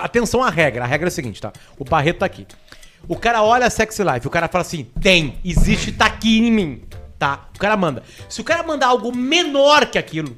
atenção 0.04 0.40
à 0.44 0.50
regra. 0.50 0.84
A 0.84 0.86
regra 0.86 1.08
é 1.08 1.10
a 1.10 1.10
seguinte, 1.10 1.40
tá? 1.40 1.52
O 1.76 1.84
Barreto 1.84 2.18
tá 2.18 2.26
aqui. 2.26 2.46
O 3.08 3.16
cara 3.16 3.42
olha 3.42 3.66
a 3.66 3.70
Sex 3.70 3.98
Life, 3.98 4.26
o 4.26 4.30
cara 4.30 4.48
fala 4.48 4.62
assim: 4.62 4.84
tem, 5.00 5.38
existe, 5.44 5.92
tá 5.92 6.06
aqui 6.06 6.38
em 6.38 6.50
mim. 6.50 6.82
Tá? 7.18 7.48
O 7.54 7.58
cara 7.58 7.76
manda. 7.76 8.02
Se 8.28 8.40
o 8.40 8.44
cara 8.44 8.62
mandar 8.62 8.86
algo 8.86 9.14
menor 9.14 9.86
que 9.86 9.98
aquilo, 9.98 10.36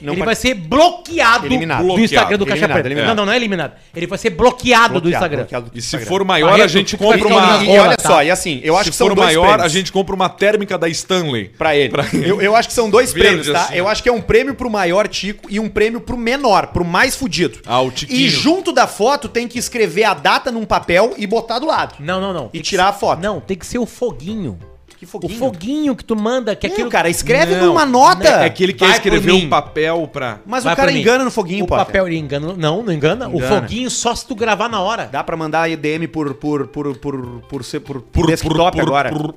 Não 0.00 0.12
ele 0.12 0.20
pode- 0.20 0.24
vai 0.26 0.34
ser 0.34 0.54
bloqueado 0.54 1.46
Eliminado. 1.46 1.86
do 1.86 1.98
Instagram 2.00 2.38
do. 2.38 2.46
Caixa 2.46 2.58
Eliminado, 2.60 2.74
Preta. 2.74 2.88
eliminado. 2.88 3.08
Não, 3.08 3.14
não, 3.16 3.26
não 3.26 3.32
é 3.32 3.36
eliminado. 3.36 3.72
Ele 3.94 4.06
vai 4.06 4.18
ser 4.18 4.30
bloqueado, 4.30 4.94
do 4.94 5.00
Bloqueado, 5.00 5.08
Instagram. 5.24 5.38
bloqueado 5.42 5.70
do 5.70 5.78
E 5.78 5.80
se 5.82 5.86
Instagram. 5.86 6.06
for 6.08 6.24
maior, 6.24 6.50
Barreto, 6.50 6.64
a 6.64 6.68
gente 6.68 6.96
compra 6.96 7.26
uma... 7.28 7.64
E, 7.64 7.66
e 7.66 7.78
olha 7.78 7.96
tá? 7.96 8.08
só, 8.08 8.22
e 8.22 8.30
assim, 8.30 8.60
eu 8.62 8.74
acho 8.76 8.84
Se 8.84 8.90
que 8.92 8.96
são 8.96 9.08
for 9.08 9.14
dois 9.14 9.26
maior, 9.26 9.42
prêmios. 9.54 9.64
a 9.64 9.68
gente 9.68 9.90
compra 9.92 10.14
uma 10.14 10.28
térmica 10.28 10.78
da 10.78 10.88
Stanley. 10.88 11.50
Pra 11.58 11.74
ele. 11.76 11.92
Eu, 12.24 12.40
eu 12.40 12.54
acho 12.56 12.68
que 12.68 12.74
são 12.74 12.88
dois 12.88 13.12
Verde, 13.12 13.28
prêmios, 13.28 13.48
tá? 13.52 13.64
assim. 13.64 13.74
Eu 13.74 13.88
acho 13.88 14.02
que 14.02 14.08
é 14.08 14.12
um 14.12 14.20
prêmio 14.20 14.54
pro 14.54 14.70
maior 14.70 15.08
tico 15.08 15.48
e 15.50 15.58
um 15.58 15.68
prêmio 15.68 16.00
pro 16.00 16.16
menor, 16.16 16.68
pro 16.68 16.84
mais 16.84 17.16
fudido. 17.16 17.58
Ah, 17.66 17.80
o 17.80 17.90
tiquinho. 17.90 18.18
E 18.20 18.28
junto 18.28 18.72
da 18.72 18.86
foto 18.86 19.28
tem 19.28 19.48
que 19.48 19.58
escrever 19.58 20.04
a 20.04 20.14
data 20.14 20.50
num 20.52 20.64
papel 20.64 21.14
e 21.18 21.26
botar 21.26 21.58
do 21.58 21.66
lado. 21.66 21.94
Não, 21.98 22.20
não, 22.20 22.32
não. 22.32 22.46
E 22.46 22.50
Tem 22.52 22.62
tirar 22.62 22.84
ser- 22.84 22.90
a 22.90 22.92
foto. 22.92 23.20
Não, 23.22 23.40
tem 23.40 23.56
que 23.56 23.66
ser 23.66 23.78
o 23.78 23.86
foguinho. 23.86 24.58
Que 25.04 25.26
O 25.26 25.28
foguinho 25.30 25.96
que 25.96 26.04
tu 26.04 26.14
manda, 26.14 26.54
que 26.54 26.68
Não, 26.68 26.74
aquilo. 26.74 26.90
cara, 26.90 27.10
escreve 27.10 27.56
Não, 27.56 27.66
numa 27.66 27.84
nota. 27.84 28.44
É 28.44 28.48
que 28.48 28.62
ele 28.62 28.72
quer 28.72 28.84
Vai 28.86 29.00
por 29.00 29.06
escrever 29.08 29.32
mim. 29.32 29.46
um 29.46 29.48
papel 29.48 30.08
pra... 30.12 30.38
Mas 30.46 30.62
Vai 30.62 30.74
o 30.74 30.76
cara 30.76 30.88
por 30.88 30.94
mim. 30.94 31.00
engana 31.00 31.24
no 31.24 31.30
foguinho, 31.32 31.64
O 31.64 31.66
papel 31.68 32.06
ele 32.06 32.16
engana. 32.18 32.54
Não, 32.56 32.82
não 32.84 32.92
engana. 32.92 33.28
O 33.28 33.38
Engana. 33.38 33.62
foguinho 33.62 33.90
só 33.90 34.14
se 34.14 34.24
tu 34.24 34.36
gravar 34.36 34.68
na 34.68 34.80
hora. 34.80 35.08
Dá 35.10 35.24
pra 35.24 35.36
mandar 35.36 35.68
EDM 35.68 36.06
por 36.06 36.34
por 36.34 36.68
por 36.68 36.96
por 36.98 37.40
por 37.48 37.64
ser 37.64 37.80
por, 37.80 38.00
Por- 38.00 38.26
desktop 38.28 38.54
por- 38.56 38.70
por- 38.70 38.80
agora. 38.80 39.10
por- 39.10 39.34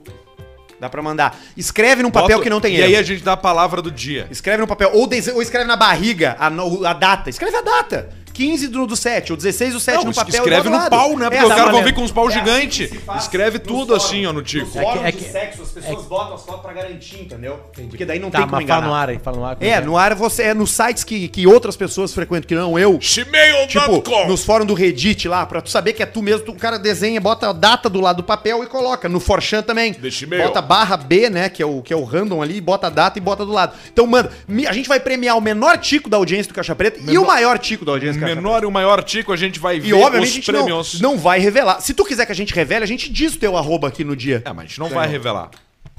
Dá 0.80 0.88
pra 0.90 1.02
mandar. 1.02 1.36
Escreve 1.58 2.04
num 2.04 2.12
papel 2.12 2.38
Bota- 2.38 2.44
que 2.44 2.50
não 2.50 2.60
tem 2.62 2.74
E 2.76 2.78
erro. 2.78 2.86
aí 2.88 2.96
a 2.98 3.02
gente 3.02 3.24
dá 3.24 3.34
a 3.34 3.38
palavra 3.38 3.82
do 3.82 3.90
dia. 3.90 4.28
Escreve 4.30 4.60
no 4.60 4.68
papel 4.68 4.92
ou, 4.94 5.08
dese- 5.08 5.32
ou 5.32 5.42
escreve 5.42 5.66
na 5.66 5.76
barriga 5.76 6.36
a, 6.38 6.50
no- 6.50 6.86
a 6.86 6.94
data. 6.94 7.30
Escreve 7.30 7.56
a 7.58 7.62
data. 7.62 8.10
15 8.36 8.68
do, 8.68 8.86
do 8.86 8.96
7, 8.98 9.32
ou 9.32 9.38
16 9.38 9.74
do 9.74 9.80
7 9.80 9.96
Não, 9.96 10.04
no 10.06 10.14
papel. 10.14 10.34
e 10.34 10.38
escreve 10.38 10.70
no 10.70 10.90
pau, 10.90 11.18
né? 11.18 11.30
Porque 11.30 11.38
É, 11.44 11.48
os 11.48 11.56
caras 11.56 11.72
vão 11.72 11.84
vir 11.84 11.94
com 11.94 12.02
uns 12.02 12.12
pau 12.12 12.26
É 12.26 12.28
assim 12.28 12.40
gigante. 12.40 12.88
que 12.90 12.98
faz 13.00 13.24
Escreve 13.24 13.60
tudo 13.60 13.88
fóruns. 13.88 14.06
assim, 14.06 14.26
ó, 14.26 14.34
no 14.34 14.42
tico. 14.44 14.66
É 14.66 14.72
que- 14.72 14.80
fóruns 14.86 15.06
é 15.06 15.12
de 15.12 15.18
que- 15.18 15.32
sexo, 15.32 15.62
as 15.64 15.70
pessoas 15.70 16.06
botam 16.06 16.36
as 16.36 16.44
fotos 16.44 16.62
pra 16.62 16.74
garantir, 16.74 17.22
entendeu? 17.22 17.60
Porque 17.90 18.04
daí 18.06 18.20
não 18.20 18.30
Tá, 18.30 18.40
tem 18.40 18.48
como 18.48 18.58
mas 18.62 18.68
fala 18.68 18.80
enganar. 18.82 18.88
no 18.94 19.02
ar 19.02 19.10
aí, 19.10 19.20
fala 19.20 19.38
no 19.38 19.46
ar. 19.46 19.56
como 19.56 19.70
É, 19.70 19.80
no 19.82 19.98
ar 19.98 20.14
você 20.16 20.44
é 20.44 20.54
nos 20.54 20.72
sites 20.72 21.04
que, 21.06 21.28
que 21.30 21.48
outras 21.48 21.78
pessoas 21.78 22.14
frequentam, 22.14 22.48
que 22.48 22.56
não 22.56 22.78
eu. 22.78 22.98
Tipo, 23.00 23.32
Gmail.com 23.32 24.28
nos 24.28 24.44
fóruns 24.44 24.68
do 24.68 24.74
Reddit 24.74 25.28
lá, 25.28 25.46
pra 25.46 25.62
tu 25.62 25.70
saber 25.70 25.94
que 25.94 26.04
é 26.04 26.06
tu 26.06 26.22
mesmo, 26.22 26.46
tu, 26.46 26.52
o 26.52 26.56
cara 26.56 26.78
desenha, 26.78 27.20
bota 27.22 27.50
a 27.50 27.54
data 27.54 27.90
do 27.90 28.02
lado 28.02 28.18
do 28.18 28.24
papel 28.24 28.64
e 28.64 28.68
coloca. 28.68 29.08
No 29.08 29.20
Forchan 29.20 29.62
também. 29.62 29.94
Deixa. 29.94 30.26
Bota 30.28 30.62
barra 30.62 30.98
B, 30.98 31.30
né, 31.30 31.50
que 31.50 31.62
é, 31.62 31.66
o, 31.66 31.82
que 31.82 31.94
é 31.94 31.96
o 31.96 32.04
random 32.04 32.42
ali, 32.42 32.60
bota 32.60 32.88
a 32.88 32.90
data 32.90 33.18
e 33.18 33.22
bota 33.22 33.46
do 33.46 33.52
lado. 33.52 33.74
Então, 33.92 34.06
manda, 34.08 34.32
a 34.68 34.74
gente 34.74 34.90
vai 34.90 35.00
premiar 35.00 35.38
o 35.38 35.42
menor 35.42 35.78
tico 35.78 36.10
da 36.10 36.18
audiência 36.18 36.52
do 36.52 36.56
Caixa 36.56 36.76
Preta 36.76 37.00
e 37.12 37.18
o 37.18 37.26
maior 37.26 37.60
tico 37.60 37.86
da 37.86 37.92
audiência 37.92 38.20
do 38.20 38.22
Caixa 38.22 38.25
menor 38.26 38.64
e 38.64 38.66
o 38.66 38.72
maior 38.72 39.04
tico, 39.04 39.32
a 39.32 39.36
gente 39.38 39.60
vai 39.60 39.80
ver 39.80 39.88
E 39.90 39.94
obviamente 39.94 40.18
a 40.18 40.22
os 40.24 40.30
gente 40.30 40.52
prêmios. 40.52 41.00
não, 41.02 41.12
não 41.14 41.18
vai 41.18 41.40
revelar. 41.40 41.80
Se 41.82 41.94
tu 41.94 42.04
quiser 42.06 42.26
que 42.26 42.32
a 42.32 42.36
gente 42.36 42.54
revele, 42.54 42.84
a 42.84 42.88
gente 42.88 43.12
diz 43.12 43.36
o 43.36 43.40
teu 43.40 43.56
arroba 43.58 43.88
aqui 43.88 44.04
no 44.04 44.16
dia. 44.16 44.42
É, 44.46 44.50
mas 44.54 44.66
a 44.66 44.68
gente 44.68 44.80
não 44.80 44.90
vai 44.90 45.08
revelar. 45.08 45.50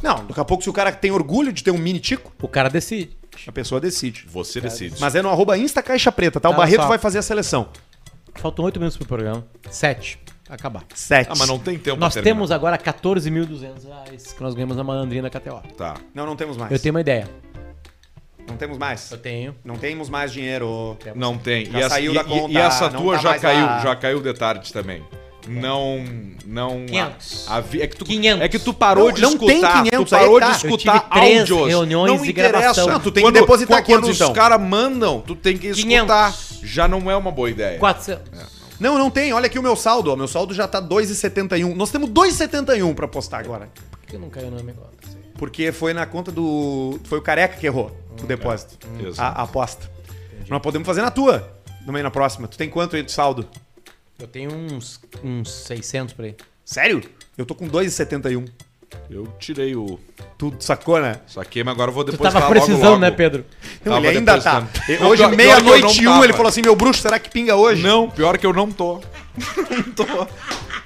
Não, 0.03 0.27
daqui 0.27 0.41
a 0.41 0.45
pouco 0.45 0.62
se 0.62 0.68
o 0.68 0.72
cara 0.72 0.93
tem 0.93 1.11
orgulho 1.11 1.53
de 1.53 1.64
ter 1.64 1.70
um 1.70 1.79
mini 1.79 1.99
tico, 2.01 2.31
O 2.43 2.49
cara 2.49 2.68
decide. 2.68 3.16
a 3.47 3.53
pessoa 3.53 3.81
decide. 3.81 4.24
Você 4.29 4.61
decide. 4.61 4.97
Mas 5.01 5.14
é 5.14 5.22
no 5.22 5.29
arroba 5.31 5.57
Insta 5.57 5.83
Caixa 5.83 6.12
Preta, 6.12 6.39
tá? 6.39 6.49
O 6.49 6.53
Tá, 6.53 6.59
Barreto 6.59 6.83
só. 6.83 6.89
vai 6.89 6.99
fazer 6.99 7.18
a 7.18 7.22
seleção. 7.22 7.68
Faltam 8.35 8.64
8 8.66 8.79
minutos 8.79 8.97
pro 8.99 9.07
programa. 9.07 9.47
7. 9.70 10.18
Acabar. 10.49 10.85
Sete. 10.95 11.29
Ah, 11.29 11.35
mas 11.37 11.49
não 11.49 11.59
tem 11.59 11.77
tempo 11.77 11.99
Nós 11.99 12.12
pra 12.14 12.22
terminar. 12.22 12.37
temos 12.37 12.51
agora 12.53 12.79
14.200 12.79 13.85
reais 13.85 14.33
que 14.33 14.41
nós 14.41 14.55
ganhamos 14.55 14.77
na 14.77 14.85
malandrinha 14.85 15.22
da 15.22 15.29
KTO. 15.31 15.61
Tá. 15.77 15.95
Não, 16.14 16.24
não 16.24 16.37
temos 16.37 16.57
mais. 16.57 16.70
Eu 16.70 16.79
tenho 16.79 16.95
uma 16.95 17.01
ideia. 17.01 17.29
Não 18.49 18.57
temos 18.57 18.78
mais. 18.78 19.11
Eu 19.11 19.18
tenho. 19.18 19.55
Não 19.64 19.76
temos 19.76 20.09
mais 20.09 20.32
dinheiro. 20.32 20.97
Não 21.14 21.36
tem. 21.36 21.66
Já 21.66 21.78
e 21.78 21.82
essa, 21.82 21.88
saiu 21.90 22.12
e, 22.12 22.14
da 22.14 22.24
conta, 22.24 22.53
e 22.53 22.57
essa 22.57 22.88
tua 22.90 23.16
tá 23.16 23.20
já 23.22 23.38
caiu, 23.38 23.66
lá. 23.66 23.80
já 23.80 23.97
caiu 23.97 24.20
de 24.22 24.34
tarde 24.34 24.72
também. 24.72 25.03
Não, 25.49 26.05
não. 26.44 26.84
500. 26.86 27.47
a- 27.49 27.57
a 27.59 27.64
é 27.80 27.86
que 27.86 27.97
tu, 27.97 28.05
500. 28.05 28.42
é 28.42 28.49
que 28.49 28.59
tu 28.59 28.74
parou 28.74 29.07
Não, 29.07 29.12
de 29.14 29.22
não 29.22 29.28
escutar. 29.30 29.53
tem 29.82 29.90
500, 29.90 30.11
tu 30.11 30.11
parou 30.16 30.34
aí 30.36 30.40
tá. 30.40 30.51
de 30.51 30.57
escutar 30.57 31.07
áudios. 31.09 31.68
reuniões 31.68 32.12
não 32.12 32.24
interessa. 32.24 32.59
gravação. 32.59 32.88
Não, 32.88 33.01
tu 33.01 33.12
tem 33.12 33.24
que 33.24 33.30
depositar 33.30 33.84
quando, 33.84 33.86
quantos, 34.03 34.11
os 34.11 34.16
então? 34.16 34.32
caras 34.32 34.61
mandam, 34.61 35.20
tu 35.20 35.36
tem 35.36 35.57
que 35.57 35.72
500. 35.72 35.78
escutar. 35.84 36.34
Já 36.64 36.88
não 36.88 37.09
é 37.11 37.16
uma 37.16 37.30
boa 37.30 37.49
ideia. 37.49 37.78
400. 37.78 38.57
Não, 38.80 38.99
não 38.99 39.09
tem. 39.11 39.32
Olha 39.32 39.47
aqui 39.47 39.59
o 39.59 39.62
meu 39.62 39.76
saldo. 39.76 40.11
ó. 40.11 40.16
Meu 40.16 40.28
saldo 40.28 40.53
já 40.53 40.66
tá 40.66 40.80
2,71. 40.80 41.74
Nós 41.74 41.90
temos 41.90 42.11
2,71 42.11 42.92
pra 42.94 43.07
postar 43.09 43.38
agora. 43.38 43.68
Por 43.90 44.01
que 44.07 44.18
não 44.18 44.28
caiu 44.28 44.51
na 44.51 44.62
minha 44.62 44.74
conta? 44.74 44.90
Porque 45.38 45.70
foi 45.70 45.92
na 45.94 46.07
conta 46.07 46.32
do... 46.32 46.99
Foi 47.05 47.18
o 47.18 47.22
Careca 47.22 47.57
que 47.57 47.66
errou 47.66 47.97
o 48.24 48.26
depósito. 48.26 48.76
Isso. 49.00 49.20
A, 49.20 49.26
a 49.28 49.42
aposta. 49.42 49.90
Nós 50.48 50.60
podemos 50.62 50.86
fazer 50.86 51.02
na 51.02 51.10
tua. 51.10 51.52
No 51.86 51.92
meio 51.92 52.02
na 52.04 52.10
próxima. 52.10 52.48
Tu 52.48 52.56
tem 52.58 52.68
quanto 52.68 52.96
aí 52.96 53.02
de 53.02 53.12
saldo? 53.12 53.48
Eu 54.18 54.26
tenho 54.26 54.52
uns, 54.52 55.00
uns 55.22 55.50
600 55.50 56.14
por 56.14 56.24
aí. 56.24 56.34
Sério? 56.64 57.02
Eu 57.36 57.44
tô 57.46 57.54
com 57.54 57.68
2,71. 57.68 58.48
Eu 59.10 59.26
tirei 59.38 59.74
o. 59.76 59.98
Tu 60.38 60.54
sacou, 60.60 61.00
né? 61.00 61.16
Saquei, 61.26 61.62
mas 61.62 61.74
agora 61.74 61.90
eu 61.90 61.94
vou 61.94 62.04
Tu 62.04 62.12
depositar 62.12 62.40
tava 62.40 62.54
logo, 62.54 62.64
precisando, 62.66 62.88
logo. 62.90 63.00
né, 63.00 63.10
Pedro? 63.10 63.44
Não, 63.84 63.94
Tava 63.94 64.06
ele 64.06 64.18
ainda 64.18 64.40
tá. 64.40 64.60
depositando. 64.60 64.92
E- 64.92 64.98
Não, 65.02 65.08
Hoje, 65.10 65.16
pior- 65.22 65.28
pior 65.28 65.30
que 65.30 65.36
meia-noite 65.36 65.96
eu 65.98 66.02
e 66.02 66.04
não 66.04 66.10
um, 66.12 66.14
tava. 66.14 66.24
ele 66.26 66.32
falou 66.32 66.48
assim: 66.48 66.62
meu 66.62 66.76
bruxo, 66.76 67.02
será 67.02 67.18
que 67.18 67.28
pinga 67.30 67.56
hoje? 67.56 67.82
Não, 67.82 68.08
pior 68.08 68.38
que 68.38 68.46
eu 68.46 68.52
não 68.52 68.70
tô. 68.70 69.00
não 69.70 69.82
tô. 69.92 70.04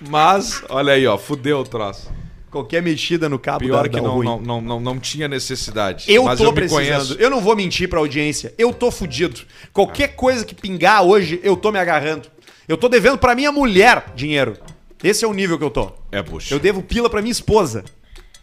Mas, 0.09 0.63
olha 0.69 0.95
aí, 0.95 1.07
ó, 1.07 1.17
fudeu 1.19 1.61
o 1.61 1.65
troço. 1.65 2.11
Qualquer 2.51 2.83
mexida 2.83 3.29
no 3.29 3.39
cabo 3.39 3.61
Pior 3.61 3.85
dá- 3.85 3.89
que 3.89 3.97
dá 3.97 4.03
não, 4.03 4.15
ruim. 4.15 4.25
não, 4.27 4.41
não, 4.41 4.61
não, 4.61 4.81
não 4.81 4.99
tinha 4.99 5.29
necessidade. 5.29 6.05
Eu 6.13 6.25
mas 6.25 6.39
tô 6.39 6.45
eu 6.47 6.53
precisando. 6.53 6.79
conheço. 6.85 7.17
Eu 7.19 7.31
não 7.31 7.41
vou 7.41 7.55
mentir 7.55 7.89
pra 7.89 8.01
audiência. 8.01 8.53
Eu 8.59 8.73
tô 8.73 8.91
fudido. 8.91 9.41
Qualquer 9.73 10.09
coisa 10.17 10.45
que 10.45 10.55
pingar 10.55 11.03
hoje, 11.05 11.39
eu 11.45 11.57
tô 11.57 11.71
me 11.71 11.79
agarrando. 11.79 12.29
Eu 12.67 12.77
tô 12.77 12.89
devendo 12.89 13.19
pra 13.19 13.35
minha 13.35 13.53
mulher 13.53 14.07
dinheiro. 14.17 14.57
Esse 15.03 15.25
é 15.25 15.29
o 15.29 15.33
nível 15.33 15.57
que 15.59 15.65
eu 15.65 15.71
tô. 15.71 15.93
É, 16.11 16.23
puxa. 16.23 16.55
Eu 16.55 16.59
devo 16.59 16.83
pila 16.83 17.09
pra 17.09 17.23
minha 17.23 17.33
esposa. 17.33 17.85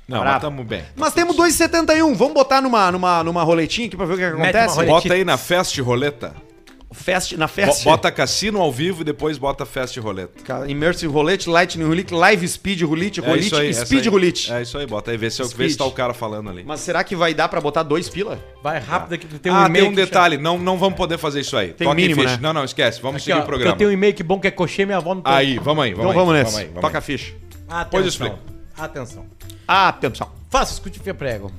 Não, 0.07 0.23
mas 0.23 0.41
tamo 0.41 0.63
bem. 0.63 0.83
Mas 0.95 1.13
temos 1.13 1.35
2,71. 1.35 2.13
Vamos 2.15 2.33
botar 2.33 2.61
numa, 2.61 2.89
numa, 2.91 3.23
numa 3.25 3.43
roletinha 3.43 3.87
aqui 3.87 3.97
pra 3.97 4.05
ver 4.05 4.13
o 4.13 4.15
que, 4.17 4.21
que 4.23 4.41
acontece? 4.41 4.85
Bota 4.85 5.13
aí 5.13 5.25
na 5.25 5.37
Fest 5.37 5.77
Roleta. 5.79 6.33
Fest, 6.91 7.33
na 7.33 7.47
Bo- 7.47 7.53
fest. 7.53 7.83
Bota 7.83 8.09
cassino 8.09 8.61
ao 8.61 8.71
vivo 8.71 9.01
e 9.01 9.03
depois 9.03 9.37
bota 9.37 9.65
Fest 9.65 9.97
Roleta. 9.97 10.41
Cara, 10.43 10.71
Immersive 10.71 11.11
Roulette, 11.11 11.49
Lightning 11.49 11.83
Roulette, 11.83 12.13
Live 12.13 12.47
Speed 12.47 12.81
Roulette, 12.81 13.19
É 13.19 13.29
aí, 13.29 13.69
essa 13.69 13.85
Speed. 13.85 14.07
Roulette. 14.07 14.51
É 14.53 14.61
isso 14.61 14.77
aí, 14.77 14.87
bota 14.87 15.11
aí, 15.11 15.17
vê 15.17 15.29
se, 15.29 15.43
vê 15.55 15.69
se 15.69 15.77
tá 15.77 15.83
o 15.85 15.91
cara 15.91 16.13
falando 16.13 16.49
ali. 16.49 16.63
Mas 16.65 16.79
será 16.79 17.03
que 17.03 17.13
vai 17.15 17.33
dar 17.33 17.49
pra 17.49 17.59
botar 17.59 17.83
dois 17.83 18.07
pila? 18.07 18.39
Vai 18.63 18.79
rápido 18.79 19.13
aqui. 19.13 19.27
Tem 19.27 19.51
ah, 19.51 19.63
tem 19.63 19.65
e-mail 19.67 19.85
um 19.87 19.89
que 19.89 19.95
detalhe, 19.97 20.37
não, 20.37 20.57
não 20.57 20.77
vamos 20.77 20.95
poder 20.95 21.17
fazer 21.17 21.41
isso 21.41 21.57
aí. 21.57 21.73
Tem 21.73 21.93
mínimo, 21.93 22.21
ficha. 22.21 22.35
né? 22.35 22.39
Não, 22.41 22.53
não, 22.53 22.63
esquece, 22.63 23.01
vamos 23.01 23.17
Aqui, 23.17 23.25
seguir 23.25 23.39
ó, 23.39 23.43
o 23.43 23.45
programa. 23.45 23.73
Eu 23.73 23.77
tenho 23.77 23.89
um 23.89 23.93
e-mail 23.93 24.13
que 24.13 24.23
bom 24.23 24.39
que 24.39 24.47
é 24.47 24.51
coxê, 24.51 24.85
minha 24.85 24.97
avó 24.97 25.13
não 25.13 25.21
tem. 25.21 25.33
Aí, 25.33 25.59
vamos 25.59 25.83
aí, 25.83 25.93
vamos 25.93 26.11
Então 26.11 26.13
vamos 26.19 26.33
aí, 26.35 26.39
nessa. 26.39 26.51
Vamos 26.51 26.59
aí, 26.61 26.67
vamos 26.67 26.81
Toca 26.81 26.97
a 26.97 27.01
ficha. 27.01 27.33
Atenção. 27.67 27.87
Pois 27.91 28.05
explica. 28.05 28.39
Atenção. 28.77 29.25
Atenção. 29.67 30.31
Faça, 30.49 30.73
escute 30.73 30.99
o 30.99 31.03
fio 31.03 31.13
prego. 31.13 31.51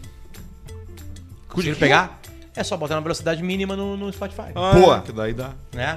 Conseguiram 1.49 1.79
pegar? 1.79 2.18
É 2.59 2.65
só 2.65 2.77
botar 2.77 2.97
na 2.97 3.01
velocidade 3.01 3.41
mínima 3.41 3.77
no, 3.77 3.97
no 3.97 4.13
Spotify. 4.13 4.51
Ah, 4.53 4.73
Boa. 4.75 5.01
Que 5.01 5.13
daí 5.13 5.33
dá. 5.33 5.53
Né? 5.73 5.97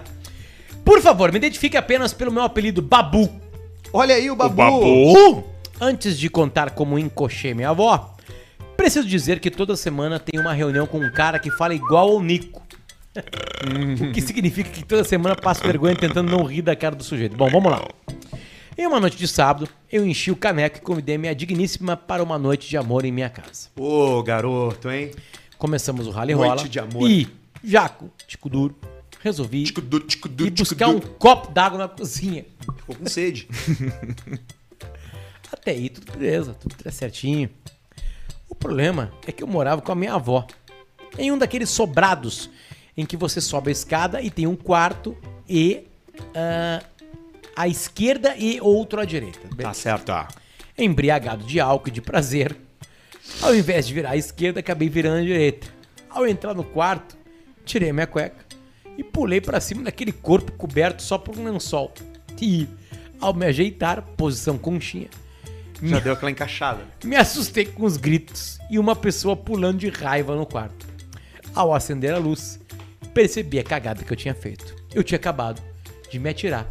Por 0.85 1.01
favor, 1.01 1.31
me 1.31 1.39
identifique 1.39 1.75
apenas 1.75 2.13
pelo 2.13 2.31
meu 2.31 2.43
apelido 2.43 2.83
Babu. 2.83 3.27
Olha 3.91 4.13
aí 4.13 4.29
o 4.29 4.35
Babu. 4.35 4.55
Babu? 4.55 5.43
Antes 5.79 6.19
de 6.19 6.29
contar 6.29 6.69
como 6.69 6.99
encochei 6.99 7.55
minha 7.55 7.69
avó, 7.69 8.15
preciso 8.77 9.07
dizer 9.07 9.39
que 9.39 9.49
toda 9.49 9.75
semana 9.75 10.19
tem 10.19 10.39
uma 10.39 10.53
reunião 10.53 10.85
com 10.85 10.99
um 10.99 11.11
cara 11.11 11.39
que 11.39 11.49
fala 11.49 11.73
igual 11.73 12.09
ao 12.09 12.21
Nico. 12.21 12.61
o 13.17 14.11
que 14.13 14.21
significa 14.21 14.69
que 14.69 14.85
toda 14.85 15.03
semana 15.03 15.35
passo 15.35 15.63
vergonha 15.63 15.95
tentando 15.95 16.29
não 16.29 16.43
rir 16.43 16.61
da 16.61 16.75
cara 16.75 16.95
do 16.95 17.03
sujeito. 17.03 17.35
Bom, 17.35 17.49
vamos 17.49 17.71
lá. 17.71 17.87
Em 18.77 18.85
uma 18.85 18.99
noite 18.99 19.17
de 19.17 19.27
sábado, 19.27 19.67
eu 19.91 20.05
enchi 20.05 20.29
o 20.29 20.35
caneco 20.35 20.77
e 20.77 20.81
convidei 20.81 21.17
minha 21.17 21.33
digníssima 21.33 21.97
para 21.97 22.23
uma 22.23 22.37
noite 22.37 22.69
de 22.69 22.77
amor 22.77 23.03
em 23.03 23.11
minha 23.11 23.29
casa. 23.29 23.69
Ô, 23.75 24.21
garoto, 24.21 24.91
hein? 24.91 25.09
Começamos 25.61 26.07
o 26.07 26.09
rally 26.09 26.33
Noite 26.33 26.49
rola 26.49 26.69
de 26.69 26.79
amor. 26.79 27.07
e, 27.07 27.27
Jaco, 27.63 28.09
tico 28.25 28.49
duro, 28.49 28.75
resolvi 29.19 29.63
Tico 29.65 29.79
du, 29.79 29.99
tico 29.99 30.27
du, 30.27 30.47
ir 30.47 30.49
tico 30.49 30.67
buscar 30.67 30.87
um 30.87 30.99
copo 30.99 31.51
d'água 31.51 31.77
na 31.77 31.87
cozinha. 31.87 32.47
Ficou 32.77 32.95
com 32.95 33.05
sede. 33.05 33.47
Até 35.53 35.69
aí, 35.69 35.89
tudo 35.89 36.17
beleza, 36.17 36.55
tudo 36.55 36.91
certinho. 36.91 37.47
O 38.49 38.55
problema 38.55 39.13
é 39.27 39.31
que 39.31 39.43
eu 39.43 39.47
morava 39.47 39.83
com 39.83 39.91
a 39.91 39.95
minha 39.95 40.15
avó. 40.15 40.47
Em 41.15 41.31
um 41.31 41.37
daqueles 41.37 41.69
sobrados 41.69 42.49
em 42.97 43.05
que 43.05 43.15
você 43.15 43.39
sobe 43.39 43.69
a 43.69 43.71
escada 43.71 44.19
e 44.19 44.31
tem 44.31 44.47
um 44.47 44.55
quarto 44.55 45.15
e 45.47 45.83
ah, 46.33 46.83
à 47.55 47.67
esquerda 47.67 48.35
e 48.35 48.59
outro 48.59 48.99
à 48.99 49.05
direita. 49.05 49.41
Tá 49.55 49.75
certo, 49.75 50.09
ó. 50.09 50.25
Embriagado 50.75 51.45
de 51.45 51.59
álcool 51.59 51.89
e 51.89 51.91
de 51.91 52.01
prazer, 52.01 52.57
ao 53.41 53.55
invés 53.55 53.87
de 53.87 53.93
virar 53.93 54.11
à 54.11 54.17
esquerda, 54.17 54.59
acabei 54.59 54.89
virando 54.89 55.19
à 55.19 55.21
direita. 55.21 55.67
Ao 56.09 56.27
entrar 56.27 56.53
no 56.53 56.63
quarto, 56.63 57.17
tirei 57.65 57.91
minha 57.93 58.07
cueca 58.07 58.45
e 58.97 59.03
pulei 59.03 59.39
pra 59.39 59.59
cima 59.61 59.83
daquele 59.83 60.11
corpo 60.11 60.51
coberto 60.53 61.01
só 61.01 61.17
por 61.17 61.37
um 61.37 61.43
lençol. 61.45 61.93
E, 62.41 62.67
ao 63.19 63.33
me 63.33 63.45
ajeitar, 63.45 64.01
posição 64.17 64.57
conchinha, 64.57 65.07
Já 65.81 65.99
deu 65.99 66.13
aquela 66.13 66.31
encaixada. 66.31 66.81
me 67.03 67.15
assustei 67.15 67.65
com 67.65 67.83
os 67.83 67.97
gritos 67.97 68.59
e 68.69 68.77
uma 68.77 68.95
pessoa 68.95 69.35
pulando 69.35 69.77
de 69.79 69.89
raiva 69.89 70.35
no 70.35 70.45
quarto. 70.45 70.85
Ao 71.55 71.73
acender 71.73 72.13
a 72.13 72.17
luz, 72.17 72.59
percebi 73.13 73.59
a 73.59 73.63
cagada 73.63 74.03
que 74.03 74.11
eu 74.11 74.17
tinha 74.17 74.33
feito. 74.33 74.75
Eu 74.93 75.03
tinha 75.03 75.17
acabado 75.17 75.61
de 76.09 76.19
me 76.19 76.29
atirar 76.29 76.67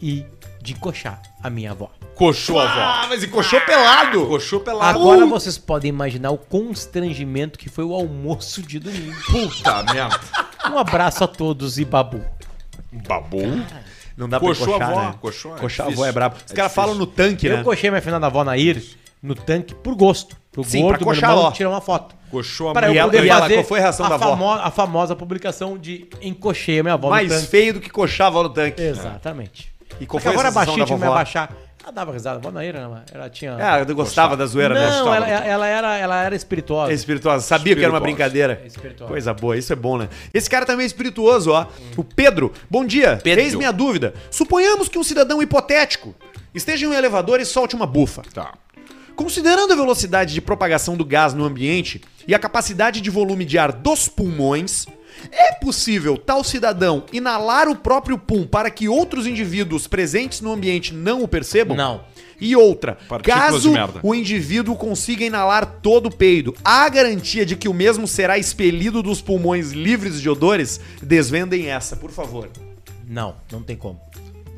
e 0.00 0.24
de 0.60 0.72
encoxar 0.72 1.20
a 1.42 1.48
minha 1.50 1.70
avó. 1.70 1.90
Coxou 2.14 2.58
a 2.58 2.64
avó. 2.64 2.80
Ah, 2.80 3.06
mas 3.08 3.22
encoxou 3.22 3.60
pelado. 3.60 4.26
Coxou 4.26 4.60
pelado. 4.60 4.98
Agora 4.98 5.24
vocês 5.26 5.56
podem 5.56 5.88
imaginar 5.88 6.30
o 6.30 6.38
constrangimento 6.38 7.58
que 7.58 7.68
foi 7.68 7.84
o 7.84 7.94
almoço 7.94 8.60
de 8.62 8.78
domingo. 8.78 9.16
Puta 9.30 9.82
merda. 9.92 10.20
Um 10.72 10.78
abraço 10.78 11.22
a 11.24 11.28
todos 11.28 11.78
e 11.78 11.84
babu. 11.84 12.20
Babu? 13.06 13.40
Não 14.16 14.28
dá 14.28 14.40
pra 14.40 14.48
Coxou 14.48 14.66
a 14.66 14.76
encoxar, 14.76 14.90
avó. 14.90 15.00
né? 15.02 15.14
Coxou 15.20 15.56
é 15.56 15.60
Coxar 15.60 15.86
a 15.86 15.88
difícil. 15.90 16.04
avó 16.04 16.10
é 16.10 16.12
brabo. 16.12 16.36
Os 16.36 16.42
É 16.42 16.54
caras 16.54 16.70
difícil. 16.72 16.82
falam 16.82 16.94
no 16.96 17.06
tanque, 17.06 17.46
Eu 17.46 17.56
né? 17.58 17.62
coxei 17.62 17.90
minha 17.90 18.02
filha 18.02 18.18
da 18.18 18.26
avó 18.26 18.42
Nair 18.42 18.82
no 19.22 19.34
tanque 19.34 19.74
por 19.74 19.94
gosto. 19.94 20.36
Pro 20.50 20.64
Sim, 20.64 20.80
gordo, 20.82 20.98
pra 20.98 21.06
meu 21.06 21.14
coxar 21.14 21.30
irmão, 21.30 21.44
ó. 21.44 21.50
tirar 21.52 21.70
uma 21.70 21.80
foto. 21.80 22.16
Coxou 22.30 22.70
a 22.70 22.72
Para 22.72 22.88
eu 22.88 22.94
E 22.94 22.98
ela- 22.98 23.10
poder 23.10 23.24
e 23.24 23.28
ela- 23.30 23.40
fazer 23.42 23.54
qual 23.54 23.64
foi 23.64 23.78
a 23.78 23.82
reação 23.82 24.08
da 24.08 24.16
avó? 24.16 24.30
famo- 24.30 24.50
a 24.50 24.70
famosa 24.72 25.14
publicação 25.14 25.78
de 25.78 26.08
encochei 26.20 26.80
a 26.80 26.82
minha 26.82 26.94
avó 26.94 27.10
Mais 27.10 27.28
no 27.28 27.34
tanque. 27.36 27.46
feio 27.46 27.74
do 27.74 27.80
que 27.80 27.90
coxar 27.90 28.24
a 28.26 28.28
avó 28.28 28.42
no 28.42 28.50
tanque. 28.50 28.82
Exatamente. 28.82 29.72
E 30.00 30.06
qual 30.06 30.20
foi 30.20 30.32
a 30.32 30.36
sensação 30.36 30.52
baixinha, 30.52 30.86
da 30.86 30.94
vovó? 30.96 31.12
abaixar. 31.12 31.52
Ela 31.82 31.92
dava 31.92 32.12
risada. 32.12 32.36
A 32.36 32.38
avó 32.38 32.50
Nair, 32.50 32.76
ela, 32.76 33.04
ela 33.12 33.30
tinha... 33.30 33.56
É, 33.58 33.80
eu 33.80 33.94
gostava 33.94 34.36
da 34.36 34.44
zoeira, 34.44 34.74
né? 34.74 34.90
Não, 34.90 35.14
ela, 35.14 35.26
ela 35.26 35.66
era, 35.66 35.96
ela 35.96 36.22
era 36.22 36.34
espirituosa. 36.36 36.92
É 36.92 36.94
espirituosa. 36.94 37.44
Sabia 37.44 37.74
que 37.74 37.82
era 37.82 37.92
uma 37.92 38.00
brincadeira. 38.00 38.60
Espirituosa. 38.66 39.10
Coisa 39.10 39.32
boa, 39.32 39.56
isso 39.56 39.72
é 39.72 39.76
bom, 39.76 39.96
né? 39.96 40.08
Esse 40.34 40.50
cara 40.50 40.66
também 40.66 40.84
é 40.84 40.86
espirituoso, 40.86 41.50
ó. 41.50 41.66
O 41.96 42.04
Pedro. 42.04 42.52
Bom 42.68 42.84
dia. 42.84 43.18
Pedro. 43.22 43.42
Eis 43.42 43.54
minha 43.54 43.72
dúvida. 43.72 44.12
Suponhamos 44.30 44.88
que 44.88 44.98
um 44.98 45.04
cidadão 45.04 45.40
hipotético 45.40 46.14
esteja 46.54 46.84
em 46.84 46.88
um 46.88 46.94
elevador 46.94 47.40
e 47.40 47.46
solte 47.46 47.74
uma 47.74 47.86
bufa. 47.86 48.22
Tá. 48.34 48.52
Considerando 49.16 49.72
a 49.72 49.76
velocidade 49.76 50.34
de 50.34 50.40
propagação 50.40 50.96
do 50.96 51.04
gás 51.04 51.32
no 51.32 51.44
ambiente 51.44 52.02
e 52.26 52.34
a 52.34 52.38
capacidade 52.38 53.00
de 53.00 53.10
volume 53.10 53.44
de 53.44 53.58
ar 53.58 53.72
dos 53.72 54.08
pulmões, 54.08 54.86
é 55.32 55.52
possível 55.54 56.16
tal 56.16 56.42
cidadão 56.44 57.04
inalar 57.12 57.68
o 57.68 57.76
próprio 57.76 58.18
pum 58.18 58.46
para 58.46 58.70
que 58.70 58.88
outros 58.88 59.26
indivíduos 59.26 59.86
presentes 59.86 60.40
no 60.40 60.52
ambiente 60.52 60.92
não 60.94 61.22
o 61.22 61.28
percebam? 61.28 61.76
Não. 61.76 62.02
E 62.40 62.54
outra, 62.54 62.96
Partículas 63.08 63.46
caso 63.46 63.68
de 63.68 63.74
merda. 63.74 64.00
o 64.02 64.14
indivíduo 64.14 64.76
consiga 64.76 65.24
inalar 65.24 65.66
todo 65.82 66.06
o 66.06 66.14
peido, 66.14 66.54
há 66.64 66.88
garantia 66.88 67.44
de 67.44 67.56
que 67.56 67.68
o 67.68 67.74
mesmo 67.74 68.06
será 68.06 68.38
expelido 68.38 69.02
dos 69.02 69.20
pulmões 69.20 69.72
livres 69.72 70.20
de 70.20 70.30
odores? 70.30 70.80
Desvendem 71.02 71.66
essa, 71.68 71.96
por 71.96 72.12
favor. 72.12 72.48
Não, 73.08 73.34
não 73.50 73.60
tem 73.62 73.74
como. 73.76 74.00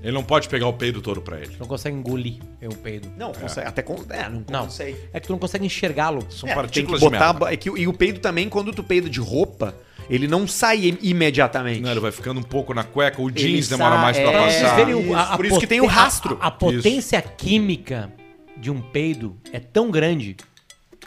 Ele 0.03 0.13
não 0.13 0.23
pode 0.23 0.49
pegar 0.49 0.67
o 0.67 0.73
peido 0.73 1.01
todo 1.03 1.21
pra 1.21 1.39
ele. 1.41 1.57
Não 1.59 1.67
consegue 1.67 1.95
engolir 1.97 2.37
o 2.63 2.75
peido. 2.75 3.09
Não, 3.19 3.33
consegue, 3.33 3.67
até 3.69 3.83
com, 3.83 3.97
é, 4.11 4.29
não, 4.31 4.45
Não, 4.51 4.71
sei. 4.71 4.97
é 5.13 5.21
que 5.21 5.27
tu 5.27 5.33
não 5.33 5.39
consegue 5.39 5.65
enxergá-lo. 5.67 6.27
São 6.31 6.49
É, 6.49 6.53
tem 6.53 6.55
que 6.55 6.61
partículas 6.63 7.01
de 7.01 7.07
botar. 7.07 7.33
merda. 7.35 7.53
É 7.53 7.57
que, 7.57 7.69
e 7.69 7.87
o 7.87 7.93
peido 7.93 8.19
também, 8.19 8.49
quando 8.49 8.73
tu 8.73 8.83
peida 8.83 9.11
de 9.11 9.21
roupa, 9.21 9.75
ele 10.11 10.27
não 10.29 10.47
sai 10.47 10.89
im- 10.89 10.99
imediatamente. 11.01 11.81
Não, 11.81 11.91
ele 11.91 12.01
vai 12.01 12.11
ficando 12.13 12.41
um 12.41 12.43
pouco 12.43 12.75
na 12.75 12.85
cueca, 12.85 13.23
o 13.23 13.29
Ele 13.29 13.33
jeans 13.39 13.69
demora 13.69 13.95
sai- 13.95 14.03
mais 14.03 14.17
pra 14.19 14.27
é, 14.29 14.33
Pra 14.33 14.43
passar. 14.43 14.77
verem 14.77 14.95
o- 14.95 14.99
a, 15.17 15.23
Isso, 15.23 15.33
a 15.33 15.37
por 15.37 15.47
isso 15.47 15.61
que 15.61 15.67
tem 15.67 15.81
o 15.81 15.87
rastro. 15.87 16.37
A, 16.41 16.49
a 16.49 16.51
potência 16.51 17.23
química 17.23 18.13
de 18.57 18.71
um 18.71 18.81
peido 18.81 19.37
é 19.53 19.61
tão 19.61 19.91
grande 19.91 20.37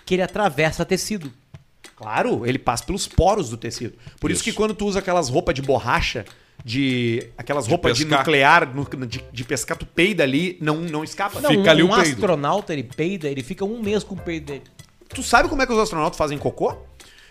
que 0.06 0.16
ele 0.16 0.24
atravessa 0.24 0.84
tecido. 0.86 1.32
Claro, 1.96 2.46
ele 2.46 2.58
passa 2.58 2.84
pelos 2.84 3.08
poros 3.08 3.50
do 3.50 3.58
tecido. 3.58 3.94
Por 4.20 4.32
isso, 4.32 4.40
Isso. 4.42 4.44
que 4.52 4.54
quando 4.56 4.74
tu 4.74 4.86
usa 4.86 5.00
aquelas 5.00 5.30
roupas 5.30 5.54
de 5.54 5.62
borracha, 5.62 6.26
de. 6.66 7.30
aquelas 7.38 7.68
roupas 7.68 7.96
de 7.98 8.06
nuclear, 8.06 8.74
nu- 8.74 8.88
de, 9.06 9.24
de 9.32 9.44
pescar, 9.44 9.78
tu 9.78 9.86
peida 9.86 10.24
ali, 10.24 10.58
não, 10.60 10.78
não 10.78 11.04
escapa. 11.04 11.40
Não, 11.40 11.50
Fica 11.52 11.62
um, 11.62 11.70
ali 11.70 11.84
o 11.84 11.86
um 11.86 11.90
peido. 11.96 12.10
astronauta, 12.16 12.74
ele 12.74 12.84
peida, 12.84 13.28
ele 13.30 13.44
fica 13.44 13.64
um 13.64 13.82
mês 13.82 14.04
com 14.04 14.16
o 14.16 14.18
peido 14.18 14.48
dele. 14.48 14.64
Tu 15.14 15.22
sabe 15.22 15.48
como 15.48 15.62
é 15.62 15.66
que 15.68 15.72
os 15.74 15.80
astronautas 15.80 16.18
fazem 16.18 16.38
cocô? 16.38 16.76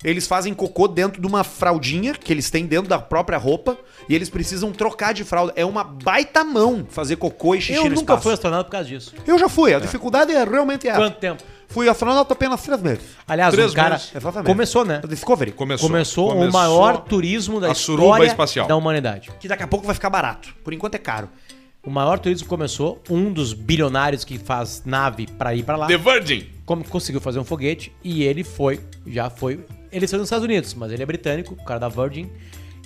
Eles 0.05 0.27
fazem 0.27 0.53
cocô 0.53 0.89
dentro 0.89 1.21
de 1.21 1.27
uma 1.27 1.45
fraldinha 1.45 2.13
que 2.15 2.33
eles 2.33 2.51
têm 2.51 2.67
dentro 2.67 2.89
da 2.89 2.99
própria 2.99 3.39
roupa 3.39 3.79
e 4.09 4.15
eles 4.15 4.29
precisam 4.29 4.73
trocar 4.73 5.13
de 5.15 5.23
fralda. 5.25 5.53
É 5.55 5.65
uma 5.65 5.85
baita 5.85 6.43
mão 6.43 6.85
fazer 6.89 7.17
cocô 7.17 7.55
e 7.55 7.61
xixi 7.61 7.75
Eu 7.79 7.85
no 7.85 7.91
nunca 7.91 8.01
espaço. 8.01 8.23
fui 8.23 8.33
astronauta 8.33 8.65
por 8.65 8.73
causa 8.73 8.89
disso. 8.89 9.15
Eu 9.27 9.39
já 9.39 9.49
fui, 9.49 9.73
a 9.75 9.79
dificuldade 9.79 10.33
é 10.33 10.43
realmente 10.45 10.89
essa. 10.89 10.99
Quanto 10.99 11.19
tempo? 11.19 11.43
Fui 11.69 11.89
astronauta 11.89 12.35
apenas 12.35 12.61
três 12.63 12.83
meses. 12.83 13.05
Aliás, 13.27 13.55
Três 13.55 13.73
o 13.73 13.75
cara 13.75 13.91
meses. 13.95 14.15
Exatamente. 14.15 14.47
começou, 14.47 14.85
né? 14.85 15.01
Discovery. 15.09 15.53
Começou. 15.53 15.89
Começou, 15.89 16.27
o 16.31 16.33
Começou 16.35 16.53
maior 16.53 16.99
turismo 16.99 17.61
da 17.61 17.71
a 17.71 17.75
suruba 17.75 18.09
história 18.09 18.27
espacial. 18.27 18.67
da 18.67 18.77
humanidade. 18.77 19.31
Que 19.41 19.49
daqui 19.49 19.63
a 19.63 19.67
pouco 19.67 19.87
vai 19.87 19.95
ficar 19.95 20.11
barato. 20.11 20.55
Por 20.65 20.75
enquanto 20.75 20.97
é 20.97 20.99
caro. 20.99 21.31
O 21.83 21.91
maior 21.91 22.19
turismo 22.19 22.47
começou, 22.47 23.01
um 23.09 23.33
dos 23.33 23.53
bilionários 23.55 24.23
que 24.25 24.39
faz 24.39 24.83
nave 24.85 25.27
pra 25.27 25.55
ir 25.55 25.63
pra 25.65 25.77
lá, 25.77 25.87
The 25.89 25.97
Virgin. 25.97 26.47
como 26.67 26.85
conseguiu 26.85 27.21
fazer 27.21 27.39
um 27.41 27.45
foguete 27.45 27.91
e 28.05 28.23
ele 28.23 28.45
foi, 28.45 28.79
já 29.07 29.29
foi, 29.31 29.59
ele 29.93 30.07
saiu 30.07 30.21
nos 30.21 30.27
Estados 30.27 30.45
Unidos, 30.45 30.75
mas 30.75 30.91
ele 30.93 31.03
é 31.03 31.07
britânico, 31.07 31.55
o 31.55 31.65
cara 31.65 31.79
da 31.81 31.89
Virgin, 31.89 32.31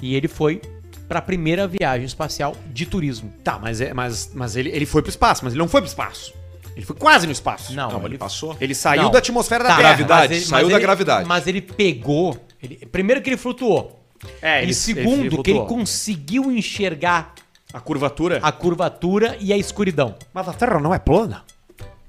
e 0.03 0.15
ele 0.15 0.29
foi 0.29 0.61
pra 1.09 1.23
primeira 1.23 1.67
viagem 1.69 2.05
espacial 2.05 2.57
de 2.73 2.85
turismo. 2.87 3.33
Tá, 3.45 3.59
mas, 3.59 3.81
é, 3.81 3.95
mas, 3.95 4.33
mas 4.35 4.57
ele, 4.57 4.71
ele 4.71 4.85
foi 4.87 5.03
pro 5.03 5.09
espaço, 5.11 5.45
mas 5.45 5.53
ele 5.53 5.61
não 5.61 5.69
foi 5.69 5.81
pro 5.81 5.89
espaço. 5.89 6.35
Ele 6.77 6.85
foi 6.85 6.97
quase 6.97 7.27
no 7.27 7.33
espaço. 7.33 7.73
Não, 7.73 7.91
ele 7.99 8.07
ele 8.07 8.19
passou. 8.19 8.55
Ele 8.61 8.75
saiu 8.75 9.05
Não. 9.05 9.11
da 9.11 9.19
atmosfera 9.19 9.65
da 9.65 9.71
Tá, 9.71 9.77
Terra. 9.77 9.89
gravidade, 9.89 10.35
mas 10.35 10.45
saiu 10.47 10.65
mas 10.67 10.73
da 10.75 10.79
gravidade. 10.81 11.29
Mas 11.29 11.47
ele 11.47 11.63
pegou, 11.63 12.37
ele- 12.63 12.77
primeiro 12.93 13.23
que 13.23 13.31
ele 13.31 13.37
flutuou, 13.39 14.05
É, 14.43 14.63
ele- 14.63 14.73
e 14.73 14.75
segundo 14.75 15.21
ele 15.21 15.31
que 15.43 15.51
ele 15.51 15.59
flutuou. 15.59 15.67
conseguiu 15.67 16.53
enxergar 16.53 17.33
A 17.73 17.81
curvatura. 17.81 18.41
a 18.43 18.53
curvatura 18.53 19.37
e 19.41 19.53
a 19.55 19.57
escuridão. 19.57 20.17
Mas 20.35 20.49
a 20.49 20.53
Terra 20.53 20.79
não 20.79 20.93
é 20.95 20.99
plana. 20.99 21.45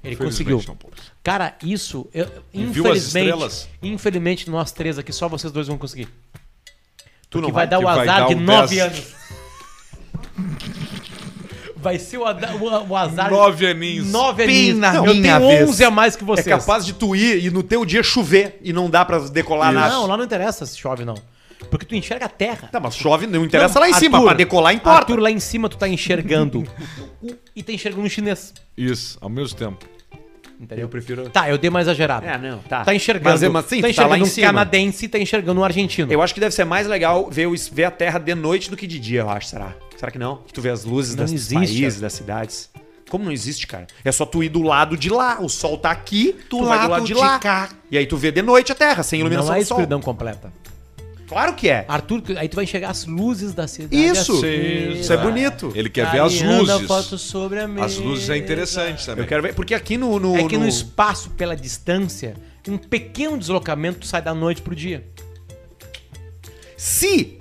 Ele 0.04 0.16
conseguiu. 0.16 0.62
não. 0.66 0.76
Cara, 1.22 1.56
isso, 1.62 2.08
eu- 2.14 2.26
viu 2.52 2.90
as 2.90 3.14
infelizmente, 3.14 3.68
infelizmente 3.82 4.50
nós 4.50 4.72
três 4.72 4.98
aqui 4.98 5.12
só 5.12 5.28
vocês 5.28 5.52
dois 5.52 5.66
vão 5.66 5.76
conseguir. 5.76 6.08
Tu 7.28 7.38
que 7.38 7.42
não 7.46 7.52
vai, 7.52 7.66
vai? 7.66 7.68
dar 7.68 7.78
o 7.80 7.88
azar 7.88 8.06
dar 8.06 8.26
de 8.28 8.34
um 8.34 8.40
nove 8.40 8.76
10. 8.76 8.80
anos. 8.92 9.06
Vai 11.80 11.96
ser 11.98 12.18
o, 12.18 12.22
o- 12.24 12.88
o 12.88 12.96
azar. 12.96 13.30
Nove 13.30 13.64
aninhos. 13.66 14.08
Nove 14.10 14.42
aninhos. 14.42 14.78
na 14.78 14.96
Eu 14.96 15.14
minha 15.14 15.38
tenho 15.38 15.48
vez. 15.48 15.68
11 15.68 15.84
a 15.84 15.90
mais 15.92 16.16
que 16.16 16.24
É 16.24 16.26
vocês. 16.26 16.46
capaz 16.46 16.84
de 16.84 16.92
tu 16.92 17.14
ir 17.14 17.44
e 17.44 17.50
no 17.50 17.62
teu 17.62 17.84
dia 17.84 18.02
chover 18.02 18.58
e 18.62 18.72
não 18.72 18.90
dá 18.90 19.04
pra 19.04 19.18
decolar 19.20 19.72
nada. 19.72 19.94
Não, 19.94 20.06
lá 20.06 20.16
não 20.16 20.24
interessa 20.24 20.66
se 20.66 20.76
chove, 20.76 21.04
não. 21.04 21.14
Porque 21.70 21.86
tu 21.86 21.94
enxerga 21.94 22.26
a 22.26 22.28
terra. 22.28 22.68
Tá, 22.72 22.80
mas 22.80 22.96
chove 22.96 23.26
não 23.28 23.44
interessa 23.44 23.74
Não, 23.74 23.82
lá 23.82 23.88
em 23.90 23.94
cima, 23.94 24.16
Arthur, 24.18 24.26
pra 24.28 24.36
decolar 24.36 24.74
importa. 24.74 24.98
Arthur, 24.98 25.20
lá 25.20 25.30
em 25.30 25.38
cima 25.38 25.68
tu 25.68 25.76
tá 25.76 25.88
enxergando 25.88 26.64
e 27.54 27.62
tá 27.62 27.72
enxergando 27.72 28.04
um 28.04 28.08
chinês. 28.08 28.52
Isso, 28.76 29.16
ao 29.20 29.28
mesmo 29.28 29.56
tempo. 29.56 29.86
Entendeu? 30.60 30.86
Eu 30.86 30.88
prefiro... 30.88 31.30
Tá, 31.30 31.48
eu 31.48 31.56
dei 31.56 31.70
mais 31.70 31.86
exagerado. 31.86 32.26
É, 32.26 32.36
não, 32.36 32.58
tá. 32.58 32.84
Tá 32.84 32.94
enxergando. 32.94 33.30
Mas, 33.30 33.52
mas 33.52 33.64
sim, 33.66 33.76
tá 33.76 33.82
tá 33.82 33.90
enxergando 33.90 34.16
em 34.16 34.22
um 34.22 34.26
cima. 34.26 34.46
canadense 34.48 35.04
e 35.04 35.08
tá 35.08 35.18
enxergando 35.18 35.60
um 35.60 35.64
argentino. 35.64 36.12
Eu 36.12 36.20
acho 36.20 36.34
que 36.34 36.40
deve 36.40 36.54
ser 36.54 36.64
mais 36.64 36.86
legal 36.86 37.30
ver, 37.30 37.48
ver 37.72 37.84
a 37.84 37.90
Terra 37.90 38.18
de 38.18 38.34
noite 38.34 38.68
do 38.68 38.76
que 38.76 38.86
de 38.86 38.98
dia, 38.98 39.20
eu 39.20 39.30
acho, 39.30 39.46
será? 39.48 39.74
Será 39.96 40.10
que 40.10 40.18
não? 40.18 40.38
Que 40.46 40.52
tu 40.52 40.60
vê 40.60 40.70
as 40.70 40.84
luzes 40.84 41.14
Não 41.14 41.22
das, 41.24 41.32
existe, 41.32 41.54
países, 41.54 41.94
cara. 41.94 42.00
das 42.02 42.12
cidades. 42.12 42.70
Como 43.08 43.24
não 43.24 43.32
existe, 43.32 43.66
cara? 43.66 43.86
É 44.04 44.12
só 44.12 44.26
tu 44.26 44.42
ir 44.42 44.48
do 44.48 44.60
lado 44.62 44.96
de 44.96 45.08
lá. 45.08 45.38
O 45.40 45.48
sol 45.48 45.78
tá 45.78 45.90
aqui, 45.90 46.36
tu 46.50 46.58
vai 46.58 46.66
do 46.66 46.82
lado 46.82 46.90
lado 46.90 47.06
de 47.06 47.14
de 47.14 47.18
lá. 47.18 47.38
cá. 47.38 47.70
E 47.90 47.96
aí 47.96 48.06
tu 48.06 48.16
vê 48.16 48.30
de 48.30 48.42
noite 48.42 48.70
a 48.70 48.74
Terra, 48.74 49.02
sem 49.02 49.20
iluminação 49.20 49.50
não 49.52 49.56
é 49.56 49.60
do 49.60 49.66
sol. 49.66 49.76
escuridão 49.78 50.00
completa. 50.00 50.52
Claro 51.28 51.54
que 51.54 51.68
é. 51.68 51.84
Arthur, 51.86 52.22
aí 52.36 52.48
tu 52.48 52.54
vai 52.56 52.64
enxergar 52.64 52.88
as 52.90 53.04
luzes 53.04 53.52
da 53.52 53.68
cidade. 53.68 53.94
Isso. 54.02 54.44
Isso 54.46 55.12
é 55.12 55.16
bonito. 55.18 55.70
Ele 55.74 55.90
quer 55.90 56.10
ver 56.10 56.20
as 56.22 56.40
luzes. 56.40 56.86
foto 56.86 57.18
sobre 57.18 57.60
a 57.60 57.66
As 57.84 57.96
luzes 57.98 58.30
é 58.30 58.36
interessante 58.38 59.04
também. 59.04 59.24
Eu 59.24 59.28
quero 59.28 59.42
ver. 59.42 59.54
Porque 59.54 59.74
aqui 59.74 59.98
no. 59.98 60.18
no 60.18 60.36
É 60.36 60.48
que 60.48 60.56
no... 60.56 60.62
no- 60.62 60.68
espaço, 60.68 61.30
pela 61.30 61.54
distância, 61.54 62.34
um 62.66 62.78
pequeno 62.78 63.36
deslocamento 63.36 64.06
sai 64.06 64.22
da 64.22 64.34
noite 64.34 64.62
pro 64.62 64.74
dia. 64.74 65.04
Se. 66.76 67.38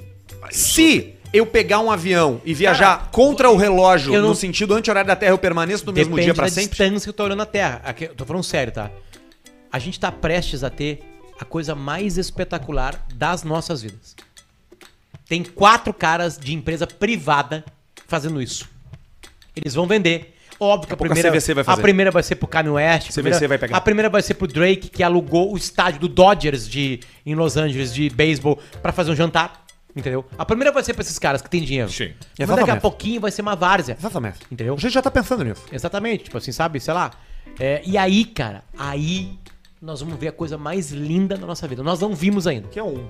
Se 0.51 1.13
eu 1.33 1.45
pegar 1.45 1.79
um 1.79 1.91
avião 1.91 2.41
e 2.45 2.53
viajar 2.53 3.09
contra 3.11 3.49
o 3.49 3.55
relógio 3.57 4.13
não- 4.13 4.29
no 4.29 4.35
sentido 4.35 4.73
anti-horário 4.73 5.07
da 5.07 5.15
Terra, 5.15 5.31
eu 5.33 5.37
permaneço 5.37 5.85
no 5.85 5.93
mesmo 5.93 6.17
dia 6.19 6.33
pra 6.33 6.45
da 6.45 6.49
sempre? 6.51 6.69
distância 6.69 7.01
que 7.05 7.09
eu 7.09 7.13
tô 7.13 7.23
olhando 7.23 7.41
a 7.41 7.45
Terra. 7.45 7.81
Aqui, 7.83 8.05
eu 8.05 8.15
tô 8.15 8.25
falando 8.25 8.43
sério, 8.43 8.71
tá? 8.73 8.89
A 9.71 9.79
gente 9.79 9.99
tá 9.99 10.11
prestes 10.11 10.63
a 10.63 10.69
ter 10.69 10.99
a 11.39 11.45
coisa 11.45 11.75
mais 11.75 12.17
espetacular 12.17 13.05
das 13.13 13.43
nossas 13.43 13.81
vidas. 13.81 14.15
Tem 15.27 15.43
quatro 15.43 15.93
caras 15.93 16.37
de 16.37 16.53
empresa 16.53 16.87
privada 16.87 17.63
fazendo 18.07 18.41
isso. 18.41 18.67
Eles 19.55 19.73
vão 19.73 19.85
vender. 19.87 20.35
Óbvio 20.59 20.87
que 20.87 20.93
a 20.93 20.97
pouco 20.97 21.11
a 21.11 21.15
primeira, 21.15 21.29
CVC 21.31 21.53
vai 21.53 21.63
fazer. 21.63 21.79
a 21.79 21.81
primeira 21.83 22.11
vai 22.11 22.23
ser 22.23 22.35
pro 22.35 22.47
Kanye 22.47 22.69
West. 22.69 23.09
a 23.09 23.13
primeira- 23.13 23.47
vai 23.47 23.57
pegar. 23.59 23.77
A 23.77 23.81
primeira 23.81 24.09
vai 24.09 24.21
ser 24.23 24.33
pro 24.33 24.47
Drake, 24.47 24.89
que 24.89 25.03
alugou 25.03 25.53
o 25.53 25.57
estádio 25.57 25.99
do 25.99 26.07
Dodgers 26.07 26.67
de, 26.67 26.99
em 27.25 27.35
Los 27.35 27.57
Angeles 27.57 27.93
de 27.93 28.09
beisebol 28.09 28.57
pra 28.81 28.91
fazer 28.91 29.11
um 29.11 29.15
jantar. 29.15 29.65
Entendeu? 29.95 30.25
A 30.37 30.45
primeira 30.45 30.71
vai 30.71 30.83
ser 30.83 30.93
pra 30.93 31.01
esses 31.01 31.17
caras 31.19 31.41
que 31.41 31.49
têm 31.49 31.61
dinheiro. 31.63 31.91
Sim. 31.91 32.13
Mas 32.39 32.47
daqui 32.49 32.69
a 32.71 32.75
pouquinho 32.77 33.19
vai 33.19 33.31
ser 33.31 33.41
uma 33.41 33.55
várzea. 33.55 33.95
Exatamente. 33.99 34.39
Entendeu? 34.51 34.75
A 34.75 34.77
gente 34.79 34.93
já 34.93 35.01
tá 35.01 35.09
pensando 35.11 35.43
nisso. 35.43 35.63
Exatamente, 35.71 36.25
tipo 36.25 36.37
assim, 36.37 36.51
sabe? 36.51 36.79
Sei 36.79 36.93
lá. 36.93 37.11
É, 37.59 37.81
e 37.85 37.97
aí, 37.97 38.23
cara, 38.25 38.63
aí 38.77 39.37
nós 39.81 40.01
vamos 40.01 40.17
ver 40.19 40.29
a 40.29 40.31
coisa 40.31 40.57
mais 40.57 40.91
linda 40.91 41.37
da 41.37 41.45
nossa 41.45 41.67
vida. 41.67 41.83
Nós 41.83 41.99
não 41.99 42.13
vimos 42.15 42.47
ainda. 42.47 42.67
Que 42.67 42.79
é 42.79 42.83
um. 42.83 43.05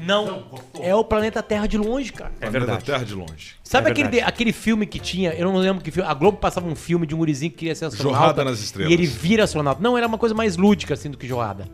Não. 0.00 0.44
É 0.80 0.94
o 0.94 1.04
planeta 1.04 1.42
Terra 1.42 1.66
de 1.66 1.78
longe, 1.78 2.12
cara. 2.12 2.32
É 2.36 2.50
Planeta 2.50 2.58
verdade. 2.58 2.84
Terra 2.84 3.04
de 3.04 3.14
longe. 3.14 3.54
Sabe 3.62 3.88
É 3.88 3.92
aquele, 3.92 4.08
verdade. 4.08 4.28
aquele 4.28 4.52
filme 4.52 4.84
que 4.86 4.98
tinha? 4.98 5.30
Eu 5.32 5.46
não 5.52 5.56
lembro 5.58 5.82
que 5.82 5.90
filme. 5.90 6.08
A 6.08 6.14
Globo 6.14 6.38
passava 6.38 6.66
um 6.66 6.74
filme 6.74 7.06
de 7.06 7.14
um 7.14 7.18
gurizinho 7.18 7.52
que 7.52 7.58
queria 7.58 7.74
ser 7.74 7.84
astronauta. 7.84 8.18
Jorrada 8.18 8.44
nas 8.44 8.58
Estrelas. 8.60 8.90
E 8.90 8.94
ele 8.94 9.06
vira 9.06 9.44
astronauta. 9.44 9.80
Não, 9.80 9.96
era 9.96 10.06
uma 10.06 10.18
coisa 10.18 10.34
mais 10.34 10.56
lúdica, 10.56 10.94
assim, 10.94 11.10
do 11.10 11.16
que 11.16 11.26
jorrada. 11.28 11.68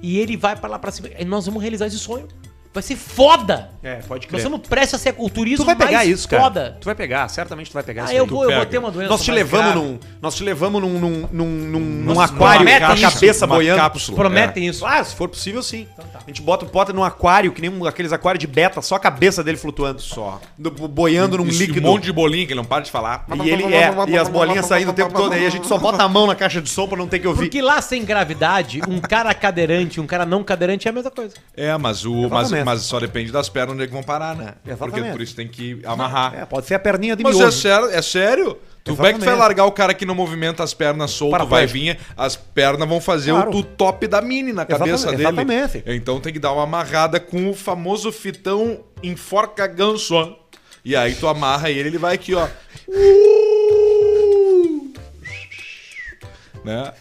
E 0.00 0.18
ele 0.18 0.36
vai 0.36 0.56
pra 0.56 0.68
lá 0.68 0.78
pra 0.78 0.90
cima. 0.90 1.08
E 1.18 1.24
nós 1.24 1.44
vamos 1.44 1.60
realizar 1.60 1.86
esse 1.86 1.98
sonho. 1.98 2.26
Vai 2.72 2.82
ser 2.82 2.96
foda! 2.96 3.70
É, 3.82 3.96
pode 3.96 4.26
Nós 4.26 4.30
crer. 4.30 4.38
estamos 4.38 4.60
prestes 4.68 4.94
a 4.94 4.98
ser 4.98 5.14
o 5.16 5.30
turismo 5.30 5.64
Tu 5.64 5.66
vai 5.66 5.74
pegar 5.76 5.92
mais 5.98 6.08
isso, 6.10 6.28
cara. 6.28 6.42
foda. 6.42 6.76
Tu 6.80 6.84
vai 6.84 6.94
pegar, 6.94 7.26
certamente 7.28 7.70
tu 7.70 7.74
vai 7.74 7.82
pegar 7.82 8.02
Ah, 8.02 8.04
isso. 8.06 8.14
eu 8.14 8.24
aí. 8.24 8.30
vou, 8.30 8.44
eu 8.50 8.56
vou 8.56 8.66
ter 8.66 8.78
uma 8.78 8.90
doença 8.90 9.08
Nós 9.10 9.22
te 9.22 9.30
mais 9.30 9.38
levamos 9.42 9.72
grave. 9.72 9.86
num. 9.88 9.98
Nós 10.20 10.34
te 10.34 10.44
levamos 10.44 10.82
num, 10.82 10.98
num, 10.98 11.28
num, 11.32 11.46
num, 11.46 11.80
num 11.80 12.14
Nós- 12.14 12.30
aquário 12.30 12.36
com 12.38 12.44
a 12.44 12.76
prometem 12.78 12.94
isso, 13.04 13.14
cabeça 13.14 13.46
uma 13.46 13.54
boiando. 13.56 13.80
cápsula. 13.80 14.16
Prometem 14.16 14.66
isso. 14.66 14.80
Claro, 14.80 15.04
se 15.04 15.14
for 15.14 15.28
possível, 15.28 15.62
sim. 15.62 15.88
A 16.14 16.20
gente 16.28 16.42
bota, 16.42 16.66
bota 16.66 16.92
num 16.92 17.02
aquário, 17.02 17.50
que 17.52 17.60
nem 17.60 17.70
um, 17.70 17.84
aqueles 17.86 18.12
aquários 18.12 18.40
de 18.40 18.46
beta, 18.46 18.82
só 18.82 18.96
a 18.96 19.00
cabeça 19.00 19.42
dele 19.42 19.56
flutuando. 19.56 20.00
Só. 20.00 20.40
Do- 20.56 20.70
boiando 20.70 21.38
num 21.38 21.46
Isso, 21.46 21.58
líquido. 21.58 21.88
Um 21.88 21.92
monte 21.92 22.04
de 22.04 22.12
bolinha 22.12 22.46
que 22.46 22.52
ele 22.52 22.60
não 22.60 22.66
para 22.66 22.82
de 22.84 22.90
falar. 22.90 23.24
E 23.44 23.48
ele 23.50 23.64
é, 23.74 23.90
e 24.08 24.16
as 24.18 24.28
bolinhas 24.28 24.66
saindo 24.66 24.90
o 24.90 24.94
tempo 24.94 25.12
todo. 25.14 25.32
Aí 25.32 25.46
a 25.46 25.50
gente 25.50 25.66
só 25.66 25.78
bota 25.78 26.02
a 26.02 26.08
mão 26.08 26.26
na 26.26 26.34
caixa 26.34 26.60
de 26.60 26.68
som 26.68 26.86
pra 26.86 26.98
não 26.98 27.08
ter 27.08 27.18
que 27.18 27.26
ouvir. 27.26 27.44
Porque 27.46 27.62
lá 27.62 27.80
sem 27.80 28.04
gravidade, 28.04 28.80
um 28.86 29.00
cara 29.00 29.32
cadeirante 29.32 29.98
e 29.98 30.00
um 30.02 30.06
cara 30.06 30.26
não 30.26 30.44
cadeirante 30.44 30.86
é 30.86 30.90
a 30.90 30.94
mesma 30.94 31.10
coisa. 31.10 31.34
É, 31.56 31.76
mas, 31.78 32.04
o, 32.04 32.28
mas, 32.28 32.52
Exatamente. 32.58 32.64
mas 32.78 32.82
só 32.82 33.00
depende 33.00 33.32
das 33.32 33.48
pernas 33.48 33.74
onde 33.74 33.84
é 33.84 33.86
que 33.86 33.92
vão 33.92 34.02
parar, 34.02 34.34
né? 34.36 34.54
Exatamente. 34.66 34.94
Porque 35.00 35.12
por 35.12 35.20
isso 35.22 35.34
tem 35.36 35.48
que 35.48 35.80
amarrar. 35.84 36.34
É, 36.34 36.44
pode 36.46 36.66
ser 36.66 36.74
a 36.74 36.78
perninha 36.78 37.16
de 37.16 37.22
Mas 37.22 37.36
é 37.36 37.38
miojo. 37.38 37.56
sério, 37.56 37.90
é 37.90 38.02
sério? 38.02 38.58
Tu 38.84 38.94
vai 38.94 39.12
que 39.12 39.18
tu 39.18 39.24
vai 39.26 39.34
largar 39.36 39.66
o 39.66 39.72
cara 39.72 39.92
que 39.92 40.06
não 40.06 40.14
movimenta 40.14 40.62
as 40.62 40.72
pernas 40.72 41.10
solto, 41.10 41.44
vai 41.46 41.66
vir, 41.66 41.98
as 42.16 42.36
pernas 42.36 42.88
vão 42.88 43.00
fazer 43.02 43.32
Claro. 43.32 43.50
o, 43.50 43.56
o 43.58 43.62
top 43.62 44.06
da 44.06 44.22
mini 44.22 44.50
na 44.52 44.64
cabeça 44.64 45.10
Exatamente, 45.10 45.44
dele. 45.44 45.52
exatamente. 45.60 45.82
Então 45.94 46.18
tem 46.20 46.32
que 46.32 46.38
dar 46.38 46.52
uma 46.52 46.62
amarrada 46.62 47.20
com 47.20 47.50
o 47.50 47.54
famoso 47.54 48.10
fitão 48.10 48.80
enforca 49.02 49.66
ganso. 49.66 50.34
E 50.84 50.96
aí 50.96 51.14
tu 51.14 51.28
amarra 51.28 51.68
ele, 51.70 51.90
ele 51.90 51.98
vai 51.98 52.14
aqui, 52.14 52.34
ó. 52.34 52.48
Né? 56.64 56.92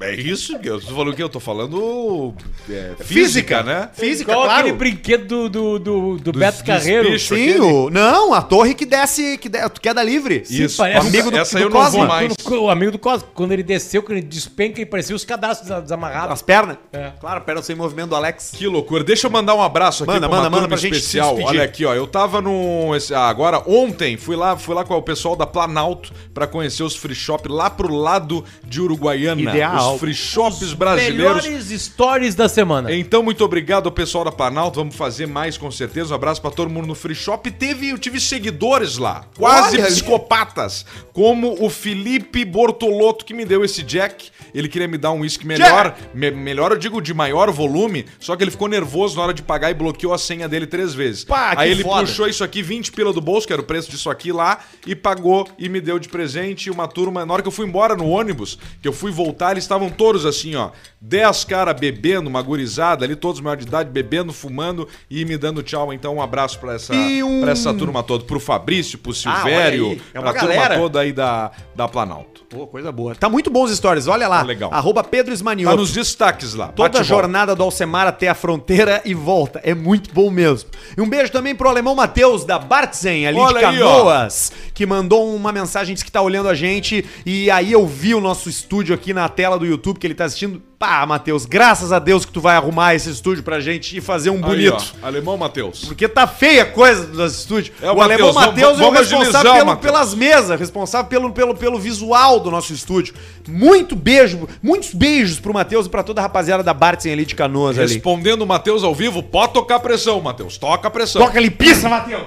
É 0.00 0.14
isso, 0.14 0.56
eu 0.62 0.80
tô 0.80 0.86
falando 0.88 1.08
o 1.12 1.14
quê? 1.16 1.22
Eu 1.22 1.28
tô 1.28 1.40
falando 1.40 2.34
é, 2.68 2.92
física, 3.04 3.62
né? 3.62 3.88
Física, 3.94 4.32
Igual 4.32 4.46
claro. 4.46 4.60
aquele 4.60 4.76
brinquedo 4.76 5.26
do, 5.26 5.48
do, 5.48 5.78
do, 5.78 6.16
do 6.18 6.32
Dos- 6.32 6.40
Beto 6.40 6.58
dos 6.58 6.66
Carreiro. 6.66 7.18
Sim, 7.18 7.60
o, 7.60 7.90
não, 7.90 8.34
a 8.34 8.42
torre 8.42 8.74
que 8.74 8.84
desce, 8.84 9.38
que 9.38 9.48
de, 9.48 9.58
queda 9.80 10.02
livre. 10.02 10.42
Isso, 10.48 10.78
parece- 10.78 11.06
amigo 11.06 11.30
do- 11.30 11.36
essa 11.38 11.56
do 11.58 11.64
eu 11.64 11.70
não 11.70 11.80
Cosma. 11.80 11.98
vou 11.98 12.08
mais. 12.08 12.32
O 12.50 12.68
amigo 12.70 12.92
do 12.92 12.98
Cosmo, 12.98 13.28
quando 13.34 13.52
ele 13.52 13.62
desceu, 13.62 14.02
quando 14.02 14.18
ele 14.18 14.26
despenca, 14.26 14.80
ele 14.80 14.86
parecia 14.86 15.14
os 15.14 15.24
cadastros 15.24 15.68
des- 15.70 15.82
desamarrados. 15.84 16.32
As 16.32 16.42
pernas? 16.42 16.76
É. 16.92 17.12
Claro, 17.20 17.40
perna 17.42 17.62
sem 17.62 17.76
movimento 17.76 18.10
do 18.10 18.16
Alex. 18.16 18.52
Que 18.56 18.66
loucura. 18.66 19.04
Deixa 19.04 19.26
eu 19.26 19.30
mandar 19.30 19.54
um 19.54 19.62
abraço 19.62 20.02
aqui 20.04 20.12
Manda, 20.12 20.28
pra 20.28 20.36
uma 20.38 20.44
manda, 20.44 20.56
manda 20.56 20.68
pra 20.68 20.76
gente 20.76 20.96
especial. 20.96 21.38
Olha 21.40 21.62
aqui, 21.62 21.84
ó. 21.84 21.94
Eu 21.94 22.06
tava 22.06 22.40
no. 22.40 22.94
esse- 22.96 23.14
ah, 23.14 23.28
agora, 23.28 23.62
ontem, 23.66 24.16
fui 24.16 24.36
lá, 24.36 24.56
fui 24.56 24.74
lá 24.74 24.84
com 24.84 24.94
o 24.94 25.02
pessoal 25.02 25.36
da 25.36 25.46
Planalto 25.46 26.12
pra 26.32 26.46
conhecer 26.46 26.82
os 26.82 26.96
free 26.96 27.14
shop 27.14 27.48
lá 27.48 27.70
pro 27.70 27.92
lado 27.94 28.44
de 28.64 28.80
Uruguaiana. 28.80 29.40
Ideal. 29.40 29.83
Os 29.92 30.00
free 30.00 30.14
shops 30.14 30.72
brasileiros. 30.72 31.44
Melhores 31.44 31.82
stories 31.82 32.34
da 32.34 32.48
semana. 32.48 32.92
Então, 32.92 33.22
muito 33.22 33.44
obrigado 33.44 33.86
ao 33.86 33.92
pessoal 33.92 34.24
da 34.24 34.32
Planalto. 34.32 34.78
Vamos 34.80 34.94
fazer 34.96 35.26
mais 35.26 35.56
com 35.58 35.70
certeza. 35.70 36.12
Um 36.12 36.16
abraço 36.16 36.40
pra 36.40 36.50
todo 36.50 36.70
mundo 36.70 36.86
no 36.86 36.94
Free 36.94 37.14
Shop. 37.14 37.50
Teve, 37.50 37.90
eu 37.90 37.98
tive 37.98 38.20
seguidores 38.20 38.96
lá, 38.98 39.24
quase 39.36 39.76
Olha 39.76 39.84
ali. 39.86 39.94
psicopatas, 39.94 40.84
como 41.12 41.56
o 41.64 41.68
Felipe 41.70 42.44
Bortolotto, 42.44 43.24
que 43.24 43.34
me 43.34 43.44
deu 43.44 43.64
esse 43.64 43.82
jack. 43.82 44.30
Ele 44.54 44.68
queria 44.68 44.86
me 44.88 44.96
dar 44.96 45.10
um 45.12 45.20
uísque 45.20 45.46
melhor, 45.46 45.96
me- 46.14 46.30
melhor 46.30 46.70
eu 46.72 46.78
digo 46.78 47.00
de 47.02 47.12
maior 47.12 47.50
volume, 47.50 48.06
só 48.20 48.36
que 48.36 48.44
ele 48.44 48.50
ficou 48.52 48.68
nervoso 48.68 49.16
na 49.16 49.22
hora 49.24 49.34
de 49.34 49.42
pagar 49.42 49.70
e 49.70 49.74
bloqueou 49.74 50.12
a 50.14 50.18
senha 50.18 50.48
dele 50.48 50.66
três 50.66 50.94
vezes. 50.94 51.24
Pá, 51.24 51.56
que 51.56 51.62
Aí 51.62 51.70
ele 51.72 51.82
foda. 51.82 52.00
puxou 52.06 52.28
isso 52.28 52.44
aqui, 52.44 52.62
20 52.62 52.92
pila 52.92 53.12
do 53.12 53.20
bolso, 53.20 53.46
que 53.46 53.52
era 53.52 53.60
o 53.60 53.64
preço 53.64 53.90
disso 53.90 54.08
aqui 54.08 54.30
lá, 54.32 54.60
e 54.86 54.94
pagou 54.94 55.48
e 55.58 55.68
me 55.68 55.80
deu 55.80 55.98
de 55.98 56.08
presente 56.08 56.70
uma 56.70 56.86
turma. 56.86 57.26
Na 57.26 57.32
hora 57.32 57.42
que 57.42 57.48
eu 57.48 57.52
fui 57.52 57.66
embora 57.66 57.96
no 57.96 58.08
ônibus, 58.08 58.58
que 58.80 58.86
eu 58.86 58.92
fui 58.92 59.10
voltar, 59.10 59.52
eles 59.52 59.64
estavam 59.74 59.90
todos 59.90 60.24
assim, 60.24 60.54
ó. 60.54 60.70
10 61.00 61.44
caras 61.44 61.78
bebendo, 61.78 62.30
uma 62.30 62.40
gurizada 62.40 63.04
ali, 63.04 63.14
todos 63.14 63.40
maior 63.40 63.56
de 63.56 63.64
idade, 63.64 63.90
bebendo, 63.90 64.32
fumando 64.32 64.88
e 65.10 65.24
me 65.24 65.36
dando 65.36 65.62
tchau. 65.62 65.92
Então, 65.92 66.14
um 66.16 66.22
abraço 66.22 66.58
pra 66.58 66.74
essa, 66.74 66.94
um- 66.94 67.42
pra 67.42 67.52
essa 67.52 67.74
turma 67.74 68.02
toda. 68.02 68.24
Pro 68.24 68.40
Fabrício, 68.40 68.98
pro 68.98 69.10
olha 69.12 69.18
Silvério, 69.18 69.90
aí, 69.90 70.02
é 70.14 70.20
uma 70.20 70.32
pra 70.32 70.40
turma 70.40 70.54
galera. 70.54 70.78
toda 70.78 71.00
aí 71.00 71.12
da, 71.12 71.50
da 71.74 71.86
Planalto. 71.86 72.42
Pô, 72.48 72.66
coisa 72.66 72.90
boa. 72.92 73.14
Tá 73.14 73.28
muito 73.28 73.50
bons 73.50 73.70
stories, 73.76 74.06
olha 74.06 74.28
lá. 74.28 74.38
Tá 74.38 74.44
legal. 74.46 74.72
Arroba 74.72 75.02
Pedro 75.04 75.30
Tá 75.32 75.34
Esmanioto. 75.34 75.76
nos 75.76 75.92
destaques 75.92 76.54
lá. 76.54 76.68
Toda 76.68 77.00
a 77.00 77.02
jornada 77.02 77.54
do 77.54 77.62
Alcemar 77.62 78.06
até 78.06 78.28
a 78.28 78.34
fronteira 78.34 79.02
e 79.04 79.12
volta. 79.12 79.60
É 79.64 79.74
muito 79.74 80.12
bom 80.14 80.30
mesmo. 80.30 80.70
E 80.96 81.00
um 81.00 81.08
beijo 81.08 81.30
também 81.32 81.54
pro 81.54 81.68
alemão 81.68 81.94
Matheus, 81.94 82.44
da 82.44 82.58
Bartzen, 82.58 83.26
ali 83.26 83.36
Olha 83.38 83.58
de 83.58 83.64
aí. 83.66 83.78
Canoas, 83.78 84.52
que 84.72 84.86
mandou 84.86 85.34
uma 85.34 85.52
mensagem, 85.52 85.92
disse 85.94 86.04
que 86.04 86.12
tá 86.12 86.22
olhando 86.22 86.48
a 86.48 86.54
gente. 86.54 87.04
E 87.26 87.50
aí 87.50 87.72
eu 87.72 87.86
vi 87.86 88.14
o 88.14 88.20
nosso 88.20 88.48
estúdio 88.48 88.94
aqui 88.94 89.12
na 89.12 89.28
tela 89.28 89.58
do 89.58 89.63
YouTube 89.64 89.98
que 89.98 90.06
ele 90.06 90.14
tá 90.14 90.24
assistindo. 90.24 90.62
Pá, 90.78 91.06
Matheus, 91.06 91.46
graças 91.46 91.92
a 91.92 91.98
Deus 91.98 92.24
que 92.26 92.32
tu 92.32 92.40
vai 92.40 92.56
arrumar 92.56 92.94
esse 92.94 93.08
estúdio 93.10 93.42
pra 93.42 93.58
gente 93.60 93.96
e 93.96 94.00
fazer 94.00 94.30
um 94.30 94.34
Aí, 94.36 94.42
bonito. 94.42 94.94
ó, 95.02 95.06
Alemão 95.06 95.36
Matheus. 95.36 95.84
Porque 95.86 96.06
tá 96.08 96.26
feia 96.26 96.62
a 96.62 96.66
coisa 96.66 97.06
do 97.06 97.16
nosso 97.16 97.36
estúdio. 97.38 97.72
É 97.80 97.90
o 97.90 97.94
o 97.96 98.02
alemão 98.02 98.32
Matheus, 98.32 98.72
é 98.78 98.82
o 98.82 98.84
vamos 98.92 99.00
responsável 99.00 99.52
pelo- 99.54 99.76
pelas 99.78 100.14
mesas, 100.14 100.58
responsável 100.60 101.08
pelo, 101.08 101.32
pelo, 101.32 101.54
pelo 101.54 101.78
visual 101.78 102.38
do 102.40 102.50
nosso 102.50 102.72
estúdio. 102.72 103.14
Muito 103.48 103.96
beijo, 103.96 104.48
muitos 104.62 104.92
beijos 104.92 105.38
pro 105.40 105.54
Matheus 105.54 105.86
e 105.86 105.88
pra 105.88 106.02
toda 106.02 106.20
a 106.20 106.24
rapaziada 106.24 106.62
da 106.62 106.74
Bartzen 106.74 107.12
ali 107.12 107.24
de 107.24 107.34
Canoas 107.34 107.78
ali. 107.78 107.92
Respondendo 107.94 108.42
o 108.42 108.46
Matheus 108.46 108.84
ao 108.84 108.94
vivo, 108.94 109.22
pode 109.22 109.52
tocar 109.54 109.80
pressão, 109.80 110.20
Matheus. 110.20 110.58
Toca 110.58 110.88
a 110.88 110.90
pressão. 110.90 111.22
Toca 111.22 111.40
limpeza, 111.40 111.88
Matheus! 111.88 112.24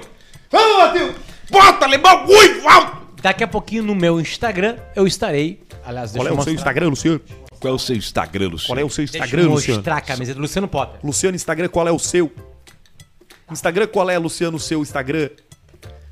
Vamos, 0.51 0.77
Matheus! 0.79 1.11
Bota, 1.51 1.85
alemão! 1.85 2.25
Ui, 2.27 2.59
vamos! 2.61 2.97
Daqui 3.21 3.43
a 3.43 3.47
pouquinho 3.47 3.83
no 3.83 3.95
meu 3.95 4.21
Instagram 4.21 4.75
eu 4.95 5.05
estarei. 5.07 5.59
Aliás, 5.87 6.11
deixa 6.11 6.27
Qual 6.27 6.27
é 6.27 6.37
eu 6.37 6.41
o 6.41 6.43
seu. 6.43 6.53
Instagram, 6.53 6.89
Luciano? 6.89 7.21
Qual 7.61 7.71
é 7.71 7.75
o 7.75 7.79
seu 7.79 7.95
Instagram, 7.95 8.47
Luciano? 8.49 8.67
Qual 8.67 8.79
é 8.79 8.83
o 8.83 8.89
seu 8.89 9.05
Deixa 9.05 9.17
Instagram, 9.17 9.43
eu 9.43 9.49
Luciano? 9.51 9.77
mostrar 9.77 9.95
a 9.95 10.01
camiseta 10.01 10.39
Luciano 10.39 10.67
Potter. 10.67 10.99
Luciano, 11.01 11.35
Instagram, 11.37 11.69
qual 11.69 11.87
é 11.87 11.91
o 11.93 11.97
seu? 11.99 12.29
Instagram, 13.49 13.87
qual 13.87 14.09
é, 14.09 14.17
Luciano, 14.17 14.57
o 14.57 14.59
seu 14.59 14.81
Instagram? 14.81 15.29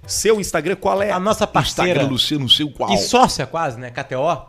Seu 0.07 0.39
Instagram, 0.39 0.78
qual 0.78 1.01
é? 1.01 1.11
A 1.11 1.19
nossa 1.19 1.45
parceira 1.45 1.89
Instagram 1.91 2.09
Luciano, 2.09 2.47
sei 2.49 2.71
qual. 2.71 2.93
e 2.93 2.97
sócia 2.97 3.45
quase, 3.45 3.78
né? 3.78 3.91
KTO. 3.91 4.45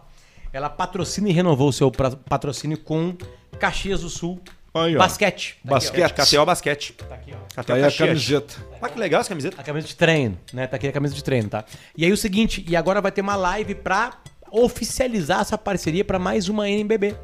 Ela 0.52 0.70
patrocina 0.70 1.28
e 1.28 1.32
renovou 1.32 1.70
o 1.70 1.72
seu 1.72 1.90
patrocínio 1.90 2.78
com 2.78 3.16
Caxias 3.58 4.02
do 4.02 4.08
Sul 4.08 4.40
Aí, 4.72 4.94
ó. 4.94 4.98
Basquete. 4.98 5.56
Tá 5.66 5.76
aqui, 5.76 6.00
Basquete. 6.00 6.12
KTO 6.12 6.46
Basquete. 6.46 6.94
ó. 7.00 7.04
Tá 7.06 7.14
aqui, 7.14 7.32
ó. 7.32 7.36
KTO 7.48 7.64
Tá 7.64 7.74
aí 7.74 7.84
a 7.84 7.90
camiseta. 7.90 8.54
Olha 8.80 8.92
que 8.92 8.98
legal 8.98 9.20
essa 9.22 9.28
camiseta. 9.30 9.60
A 9.60 9.64
camisa 9.64 9.86
de 9.88 9.96
treino, 9.96 10.38
né? 10.52 10.66
Tá 10.66 10.76
aqui 10.76 10.86
a 10.86 10.92
camisa 10.92 11.14
de 11.14 11.24
treino, 11.24 11.48
tá? 11.48 11.64
E 11.96 12.04
aí 12.04 12.12
o 12.12 12.16
seguinte, 12.16 12.64
e 12.68 12.76
agora 12.76 13.00
vai 13.00 13.10
ter 13.10 13.22
uma 13.22 13.36
live 13.36 13.74
pra 13.74 14.18
oficializar 14.51 15.40
essa 15.40 15.59
parceria 15.59 16.05
pra 16.05 16.18
mais 16.18 16.49
uma 16.49 16.68
NBB. 16.68 17.14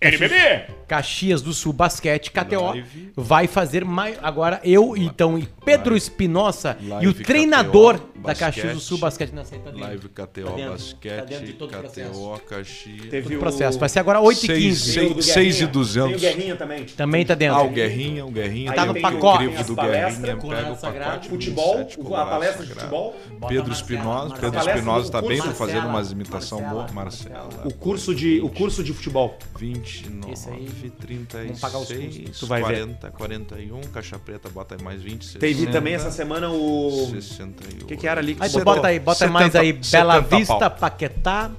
NBB! 0.00 0.66
Caxias 0.86 1.40
do 1.40 1.52
Sul 1.52 1.72
Basquete, 1.72 2.30
KTO, 2.30 2.66
Live. 2.66 3.12
vai 3.16 3.46
fazer 3.46 3.84
mais. 3.84 4.18
Agora 4.22 4.60
eu, 4.62 4.96
então, 4.96 5.38
e 5.38 5.48
Pedro 5.64 5.96
Espinosa 5.96 6.76
e 7.00 7.08
o 7.08 7.14
treinador 7.14 7.98
KTO, 7.98 8.15
da 8.26 8.34
Caxias 8.34 8.74
do. 8.74 8.80
Sul 8.80 8.98
Basquete 8.98 9.32
aí 9.36 9.58
tá. 9.58 9.70
Live 9.72 10.08
KTO 10.08 10.14
Tá 10.16 10.26
dentro, 10.26 10.54
tá 10.56 10.70
Basquete, 10.70 11.26
dentro 11.26 11.46
de 11.46 11.52
todo 11.54 11.68
o 11.74 11.78
processo. 11.78 12.10
KTO 12.10 12.40
Caxias. 12.48 13.00
Teve 13.08 13.22
Todo 13.22 13.32
o 13.32 13.36
o- 13.36 13.40
processo. 13.40 13.78
Vai 13.78 13.88
ser 13.88 13.98
agora 14.00 14.20
8h15. 14.20 14.74
Seis- 14.76 15.24
seis 15.26 15.60
e 15.60 15.66
duzentos. 15.66 16.20
Tem 16.20 16.30
o 16.30 16.34
Guerrinha 16.34 16.56
também. 16.56 16.84
Também 16.84 17.26
tá 17.26 17.34
dentro. 17.34 17.56
Ah, 17.56 17.62
o 17.62 17.70
Guerrinha, 17.70 18.24
o 18.26 18.30
Guerrinha. 18.30 18.70
Aí 18.70 18.76
Tá 18.76 18.84
no 18.86 18.92
o- 18.92 19.00
pacote. 19.00 19.44
as 19.56 19.66
do 19.66 19.74
palestras, 19.76 20.18
Guerrinha, 20.20 20.56
pega 20.56 20.72
o 20.72 20.76
pacote. 20.76 21.28
Futebol, 21.28 21.76
27, 21.78 22.00
a 22.14 22.26
palestra 22.26 22.66
de 22.66 22.72
futebol. 22.72 23.16
Pedro 23.48 23.72
Espinosa. 23.72 24.34
Pedro 24.36 24.58
Espinosa 24.60 25.10
tá 25.12 25.22
bem, 25.22 25.38
tá 25.40 25.52
fazendo 25.52 25.86
umas 25.88 26.10
imitação 26.12 26.62
boa. 26.62 26.86
Marcela. 26.92 27.48
O 27.64 27.72
curso 27.74 28.14
de, 28.14 28.40
o 28.40 28.48
curso 28.48 28.82
de 28.82 28.92
futebol. 28.92 29.36
29, 29.58 30.32
Esse 30.32 30.48
aí, 30.48 30.68
36, 31.00 31.46
vamos 31.46 31.60
pagar 31.60 31.78
os 31.78 31.88
custos. 31.92 32.38
Tu 32.40 32.46
vai 32.46 32.60
ver. 32.62 32.66
40, 32.86 33.10
41, 33.10 33.80
caixa 33.92 34.18
preta, 34.18 34.48
bota 34.48 34.74
aí 34.76 34.82
mais 34.82 35.02
20, 35.02 35.24
60. 35.24 35.40
Teve 35.40 35.66
também 35.68 35.94
essa 35.94 36.10
semana 36.10 36.50
o. 36.50 37.08
68. 37.12 37.82
O 37.82 37.86
que, 37.86 37.96
que 37.96 38.06
era 38.06 38.15
ali? 38.18 38.34
que 38.34 38.42
Aí 38.42 38.48
você 38.48 38.58
tu 38.58 38.64
bota 38.64 38.86
aí, 38.88 38.98
bota 38.98 39.18
70 39.18 39.32
mais 39.32 39.54
aí 39.56 39.72
Bela 39.72 40.14
70 40.22 40.36
Vista, 40.36 40.54
pau. 40.70 40.70
Paquetá, 40.70 41.50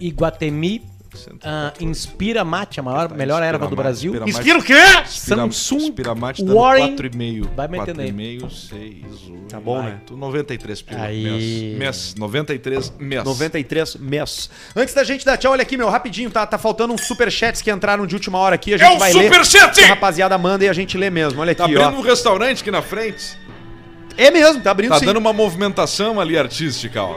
Iguatemi, 0.00 0.82
70 1.14 1.38
14. 1.72 1.84
Inspira 1.84 2.44
Mate, 2.44 2.78
a 2.78 2.82
maior, 2.82 3.08
Tá, 3.08 3.14
melhor 3.14 3.42
erva 3.42 3.58
do 3.58 3.64
Inspira 3.66 3.82
Brasil. 3.82 4.12
Mate, 4.14 4.30
Inspira 4.30 4.58
o 4.58 4.62
quê? 4.62 4.74
Samsung, 5.06 5.76
Inspiramate 5.78 6.44
tá 6.44 6.52
Warren, 6.52 6.90
no 6.90 6.96
4,5. 6.96 7.48
vai 7.56 7.66
metendo 7.68 8.00
aí. 8.02 8.12
4,5, 8.12 8.50
6, 8.50 9.30
8. 9.30 9.38
Tá 9.48 9.58
bom, 9.58 9.82
né? 9.82 9.98
93 10.10 10.82
pila. 10.82 11.00
Aí. 11.02 11.22
Mês. 11.24 11.78
mês. 11.78 12.14
93 12.16 12.92
mês. 12.98 13.24
93 13.24 13.96
mês. 13.96 14.50
Antes 14.76 14.94
da 14.94 15.02
gente 15.02 15.24
dar 15.24 15.36
tchau, 15.38 15.52
olha 15.52 15.62
aqui, 15.62 15.76
meu, 15.76 15.88
rapidinho, 15.88 16.30
tá, 16.30 16.46
tá 16.46 16.58
faltando 16.58 16.92
uns 16.92 17.00
superchats 17.06 17.62
que 17.62 17.70
entraram 17.70 18.06
de 18.06 18.14
última 18.14 18.38
hora 18.38 18.54
aqui. 18.54 18.74
A 18.74 18.76
gente 18.76 18.86
É 18.92 18.94
o 18.94 18.98
vai 18.98 19.12
ler. 19.12 19.24
superchat! 19.24 19.80
A 19.82 19.86
rapaziada 19.88 20.36
manda 20.38 20.64
e 20.64 20.68
a 20.68 20.72
gente 20.72 20.96
lê 20.98 21.08
mesmo. 21.10 21.40
Olha 21.40 21.54
Tá 21.54 21.64
aqui, 21.64 21.74
abrindo 21.74 21.96
ó. 21.96 22.00
um 22.00 22.02
restaurante 22.04 22.60
aqui 22.60 22.70
na 22.70 22.82
frente. 22.82 23.36
É 24.18 24.30
mesmo, 24.30 24.60
tá 24.60 24.72
abrindo 24.72 24.90
Tá 24.90 24.98
sim. 24.98 25.06
dando 25.06 25.16
uma 25.18 25.32
movimentação 25.32 26.20
ali 26.20 26.36
artística, 26.36 27.00
ó. 27.02 27.16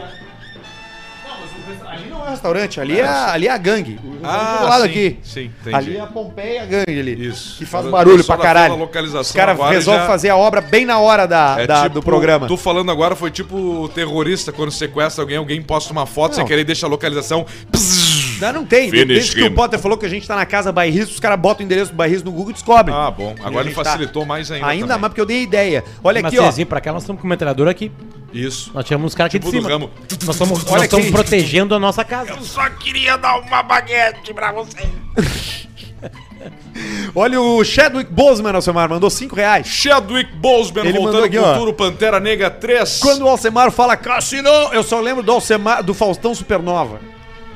Ali 1.89 2.09
não 2.09 2.19
é 2.21 2.23
um 2.23 2.29
restaurante, 2.29 2.79
ali 2.79 2.99
é, 2.99 3.05
ali 3.05 3.47
é 3.47 3.51
a 3.51 3.57
gangue. 3.57 3.99
O 4.03 4.19
Ah, 4.23 4.57
do 4.61 4.67
lado 4.69 4.83
sim, 4.83 4.89
aqui. 4.89 5.19
sim, 5.23 5.41
entendi. 5.59 5.75
Ali 5.75 5.97
é 5.97 5.99
a 5.99 6.05
Pompeia 6.07 6.65
Gangue 6.65 6.99
ali. 6.99 7.27
Isso. 7.27 7.57
Que 7.57 7.65
faz 7.65 7.85
Agora, 7.85 8.05
barulho 8.05 8.23
pra 8.23 8.37
caralho. 8.37 8.75
localização 8.77 9.21
Os 9.21 9.31
caras 9.31 9.55
agora 9.55 9.71
resolvem 9.73 10.01
já- 10.03 10.07
fazer 10.07 10.29
a 10.29 10.37
obra 10.37 10.61
bem 10.61 10.85
na 10.85 10.99
hora 10.99 11.25
da, 11.25 11.55
É 11.59 11.67
da- 11.67 11.81
tipo, 11.83 11.95
do 11.95 12.03
programa. 12.03 12.47
Tu 12.47 12.55
falando 12.55 12.89
agora 12.91 13.15
foi 13.15 13.29
tipo 13.31 13.89
terrorista 13.93 14.51
quando 14.53 14.71
sequestra 14.71 15.21
alguém, 15.23 15.37
alguém 15.37 15.61
posta 15.61 15.91
uma 15.91 16.05
foto, 16.05 16.37
Não. 16.37 16.43
você 16.43 16.45
querer 16.47 16.63
deixar 16.63 16.87
a 16.87 16.89
localização. 16.91 17.45
Pzzz. 17.71 18.10
Não, 18.41 18.53
não 18.53 18.65
tem. 18.65 18.89
Finish 18.89 19.07
Desde 19.07 19.35
que 19.35 19.41
him. 19.41 19.47
o 19.47 19.51
Potter 19.53 19.79
falou 19.79 19.97
que 19.97 20.05
a 20.05 20.09
gente 20.09 20.27
tá 20.27 20.35
na 20.35 20.45
casa 20.45 20.71
bairrista, 20.71 21.13
os 21.13 21.19
caras 21.19 21.39
botam 21.39 21.61
o 21.63 21.65
endereço 21.65 21.91
do 21.91 21.95
bairrista 21.95 22.25
no 22.25 22.31
Google 22.31 22.49
e 22.51 22.53
descobrem. 22.53 22.95
Ah, 22.95 23.11
bom. 23.11 23.35
Agora 23.43 23.65
ele 23.67 23.75
tá- 23.75 23.83
facilitou 23.83 24.25
mais 24.25 24.51
ainda. 24.51 24.67
Ainda 24.67 24.87
também. 24.87 25.01
mais 25.01 25.09
porque 25.11 25.21
eu 25.21 25.25
dei 25.25 25.43
ideia. 25.43 25.83
Olha 26.03 26.21
Mas 26.21 26.33
aqui, 26.33 26.61
ó. 26.61 26.65
Pra 26.65 26.81
cá 26.81 26.91
nós 26.91 27.03
estamos 27.03 27.21
com 27.21 27.27
uma 27.27 27.33
metralhadora 27.33 27.71
aqui. 27.71 27.91
Isso. 28.33 28.71
Nós 28.73 28.85
tiramos 28.85 29.07
os 29.11 29.15
caras 29.15 29.29
aqui 29.29 29.39
Tipo 29.39 29.51
de 29.51 29.57
do 29.57 29.63
cima. 29.63 29.69
ramo. 29.73 29.89
Nós 30.25 30.35
estamos 30.35 30.63
Olha 30.65 30.73
nós 30.75 30.83
estamos 30.83 31.11
protegendo 31.11 31.75
a 31.75 31.79
nossa 31.79 32.03
casa. 32.03 32.37
Só 32.41 32.69
queria 32.71 33.17
dar 33.17 33.39
uma 33.39 33.61
baguete 33.61 34.33
pra 34.33 34.51
você. 34.51 34.77
Olha 37.13 37.39
o 37.41 37.63
Chadwick 37.63 38.11
Boseman, 38.11 38.53
Alcemar, 38.55 38.89
mandou 38.89 39.09
5 39.09 39.35
reais. 39.35 39.67
Chadwick 39.67 40.31
Boseman 40.37 40.85
Ele 40.85 40.93
mandou 40.93 41.03
voltando 41.11 41.25
aqui, 41.25 41.37
com 41.37 41.43
ó. 41.43 41.57
Turo 41.57 41.73
Pantera 41.73 42.19
Negra 42.19 42.49
3. 42.49 42.99
Quando 42.99 43.23
o 43.23 43.27
Alcemar 43.27 43.69
fala 43.71 43.95
Cassino, 43.97 44.49
eu 44.71 44.81
só 44.81 44.99
lembro 45.01 45.21
do 45.21 45.31
Alcemar, 45.31 45.83
do 45.83 45.93
Faustão 45.93 46.33
Supernova. 46.33 46.99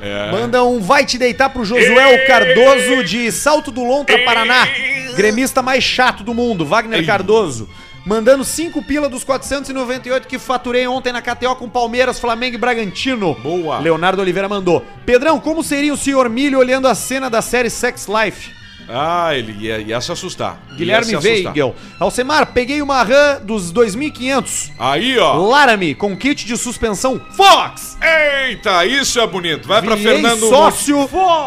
É. 0.00 0.30
Manda 0.30 0.64
um 0.64 0.80
vai 0.80 1.04
te 1.04 1.18
deitar 1.18 1.48
pro 1.50 1.64
Josué 1.64 2.26
Cardoso 2.26 3.02
de 3.04 3.30
Salto 3.32 3.70
do 3.70 3.82
Lontra, 3.84 4.18
Paraná. 4.24 4.68
Gremista 5.16 5.62
mais 5.62 5.82
chato 5.82 6.22
do 6.22 6.34
mundo, 6.34 6.66
Wagner 6.66 7.00
Ei. 7.00 7.06
Cardoso. 7.06 7.68
Mandando 8.06 8.44
5 8.44 8.82
pila 8.84 9.08
dos 9.08 9.24
498 9.24 10.28
que 10.28 10.38
faturei 10.38 10.86
ontem 10.86 11.12
na 11.12 11.20
KTO 11.20 11.56
com 11.56 11.68
Palmeiras, 11.68 12.20
Flamengo 12.20 12.54
e 12.54 12.58
Bragantino. 12.58 13.34
Boa. 13.34 13.80
Leonardo 13.80 14.22
Oliveira 14.22 14.48
mandou. 14.48 14.84
Pedrão, 15.04 15.40
como 15.40 15.64
seria 15.64 15.92
o 15.92 15.96
senhor 15.96 16.30
Milho 16.30 16.58
olhando 16.60 16.86
a 16.86 16.94
cena 16.94 17.28
da 17.28 17.42
série 17.42 17.68
Sex 17.68 18.06
Life? 18.06 18.55
Ah, 18.88 19.34
ele 19.34 19.52
ia, 19.66 19.78
ia 19.78 20.00
se 20.00 20.12
assustar. 20.12 20.58
Guilherme 20.76 21.06
se 21.06 21.16
assustar. 21.16 21.52
Weigel. 21.52 21.74
Alcemar, 21.98 22.46
peguei 22.52 22.80
uma 22.80 23.02
RAM 23.02 23.40
dos 23.42 23.72
2500. 23.72 24.70
Aí, 24.78 25.18
ó. 25.18 25.34
Laramie, 25.48 25.94
com 25.94 26.16
kit 26.16 26.46
de 26.46 26.56
suspensão 26.56 27.20
Fox. 27.36 27.98
Eita, 28.00 28.84
isso 28.86 29.18
é 29.18 29.26
bonito. 29.26 29.66
Vai 29.66 29.82
pra 29.82 29.96
Virei 29.96 30.14
Fernando 30.14 30.48
sócio 30.48 30.96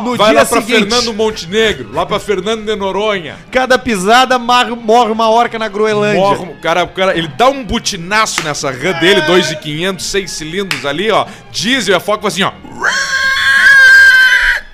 no 0.04 0.16
Vai 0.18 0.32
dia 0.32 0.40
lá 0.42 0.46
pra 0.46 0.62
seguinte. 0.62 0.80
Fernando 0.90 1.14
Montenegro, 1.14 1.94
lá 1.94 2.06
pra 2.06 2.20
Fernando 2.20 2.66
de 2.66 2.76
Noronha. 2.76 3.38
Cada 3.52 3.78
pisada 3.80 4.38
mar- 4.38 4.70
morre 4.76 5.12
uma 5.12 5.30
orca 5.30 5.58
na 5.58 5.68
Groenlândia. 5.68 6.20
Morre, 6.22 6.54
cara, 6.62 6.86
cara, 6.88 7.18
ele 7.18 7.28
dá 7.30 7.50
um 7.50 7.64
butinaço 7.64 8.44
nessa 8.44 8.70
RAM 8.72 9.00
dele, 9.00 9.22
2,500, 9.22 10.06
6 10.06 10.32
cilindros 10.32 10.86
ali, 10.86 11.10
ó. 11.10 11.26
Diesel, 11.52 11.96
a 11.96 12.00
foca 12.00 12.28
assim, 12.28 12.44
ó. 12.44 12.52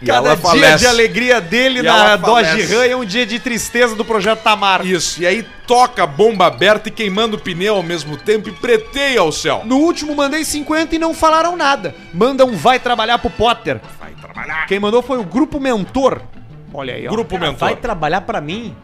E 0.05 0.07
Cada 0.07 0.27
ela 0.27 0.35
dia 0.35 0.41
falece. 0.45 0.77
de 0.77 0.87
alegria 0.87 1.41
dele 1.41 1.79
E 1.79 1.81
na 1.81 2.15
Dodge. 2.15 2.61
Ram 2.63 2.83
é 2.83 2.95
um 2.95 3.03
dia 3.03 3.25
de 3.25 3.39
tristeza 3.39 3.95
do 3.95 4.05
projeto 4.05 4.43
Tamar. 4.43 4.85
Isso, 4.85 5.19
e 5.19 5.25
aí 5.25 5.43
toca 5.65 6.03
a 6.03 6.07
bomba 6.07 6.45
aberta 6.45 6.89
e 6.89 6.91
queimando 6.91 7.37
o 7.37 7.39
pneu 7.39 7.75
ao 7.75 7.81
mesmo 7.81 8.15
tempo 8.15 8.47
e 8.47 8.51
preteia 8.51 9.19
ao 9.19 9.31
céu. 9.31 9.63
No 9.65 9.77
último 9.77 10.13
mandei 10.15 10.45
50 10.45 10.95
e 10.95 10.99
não 10.99 11.11
falaram 11.13 11.57
nada. 11.57 11.95
Manda 12.13 12.45
um 12.45 12.55
vai 12.55 12.79
trabalhar 12.79 13.17
pro 13.17 13.31
Potter. 13.31 13.81
Vai 13.99 14.11
trabalhar. 14.11 14.67
Quem 14.67 14.79
mandou 14.79 15.01
foi 15.01 15.17
o 15.17 15.23
Grupo 15.23 15.59
Mentor. 15.59 16.21
Olha 16.71 16.93
aí, 16.93 17.07
ó. 17.07 17.09
Grupo 17.09 17.35
Cara, 17.39 17.51
Mentor. 17.51 17.67
vai 17.69 17.75
trabalhar 17.75 18.21
pra 18.21 18.39
mim. 18.39 18.75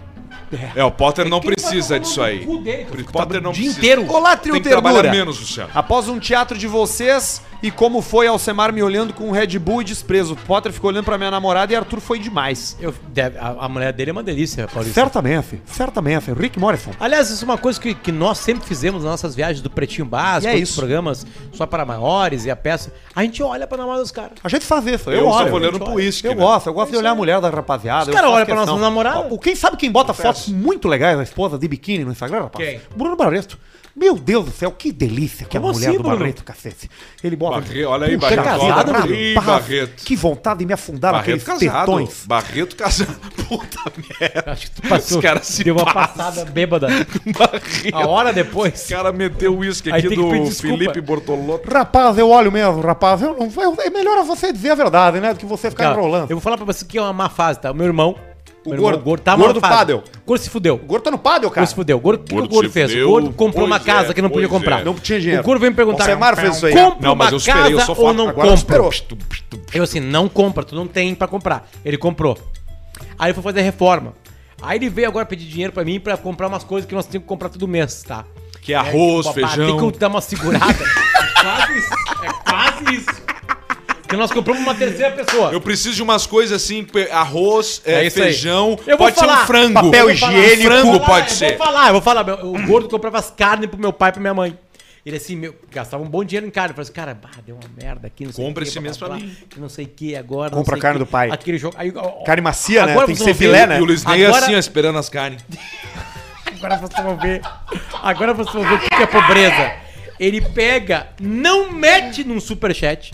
É, 0.75 0.83
o 0.83 0.91
Potter 0.91 1.29
não 1.29 1.39
Quem 1.39 1.51
precisa 1.53 1.99
disso 1.99 2.21
aí. 2.21 2.39
dele? 2.63 2.87
O 3.07 3.11
Potter 3.11 3.41
não 3.41 3.51
o 3.51 3.53
dia 3.53 3.63
precisa. 3.65 3.77
inteiro. 3.77 4.11
Olá, 4.11 4.35
trio 4.35 4.53
Tem 4.53 4.63
que 4.63 4.69
trabalhar 4.69 4.95
Ternura. 5.03 5.17
menos, 5.19 5.39
Luciano. 5.39 5.69
Após 5.73 6.07
um 6.09 6.19
teatro 6.19 6.57
de 6.57 6.67
vocês 6.67 7.41
e 7.61 7.69
como 7.69 8.01
foi 8.01 8.27
Alcemar 8.27 8.73
me 8.73 8.81
olhando 8.81 9.13
com 9.13 9.31
Red 9.31 9.57
Bull 9.59 9.81
e 9.81 9.85
desprezo. 9.85 10.35
Potter 10.35 10.71
ficou 10.71 10.89
olhando 10.89 11.05
pra 11.05 11.17
minha 11.17 11.29
namorada 11.31 11.71
e 11.71 11.75
Arthur 11.75 11.99
foi 11.99 12.19
demais. 12.19 12.75
Eu- 12.79 12.93
deve- 13.09 13.37
a, 13.37 13.49
a 13.61 13.69
mulher 13.69 13.93
dele 13.93 14.09
é 14.09 14.13
uma 14.13 14.23
delícia, 14.23 14.67
Paulista. 14.67 14.93
Certamente, 14.99 15.61
certamente. 15.65 16.31
Rick 16.33 16.59
Morrison. 16.59 16.91
Aliás, 16.99 17.29
isso 17.29 17.43
é 17.43 17.45
uma 17.45 17.57
coisa 17.57 17.79
que, 17.79 17.93
que 17.93 18.11
nós 18.11 18.37
sempre 18.39 18.65
fizemos 18.67 19.03
nas 19.03 19.11
nossas 19.11 19.35
viagens 19.35 19.61
do 19.61 19.69
Pretinho 19.69 20.05
Básico, 20.05 20.47
E 20.47 20.49
é 20.49 20.53
outros 20.53 20.69
isso. 20.69 20.79
programas 20.79 21.25
só 21.53 21.65
para 21.65 21.85
maiores 21.85 22.45
e 22.45 22.51
a 22.51 22.55
peça. 22.55 22.93
A 23.15 23.21
gente 23.23 23.41
olha 23.43 23.67
pra 23.67 23.77
namorada 23.77 24.01
dos 24.03 24.11
caras. 24.11 24.31
A 24.43 24.49
gente 24.49 24.65
faz 24.65 24.85
isso. 24.87 25.09
Eu 25.11 25.27
olho, 25.27 25.49
só 25.49 25.55
olhando 25.55 25.75
eu 25.75 25.79
pro 25.79 25.93
uísque, 25.93 26.27
Eu 26.27 26.35
né? 26.35 26.41
gosto, 26.41 26.67
eu 26.67 26.73
gosto 26.73 26.91
de 26.91 26.97
olhar 26.97 27.11
a 27.11 27.15
mulher 27.15 27.39
da 27.41 27.49
rapaziada. 27.49 28.03
Os 28.03 28.07
eu 28.07 28.13
caras 28.13 28.29
faço 28.29 28.35
olham 28.35 28.45
pra 28.45 28.55
questão. 28.55 28.75
nossa 28.75 28.85
namorada? 28.89 29.27
Ó, 29.31 29.37
Quem 29.37 29.55
sabe 29.55 29.77
quem 29.77 29.91
bota 29.91 30.13
fotos 30.13 30.47
muito 30.47 30.87
legais 30.87 31.17
da 31.17 31.23
esposa 31.23 31.57
de 31.57 31.67
biquíni 31.67 32.03
no 32.03 32.11
Instagram, 32.11 32.43
rapaz? 32.43 32.65
Quem? 32.67 32.81
Bruno 32.95 33.15
Barreto. 33.15 33.57
Meu 33.95 34.15
Deus 34.17 34.45
do 34.45 34.51
céu, 34.51 34.71
que 34.71 34.89
delícia 34.91 35.45
que 35.45 35.57
é 35.57 35.59
a 35.59 35.61
Como 35.61 35.73
mulher 35.73 35.89
assim, 35.89 35.97
do 35.97 36.03
Bruno? 36.03 36.17
Barreto, 36.19 36.43
cacete. 36.45 36.89
Ele 37.21 37.35
bota. 37.35 37.59
Barre- 37.59 37.83
olha 37.85 38.07
aí, 38.07 38.17
Puxa, 38.17 38.35
Barreto. 38.37 38.91
mano. 38.93 39.03
aí, 39.13 39.33
Barra- 39.35 39.59
Barreto. 39.59 40.03
Que 40.05 40.15
vontade 40.15 40.59
de 40.59 40.65
me 40.65 40.73
afundar 40.73 41.11
Barreto 41.11 41.45
naqueles 41.45 41.65
casado. 41.67 41.85
tetões. 41.85 42.25
Barreto 42.25 42.75
casado. 42.77 43.19
Puta 43.49 43.91
merda. 44.19 44.51
Acho 44.51 44.71
que 44.71 44.81
tu 44.81 44.87
passou. 44.87 45.17
Os 45.17 45.21
caras 45.23 45.45
se 45.47 45.63
deu 45.63 45.75
uma 45.75 45.85
passam. 45.93 46.15
passada 46.25 46.45
bêbada. 46.45 46.87
Barreto. 47.37 47.95
A 47.95 48.07
hora 48.07 48.31
depois. 48.31 48.85
O 48.85 48.89
cara 48.89 49.11
meteu 49.11 49.53
o 49.53 49.57
uísque 49.57 49.91
aqui 49.91 50.15
do. 50.15 50.49
Felipe 50.51 51.01
Bortolotto. 51.01 51.69
Rapaz, 51.69 52.17
eu 52.17 52.29
olho 52.29 52.51
mesmo, 52.51 52.79
rapaz. 52.81 53.21
Eu 53.21 53.35
não, 53.37 53.51
eu- 53.61 53.77
é 53.81 53.89
melhor 53.89 54.23
você 54.23 54.53
dizer 54.53 54.71
a 54.71 54.75
verdade, 54.75 55.19
né? 55.19 55.33
Do 55.33 55.39
que 55.39 55.45
você 55.45 55.69
ficar 55.69 55.83
Cara, 55.89 55.99
enrolando. 55.99 56.29
eu 56.31 56.37
vou 56.37 56.41
falar 56.41 56.55
pra 56.55 56.65
você 56.65 56.85
que 56.85 56.97
é 56.97 57.01
uma 57.01 57.11
má 57.11 57.27
fase, 57.29 57.59
tá? 57.59 57.71
O 57.71 57.75
meu 57.75 57.85
irmão. 57.87 58.15
O 58.63 58.69
meu 58.69 58.77
irmão, 58.77 59.01
gordo. 59.01 59.23
tá 59.23 59.35
Gordo. 59.35 59.59
Pádel. 59.59 60.03
O 60.23 60.25
gordo 60.27 60.41
se 60.41 60.49
fudeu. 60.49 60.75
O 60.75 60.77
gordo 60.85 61.03
tá 61.03 61.11
no 61.11 61.17
pádel, 61.17 61.49
O 61.49 61.51
cara. 61.51 61.61
gordo 61.61 61.69
se 61.69 61.75
fudeu. 61.75 61.97
O 61.97 61.99
gordo, 61.99 62.19
o 62.21 62.23
que 62.23 62.29
que 62.29 62.33
o 62.33 62.37
Gordo 62.37 62.53
gordo 62.53 62.69
fez? 62.69 62.91
fudeu. 62.91 63.07
O 63.07 63.11
gordo 63.11 63.33
comprou 63.33 63.65
uma 63.65 63.79
Pois 63.79 63.85
casa 63.91 64.11
é, 64.11 64.13
que 64.13 64.21
não 64.21 64.29
podia 64.29 64.47
pois 64.47 64.59
comprar. 64.61 64.81
é. 64.81 64.83
Não 64.83 64.93
tinha 64.93 65.19
dinheiro. 65.19 65.41
O 65.41 65.45
gordo 65.45 65.59
veio 65.59 65.71
me 65.71 65.75
perguntar. 65.75 66.03
Alcemar 66.03 66.35
fez 66.35 66.55
isso 66.57 66.65
aí. 66.67 66.73
Compra 66.73 67.07
Não, 67.07 67.15
mas 67.15 67.31
eu 67.31 67.37
esperei, 67.37 67.73
eu 67.73 67.79
ou 67.79 67.95
foda. 67.95 68.13
não 68.13 68.29
Agora 68.29 68.49
compra? 68.49 68.77
Eu 69.73 69.83
assim, 69.83 69.99
não 69.99 70.29
compra, 70.29 70.63
tu 70.63 70.75
não 70.75 70.85
tem 70.85 71.15
pra 71.15 71.27
comprar. 71.27 71.67
Ele 71.83 71.97
comprou. 71.97 72.37
Aí 73.17 73.33
foi 73.33 73.41
fazer 73.41 73.61
reforma. 73.61 74.13
Aí 74.61 74.77
ele 74.77 74.89
veio 74.89 75.07
agora 75.07 75.25
pedir 75.25 75.45
dinheiro 75.47 75.73
pra 75.73 75.83
mim 75.83 75.99
pra 75.99 76.15
comprar 76.15 76.47
umas 76.47 76.63
coisas 76.63 76.87
que 76.87 76.93
nós 76.93 77.07
temos 77.07 77.23
que 77.23 77.29
comprar 77.29 77.49
todo 77.49 77.67
mês, 77.67 78.03
tá? 78.03 78.25
Que 78.61 78.73
é 78.73 78.75
arroz, 78.75 79.25
Babá, 79.25 79.35
Tem 79.39 79.47
feijão. 79.65 79.91
que 79.91 79.97
dar 79.97 80.07
uma 80.07 80.21
segurada. 80.21 80.65
é 80.71 81.41
quase 81.41 81.77
isso. 81.79 81.93
É 82.21 82.49
quase 82.51 82.95
isso. 82.95 83.21
Porque 84.11 84.17
nós 84.21 84.31
compramos 84.33 84.61
uma 84.61 84.75
terceira 84.75 85.11
pessoa. 85.15 85.53
Eu 85.53 85.61
preciso 85.61 85.95
de 85.95 86.03
umas 86.03 86.25
coisas 86.25 86.61
assim, 86.61 86.85
arroz, 87.11 87.81
é, 87.85 88.05
É 88.05 88.09
feijão, 88.09 88.71
Eu 88.85 88.97
vou 88.97 89.07
pode 89.07 89.15
ser 89.17 89.25
falar. 89.25 89.43
um 89.43 89.47
frango. 89.47 89.73
Papel 89.75 89.93
Eu 90.05 90.09
higiênico. 90.11 90.63
Frango 90.63 90.87
eu 90.87 90.91
vou 90.91 90.99
falar, 90.99 91.07
pode 91.21 91.29
eu 91.31 91.35
ser. 91.37 91.57
Vou 91.57 91.65
falar, 91.65 91.87
eu 91.87 91.93
vou 91.93 92.01
falar. 92.01 92.23
meu, 92.25 92.35
O 92.53 92.67
gordo 92.67 92.89
comprava 92.89 93.19
as 93.19 93.31
carnes 93.31 93.69
pro 93.69 93.79
meu 93.79 93.93
pai 93.93 94.09
e 94.09 94.11
pra 94.11 94.19
minha 94.21 94.33
mãe. 94.33 94.59
Ele 95.05 95.15
assim, 95.15 95.37
meu, 95.37 95.55
gastava 95.71 96.03
um 96.03 96.07
bom 96.09 96.25
dinheiro 96.25 96.45
em 96.45 96.49
carne. 96.51 96.71
Eu 96.71 96.75
falei 96.75 96.83
assim, 96.83 96.91
cara, 96.93 97.13
bah, 97.13 97.29
deu 97.45 97.55
uma 97.55 97.69
merda 97.81 98.05
aqui, 98.07 98.25
não 98.25 98.33
sei 98.33 98.43
Compra 98.45 98.63
esse 98.65 98.77
mês 98.81 98.97
pra 98.97 99.15
mim. 99.15 99.33
que 99.49 99.59
Não 99.61 99.69
sei 99.69 99.85
o 99.85 99.87
que 99.87 100.13
agora. 100.13 100.49
não 100.51 100.57
Compra 100.57 100.73
sei 100.75 100.79
a 100.79 100.81
carne 100.81 100.99
que. 100.99 101.05
do 101.05 101.09
pai. 101.09 101.29
Aquele 101.31 101.57
jogo. 101.57 101.75
Aí, 101.79 101.93
ó, 101.95 102.23
Carne 102.25 102.41
macia, 102.41 102.85
né? 102.85 102.95
Tem 103.05 103.15
que 103.15 103.23
ser 103.23 103.33
filé, 103.33 103.65
né? 103.65 103.79
E 103.79 103.81
o 103.81 103.85
Luiz 103.85 104.03
Ney 104.03 104.25
Agora- 104.25 104.43
assim, 104.43 104.55
ó, 104.55 104.59
esperando 104.59 104.99
as 104.99 105.07
carnes. 105.07 105.41
Agora 106.57 106.75
vocês 106.77 107.01
vão 107.03 107.17
ver. 107.17 107.41
Agora 108.03 108.33
vocês 108.33 108.53
vão 108.53 108.63
ver 108.67 108.75
o 108.75 108.79
que 108.79 108.89
que 108.89 109.01
é 109.03 109.07
pobreza. 109.07 109.71
Ele 110.19 110.41
pega, 110.41 111.07
não 111.19 111.71
mete 111.71 112.23
num 112.25 112.39
superchat. 112.39 113.13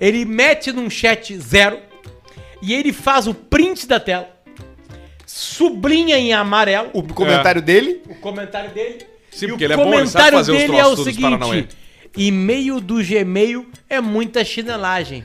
Ele 0.00 0.24
mete 0.24 0.72
num 0.72 0.88
chat 0.88 1.36
zero. 1.38 1.78
E 2.62 2.74
ele 2.74 2.92
faz 2.92 3.26
o 3.26 3.34
print 3.34 3.86
da 3.86 3.98
tela. 4.00 4.28
Sublinha 5.26 6.18
em 6.18 6.32
amarelo 6.32 6.90
O 6.92 7.02
comentário 7.02 7.62
dele. 7.62 8.02
o 8.08 8.14
comentário 8.16 8.70
dele. 8.70 8.98
Sim, 9.30 9.46
e 9.46 9.48
porque 9.50 9.64
o 9.64 9.66
ele 9.66 9.72
é 9.72 9.76
bom, 9.76 9.82
ele 9.94 10.06
sabe 10.08 10.30
comentário 10.32 10.38
fazer 10.38 10.52
os 10.52 10.58
dele 10.58 10.72
troços 10.72 10.88
é 10.88 10.92
o 10.92 10.96
todos 11.04 11.20
Paranauê. 11.20 11.54
seguinte: 11.56 11.76
e-mail 12.16 12.80
do 12.80 12.96
Gmail 12.96 13.66
é 13.88 14.00
muita 14.00 14.44
chinelagem. 14.44 15.24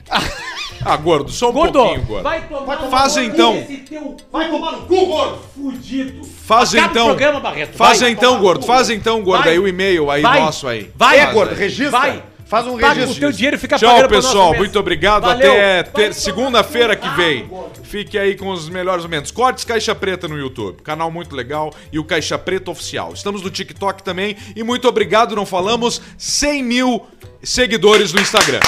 Ah, 0.84 0.96
gordo, 0.96 1.32
só 1.32 1.50
um 1.50 1.52
Gordo, 1.52 1.78
pouquinho, 1.80 2.06
gordo. 2.06 2.22
vai 2.22 2.46
tomar 2.46 2.82
no 2.82 2.90
Faz 2.90 3.14
cu 3.14 3.20
então. 3.20 3.56
esse 3.56 3.76
teu 3.78 4.16
Vai 4.30 4.48
tomar 4.50 4.72
no 4.72 4.82
cu, 4.86 5.06
gordo! 5.06 5.38
fudido. 5.54 6.24
Faz 6.24 6.74
Acaba 6.74 6.86
o 6.88 6.90
então. 6.92 7.06
programa, 7.06 7.40
Barreto. 7.40 7.76
Faz 7.76 8.00
Vai 8.00 8.10
então, 8.10 8.38
gordo. 8.38 8.64
Faz 8.66 8.90
então, 8.90 9.22
gordo. 9.22 9.42
Vai. 9.44 9.52
Aí 9.54 9.58
o 9.58 9.66
e-mail 9.66 10.10
aí 10.10 10.22
Vai. 10.22 10.40
nosso 10.40 10.68
aí. 10.68 10.90
Vai, 10.94 11.18
É, 11.18 11.32
gordo, 11.32 11.52
aí. 11.52 11.58
registra. 11.58 11.90
Vai. 11.90 12.22
Faz 12.46 12.64
um 12.66 12.78
Paga 12.78 12.94
registro. 13.00 13.16
o 13.16 13.20
teu 13.20 13.32
dinheiro 13.32 13.56
e 13.56 13.58
fica 13.58 13.76
Tchau, 13.76 14.08
pessoal. 14.08 14.54
Muito 14.54 14.78
obrigado. 14.78 15.24
Valeu. 15.24 15.50
Até 15.52 15.82
ter- 15.82 16.14
segunda-feira 16.14 16.94
que 16.94 17.08
vem. 17.10 17.50
Ah. 17.52 17.64
Fique 17.82 18.16
aí 18.16 18.36
com 18.36 18.48
os 18.50 18.68
melhores 18.68 19.02
momentos. 19.04 19.32
Cortes 19.32 19.64
Caixa 19.64 19.94
Preta 19.96 20.28
no 20.28 20.38
YouTube. 20.38 20.80
Canal 20.82 21.10
muito 21.10 21.34
legal. 21.34 21.72
E 21.92 21.98
o 21.98 22.04
Caixa 22.04 22.38
Preta 22.38 22.70
Oficial. 22.70 23.12
Estamos 23.12 23.42
no 23.42 23.50
TikTok 23.50 24.02
também. 24.02 24.36
E 24.54 24.62
muito 24.62 24.86
obrigado. 24.86 25.34
Não 25.34 25.44
falamos 25.44 26.00
100 26.16 26.62
mil 26.62 27.04
seguidores 27.42 28.12
no 28.12 28.20
Instagram. 28.20 28.60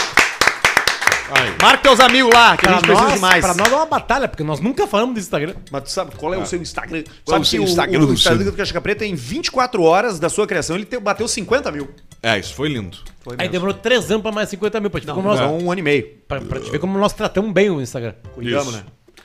Aí. 1.31 1.53
Marca 1.61 1.83
teus 1.83 2.01
amigos 2.01 2.33
lá, 2.33 2.57
que 2.57 2.65
a 2.67 2.69
Pra 2.71 2.73
gente 2.79 2.87
precisa 2.87 3.05
nós, 3.05 3.15
de 3.15 3.21
mais. 3.21 3.45
pra 3.45 3.55
nós 3.55 3.71
é 3.71 3.77
uma 3.77 3.85
batalha, 3.87 4.27
porque 4.29 4.43
nós 4.43 4.61
nunca 4.61 4.87
falamos 4.87 5.15
do 5.15 5.21
Instagram. 5.21 5.55
Mas 5.71 5.83
tu 5.85 5.91
sabe 5.91 6.13
qual 6.17 6.33
é 6.33 6.39
o 6.39 6.47
seu 6.47 6.61
Instagram? 6.61 7.03
Qual 7.03 7.13
é 7.13 7.31
Sabe 7.37 7.43
o 7.43 7.45
seu 7.45 7.63
que 7.63 7.69
Instagram, 7.69 7.99
o, 8.01 8.03
o 8.03 8.07
Luciano? 8.07 8.35
Instagram 8.37 8.51
do 8.51 8.57
Caixa 8.57 8.81
Preta, 8.81 9.05
em 9.05 9.15
24 9.15 9.83
horas 9.83 10.19
da 10.19 10.31
sua 10.31 10.47
criação, 10.47 10.75
ele 10.77 10.87
te- 10.87 10.99
bateu 10.99 11.29
50 11.29 11.71
mil. 11.71 11.91
É, 12.23 12.39
isso 12.39 12.55
foi 12.55 12.69
lindo. 12.69 12.97
Foi 13.21 13.35
Aí 13.35 13.39
mesmo. 13.49 13.53
demorou 13.53 13.75
três 13.75 14.11
anos 14.11 14.23
pra 14.23 14.33
mais 14.33 14.49
50 14.49 14.81
mil. 14.81 14.91
Pra 14.91 15.01
te, 15.01 15.05
ver, 15.07 15.09
Não, 15.09 15.15
como 15.17 15.29
nós, 15.29 15.41
não, 15.41 15.59
um 15.59 15.71
ano 15.71 15.79
e 15.81 15.83
meio. 15.83 16.17
pra, 16.27 16.41
pra 16.41 16.61
te 16.61 16.71
ver 16.71 16.79
como 16.79 16.99
nós 16.99 17.13
tratamos 17.13 17.53
bem 17.53 17.71
o 17.71 17.81
Instagram. 17.81 18.15
Cuidamos, 18.35 18.69
Isso. 18.69 18.77
né? 18.77 18.85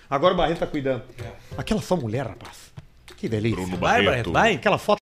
Agora 0.09 0.33
o 0.33 0.37
Barreto 0.37 0.59
tá 0.59 0.67
cuidando. 0.67 1.01
Aquela 1.57 1.81
sua 1.81 1.97
mulher, 1.97 2.27
rapaz. 2.27 2.71
Que 3.17 3.27
delícia. 3.27 3.55
Bruno 3.61 3.77
Vai, 3.77 4.03
Barreto, 4.05 4.31
vai. 4.31 4.53
Aquela 4.55 4.77
foto 4.77 4.99